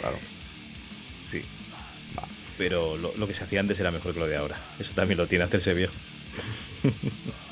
Claro. 0.00 0.18
Sí. 1.30 1.42
Pero 2.58 2.96
lo, 2.96 3.12
lo 3.16 3.26
que 3.26 3.34
se 3.34 3.44
hacía 3.44 3.60
antes 3.60 3.78
era 3.80 3.90
mejor 3.90 4.12
que 4.12 4.20
lo 4.20 4.26
de 4.26 4.36
ahora. 4.36 4.56
Eso 4.78 4.92
también 4.94 5.18
lo 5.18 5.26
tiene 5.26 5.44
hacerse 5.44 5.74
viejo. 5.74 5.94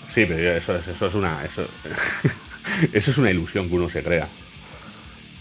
Sí, 0.08 0.26
pero 0.26 0.56
eso 0.56 0.76
es, 0.76 0.86
eso 0.88 1.06
es 1.06 1.14
una. 1.14 1.44
Eso, 1.44 1.62
eso 2.92 3.10
es 3.10 3.18
una 3.18 3.30
ilusión 3.30 3.68
que 3.68 3.74
uno 3.74 3.88
se 3.88 4.02
crea. 4.02 4.28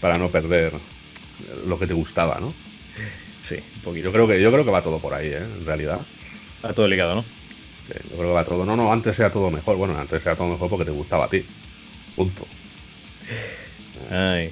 Para 0.00 0.18
no 0.18 0.30
perder 0.30 0.72
lo 1.66 1.78
que 1.78 1.86
te 1.86 1.94
gustaba, 1.94 2.40
¿no? 2.40 2.54
Sí, 3.48 3.56
un 3.76 3.82
poquito. 3.82 4.06
Yo 4.06 4.12
creo 4.12 4.26
que, 4.26 4.40
yo 4.40 4.50
creo 4.50 4.64
que 4.64 4.70
va 4.70 4.82
todo 4.82 4.98
por 4.98 5.14
ahí, 5.14 5.28
¿eh? 5.28 5.36
En 5.36 5.64
realidad. 5.66 6.00
Está 6.56 6.72
todo 6.74 6.88
ligado, 6.88 7.16
¿no? 7.16 7.24
Yo 8.10 8.16
creo 8.16 8.30
que 8.30 8.34
va 8.34 8.44
todo. 8.44 8.64
No, 8.64 8.76
no, 8.76 8.92
antes 8.92 9.18
era 9.18 9.30
todo 9.30 9.50
mejor. 9.50 9.76
Bueno, 9.76 9.98
antes 9.98 10.24
era 10.24 10.36
todo 10.36 10.48
mejor 10.48 10.68
porque 10.70 10.84
te 10.84 10.90
gustaba 10.90 11.26
a 11.26 11.28
ti. 11.28 11.44
Punto. 12.16 12.46
Ay. 14.10 14.50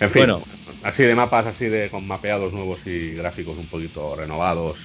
En 0.00 0.10
fin, 0.10 0.20
Bueno. 0.22 0.42
así 0.82 1.02
de 1.04 1.14
mapas, 1.14 1.46
así 1.46 1.66
de 1.66 1.88
con 1.90 2.06
mapeados 2.06 2.52
nuevos 2.52 2.80
y 2.86 3.12
gráficos 3.12 3.56
un 3.56 3.66
poquito 3.66 4.16
renovados. 4.16 4.78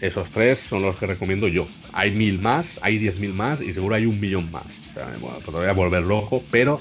Esos 0.00 0.30
tres 0.30 0.58
son 0.58 0.82
los 0.82 0.96
que 0.98 1.06
recomiendo 1.06 1.48
yo. 1.48 1.66
Hay 1.92 2.10
mil 2.10 2.40
más, 2.40 2.78
hay 2.82 2.98
diez 2.98 3.18
mil 3.18 3.32
más 3.32 3.60
y 3.60 3.72
seguro 3.72 3.94
hay 3.94 4.06
un 4.06 4.20
millón 4.20 4.50
más. 4.50 4.64
O 4.90 4.94
sea, 4.94 5.08
bueno, 5.20 5.38
te 5.38 5.50
voy 5.50 5.66
a 5.66 5.72
volver 5.72 6.02
loco, 6.02 6.42
pero 6.50 6.80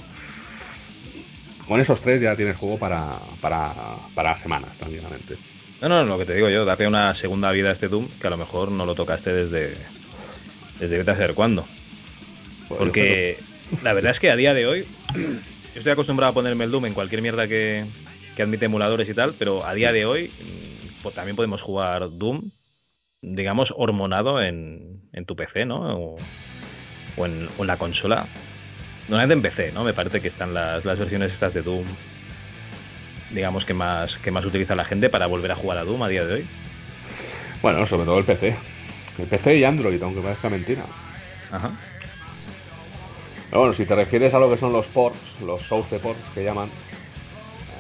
con 1.68 1.80
esos 1.80 2.02
tres 2.02 2.22
ya 2.22 2.36
tienes 2.36 2.58
juego 2.58 2.78
para, 2.78 3.12
para, 3.40 3.74
para 4.14 4.38
semanas, 4.38 4.78
tranquilamente. 4.78 5.36
No, 5.82 5.90
no, 5.90 6.04
lo 6.04 6.18
que 6.18 6.26
te 6.26 6.36
digo 6.36 6.50
yo, 6.50 6.66
date 6.66 6.88
una 6.88 7.16
segunda 7.16 7.52
vida 7.52 7.70
a 7.70 7.74
este 7.74 7.88
Doom, 7.88 8.08
que 8.20 8.28
a 8.28 8.30
lo 8.30 8.38
mejor 8.38 8.72
no 8.72 8.86
lo 8.86 8.96
tocaste 8.96 9.34
desde. 9.34 9.78
Desde 10.88 11.12
a 11.12 11.16
saber 11.16 11.34
cuándo. 11.34 11.66
Porque 12.68 13.38
la 13.82 13.94
verdad 13.94 14.12
es 14.12 14.20
que 14.20 14.32
a 14.32 14.36
día 14.36 14.54
de 14.54 14.68
hoy. 14.68 14.86
Yo 15.14 15.22
estoy 15.76 15.92
acostumbrado 15.92 16.32
a 16.32 16.34
ponerme 16.34 16.66
el 16.66 16.72
Doom 16.72 16.86
en 16.88 16.94
cualquier 16.94 17.22
mierda 17.22 17.48
que, 17.48 17.86
que 18.36 18.44
admite 18.44 18.66
emuladores 18.66 19.08
y 19.10 19.14
tal, 19.14 19.34
pero 19.38 19.66
a 19.66 19.74
día 19.74 19.92
de 19.92 20.06
hoy 20.06 20.30
mm, 20.30 21.02
pues 21.04 21.16
también 21.16 21.36
podemos 21.36 21.62
jugar 21.62 22.10
Doom, 22.18 22.50
digamos, 23.22 23.74
hormonado 23.76 24.42
en, 24.42 25.02
en 25.14 25.26
tu 25.26 25.36
PC, 25.36 25.66
¿no? 25.66 25.98
O, 25.98 26.18
o 27.18 27.26
en, 27.26 27.48
o 27.58 27.62
en 27.62 27.68
la 27.68 27.78
consola. 27.78 28.26
Normalmente 29.08 29.34
en 29.34 29.42
PC, 29.42 29.72
¿no? 29.74 29.84
Me 29.84 29.94
parece 29.94 30.22
que 30.22 30.30
están 30.30 30.54
las, 30.54 30.86
las 30.86 30.98
versiones 30.98 31.32
estas 31.32 31.54
de 31.54 31.62
Doom, 31.62 31.86
digamos, 33.34 33.66
que 33.66 33.74
más, 33.74 34.16
que 34.18 34.32
más 34.32 34.46
utiliza 34.46 34.76
la 34.76 34.86
gente 34.86 35.10
para 35.10 35.28
volver 35.28 35.52
a 35.52 35.56
jugar 35.56 35.78
a 35.78 35.84
Doom 35.84 36.04
a 36.04 36.10
día 36.10 36.26
de 36.26 36.36
hoy. 36.36 36.46
Bueno, 37.62 37.86
sobre 37.88 38.06
todo 38.06 38.20
el 38.20 38.26
PC. 38.26 38.73
El 39.20 39.26
PC 39.28 39.58
y 39.58 39.64
Android, 39.64 40.02
aunque 40.02 40.22
parezca 40.22 40.50
mentira. 40.50 40.84
Ajá. 41.52 41.72
Pero 43.50 43.62
bueno, 43.62 43.76
si 43.76 43.86
te 43.86 43.96
refieres 43.96 44.34
a 44.34 44.40
lo 44.40 44.50
que 44.50 44.58
son 44.58 44.74
los 44.74 44.88
ports, 44.88 45.20
los 45.46 45.62
source 45.62 46.00
ports 46.00 46.20
que 46.34 46.44
llaman, 46.44 46.70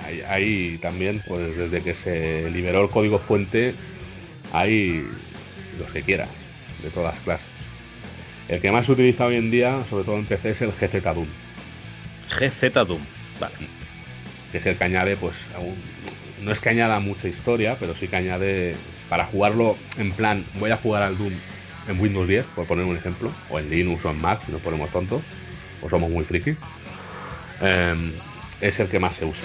ahí, 0.06 0.22
ahí 0.28 0.78
también, 0.80 1.22
pues 1.28 1.58
desde 1.58 1.82
que 1.82 1.96
se 1.96 2.50
liberó 2.52 2.84
el 2.84 2.90
código 2.90 3.18
fuente, 3.18 3.74
hay 4.52 5.04
los 5.80 5.92
que 5.92 6.04
quieras, 6.04 6.30
de 6.84 6.90
todas 6.92 7.20
clases. 7.22 7.48
El 8.50 8.62
que 8.62 8.72
más 8.72 8.86
se 8.86 8.92
utiliza 8.92 9.26
hoy 9.26 9.38
en 9.38 9.50
día, 9.50 9.80
sobre 9.90 10.04
todo 10.04 10.16
en 10.18 10.26
PC, 10.26 10.52
es 10.52 10.62
el 10.62 10.72
GZ 10.72 11.02
Doom, 11.16 11.28
GZ 12.40 12.74
Doom. 12.88 13.02
Vale. 13.40 13.56
que 14.52 14.60
es 14.60 14.66
el 14.68 14.78
que 14.78 14.84
añade, 14.84 15.18
pues, 15.18 15.36
aún- 15.56 15.76
no 16.44 16.52
es 16.52 16.60
que 16.60 16.70
añada 16.70 17.00
mucha 17.00 17.28
historia, 17.28 17.78
pero 17.80 17.96
sí 17.96 18.08
que 18.08 18.18
añade, 18.18 18.76
para 19.14 19.28
jugarlo 19.28 19.78
en 20.00 20.12
plan, 20.12 20.44
voy 20.60 20.72
a 20.72 20.78
jugar 20.78 21.04
al 21.04 21.16
Doom 21.16 21.34
en 21.88 22.00
Windows 22.02 22.28
10, 22.28 22.46
por 22.56 22.66
poner 22.66 22.88
un 22.88 22.98
ejemplo, 22.98 23.32
o 23.48 23.60
en 23.60 23.70
Linux 23.70 24.04
o 24.06 24.10
en 24.10 24.20
Mac, 24.20 24.44
si 24.44 24.52
nos 24.52 24.60
ponemos 24.60 24.90
tontos, 24.90 25.22
o 25.84 25.88
somos 25.88 26.10
muy 26.10 26.26
frikis, 26.26 26.58
em, 27.62 28.12
es 28.60 28.80
el 28.80 28.88
que 28.88 28.98
más 28.98 29.14
se 29.14 29.26
usa. 29.26 29.44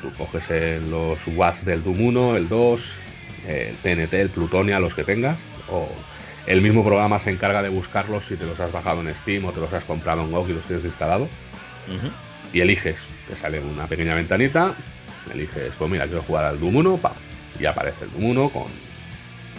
Tú 0.00 0.12
coges 0.16 0.44
eh, 0.50 0.80
los 0.88 1.18
watts 1.34 1.64
del 1.64 1.82
Doom 1.82 2.00
1, 2.00 2.36
el 2.36 2.48
2, 2.48 2.92
el 3.48 3.76
TNT, 3.78 4.14
el 4.20 4.30
Plutonia, 4.30 4.78
los 4.78 4.94
que 4.94 5.02
tengas, 5.02 5.36
o 5.68 5.88
el 6.46 6.60
mismo 6.60 6.84
programa 6.84 7.18
se 7.18 7.30
encarga 7.30 7.60
de 7.60 7.70
buscarlos 7.70 8.24
si 8.26 8.36
te 8.36 8.46
los 8.46 8.60
has 8.60 8.70
bajado 8.70 9.00
en 9.00 9.12
Steam 9.16 9.46
o 9.46 9.50
te 9.50 9.58
los 9.58 9.72
has 9.72 9.82
comprado 9.82 10.20
en 10.22 10.30
GOG 10.30 10.50
y 10.50 10.52
los 10.52 10.64
tienes 10.64 10.84
instalado 10.84 11.28
y 12.52 12.60
eliges, 12.60 13.00
te 13.28 13.34
sale 13.34 13.58
una 13.58 13.88
pequeña 13.88 14.14
ventanita, 14.14 14.74
eliges, 15.32 15.72
pues 15.76 15.90
mira, 15.90 16.04
quiero 16.04 16.22
jugar 16.22 16.44
al 16.44 16.60
Doom 16.60 16.76
1, 16.76 16.96
pam, 16.98 17.12
y 17.58 17.66
aparece 17.66 18.04
el 18.04 18.24
1 18.24 18.48
con 18.50 18.66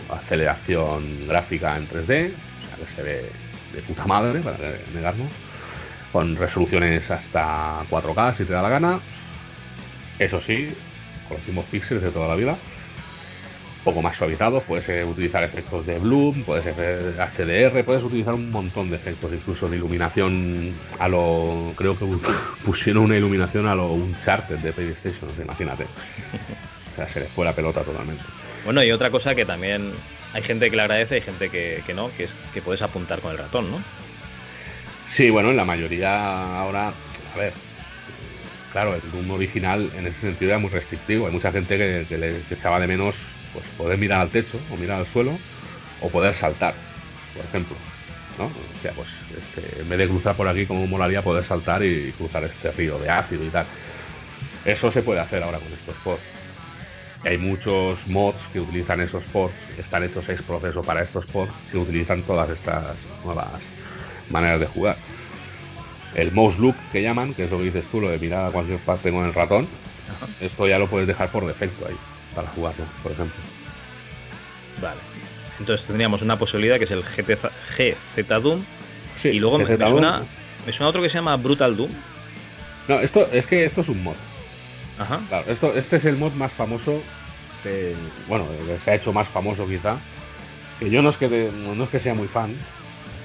aceleración 0.09 1.27
gráfica 1.27 1.77
en 1.77 1.87
3D, 1.87 2.31
o 2.31 2.67
sea 2.67 2.77
que 2.77 2.95
se 2.95 3.03
ve 3.03 3.29
de 3.73 3.81
puta 3.81 4.05
madre, 4.05 4.39
para 4.41 4.57
negarnos, 4.93 5.31
con 6.11 6.35
resoluciones 6.35 7.09
hasta 7.11 7.83
4K 7.89 8.35
si 8.35 8.45
te 8.45 8.53
da 8.53 8.61
la 8.61 8.69
gana, 8.69 8.99
eso 10.19 10.39
sí, 10.39 10.69
con 11.27 11.37
los 11.37 11.45
mismos 11.47 11.65
píxeles 11.65 12.03
de 12.03 12.11
toda 12.11 12.27
la 12.27 12.35
vida, 12.35 12.55
poco 13.85 14.01
más 14.01 14.17
suavizados, 14.17 14.63
puedes 14.63 14.89
eh, 14.89 15.05
utilizar 15.05 15.43
efectos 15.43 15.85
de 15.85 15.99
bloom, 15.99 16.43
puedes 16.43 16.65
hacer 16.65 17.13
HDR, 17.17 17.85
puedes 17.85 18.03
utilizar 18.03 18.33
un 18.33 18.49
montón 18.49 18.89
de 18.89 18.95
efectos, 18.95 19.31
incluso 19.31 19.69
de 19.69 19.77
iluminación 19.77 20.73
a 20.99 21.07
lo. 21.07 21.71
Creo 21.77 21.97
que 21.97 22.05
pusieron 22.65 23.03
una 23.03 23.15
iluminación 23.15 23.67
a 23.67 23.75
lo 23.75 23.91
Uncharted 23.91 24.57
de 24.57 24.73
PlayStation, 24.73 25.29
imagínate. 25.39 25.85
O 26.95 26.97
sea, 26.97 27.09
se 27.09 27.19
les 27.19 27.29
fue 27.29 27.43
la 27.43 27.53
pelota 27.53 27.83
totalmente. 27.83 28.23
Bueno, 28.63 28.81
y 28.83 28.91
otra 28.91 29.11
cosa 29.11 29.35
que 29.35 29.45
también 29.45 29.91
hay 30.33 30.41
gente 30.41 30.69
que 30.69 30.75
le 30.77 30.81
agradece 30.83 31.17
y 31.17 31.21
gente 31.21 31.49
que, 31.49 31.83
que 31.85 31.93
no, 31.93 32.09
que 32.15 32.23
es 32.23 32.29
que 32.53 32.61
puedes 32.61 32.81
apuntar 32.81 33.19
con 33.19 33.31
el 33.31 33.37
ratón, 33.37 33.69
¿no? 33.69 33.81
Sí, 35.11 35.29
bueno, 35.29 35.51
en 35.51 35.57
la 35.57 35.65
mayoría 35.65 36.57
ahora, 36.59 36.89
a 37.33 37.37
ver, 37.37 37.53
claro, 38.71 38.95
el 38.95 39.11
Doom 39.11 39.31
original 39.31 39.89
en 39.97 40.07
ese 40.07 40.19
sentido 40.19 40.51
era 40.51 40.59
muy 40.59 40.69
restrictivo. 40.69 41.27
Hay 41.27 41.31
mucha 41.31 41.51
gente 41.51 41.77
que, 41.77 42.17
le 42.17 42.41
echaba 42.51 42.79
de 42.79 42.87
menos 42.87 43.15
pues, 43.53 43.65
poder 43.77 43.97
mirar 43.97 44.19
al 44.19 44.29
techo 44.29 44.59
o 44.69 44.75
mirar 44.75 44.99
al 44.99 45.07
suelo 45.07 45.37
o 46.01 46.09
poder 46.09 46.33
saltar, 46.33 46.73
por 47.33 47.45
ejemplo. 47.45 47.77
¿no? 48.37 48.45
O 48.45 48.81
sea, 48.81 48.91
pues 48.91 49.07
este, 49.37 49.81
en 49.81 49.87
vez 49.87 49.99
de 49.99 50.07
cruzar 50.09 50.35
por 50.35 50.47
aquí, 50.47 50.65
como 50.65 50.85
molaría 50.87 51.21
poder 51.21 51.45
saltar 51.45 51.83
y 51.85 52.11
cruzar 52.17 52.43
este 52.43 52.71
río 52.71 52.99
de 52.99 53.09
ácido 53.09 53.45
y 53.45 53.49
tal. 53.49 53.65
Eso 54.65 54.91
se 54.91 55.01
puede 55.01 55.21
hacer 55.21 55.43
ahora 55.43 55.59
con 55.59 55.71
estos 55.71 55.95
ports. 56.03 56.34
Hay 57.23 57.37
muchos 57.37 58.07
mods 58.07 58.39
que 58.53 58.59
utilizan 58.59 59.01
esos 59.01 59.23
ports, 59.25 59.55
están 59.77 60.03
hechos 60.03 60.29
ex 60.29 60.41
proceso 60.41 60.83
para 60.83 61.01
estos 61.01 61.25
ports, 61.25 61.53
que 61.71 61.77
utilizan 61.77 62.21
todas 62.23 62.49
estas 62.49 62.95
nuevas 63.23 63.47
maneras 64.29 64.59
de 64.59 64.67
jugar. 64.67 64.97
El 66.13 66.31
mouse 66.31 66.57
look 66.59 66.75
que 66.91 67.01
llaman, 67.01 67.33
que 67.33 67.45
es 67.45 67.51
lo 67.51 67.57
que 67.57 67.65
dices 67.65 67.85
tú, 67.87 67.99
lo 67.99 68.09
de 68.09 68.19
mirar 68.19 68.45
a 68.45 68.51
cualquier 68.51 68.79
parte 68.79 69.11
con 69.11 69.25
el 69.25 69.33
ratón, 69.33 69.67
esto 70.39 70.67
ya 70.67 70.79
lo 70.79 70.87
puedes 70.87 71.07
dejar 71.07 71.29
por 71.29 71.45
defecto 71.45 71.87
ahí, 71.87 71.95
para 72.33 72.47
jugarlo, 72.49 72.85
por 73.01 73.11
ejemplo. 73.11 73.35
Vale. 74.81 74.99
Entonces 75.59 75.85
tendríamos 75.85 76.21
una 76.21 76.37
posibilidad 76.37 76.77
que 76.77 76.85
es 76.85 76.91
el 76.91 77.03
GZ, 77.03 78.27
Doom. 78.41 78.63
y 79.23 79.39
luego 79.39 79.57
me, 79.57 79.65
suena, 79.77 80.23
otro 80.81 81.01
que 81.01 81.09
se 81.09 81.15
llama 81.15 81.35
Brutal 81.37 81.75
Doom. 81.75 81.91
No, 82.87 82.99
esto 82.99 83.27
es 83.31 83.47
que 83.47 83.65
esto 83.65 83.81
es 83.81 83.89
un 83.89 84.03
mod. 84.03 84.15
Ajá. 84.97 85.21
Claro, 85.27 85.51
esto, 85.51 85.75
este 85.75 85.97
es 85.97 86.05
el 86.05 86.17
mod 86.17 86.33
más 86.33 86.53
famoso 86.53 87.03
que, 87.63 87.95
bueno, 88.27 88.47
que 88.65 88.79
se 88.79 88.91
ha 88.91 88.95
hecho 88.95 89.11
más 89.13 89.27
famoso 89.27 89.67
quizá. 89.67 89.97
Que 90.79 90.89
yo 90.89 91.01
no 91.01 91.09
es 91.09 91.17
que, 91.17 91.51
no 91.53 91.83
es 91.83 91.89
que 91.89 91.99
sea 91.99 92.13
muy 92.13 92.27
fan, 92.27 92.55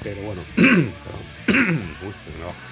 pero 0.03 0.23
bueno. 0.23 0.43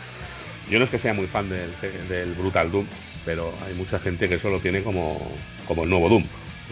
Yo 0.71 0.79
no 0.79 0.85
es 0.85 0.91
que 0.91 0.99
sea 0.99 1.15
muy 1.15 1.27
fan 1.27 1.49
del, 1.49 2.35
Brutal 2.35 2.71
Doom, 2.71 2.87
pero 3.25 3.55
hay 3.67 3.75
mucha 3.75 3.99
gente 3.99 4.29
que 4.29 4.35
eso 4.35 4.51
lo 4.51 4.61
tiene 4.61 4.83
como, 4.83 5.19
como 5.67 5.85
el 5.85 5.91
nuevo 5.91 6.11
Doom, 6.11 6.25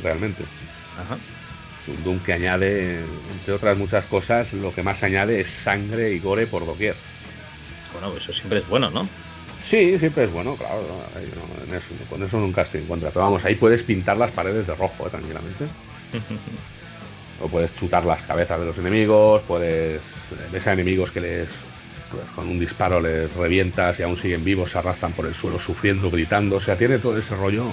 realmente. 0.03 0.43
Es 0.43 1.97
un 1.97 2.05
Doom 2.05 2.21
que 2.21 2.35
añade, 2.35 3.01
entre 3.33 3.55
otras 3.55 3.79
muchas 3.79 4.05
cosas, 4.05 4.53
lo 4.53 4.75
que 4.75 4.83
más 4.83 5.03
añade 5.03 5.41
es 5.41 5.49
sangre 5.49 6.13
y 6.13 6.19
gore 6.19 6.47
por 6.47 6.67
doquier. 6.67 6.95
Bueno, 7.93 8.15
eso 8.15 8.33
siempre 8.35 8.59
es 8.59 8.69
bueno, 8.69 8.91
¿no? 8.91 9.09
Sí, 9.69 9.99
siempre 9.99 10.25
es 10.25 10.33
bueno, 10.33 10.55
claro. 10.55 10.83
con 12.09 12.23
eso 12.23 12.39
nunca 12.39 12.63
estoy 12.63 12.83
en 12.83 12.87
contra. 12.87 13.11
Pero 13.11 13.25
vamos, 13.25 13.45
ahí 13.45 13.57
puedes 13.57 13.83
pintar 13.83 14.17
las 14.17 14.31
paredes 14.31 14.67
de 14.67 14.75
rojo, 14.75 15.07
¿eh? 15.07 15.11
tranquilamente. 15.11 15.65
o 17.43 17.49
puedes 17.49 17.75
chutar 17.75 18.05
las 18.05 18.23
cabezas 18.23 18.61
de 18.61 18.67
los 18.67 18.79
enemigos, 18.79 19.43
puedes 19.47 20.01
ves 20.53 20.67
a 20.67 20.73
enemigos 20.73 21.11
que 21.11 21.21
les 21.21 21.49
pues, 22.11 22.25
con 22.35 22.49
un 22.49 22.59
disparo 22.59 23.01
les 23.01 23.35
revientas 23.35 23.99
y 23.99 24.05
aún 24.05 24.17
siguen 24.17 24.45
vivos, 24.45 24.71
se 24.71 24.79
arrastran 24.79 25.13
por 25.13 25.27
el 25.27 25.35
suelo 25.35 25.59
sufriendo, 25.59 26.11
gritando, 26.11 26.57
o 26.57 26.61
sea, 26.61 26.77
tiene 26.77 26.99
todo 26.99 27.19
ese 27.19 27.35
rollo 27.35 27.67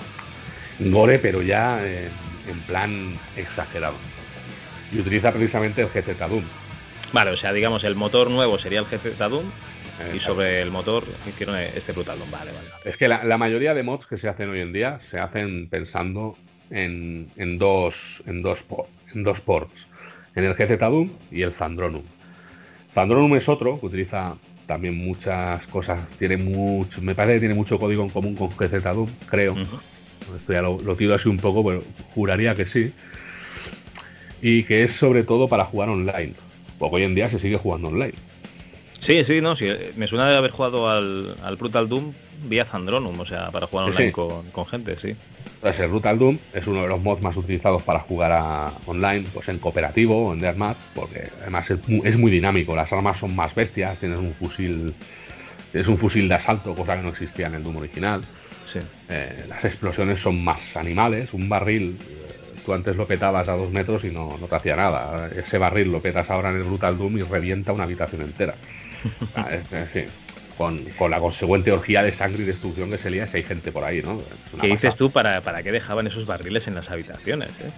gore, 0.80 1.20
pero 1.20 1.42
ya 1.42 1.80
en 1.86 2.60
plan 2.68 3.14
exagerado. 3.38 3.96
Y 4.92 5.00
utiliza 5.00 5.32
precisamente 5.32 5.82
el 5.82 5.88
GZ 5.88 6.18
Doom. 6.18 6.44
Vale, 7.12 7.32
o 7.32 7.38
sea, 7.38 7.54
digamos, 7.54 7.84
el 7.84 7.96
motor 7.96 8.30
nuevo 8.32 8.58
sería 8.58 8.80
el 8.80 8.86
GZ 8.86 9.18
Doom 9.18 9.46
y 10.14 10.20
sobre 10.20 10.62
el 10.62 10.72
motor 10.72 11.04
hicieron 11.28 11.58
este 11.58 11.92
Brutal. 11.92 12.18
Vale, 12.32 12.52
vale. 12.52 12.68
Es 12.86 12.98
que 12.98 13.08
la, 13.08 13.38
mayoría 13.38 13.74
de 13.74 13.84
mods 13.84 14.06
que 14.06 14.18
se 14.18 14.28
hacen 14.28 14.50
hoy 14.50 14.60
en 14.60 14.74
día 14.74 15.00
se 15.00 15.20
hacen 15.20 15.70
pensando 15.70 16.36
en, 16.70 17.30
en 17.38 17.58
dos, 17.58 18.24
en 18.26 18.42
dos 18.42 18.66
en 19.14 19.24
dos 19.24 19.42
ports, 19.42 19.88
en 20.36 20.46
el 20.46 20.56
GZ 20.56 20.80
Doom 20.80 21.12
y 21.32 21.44
el 21.44 21.54
Zandronum. 21.54 22.04
Zandronum 22.94 23.36
es 23.36 23.48
otro 23.50 23.80
que 23.80 23.88
utiliza 23.88 24.36
también 24.68 24.96
muchas 24.96 25.66
cosas, 25.68 26.00
tiene 26.18 26.38
mucho, 26.38 27.02
me 27.02 27.16
parece 27.16 27.36
que 27.36 27.40
tiene 27.42 27.56
mucho 27.56 27.78
código 27.78 28.04
en 28.04 28.10
común 28.10 28.36
con 28.36 28.50
GZ 28.50 28.84
Doom, 28.84 29.10
creo. 29.28 29.56
Esto 30.36 30.54
ya 30.54 30.62
lo, 30.62 30.78
tiro 30.96 31.16
así 31.16 31.30
un 31.30 31.38
poco, 31.38 31.64
pero 31.66 31.84
juraría 32.16 32.56
que 32.56 32.66
sí. 32.66 32.94
Y 34.42 34.64
que 34.64 34.84
es 34.84 34.94
sobre 34.94 35.24
todo 35.24 35.48
para 35.48 35.66
jugar 35.66 35.90
online. 35.90 36.34
Porque 36.80 36.96
hoy 36.98 37.04
en 37.04 37.16
día 37.16 37.30
se 37.30 37.40
sigue 37.40 37.58
jugando 37.58 37.90
online. 37.90 38.14
Sí, 39.06 39.24
sí, 39.26 39.42
no, 39.42 39.56
sí. 39.56 39.68
Me 39.96 40.08
suena 40.08 40.30
de 40.30 40.38
haber 40.38 40.52
jugado 40.52 40.90
al, 40.90 41.36
al 41.44 41.56
Brutal 41.58 41.90
Doom 41.90 42.14
vía 42.48 42.66
Zandronum, 42.66 43.20
o 43.20 43.26
sea, 43.26 43.52
para 43.52 43.68
jugar 43.68 43.90
online 43.90 44.12
con, 44.12 44.50
con, 44.52 44.66
gente, 44.66 44.98
sí. 45.02 45.16
Entonces, 45.56 45.82
el 45.82 45.90
Brutal 45.90 46.20
Doom 46.20 46.38
es 46.54 46.68
uno 46.68 46.82
de 46.82 46.88
los 46.88 47.02
mods 47.02 47.22
más 47.22 47.38
utilizados 47.38 47.82
para 47.84 48.00
jugar 48.00 48.32
a, 48.34 48.72
online, 48.86 49.26
pues 49.34 49.48
en 49.50 49.60
cooperativo 49.60 50.28
o 50.28 50.34
en 50.34 50.40
deathmatch, 50.40 50.78
porque 50.94 51.30
además 51.42 51.72
es 51.72 52.18
muy, 52.18 52.32
dinámico. 52.32 52.76
Las 52.76 52.92
armas 52.92 53.18
son 53.18 53.36
más 53.36 53.56
bestias, 53.56 53.98
tienes 54.00 54.20
un 54.20 54.34
fusil, 54.34 54.94
tienes 55.72 55.88
un 55.88 55.98
fusil 55.98 56.28
de 56.28 56.36
asalto, 56.36 56.76
cosa 56.76 56.98
que 56.98 57.04
no 57.04 57.10
existía 57.10 57.48
en 57.48 57.56
el 57.56 57.64
Doom 57.64 57.78
original. 57.78 58.22
Eh, 59.10 59.46
las 59.48 59.64
explosiones 59.66 60.20
son 60.20 60.44
más 60.44 60.76
animales. 60.76 61.34
Un 61.34 61.48
barril, 61.48 61.98
eh, 62.10 62.60
tú 62.66 62.74
antes 62.74 62.96
lo 62.96 63.06
petabas 63.06 63.48
a 63.48 63.54
dos 63.54 63.72
metros 63.72 64.04
y 64.04 64.12
no, 64.12 64.38
no, 64.40 64.48
te 64.48 64.56
hacía 64.56 64.76
nada. 64.76 65.30
Ese 65.36 65.58
barril 65.58 65.92
lo 65.92 66.02
petas 66.02 66.30
ahora 66.30 66.50
en 66.50 66.58
el 66.58 66.64
Brutal 66.64 66.98
Doom 66.98 67.18
y 67.18 67.22
revienta 67.22 67.72
una 67.74 67.84
habitación 67.84 68.22
entera. 68.22 68.56
Ah, 69.36 69.50
con, 70.58 70.86
la 71.10 71.20
consecuente 71.20 71.72
orgía 71.72 72.04
de 72.04 72.14
sangre 72.14 72.44
y 72.44 72.46
destrucción 72.46 72.90
que 72.92 72.98
se 72.98 73.10
lía 73.10 73.28
si 73.28 73.38
hay 73.38 73.44
gente 73.44 73.72
por 73.72 73.84
ahí, 73.84 74.02
¿no? 74.02 74.22
¿Qué 74.62 74.68
dices 74.68 74.96
tú? 74.96 75.12
¿Para, 75.12 75.42
¿Para 75.42 75.64
qué 75.64 75.72
dejaban 75.72 76.06
esos 76.08 76.26
barriles 76.26 76.68
en 76.68 76.76
las 76.76 76.90
habitaciones? 76.90 77.50
Eh? 77.60 77.72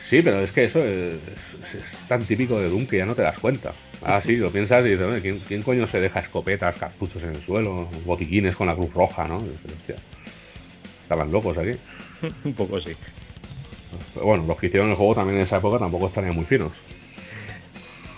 Sí, 0.00 0.22
pero 0.22 0.40
es 0.40 0.52
que 0.52 0.64
eso 0.64 0.84
es, 0.84 1.18
tan 2.06 2.24
típico 2.24 2.60
de 2.60 2.68
Doom 2.68 2.86
que 2.86 2.98
ya 2.98 3.06
no 3.06 3.14
te 3.14 3.22
das 3.22 3.38
cuenta. 3.38 3.72
Ah, 4.02 4.20
sí, 4.20 4.36
lo 4.36 4.50
piensas 4.50 4.84
y 4.84 4.90
dices, 4.90 5.22
¿quién, 5.22 5.38
¿quién, 5.40 5.62
coño 5.62 5.86
se 5.86 6.00
deja 6.00 6.20
escopetas, 6.20 6.76
cartuchos 6.76 7.22
en 7.22 7.30
el 7.30 7.42
suelo, 7.42 7.88
botiquines 8.04 8.54
con 8.54 8.66
la 8.66 8.74
cruz 8.74 8.92
roja, 8.92 9.26
¿no? 9.26 9.36
hostia, 9.36 9.96
estaban 11.02 11.32
locos 11.32 11.56
aquí. 11.56 11.78
Un 12.44 12.54
poco 12.54 12.80
sí. 12.80 12.92
Pero 14.14 14.26
bueno, 14.26 14.44
los 14.46 14.58
que 14.58 14.66
hicieron 14.66 14.90
el 14.90 14.96
juego 14.96 15.14
también 15.14 15.38
en 15.38 15.44
esa 15.44 15.56
época 15.56 15.78
tampoco 15.78 16.06
estarían 16.08 16.34
muy 16.34 16.44
finos. 16.44 16.72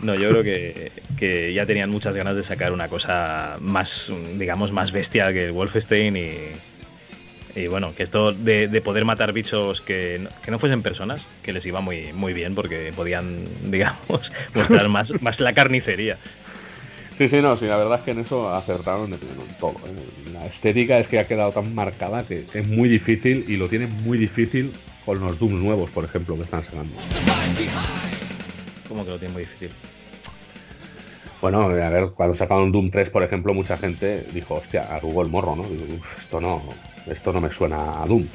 No, 0.00 0.14
yo 0.14 0.30
creo 0.30 0.42
que, 0.42 1.52
ya 1.54 1.66
tenían 1.66 1.90
muchas 1.90 2.14
ganas 2.14 2.36
de 2.36 2.44
sacar 2.44 2.72
una 2.72 2.88
cosa 2.88 3.56
más, 3.60 3.88
digamos, 4.36 4.72
más 4.72 4.92
bestial 4.92 5.32
que 5.32 5.50
Wolfenstein 5.50 6.16
y, 6.16 6.36
y 7.54 7.66
bueno, 7.68 7.94
que 7.94 8.02
esto 8.02 8.32
de, 8.32 8.68
poder 8.82 9.04
matar 9.04 9.32
bichos 9.32 9.80
que 9.80 10.18
no, 10.20 10.30
que 10.42 10.50
no, 10.50 10.58
fuesen 10.58 10.82
personas, 10.82 11.22
que 11.42 11.52
les 11.52 11.64
iba 11.64 11.80
muy, 11.80 12.12
muy 12.12 12.32
bien 12.32 12.54
porque 12.54 12.92
podían, 12.94 13.44
digamos, 13.70 14.30
mostrar 14.54 14.88
más, 14.88 15.10
más 15.22 15.40
la 15.40 15.52
carnicería. 15.52 16.18
Sí, 17.16 17.28
sí, 17.28 17.40
no, 17.40 17.56
sí, 17.56 17.66
la 17.66 17.76
verdad 17.76 18.00
es 18.00 18.04
que 18.04 18.10
en 18.10 18.18
eso 18.18 18.52
acertaron 18.52 19.12
en 19.12 19.20
todo. 19.60 19.74
¿eh? 19.86 20.32
La 20.32 20.46
estética 20.46 20.98
es 20.98 21.06
que 21.06 21.20
ha 21.20 21.24
quedado 21.24 21.52
tan 21.52 21.72
marcada 21.72 22.24
que 22.24 22.44
es 22.52 22.66
muy 22.66 22.88
difícil 22.88 23.44
y 23.48 23.56
lo 23.56 23.68
tienen 23.68 23.90
muy 24.02 24.18
difícil 24.18 24.72
con 25.04 25.20
los 25.20 25.38
Doom 25.38 25.62
nuevos, 25.62 25.90
por 25.90 26.04
ejemplo, 26.04 26.36
que 26.36 26.42
están 26.42 26.64
sacando. 26.64 26.96
¿Cómo 28.88 29.04
que 29.04 29.10
lo 29.10 29.18
tiene 29.18 29.34
muy 29.34 29.42
difícil? 29.42 29.70
Bueno, 31.40 31.62
a 31.62 31.68
ver, 31.68 32.10
cuando 32.16 32.34
sacaron 32.34 32.72
Doom 32.72 32.90
3, 32.90 33.10
por 33.10 33.22
ejemplo, 33.22 33.52
mucha 33.52 33.76
gente 33.76 34.26
dijo, 34.32 34.54
hostia, 34.54 34.82
arrugó 34.90 35.22
el 35.22 35.28
morro, 35.28 35.54
¿no? 35.54 35.64
esto 36.18 36.40
no, 36.40 36.62
esto 37.06 37.32
no 37.32 37.40
me 37.40 37.52
suena 37.52 38.02
a 38.02 38.06
Doom. 38.06 38.26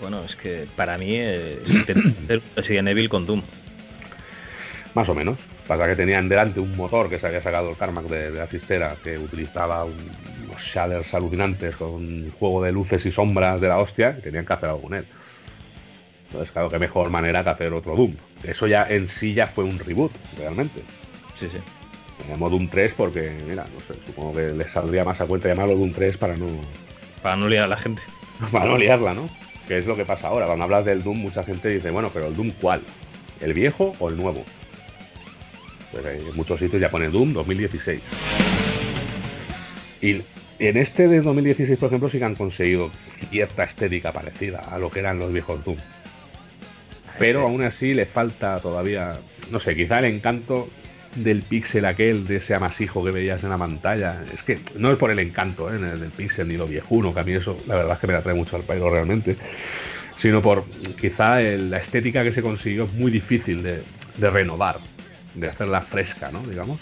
Bueno, 0.00 0.24
es 0.24 0.34
que 0.36 0.66
para 0.74 0.96
mí 0.98 1.14
es 1.14 1.58
hacer 1.76 2.42
Resident 2.56 2.88
Evil 2.88 3.08
con 3.08 3.26
Doom. 3.26 3.42
Más 4.94 5.08
o 5.08 5.14
menos. 5.14 5.38
Pasa 5.66 5.86
que 5.86 5.94
tenían 5.94 6.28
delante 6.28 6.58
un 6.58 6.76
motor 6.76 7.08
que 7.08 7.18
se 7.18 7.26
había 7.26 7.40
sacado 7.40 7.70
el 7.70 7.76
Carmack 7.76 8.06
de, 8.06 8.30
la 8.30 8.46
cistera, 8.46 8.96
que 9.02 9.16
utilizaba 9.16 9.84
unos 9.84 10.60
shaders 10.60 11.14
alucinantes 11.14 11.76
con 11.76 11.94
un 11.94 12.32
juego 12.38 12.62
de 12.62 12.72
luces 12.72 13.06
y 13.06 13.12
sombras 13.12 13.60
de 13.60 13.68
la 13.68 13.78
hostia, 13.78 14.16
y 14.18 14.22
tenían 14.22 14.44
que 14.44 14.52
hacer 14.52 14.70
algo 14.70 14.82
con 14.82 14.94
él. 14.94 15.06
Entonces, 16.32 16.50
claro, 16.50 16.70
qué 16.70 16.78
mejor 16.78 17.10
manera 17.10 17.44
que 17.44 17.50
hacer 17.50 17.74
otro 17.74 17.94
Doom. 17.94 18.14
Eso 18.42 18.66
ya 18.66 18.86
en 18.88 19.06
sí 19.06 19.34
ya 19.34 19.46
fue 19.46 19.64
un 19.64 19.78
reboot, 19.78 20.12
realmente. 20.38 20.80
Sí, 21.38 21.46
sí. 21.52 21.58
Llamó 22.26 22.48
Doom 22.48 22.68
3 22.68 22.94
porque, 22.94 23.36
mira, 23.46 23.66
no 23.74 23.80
sé, 23.80 24.00
supongo 24.06 24.32
que 24.32 24.48
les 24.48 24.70
saldría 24.70 25.04
más 25.04 25.20
a 25.20 25.26
cuenta 25.26 25.48
llamarlo 25.48 25.74
Doom 25.74 25.92
3 25.92 26.16
para 26.16 26.34
no... 26.34 26.46
Para 27.22 27.36
no 27.36 27.48
liar 27.48 27.64
a 27.64 27.68
la 27.68 27.76
gente. 27.76 28.00
para 28.52 28.64
no 28.64 28.78
liarla, 28.78 29.12
¿no? 29.12 29.28
Que 29.68 29.76
es 29.76 29.86
lo 29.86 29.94
que 29.94 30.06
pasa 30.06 30.28
ahora. 30.28 30.46
Cuando 30.46 30.64
hablas 30.64 30.86
del 30.86 31.02
Doom, 31.02 31.18
mucha 31.18 31.44
gente 31.44 31.68
dice, 31.68 31.90
bueno, 31.90 32.08
pero 32.10 32.28
¿el 32.28 32.34
Doom 32.34 32.52
cuál? 32.58 32.80
¿El 33.42 33.52
viejo 33.52 33.92
o 33.98 34.08
el 34.08 34.16
nuevo? 34.16 34.42
Pues 35.90 36.06
en 36.06 36.34
muchos 36.34 36.58
sitios 36.58 36.80
ya 36.80 36.90
pone 36.90 37.08
Doom 37.08 37.34
2016. 37.34 38.00
Y 40.00 40.22
en 40.58 40.76
este 40.78 41.08
de 41.08 41.20
2016, 41.20 41.78
por 41.78 41.88
ejemplo, 41.88 42.08
sí 42.08 42.18
que 42.18 42.24
han 42.24 42.36
conseguido 42.36 42.90
cierta 43.28 43.64
estética 43.64 44.12
parecida 44.12 44.60
a 44.60 44.78
lo 44.78 44.90
que 44.90 45.00
eran 45.00 45.18
los 45.18 45.30
viejos 45.30 45.62
Doom. 45.62 45.76
Pero 47.18 47.42
aún 47.42 47.62
así 47.62 47.94
le 47.94 48.06
falta 48.06 48.60
todavía, 48.60 49.18
no 49.50 49.60
sé, 49.60 49.76
quizá 49.76 49.98
el 49.98 50.06
encanto 50.06 50.68
del 51.16 51.42
píxel 51.42 51.84
aquel, 51.84 52.26
de 52.26 52.36
ese 52.36 52.54
amasijo 52.54 53.04
que 53.04 53.10
veías 53.10 53.42
en 53.44 53.50
la 53.50 53.58
pantalla. 53.58 54.24
Es 54.32 54.42
que 54.42 54.58
no 54.76 54.90
es 54.90 54.98
por 54.98 55.10
el 55.10 55.18
encanto 55.18 55.72
¿eh? 55.72 55.78
del 55.78 56.10
píxel 56.10 56.48
ni 56.48 56.56
lo 56.56 56.66
viejuno, 56.66 57.12
que 57.12 57.20
a 57.20 57.24
mí 57.24 57.32
eso 57.32 57.56
la 57.66 57.76
verdad 57.76 57.94
es 57.94 57.98
que 57.98 58.06
me 58.06 58.14
atrae 58.14 58.34
mucho 58.34 58.56
al 58.56 58.62
pairo 58.62 58.90
realmente, 58.90 59.36
sino 60.16 60.40
por 60.40 60.64
quizá 61.00 61.40
la 61.40 61.78
estética 61.78 62.22
que 62.22 62.32
se 62.32 62.42
consiguió 62.42 62.84
es 62.84 62.92
muy 62.94 63.10
difícil 63.10 63.62
de, 63.62 63.82
de 64.16 64.30
renovar, 64.30 64.78
de 65.34 65.48
hacerla 65.48 65.82
fresca, 65.82 66.30
¿no? 66.30 66.42
Digamos. 66.42 66.80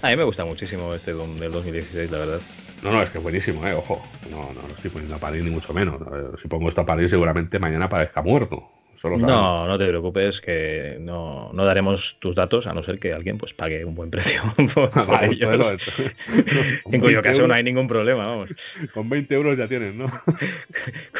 A 0.00 0.10
mí 0.10 0.16
me 0.16 0.24
gusta 0.24 0.44
muchísimo 0.44 0.94
este 0.94 1.12
del 1.12 1.52
2016, 1.52 2.10
la 2.10 2.18
verdad. 2.18 2.40
No, 2.82 2.92
no, 2.92 3.02
es 3.02 3.10
que 3.10 3.18
es 3.18 3.24
buenísimo, 3.24 3.66
¿eh? 3.66 3.72
Ojo. 3.74 4.00
No, 4.30 4.52
no 4.52 4.68
lo 4.68 4.74
estoy 4.74 4.90
poniendo 4.90 5.16
a 5.16 5.18
parir 5.18 5.42
ni 5.42 5.50
mucho 5.50 5.74
menos. 5.74 6.00
Si 6.40 6.46
pongo 6.46 6.68
esto 6.68 6.82
a 6.82 6.86
parir, 6.86 7.10
seguramente 7.10 7.58
mañana 7.58 7.88
parezca 7.88 8.22
muerto. 8.22 8.70
No, 9.04 9.66
no 9.66 9.78
te 9.78 9.86
preocupes, 9.86 10.40
que 10.40 10.96
no, 11.00 11.50
no, 11.52 11.64
daremos 11.64 12.00
tus 12.18 12.34
datos 12.34 12.66
a 12.66 12.72
no 12.72 12.82
ser 12.84 12.98
que 12.98 13.12
alguien 13.12 13.38
pues 13.38 13.52
pague 13.52 13.84
un 13.84 13.94
buen 13.94 14.10
precio. 14.10 14.42
en 16.92 17.00
cuyo 17.00 17.22
caso 17.22 17.46
no 17.46 17.54
hay 17.54 17.62
ningún 17.62 17.88
problema, 17.88 18.26
vamos. 18.26 18.48
Con 18.92 19.08
20 19.08 19.34
euros 19.34 19.56
ya 19.56 19.68
tienes, 19.68 19.94
¿no? 19.94 20.06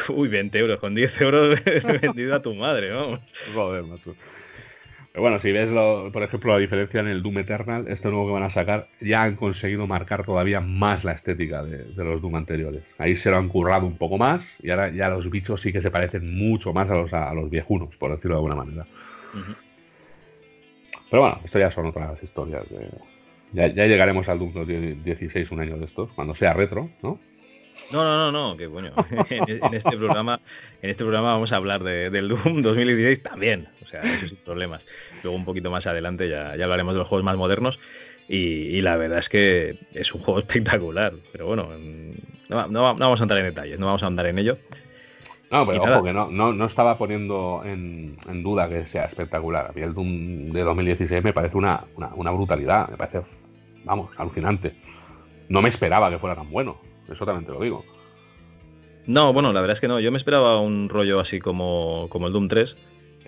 Uy, 0.09 0.27
20 0.27 0.57
euros, 0.59 0.79
con 0.79 0.95
10 0.95 1.21
euros 1.21 1.55
vendido 2.01 2.35
a 2.35 2.41
tu 2.41 2.53
madre, 2.55 2.91
vamos. 2.91 3.21
Joder, 3.53 3.83
macho. 3.83 4.15
Pero 5.19 5.31
bueno, 5.31 5.39
si 5.41 5.51
ves, 5.51 5.69
por 6.13 6.23
ejemplo, 6.23 6.53
la 6.53 6.59
diferencia 6.59 7.01
en 7.01 7.09
el 7.09 7.21
Doom 7.21 7.39
Eternal, 7.39 7.89
este 7.89 8.07
nuevo 8.07 8.27
que 8.27 8.31
van 8.31 8.43
a 8.43 8.49
sacar, 8.49 8.87
ya 9.01 9.23
han 9.23 9.35
conseguido 9.35 9.85
marcar 9.85 10.23
todavía 10.23 10.61
más 10.61 11.03
la 11.03 11.11
estética 11.11 11.61
de, 11.61 11.91
los 11.93 12.21
Doom 12.21 12.37
anteriores. 12.37 12.83
Ahí 12.97 13.17
se 13.17 13.29
lo 13.29 13.35
han 13.35 13.49
currado 13.49 13.85
un 13.85 13.97
poco 13.97 14.17
más 14.17 14.55
y 14.63 14.69
ahora 14.69 14.89
ya 14.91 15.09
los 15.09 15.29
bichos 15.29 15.59
sí 15.59 15.73
que 15.73 15.81
se 15.81 15.91
parecen 15.91 16.37
mucho 16.37 16.71
más 16.71 16.89
a 16.89 16.95
los, 16.95 17.13
a 17.13 17.33
los 17.33 17.49
viejunos, 17.49 17.97
por 17.97 18.11
decirlo 18.11 18.35
de 18.35 18.37
alguna 18.37 18.55
manera. 18.55 18.85
Pero 21.09 21.21
bueno, 21.21 21.41
esto 21.43 21.59
ya 21.59 21.69
son 21.69 21.87
otras 21.87 22.23
historias. 22.23 22.63
Ya, 23.51 23.67
llegaremos 23.67 24.29
al 24.29 24.39
Doom 24.39 25.03
16 25.03 25.51
un 25.51 25.59
año 25.59 25.77
de 25.77 25.83
estos, 25.83 26.13
cuando 26.13 26.33
sea 26.33 26.53
retro, 26.53 26.91
¿no? 27.03 27.19
No, 27.91 28.03
no, 28.03 28.17
no, 28.17 28.31
no, 28.31 28.57
que 28.57 28.67
bueno. 28.67 28.91
en, 29.29 29.73
este 29.73 29.97
programa, 29.97 30.39
en 30.81 30.89
este 30.91 31.03
programa 31.03 31.33
vamos 31.33 31.51
a 31.51 31.55
hablar 31.55 31.83
del 31.83 32.29
Doom 32.29 32.61
2016 32.61 33.23
también, 33.23 33.67
o 33.83 33.87
sea, 33.87 34.01
eso 34.01 34.27
sin 34.27 34.37
problemas. 34.37 34.83
Luego 35.23 35.37
un 35.37 35.45
poquito 35.45 35.71
más 35.71 35.85
adelante 35.85 36.29
ya, 36.29 36.55
ya 36.55 36.63
hablaremos 36.63 36.93
de 36.93 36.99
los 36.99 37.07
juegos 37.07 37.23
más 37.23 37.37
modernos 37.37 37.79
y, 38.27 38.79
la 38.81 38.95
verdad 38.95 39.19
es 39.19 39.29
que 39.29 39.77
es 39.93 40.13
un 40.13 40.21
juego 40.23 40.39
espectacular. 40.39 41.13
Pero 41.31 41.47
bueno, 41.47 41.69
no, 42.49 42.67
no, 42.67 42.95
vamos 42.95 43.19
a 43.19 43.23
entrar 43.23 43.39
en 43.39 43.47
detalles, 43.47 43.79
no 43.79 43.87
vamos 43.87 44.03
a 44.03 44.07
andar 44.07 44.25
en 44.27 44.39
ello. 44.39 44.57
No, 45.51 45.65
pero 45.65 45.81
ojo, 45.81 46.03
que 46.03 46.13
no, 46.13 46.29
no, 46.29 46.65
estaba 46.65 46.95
poniendo 46.97 47.63
en, 47.65 48.17
duda 48.43 48.69
que 48.69 48.85
sea 48.85 49.05
espectacular. 49.05 49.67
A 49.67 49.71
mí 49.71 49.81
el 49.81 49.95
Doom 49.95 50.51
de 50.51 50.61
2016 50.61 51.23
me 51.23 51.33
parece 51.33 51.57
una, 51.57 51.85
una 51.95 52.29
brutalidad, 52.29 52.87
me 52.87 52.97
parece, 52.97 53.21
vamos, 53.83 54.11
alucinante. 54.17 54.75
No 55.47 55.63
me 55.63 55.69
esperaba 55.69 56.11
que 56.11 56.19
fuera 56.19 56.35
tan 56.35 56.51
bueno 56.51 56.77
eso 57.11 57.25
también 57.25 57.45
te 57.45 57.51
lo 57.51 57.59
digo. 57.59 57.83
No, 59.07 59.33
bueno, 59.33 59.51
la 59.53 59.61
verdad 59.61 59.77
es 59.77 59.81
que 59.81 59.87
no. 59.87 59.99
Yo 59.99 60.11
me 60.11 60.17
esperaba 60.17 60.59
un 60.59 60.89
rollo 60.89 61.19
así 61.19 61.39
como, 61.39 62.07
como 62.09 62.27
el 62.27 62.33
Doom 62.33 62.47
3. 62.47 62.75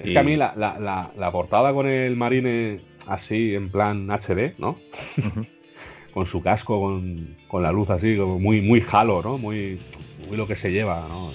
Es 0.03 0.11
que 0.11 0.19
a 0.19 0.23
mí 0.23 0.35
la, 0.35 1.29
portada 1.31 1.73
con 1.73 1.87
el 1.87 2.15
marine 2.15 2.79
así 3.07 3.55
en 3.55 3.69
plan 3.69 4.07
HD, 4.09 4.53
¿no? 4.57 4.77
con 6.13 6.25
su 6.25 6.41
casco, 6.41 7.01
con, 7.47 7.63
la 7.63 7.71
luz 7.71 7.89
así, 7.89 8.17
como 8.17 8.39
muy, 8.39 8.61
muy 8.61 8.83
halo, 8.91 9.21
¿no? 9.21 9.37
Muy, 9.37 9.79
muy 10.27 10.37
lo 10.37 10.47
que 10.47 10.55
se 10.55 10.71
lleva, 10.71 11.07
¿no? 11.09 11.31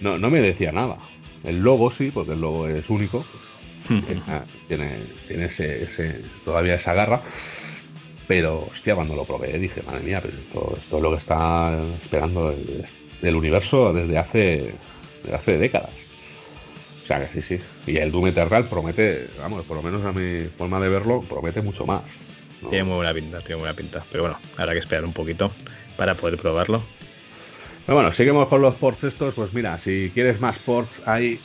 ¿no? 0.00 0.18
No 0.18 0.30
me 0.30 0.40
decía 0.40 0.72
nada. 0.72 0.98
El 1.44 1.60
logo 1.60 1.90
sí, 1.90 2.10
porque 2.12 2.32
el 2.32 2.40
logo 2.40 2.68
es 2.68 2.88
único. 2.88 3.24
tiene, 4.68 4.88
tiene 5.28 5.44
ese, 5.44 5.84
ese, 5.84 6.22
todavía 6.44 6.74
esa 6.74 6.94
garra. 6.94 7.22
Pero, 8.26 8.68
hostia, 8.70 8.94
cuando 8.94 9.14
lo 9.14 9.24
probé 9.24 9.58
dije, 9.58 9.82
madre 9.82 10.02
mía, 10.02 10.20
pero 10.22 10.38
esto, 10.38 10.74
esto 10.80 10.96
es 10.96 11.02
lo 11.02 11.10
que 11.10 11.18
está 11.18 11.78
esperando 12.02 12.54
el, 13.22 13.36
universo 13.36 13.92
desde 13.92 14.18
hace, 14.18 14.74
hace 15.32 15.58
décadas. 15.58 16.03
O 17.04 17.06
sea 17.06 17.20
que 17.20 17.40
sí, 17.40 17.58
sí. 17.58 17.64
Y 17.86 17.98
el 17.98 18.10
Doom 18.10 18.28
Eternal 18.28 18.64
promete, 18.64 19.28
vamos, 19.38 19.64
por 19.66 19.76
lo 19.76 19.82
menos 19.82 20.02
a 20.04 20.12
mi 20.12 20.48
forma 20.56 20.80
de 20.80 20.88
verlo, 20.88 21.20
promete 21.20 21.60
mucho 21.60 21.84
más. 21.84 22.02
Tiene 22.70 22.84
muy 22.84 22.96
buena 22.96 23.12
pinta, 23.12 23.40
tiene 23.40 23.56
buena 23.56 23.74
pinta. 23.74 24.02
Pero 24.10 24.24
bueno, 24.24 24.38
habrá 24.56 24.72
que 24.72 24.78
esperar 24.78 25.04
un 25.04 25.12
poquito 25.12 25.52
para 25.98 26.14
poder 26.14 26.38
probarlo. 26.38 26.82
Pero 27.84 27.96
bueno, 27.96 28.12
seguimos 28.14 28.48
con 28.48 28.62
los 28.62 28.74
ports 28.76 29.04
estos. 29.04 29.34
Pues 29.34 29.52
mira, 29.52 29.76
si 29.78 30.10
quieres 30.14 30.40
más 30.40 30.58
ports, 30.58 31.02
hay. 31.04 31.38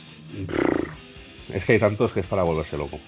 Es 1.52 1.66
que 1.66 1.74
hay 1.74 1.78
tantos 1.78 2.14
que 2.14 2.20
es 2.20 2.26
para 2.26 2.42
volverse 2.42 2.78
loco. 2.78 2.98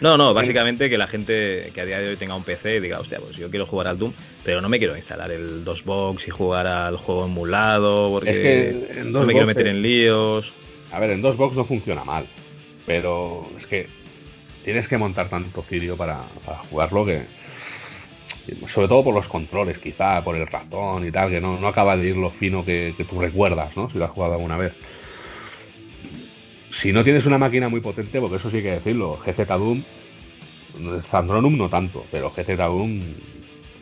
No, 0.00 0.16
no, 0.16 0.34
básicamente 0.34 0.90
que 0.90 0.98
la 0.98 1.06
gente 1.06 1.70
que 1.74 1.80
a 1.80 1.84
día 1.84 1.98
de 1.98 2.10
hoy 2.10 2.16
tenga 2.16 2.34
un 2.36 2.44
PC 2.44 2.80
diga, 2.80 3.00
hostia, 3.00 3.18
pues 3.18 3.36
yo 3.36 3.48
quiero 3.48 3.66
jugar 3.66 3.88
al 3.88 3.98
Doom, 3.98 4.12
pero 4.44 4.60
no 4.60 4.68
me 4.68 4.78
quiero 4.78 4.96
instalar 4.96 5.30
el 5.30 5.64
DOSBox 5.64 6.26
y 6.26 6.30
jugar 6.30 6.66
al 6.66 6.96
juego 6.98 7.24
emulado, 7.24 8.10
porque 8.10 8.30
es 8.30 8.38
que 8.38 9.02
no 9.04 9.24
me 9.24 9.32
quiero 9.32 9.46
meter 9.46 9.66
en 9.66 9.82
líos. 9.82 10.52
A 10.94 11.00
ver, 11.00 11.10
en 11.10 11.22
DOSBox 11.22 11.56
no 11.56 11.64
funciona 11.64 12.04
mal, 12.04 12.26
pero 12.86 13.48
es 13.56 13.66
que 13.66 13.88
tienes 14.64 14.88
que 14.88 14.98
montar 14.98 15.28
tanto 15.28 15.62
cirio 15.62 15.96
para, 15.96 16.20
jugarlo 16.70 17.04
que. 17.04 17.22
Sobre 18.68 18.88
todo 18.88 19.02
por 19.02 19.14
los 19.14 19.26
controles, 19.26 19.78
quizá, 19.78 20.22
por 20.22 20.36
el 20.36 20.46
ratón 20.46 21.06
y 21.06 21.10
tal, 21.10 21.30
que 21.30 21.40
no, 21.40 21.56
acaba 21.66 21.96
de 21.96 22.08
ir 22.08 22.16
lo 22.16 22.28
fino 22.28 22.62
que, 22.62 22.92
que 22.94 23.04
tú 23.04 23.18
recuerdas, 23.18 23.74
¿no? 23.74 23.88
Si 23.88 23.96
lo 23.96 24.04
has 24.04 24.10
jugado 24.10 24.34
alguna 24.34 24.58
vez 24.58 24.74
si 26.74 26.92
no 26.92 27.04
tienes 27.04 27.24
una 27.24 27.38
máquina 27.38 27.68
muy 27.68 27.80
potente, 27.80 28.20
porque 28.20 28.36
eso 28.36 28.50
sí 28.50 28.60
que 28.60 28.72
decirlo, 28.72 29.18
GZ 29.24 29.46
Doom, 29.46 29.82
Zandronum 31.06 31.56
no 31.56 31.68
tanto, 31.68 32.04
pero 32.10 32.30
GZ 32.30 32.56
Doom, 32.56 33.00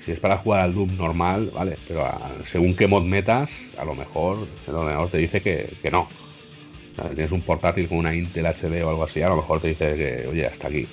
si 0.00 0.12
es 0.12 0.20
para 0.20 0.38
jugar 0.38 0.60
al 0.60 0.74
Doom 0.74 0.96
normal, 0.98 1.50
vale, 1.54 1.76
pero 1.88 2.06
según 2.44 2.76
qué 2.76 2.86
mod 2.86 3.04
metas, 3.04 3.70
a 3.78 3.84
lo 3.84 3.94
mejor 3.94 4.46
el 4.68 4.74
ordenador 4.74 5.08
te 5.08 5.18
dice 5.18 5.40
que, 5.40 5.90
no. 5.90 6.06
Tienes 7.14 7.32
un 7.32 7.40
portátil 7.42 7.88
con 7.88 7.98
una 7.98 8.14
Intel 8.14 8.46
HD 8.46 8.82
o 8.84 8.90
algo 8.90 9.04
así, 9.04 9.22
a 9.22 9.28
lo 9.28 9.36
mejor 9.36 9.60
te 9.60 9.68
dice 9.68 9.94
que, 9.96 10.28
oye, 10.28 10.46
hasta 10.46 10.68
aquí. 10.68 10.86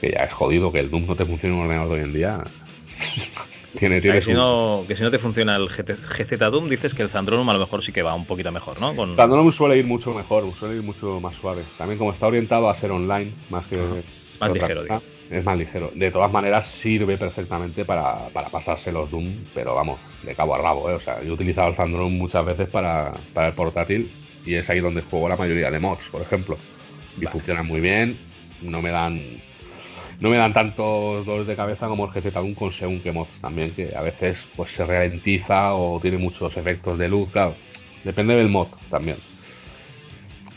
Que 0.00 0.10
ya 0.10 0.24
es 0.24 0.32
jodido 0.32 0.72
que 0.72 0.80
el 0.80 0.90
Doom 0.90 1.06
no 1.06 1.16
te 1.16 1.24
funcione 1.24 1.54
en 1.54 1.60
un 1.60 1.66
ordenador 1.66 1.94
de 1.94 2.02
hoy 2.02 2.08
en 2.08 2.12
día. 2.12 2.44
Tiene, 3.78 4.00
que, 4.00 4.22
si 4.22 4.32
no, 4.32 4.84
que 4.86 4.94
si 4.94 5.02
no 5.02 5.10
te 5.10 5.18
funciona 5.18 5.56
el 5.56 5.68
GZ 5.68 6.38
Doom, 6.38 6.68
dices 6.68 6.94
que 6.94 7.02
el 7.02 7.08
Zandronum 7.08 7.48
a 7.48 7.54
lo 7.54 7.58
mejor 7.58 7.84
sí 7.84 7.90
que 7.90 8.02
va 8.02 8.14
un 8.14 8.24
poquito 8.24 8.52
mejor, 8.52 8.80
¿no? 8.80 8.94
Con... 8.94 9.16
Zandronum 9.16 9.50
suele 9.50 9.78
ir 9.78 9.84
mucho 9.84 10.14
mejor, 10.14 10.48
suele 10.52 10.76
ir 10.76 10.82
mucho 10.82 11.20
más 11.20 11.34
suave. 11.34 11.62
También 11.76 11.98
como 11.98 12.12
está 12.12 12.28
orientado 12.28 12.70
a 12.70 12.74
ser 12.74 12.92
online, 12.92 13.32
más 13.50 13.66
que... 13.66 13.76
más 14.38 14.52
ligero, 14.52 14.82
Es 15.28 15.44
más 15.44 15.58
ligero. 15.58 15.90
De 15.92 16.12
todas 16.12 16.30
maneras, 16.30 16.68
sirve 16.68 17.18
perfectamente 17.18 17.84
para, 17.84 18.28
para 18.28 18.48
pasarse 18.48 18.92
los 18.92 19.10
Doom, 19.10 19.44
pero 19.52 19.74
vamos, 19.74 19.98
de 20.22 20.36
cabo 20.36 20.54
a 20.54 20.58
rabo, 20.58 20.88
¿eh? 20.90 20.94
O 20.94 21.00
sea, 21.00 21.20
yo 21.22 21.30
he 21.30 21.32
utilizado 21.32 21.68
el 21.68 21.74
Zandronum 21.74 22.16
muchas 22.16 22.46
veces 22.46 22.68
para, 22.68 23.12
para 23.32 23.48
el 23.48 23.54
portátil 23.54 24.08
y 24.44 24.54
es 24.54 24.68
ahí 24.70 24.80
donde 24.80 25.02
juego 25.02 25.28
la 25.28 25.36
mayoría 25.36 25.70
de 25.70 25.78
mods, 25.78 26.08
por 26.10 26.22
ejemplo. 26.22 26.58
Y 27.20 27.26
funcionan 27.26 27.66
muy 27.66 27.80
bien, 27.80 28.16
no 28.62 28.82
me 28.82 28.90
dan 28.90 29.20
no 30.20 30.30
me 30.30 30.36
dan 30.36 30.52
tantos 30.52 31.26
dolores 31.26 31.46
de 31.46 31.56
cabeza 31.56 31.88
como 31.88 32.06
el 32.06 32.12
GZ 32.12 32.32
Doom 32.32 32.54
con 32.54 32.72
según 32.72 33.00
que 33.00 33.12
mods 33.12 33.40
también, 33.40 33.70
que 33.70 33.94
a 33.96 34.02
veces 34.02 34.46
pues 34.56 34.70
se 34.72 34.84
ralentiza 34.84 35.74
o 35.74 36.00
tiene 36.00 36.18
muchos 36.18 36.56
efectos 36.56 36.98
de 36.98 37.08
luz, 37.08 37.28
claro, 37.30 37.54
depende 38.04 38.34
del 38.34 38.48
mod 38.48 38.68
también. 38.90 39.16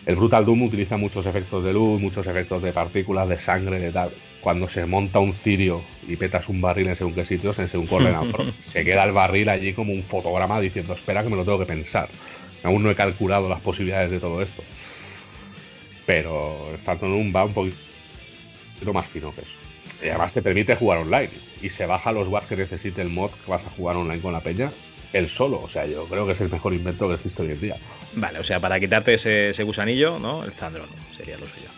El 0.05 0.15
Brutal 0.15 0.45
Doom 0.45 0.61
utiliza 0.61 0.95
muchos 0.95 1.25
efectos 1.25 1.65
de 1.65 1.73
luz, 1.73 1.99
muchos 1.99 2.25
efectos 2.25 2.61
de 2.63 2.71
partículas, 2.71 3.27
de 3.27 3.37
sangre, 3.37 3.77
de 3.77 3.91
tal. 3.91 4.09
Cuando 4.39 4.69
se 4.69 4.85
monta 4.85 5.19
un 5.19 5.33
cirio 5.33 5.81
y 6.07 6.15
petas 6.15 6.47
un 6.47 6.61
barril 6.61 6.87
en 6.87 6.95
según 6.95 7.13
qué 7.13 7.25
sitios, 7.25 7.59
en 7.59 7.67
según 7.67 7.87
coordenador, 7.87 8.53
se 8.61 8.85
queda 8.85 9.03
el 9.03 9.11
barril 9.11 9.49
allí 9.49 9.73
como 9.73 9.91
un 9.91 10.03
fotograma 10.03 10.61
diciendo, 10.61 10.93
espera 10.93 11.23
que 11.23 11.29
me 11.29 11.35
lo 11.35 11.43
tengo 11.43 11.59
que 11.59 11.65
pensar. 11.65 12.07
Aún 12.67 12.83
no 12.83 12.91
he 12.91 12.95
calculado 12.95 13.47
las 13.47 13.61
posibilidades 13.61 14.11
de 14.11 14.19
todo 14.19 14.41
esto. 14.41 14.61
Pero 16.05 16.69
el 16.71 16.77
Phantom 16.79 17.09
Doom 17.09 17.33
va 17.33 17.45
un 17.45 17.53
poquito 17.53 18.93
más 18.93 19.07
fino 19.07 19.33
que 19.33 19.41
eso. 19.41 19.57
Y 20.03 20.09
además 20.09 20.33
te 20.33 20.41
permite 20.41 20.75
jugar 20.75 20.99
online. 20.99 21.29
Y 21.61 21.69
se 21.69 21.85
baja 21.85 22.11
los 22.11 22.27
watts 22.27 22.47
que 22.47 22.57
necesite 22.57 23.01
el 23.01 23.09
mod 23.09 23.31
que 23.31 23.49
vas 23.49 23.65
a 23.65 23.69
jugar 23.69 23.95
online 23.95 24.21
con 24.21 24.33
la 24.33 24.41
peña. 24.41 24.69
El 25.13 25.29
solo, 25.29 25.61
o 25.61 25.69
sea, 25.69 25.85
yo 25.85 26.03
creo 26.05 26.25
que 26.25 26.33
es 26.33 26.41
el 26.41 26.49
mejor 26.49 26.73
invento 26.73 27.07
que 27.07 27.15
existe 27.15 27.41
hoy 27.41 27.51
en 27.51 27.61
día. 27.61 27.77
Vale, 28.15 28.39
o 28.39 28.43
sea, 28.43 28.59
para 28.59 28.77
quitarte 28.81 29.13
ese, 29.13 29.63
gusanillo, 29.63 30.19
¿no? 30.19 30.43
El 30.43 30.51
Zandron 30.51 30.89
sería 31.15 31.37
lo 31.37 31.45
suyo. 31.45 31.69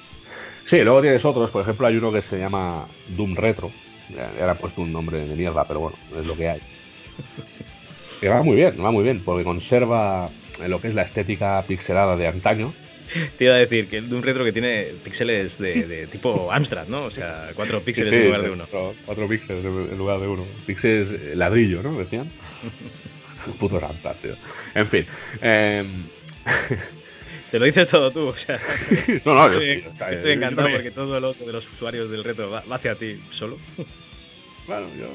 Sí, 0.65 0.79
luego 0.79 1.01
tienes 1.01 1.23
otros, 1.23 1.51
por 1.51 1.61
ejemplo, 1.61 1.85
hay 1.85 1.97
uno 1.97 2.11
que 2.11 2.23
se 2.23 2.39
llama 2.39 2.87
Doom 3.09 3.35
Retro. 3.35 3.71
Ya, 4.09 4.31
le 4.35 4.49
han 4.49 4.57
puesto 4.57 4.81
un 4.81 4.91
nombre 4.91 5.19
de 5.19 5.35
mierda, 5.35 5.65
pero 5.65 5.81
bueno, 5.81 5.97
es 6.17 6.25
lo 6.25 6.35
que 6.35 6.49
hay. 6.49 6.59
que 8.21 8.27
va 8.27 8.41
muy 8.41 8.55
bien, 8.55 8.73
va 8.83 8.89
muy 8.89 9.03
bien, 9.03 9.19
porque 9.23 9.43
conserva 9.43 10.31
lo 10.67 10.81
que 10.81 10.89
es 10.89 10.95
la 10.95 11.03
estética 11.03 11.63
pixelada 11.67 12.15
de 12.17 12.27
antaño, 12.27 12.73
te 13.37 13.45
iba 13.45 13.55
a 13.55 13.57
decir 13.57 13.87
que 13.87 14.01
de 14.01 14.15
un 14.15 14.21
retro 14.21 14.43
que 14.43 14.51
tiene 14.51 14.87
píxeles 15.03 15.57
de, 15.57 16.07
tipo 16.11 16.51
Amstrad, 16.51 16.87
¿no? 16.87 17.05
O 17.05 17.11
sea, 17.11 17.49
cuatro 17.55 17.81
píxeles 17.81 18.11
en 18.11 18.25
lugar 18.25 18.43
de 18.43 18.49
uno. 18.51 18.67
Cuatro, 19.05 19.27
píxeles 19.27 19.65
en 19.65 19.97
lugar 19.97 20.19
de 20.19 20.27
uno. 20.27 20.45
Píxeles 20.65 21.35
ladrillo, 21.35 21.81
¿no? 21.81 21.97
Decían. 21.97 22.29
Puto 23.59 23.83
Amstrad, 23.83 24.15
tío. 24.21 24.35
En 24.75 24.87
fin. 24.87 25.05
Em, 25.41 26.03
Te 27.51 27.57
lo 27.57 27.65
dices 27.65 27.89
todo 27.89 28.11
tú, 28.11 28.27
o 28.27 28.35
sea. 28.35 28.59
no, 29.25 29.33
no, 29.33 29.51
yo 29.51 29.59
estoy, 29.59 29.81
sí, 29.81 29.83
yo 30.23 30.29
encantado 30.29 30.69
porque 30.69 30.91
todo 30.91 31.17
el 31.17 31.23
otro 31.23 31.45
de 31.47 31.53
los 31.53 31.65
usuarios 31.73 32.11
del 32.11 32.23
reto 32.23 32.49
va, 32.49 32.63
va 32.69 32.75
hacia 32.75 32.93
ti 32.93 33.19
solo. 33.31 33.57
Bueno, 34.67 34.87
yo, 34.99 35.07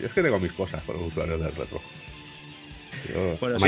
yo 0.00 0.06
es 0.06 0.12
que 0.12 0.22
tengo 0.22 0.38
mis 0.38 0.52
cosas 0.52 0.82
con 0.84 0.96
los 0.96 1.08
usuarios 1.08 1.40
del 1.40 1.52
retro. 1.52 1.80
Bueno, 3.40 3.58
sí, 3.58 3.64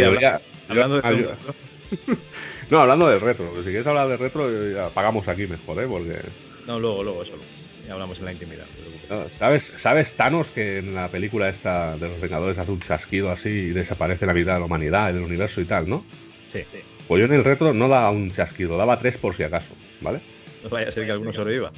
hablando 0.68 0.96
de 0.96 1.02
yo- 1.02 1.08
todo 1.08 1.18
yo- 1.18 1.32
esto. 1.32 1.54
No, 2.70 2.80
hablando 2.80 3.08
del 3.08 3.20
retro, 3.20 3.56
si 3.58 3.64
quieres 3.64 3.86
hablar 3.86 4.08
del 4.08 4.18
retro, 4.18 4.48
ya 4.72 4.90
pagamos 4.90 5.26
aquí 5.28 5.46
mejor, 5.46 5.82
¿eh? 5.82 5.86
Porque, 5.88 6.20
No, 6.66 6.78
luego, 6.78 7.02
luego, 7.02 7.24
solo. 7.24 7.42
Ya 7.84 7.94
hablamos 7.94 8.18
en 8.18 8.26
la 8.26 8.32
intimidad. 8.32 8.66
no 9.08 9.28
¿sabes, 9.30 9.72
¿sabes 9.78 10.14
Thanos 10.16 10.50
que 10.50 10.78
en 10.78 10.94
la 10.94 11.10
película 11.10 11.48
esta 11.48 11.96
de 11.96 12.08
los 12.08 12.20
Vengadores 12.20 12.58
hace 12.58 12.70
un 12.70 12.78
chasquido 12.78 13.30
así 13.30 13.48
y 13.48 13.68
desaparece 13.70 14.26
la 14.26 14.34
mitad 14.34 14.54
de 14.54 14.60
la 14.60 14.66
humanidad, 14.66 15.12
del 15.12 15.24
universo 15.24 15.60
y 15.60 15.64
tal, 15.64 15.88
¿no? 15.88 16.04
Sí, 16.52 16.60
sí. 16.70 16.82
Pues 17.08 17.20
yo 17.20 17.26
en 17.26 17.32
el 17.32 17.44
retro 17.44 17.72
no 17.72 17.88
daba 17.88 18.10
un 18.10 18.30
chasquido, 18.30 18.76
daba 18.76 18.98
tres 18.98 19.16
por 19.16 19.34
si 19.34 19.42
acaso, 19.42 19.74
¿vale? 20.00 20.20
No 20.62 20.68
vaya 20.68 20.88
a 20.90 20.92
ser 20.92 21.06
que 21.06 21.12
alguno 21.12 21.32
sobreviva. 21.32 21.72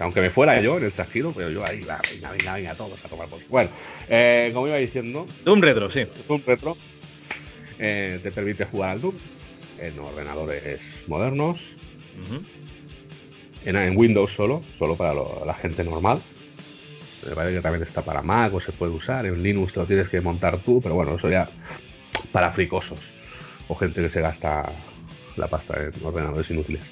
Aunque 0.00 0.20
me 0.20 0.30
fuera 0.30 0.60
yo 0.60 0.76
en 0.78 0.84
el 0.84 0.92
chasquido, 0.92 1.32
pero 1.32 1.50
yo 1.50 1.64
ahí, 1.64 1.80
va, 1.82 2.00
venga, 2.12 2.30
venga, 2.32 2.54
venga, 2.54 2.74
todos 2.74 3.04
a 3.04 3.08
tomar 3.08 3.28
por. 3.28 3.40
Bueno, 3.48 3.70
eh, 4.08 4.50
como 4.52 4.66
iba 4.66 4.76
diciendo, 4.76 5.26
Doom 5.44 5.60
Retro, 5.62 5.90
sí. 5.92 6.04
Doom 6.26 6.42
Retro 6.44 6.76
eh, 7.78 8.18
te 8.22 8.30
permite 8.32 8.64
jugar 8.64 8.90
al 8.90 9.00
Doom 9.00 9.14
en 9.78 9.98
ordenadores 10.00 10.80
modernos, 11.06 11.76
en, 13.64 13.76
en 13.76 13.96
Windows 13.96 14.32
solo, 14.32 14.62
solo 14.78 14.96
para 14.96 15.14
lo- 15.14 15.42
la 15.46 15.54
gente 15.54 15.84
normal. 15.84 16.20
Me 17.28 17.34
parece 17.34 17.56
que 17.56 17.62
también 17.62 17.82
está 17.82 18.02
para 18.02 18.20
Mac 18.20 18.52
o 18.54 18.60
se 18.60 18.72
puede 18.72 18.92
usar. 18.92 19.24
En 19.26 19.42
Linux 19.42 19.72
te 19.72 19.80
lo 19.80 19.86
tienes 19.86 20.08
que 20.08 20.20
montar 20.20 20.58
tú, 20.58 20.80
pero 20.82 20.94
bueno, 20.96 21.16
eso 21.16 21.30
ya 21.30 21.48
para 22.32 22.50
fricosos 22.50 22.98
o 23.68 23.74
gente 23.74 24.02
que 24.02 24.10
se 24.10 24.20
gasta 24.20 24.66
la 25.36 25.46
pasta 25.48 25.80
en 25.82 25.92
ordenadores 26.04 26.50
inútiles. 26.50 26.82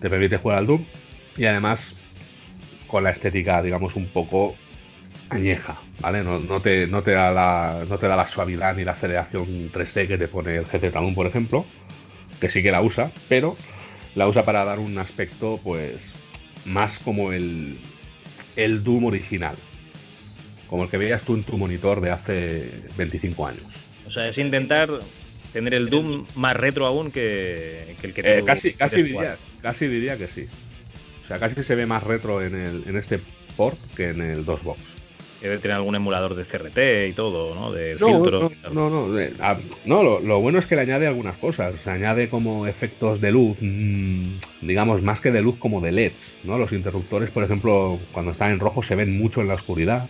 Te 0.00 0.10
permite 0.10 0.38
jugar 0.38 0.58
al 0.58 0.66
Doom 0.66 0.84
y 1.36 1.44
además 1.44 1.94
con 2.86 3.04
la 3.04 3.10
estética, 3.10 3.62
digamos, 3.62 3.96
un 3.96 4.06
poco 4.08 4.56
añeja, 5.30 5.78
¿vale? 6.00 6.22
No, 6.22 6.60
te, 6.60 6.86
no, 6.86 7.02
te 7.02 7.12
da 7.12 7.30
la, 7.30 7.84
no 7.88 7.98
te 7.98 8.08
da 8.08 8.16
la 8.16 8.26
suavidad 8.26 8.74
ni 8.74 8.84
la 8.84 8.92
aceleración 8.92 9.70
3D 9.70 10.08
que 10.08 10.18
te 10.18 10.28
pone 10.28 10.56
el 10.56 10.64
GZ 10.64 10.92
Doom, 10.92 11.14
por 11.14 11.26
ejemplo, 11.26 11.64
que 12.40 12.48
sí 12.48 12.62
que 12.62 12.70
la 12.70 12.82
usa, 12.82 13.12
pero 13.28 13.56
la 14.14 14.26
usa 14.26 14.44
para 14.44 14.64
dar 14.64 14.78
un 14.78 14.96
aspecto, 14.98 15.60
pues, 15.62 16.14
más 16.64 16.98
como 16.98 17.32
el, 17.32 17.78
el 18.56 18.82
Doom 18.82 19.04
original. 19.06 19.54
Como 20.68 20.84
el 20.84 20.90
que 20.90 20.98
veías 20.98 21.22
tú 21.22 21.34
en 21.34 21.44
tu 21.44 21.56
monitor 21.56 22.00
de 22.00 22.10
hace 22.10 22.70
25 22.96 23.46
años. 23.46 23.62
O 24.06 24.10
sea, 24.10 24.28
es 24.28 24.38
intentar 24.38 24.90
tener 25.52 25.74
el 25.74 25.88
Doom 25.90 26.26
más 26.36 26.56
retro 26.56 26.86
aún 26.86 27.10
que, 27.10 27.94
que 28.00 28.06
el 28.08 28.14
que 28.14 28.22
Eh, 28.24 28.36
tú 28.40 28.46
casi, 28.46 28.72
casi, 28.72 29.02
diría, 29.02 29.12
jugar. 29.20 29.38
casi 29.62 29.86
diría 29.86 30.16
que 30.16 30.26
sí. 30.28 30.46
O 31.24 31.26
sea, 31.28 31.38
casi 31.38 31.62
se 31.62 31.74
ve 31.74 31.86
más 31.86 32.02
retro 32.02 32.42
en, 32.42 32.54
el, 32.54 32.84
en 32.86 32.96
este 32.96 33.20
port 33.56 33.78
que 33.96 34.10
en 34.10 34.20
el 34.22 34.44
2 34.44 34.62
box. 34.62 34.80
Debe 35.42 35.58
tener 35.58 35.76
algún 35.76 35.94
emulador 35.94 36.34
de 36.34 36.44
CRT 36.44 37.10
y 37.10 37.12
todo, 37.12 37.54
¿no? 37.54 37.70
De 37.70 37.96
No, 38.00 38.08
filtros. 38.22 38.52
no, 38.72 38.90
no, 38.90 39.06
no, 39.06 39.20
ah, 39.38 39.56
no, 39.84 40.02
lo, 40.02 40.18
lo 40.18 40.40
bueno 40.40 40.58
es 40.58 40.66
que 40.66 40.74
le 40.74 40.80
añade 40.82 41.06
algunas 41.06 41.36
cosas. 41.36 41.76
Se 41.84 41.90
añade 41.90 42.28
como 42.28 42.66
efectos 42.66 43.20
de 43.20 43.30
luz, 43.30 43.56
mm, 43.60 44.24
digamos, 44.62 45.00
más 45.02 45.20
que 45.20 45.30
de 45.30 45.40
luz, 45.40 45.56
como 45.58 45.80
de 45.80 45.92
LEDs. 45.92 46.32
¿no? 46.42 46.58
Los 46.58 46.72
interruptores, 46.72 47.30
por 47.30 47.44
ejemplo, 47.44 48.00
cuando 48.10 48.32
están 48.32 48.50
en 48.50 48.58
rojo 48.58 48.82
se 48.82 48.96
ven 48.96 49.16
mucho 49.16 49.40
en 49.40 49.46
la 49.48 49.54
oscuridad. 49.54 50.08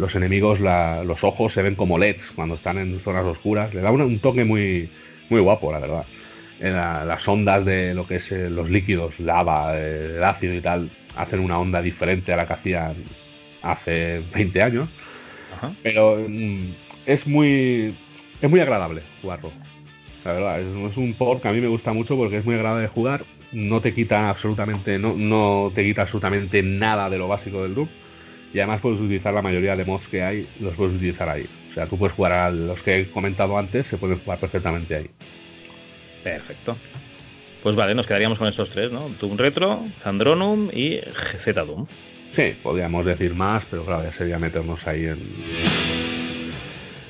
Los 0.00 0.14
enemigos, 0.14 0.60
la- 0.60 1.04
los 1.04 1.22
ojos 1.24 1.52
se 1.52 1.62
ven 1.62 1.74
como 1.76 1.98
LEDs 1.98 2.32
cuando 2.34 2.54
están 2.54 2.78
en 2.78 2.98
zonas 3.00 3.24
oscuras. 3.24 3.72
Le 3.74 3.80
da 3.82 3.90
un, 3.90 4.00
un 4.00 4.18
toque 4.18 4.44
muy, 4.44 4.88
muy 5.28 5.40
guapo, 5.40 5.70
la 5.72 5.78
verdad. 5.78 6.04
Eh, 6.58 6.70
la- 6.70 7.04
las 7.04 7.26
ondas 7.28 7.64
de 7.64 7.94
lo 7.94 8.06
que 8.06 8.16
es 8.16 8.32
eh, 8.32 8.50
los 8.50 8.70
líquidos, 8.70 9.20
lava, 9.20 9.72
eh, 9.78 10.14
el 10.16 10.24
ácido 10.24 10.54
y 10.54 10.60
tal, 10.60 10.90
hacen 11.16 11.40
una 11.40 11.58
onda 11.58 11.80
diferente 11.82 12.32
a 12.32 12.36
la 12.36 12.46
que 12.46 12.52
hacían 12.54 12.94
hace 13.62 14.22
20 14.34 14.62
años. 14.62 14.88
Ajá. 15.56 15.72
Pero 15.82 16.16
mm, 16.28 16.64
es 17.06 17.26
muy 17.26 17.94
es 18.40 18.50
muy 18.50 18.60
agradable 18.60 19.02
jugarlo. 19.20 19.52
La 20.24 20.32
verdad, 20.32 20.60
es, 20.60 20.66
es 20.92 20.96
un 20.96 21.14
port 21.14 21.40
que 21.42 21.48
a 21.48 21.52
mí 21.52 21.60
me 21.60 21.68
gusta 21.68 21.92
mucho 21.92 22.16
porque 22.16 22.38
es 22.38 22.44
muy 22.44 22.54
agradable 22.54 22.82
de 22.82 22.88
jugar. 22.88 23.24
No 23.52 23.80
te 23.80 23.92
quita 23.94 24.28
absolutamente, 24.30 24.98
no, 24.98 25.14
no 25.14 25.72
te 25.74 25.82
quita 25.82 26.02
absolutamente 26.02 26.62
nada 26.62 27.10
de 27.10 27.18
lo 27.18 27.26
básico 27.28 27.62
del 27.62 27.74
Doom. 27.74 27.88
Y 28.52 28.58
además 28.58 28.80
puedes 28.80 29.00
utilizar 29.00 29.32
la 29.32 29.42
mayoría 29.42 29.76
de 29.76 29.84
mods 29.84 30.08
que 30.08 30.22
hay, 30.22 30.46
los 30.60 30.74
puedes 30.74 30.94
utilizar 30.96 31.28
ahí. 31.28 31.46
O 31.70 31.74
sea, 31.74 31.86
tú 31.86 31.96
puedes 31.96 32.14
jugar 32.14 32.32
a 32.32 32.50
los 32.50 32.82
que 32.82 33.00
he 33.00 33.10
comentado 33.10 33.56
antes, 33.56 33.86
se 33.86 33.96
pueden 33.96 34.18
jugar 34.18 34.38
perfectamente 34.38 34.96
ahí. 34.96 35.10
Perfecto. 36.24 36.76
Pues 37.62 37.76
vale, 37.76 37.94
nos 37.94 38.06
quedaríamos 38.06 38.38
con 38.38 38.48
estos 38.48 38.70
tres, 38.70 38.90
¿no? 38.90 39.08
Doom 39.20 39.36
Retro, 39.36 39.84
Zandronum 40.02 40.70
y 40.72 40.96
GZ 40.98 41.54
Doom. 41.54 41.86
Sí, 42.32 42.54
podríamos 42.62 43.04
decir 43.04 43.34
más, 43.34 43.64
pero 43.70 43.84
claro, 43.84 44.04
ya 44.04 44.12
sería 44.12 44.38
meternos 44.38 44.86
ahí 44.86 45.06
en. 45.06 45.18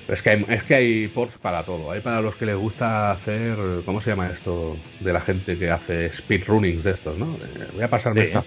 Es 0.08 0.22
que, 0.22 0.30
hay, 0.30 0.46
es 0.48 0.62
que 0.64 0.74
hay 0.74 1.06
ports 1.06 1.38
para 1.38 1.62
todo. 1.62 1.92
Hay 1.92 2.00
para 2.00 2.20
los 2.20 2.34
que 2.34 2.46
les 2.46 2.56
gusta 2.56 3.12
hacer. 3.12 3.56
¿Cómo 3.84 4.00
se 4.00 4.10
llama 4.10 4.28
esto? 4.30 4.76
De 4.98 5.12
la 5.12 5.20
gente 5.20 5.56
que 5.56 5.70
hace 5.70 6.12
speedrunnings 6.12 6.82
de 6.82 6.90
estos, 6.92 7.16
¿no? 7.16 7.26
Voy 7.74 7.82
a 7.84 7.88
pasarme 7.88 8.26
Sí, 8.26 8.32
esta. 8.34 8.42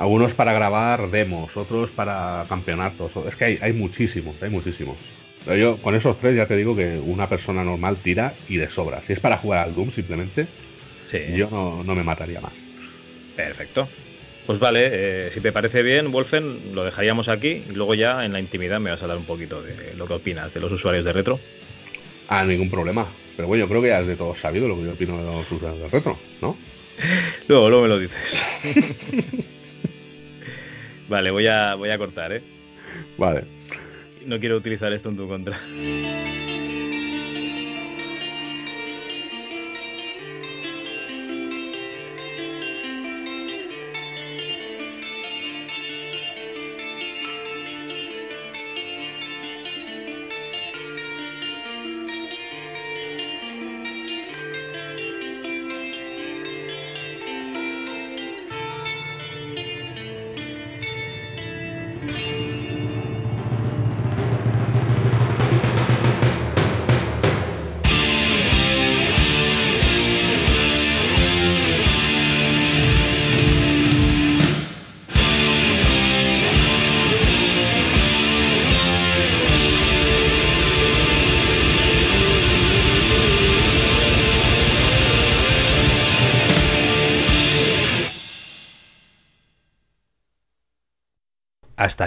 Algunos 0.00 0.32
para 0.32 0.54
grabar 0.54 1.10
demos, 1.10 1.54
otros 1.58 1.90
para 1.90 2.44
campeonatos. 2.48 3.12
Es 3.28 3.36
que 3.36 3.44
hay, 3.44 3.58
hay 3.60 3.74
muchísimos, 3.74 4.34
hay 4.42 4.48
muchísimos. 4.48 4.96
Pero 5.44 5.56
yo, 5.58 5.76
con 5.76 5.94
esos 5.94 6.18
tres, 6.18 6.34
ya 6.34 6.46
te 6.46 6.56
digo 6.56 6.74
que 6.74 6.98
una 6.98 7.28
persona 7.28 7.62
normal 7.62 7.98
tira 7.98 8.32
y 8.48 8.56
de 8.56 8.70
sobra. 8.70 9.02
Si 9.02 9.12
es 9.12 9.20
para 9.20 9.36
jugar 9.36 9.66
al 9.68 9.74
Doom, 9.74 9.90
simplemente, 9.90 10.46
Sí. 11.10 11.18
yo 11.36 11.50
no, 11.50 11.84
no 11.84 11.94
me 11.94 12.02
mataría 12.02 12.40
más. 12.40 12.52
Perfecto. 13.36 13.88
Pues 14.46 14.58
vale, 14.58 14.88
eh, 14.90 15.30
si 15.34 15.40
te 15.42 15.52
parece 15.52 15.82
bien, 15.82 16.10
Wolfen, 16.10 16.74
lo 16.74 16.82
dejaríamos 16.82 17.28
aquí 17.28 17.62
y 17.68 17.72
luego 17.74 17.94
ya 17.94 18.24
en 18.24 18.32
la 18.32 18.40
intimidad 18.40 18.80
me 18.80 18.90
vas 18.90 19.02
a 19.02 19.06
dar 19.06 19.18
un 19.18 19.24
poquito 19.26 19.60
de 19.60 19.92
lo 19.98 20.06
que 20.06 20.14
opinas 20.14 20.54
de 20.54 20.60
los 20.60 20.72
usuarios 20.72 21.04
de 21.04 21.12
retro. 21.12 21.38
Ah, 22.26 22.42
ningún 22.42 22.70
problema. 22.70 23.06
Pero 23.36 23.48
bueno, 23.48 23.64
yo 23.64 23.68
creo 23.68 23.82
que 23.82 23.88
ya 23.88 24.00
es 24.00 24.06
de 24.06 24.16
todos 24.16 24.38
sabido 24.40 24.66
lo 24.66 24.76
que 24.76 24.84
yo 24.84 24.92
opino 24.92 25.18
de 25.18 25.24
los 25.26 25.52
usuarios 25.52 25.78
del 25.82 25.90
retro, 25.90 26.18
¿no? 26.40 26.56
Luego, 27.48 27.68
luego 27.68 27.82
me 27.82 27.88
lo 27.88 27.98
dices. 27.98 28.16
vale, 31.10 31.30
voy 31.30 31.46
a, 31.46 31.74
voy 31.74 31.90
a 31.90 31.98
cortar, 31.98 32.32
¿eh? 32.32 32.42
Vale. 33.18 33.44
No 34.24 34.40
quiero 34.40 34.56
utilizar 34.56 34.92
esto 34.92 35.10
en 35.10 35.16
tu 35.16 35.28
contra. 35.28 35.60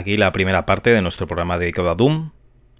Aquí 0.04 0.18
la 0.18 0.34
primera 0.34 0.66
parte 0.66 0.90
de 0.90 1.02
nuestro 1.02 1.28
programa 1.28 1.58
dedicado 1.58 1.90
a 1.90 1.96
Doom. 1.96 2.32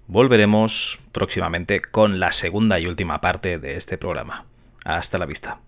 Volveremos 0.08 0.70
próximamente 1.12 1.80
con 1.80 2.20
la 2.20 2.38
segunda 2.40 2.78
y 2.78 2.86
última 2.86 3.22
parte 3.22 3.58
de 3.58 3.78
este 3.78 3.96
programa. 3.96 4.44
Hasta 4.84 5.16
la 5.16 5.24
vista. 5.24 5.58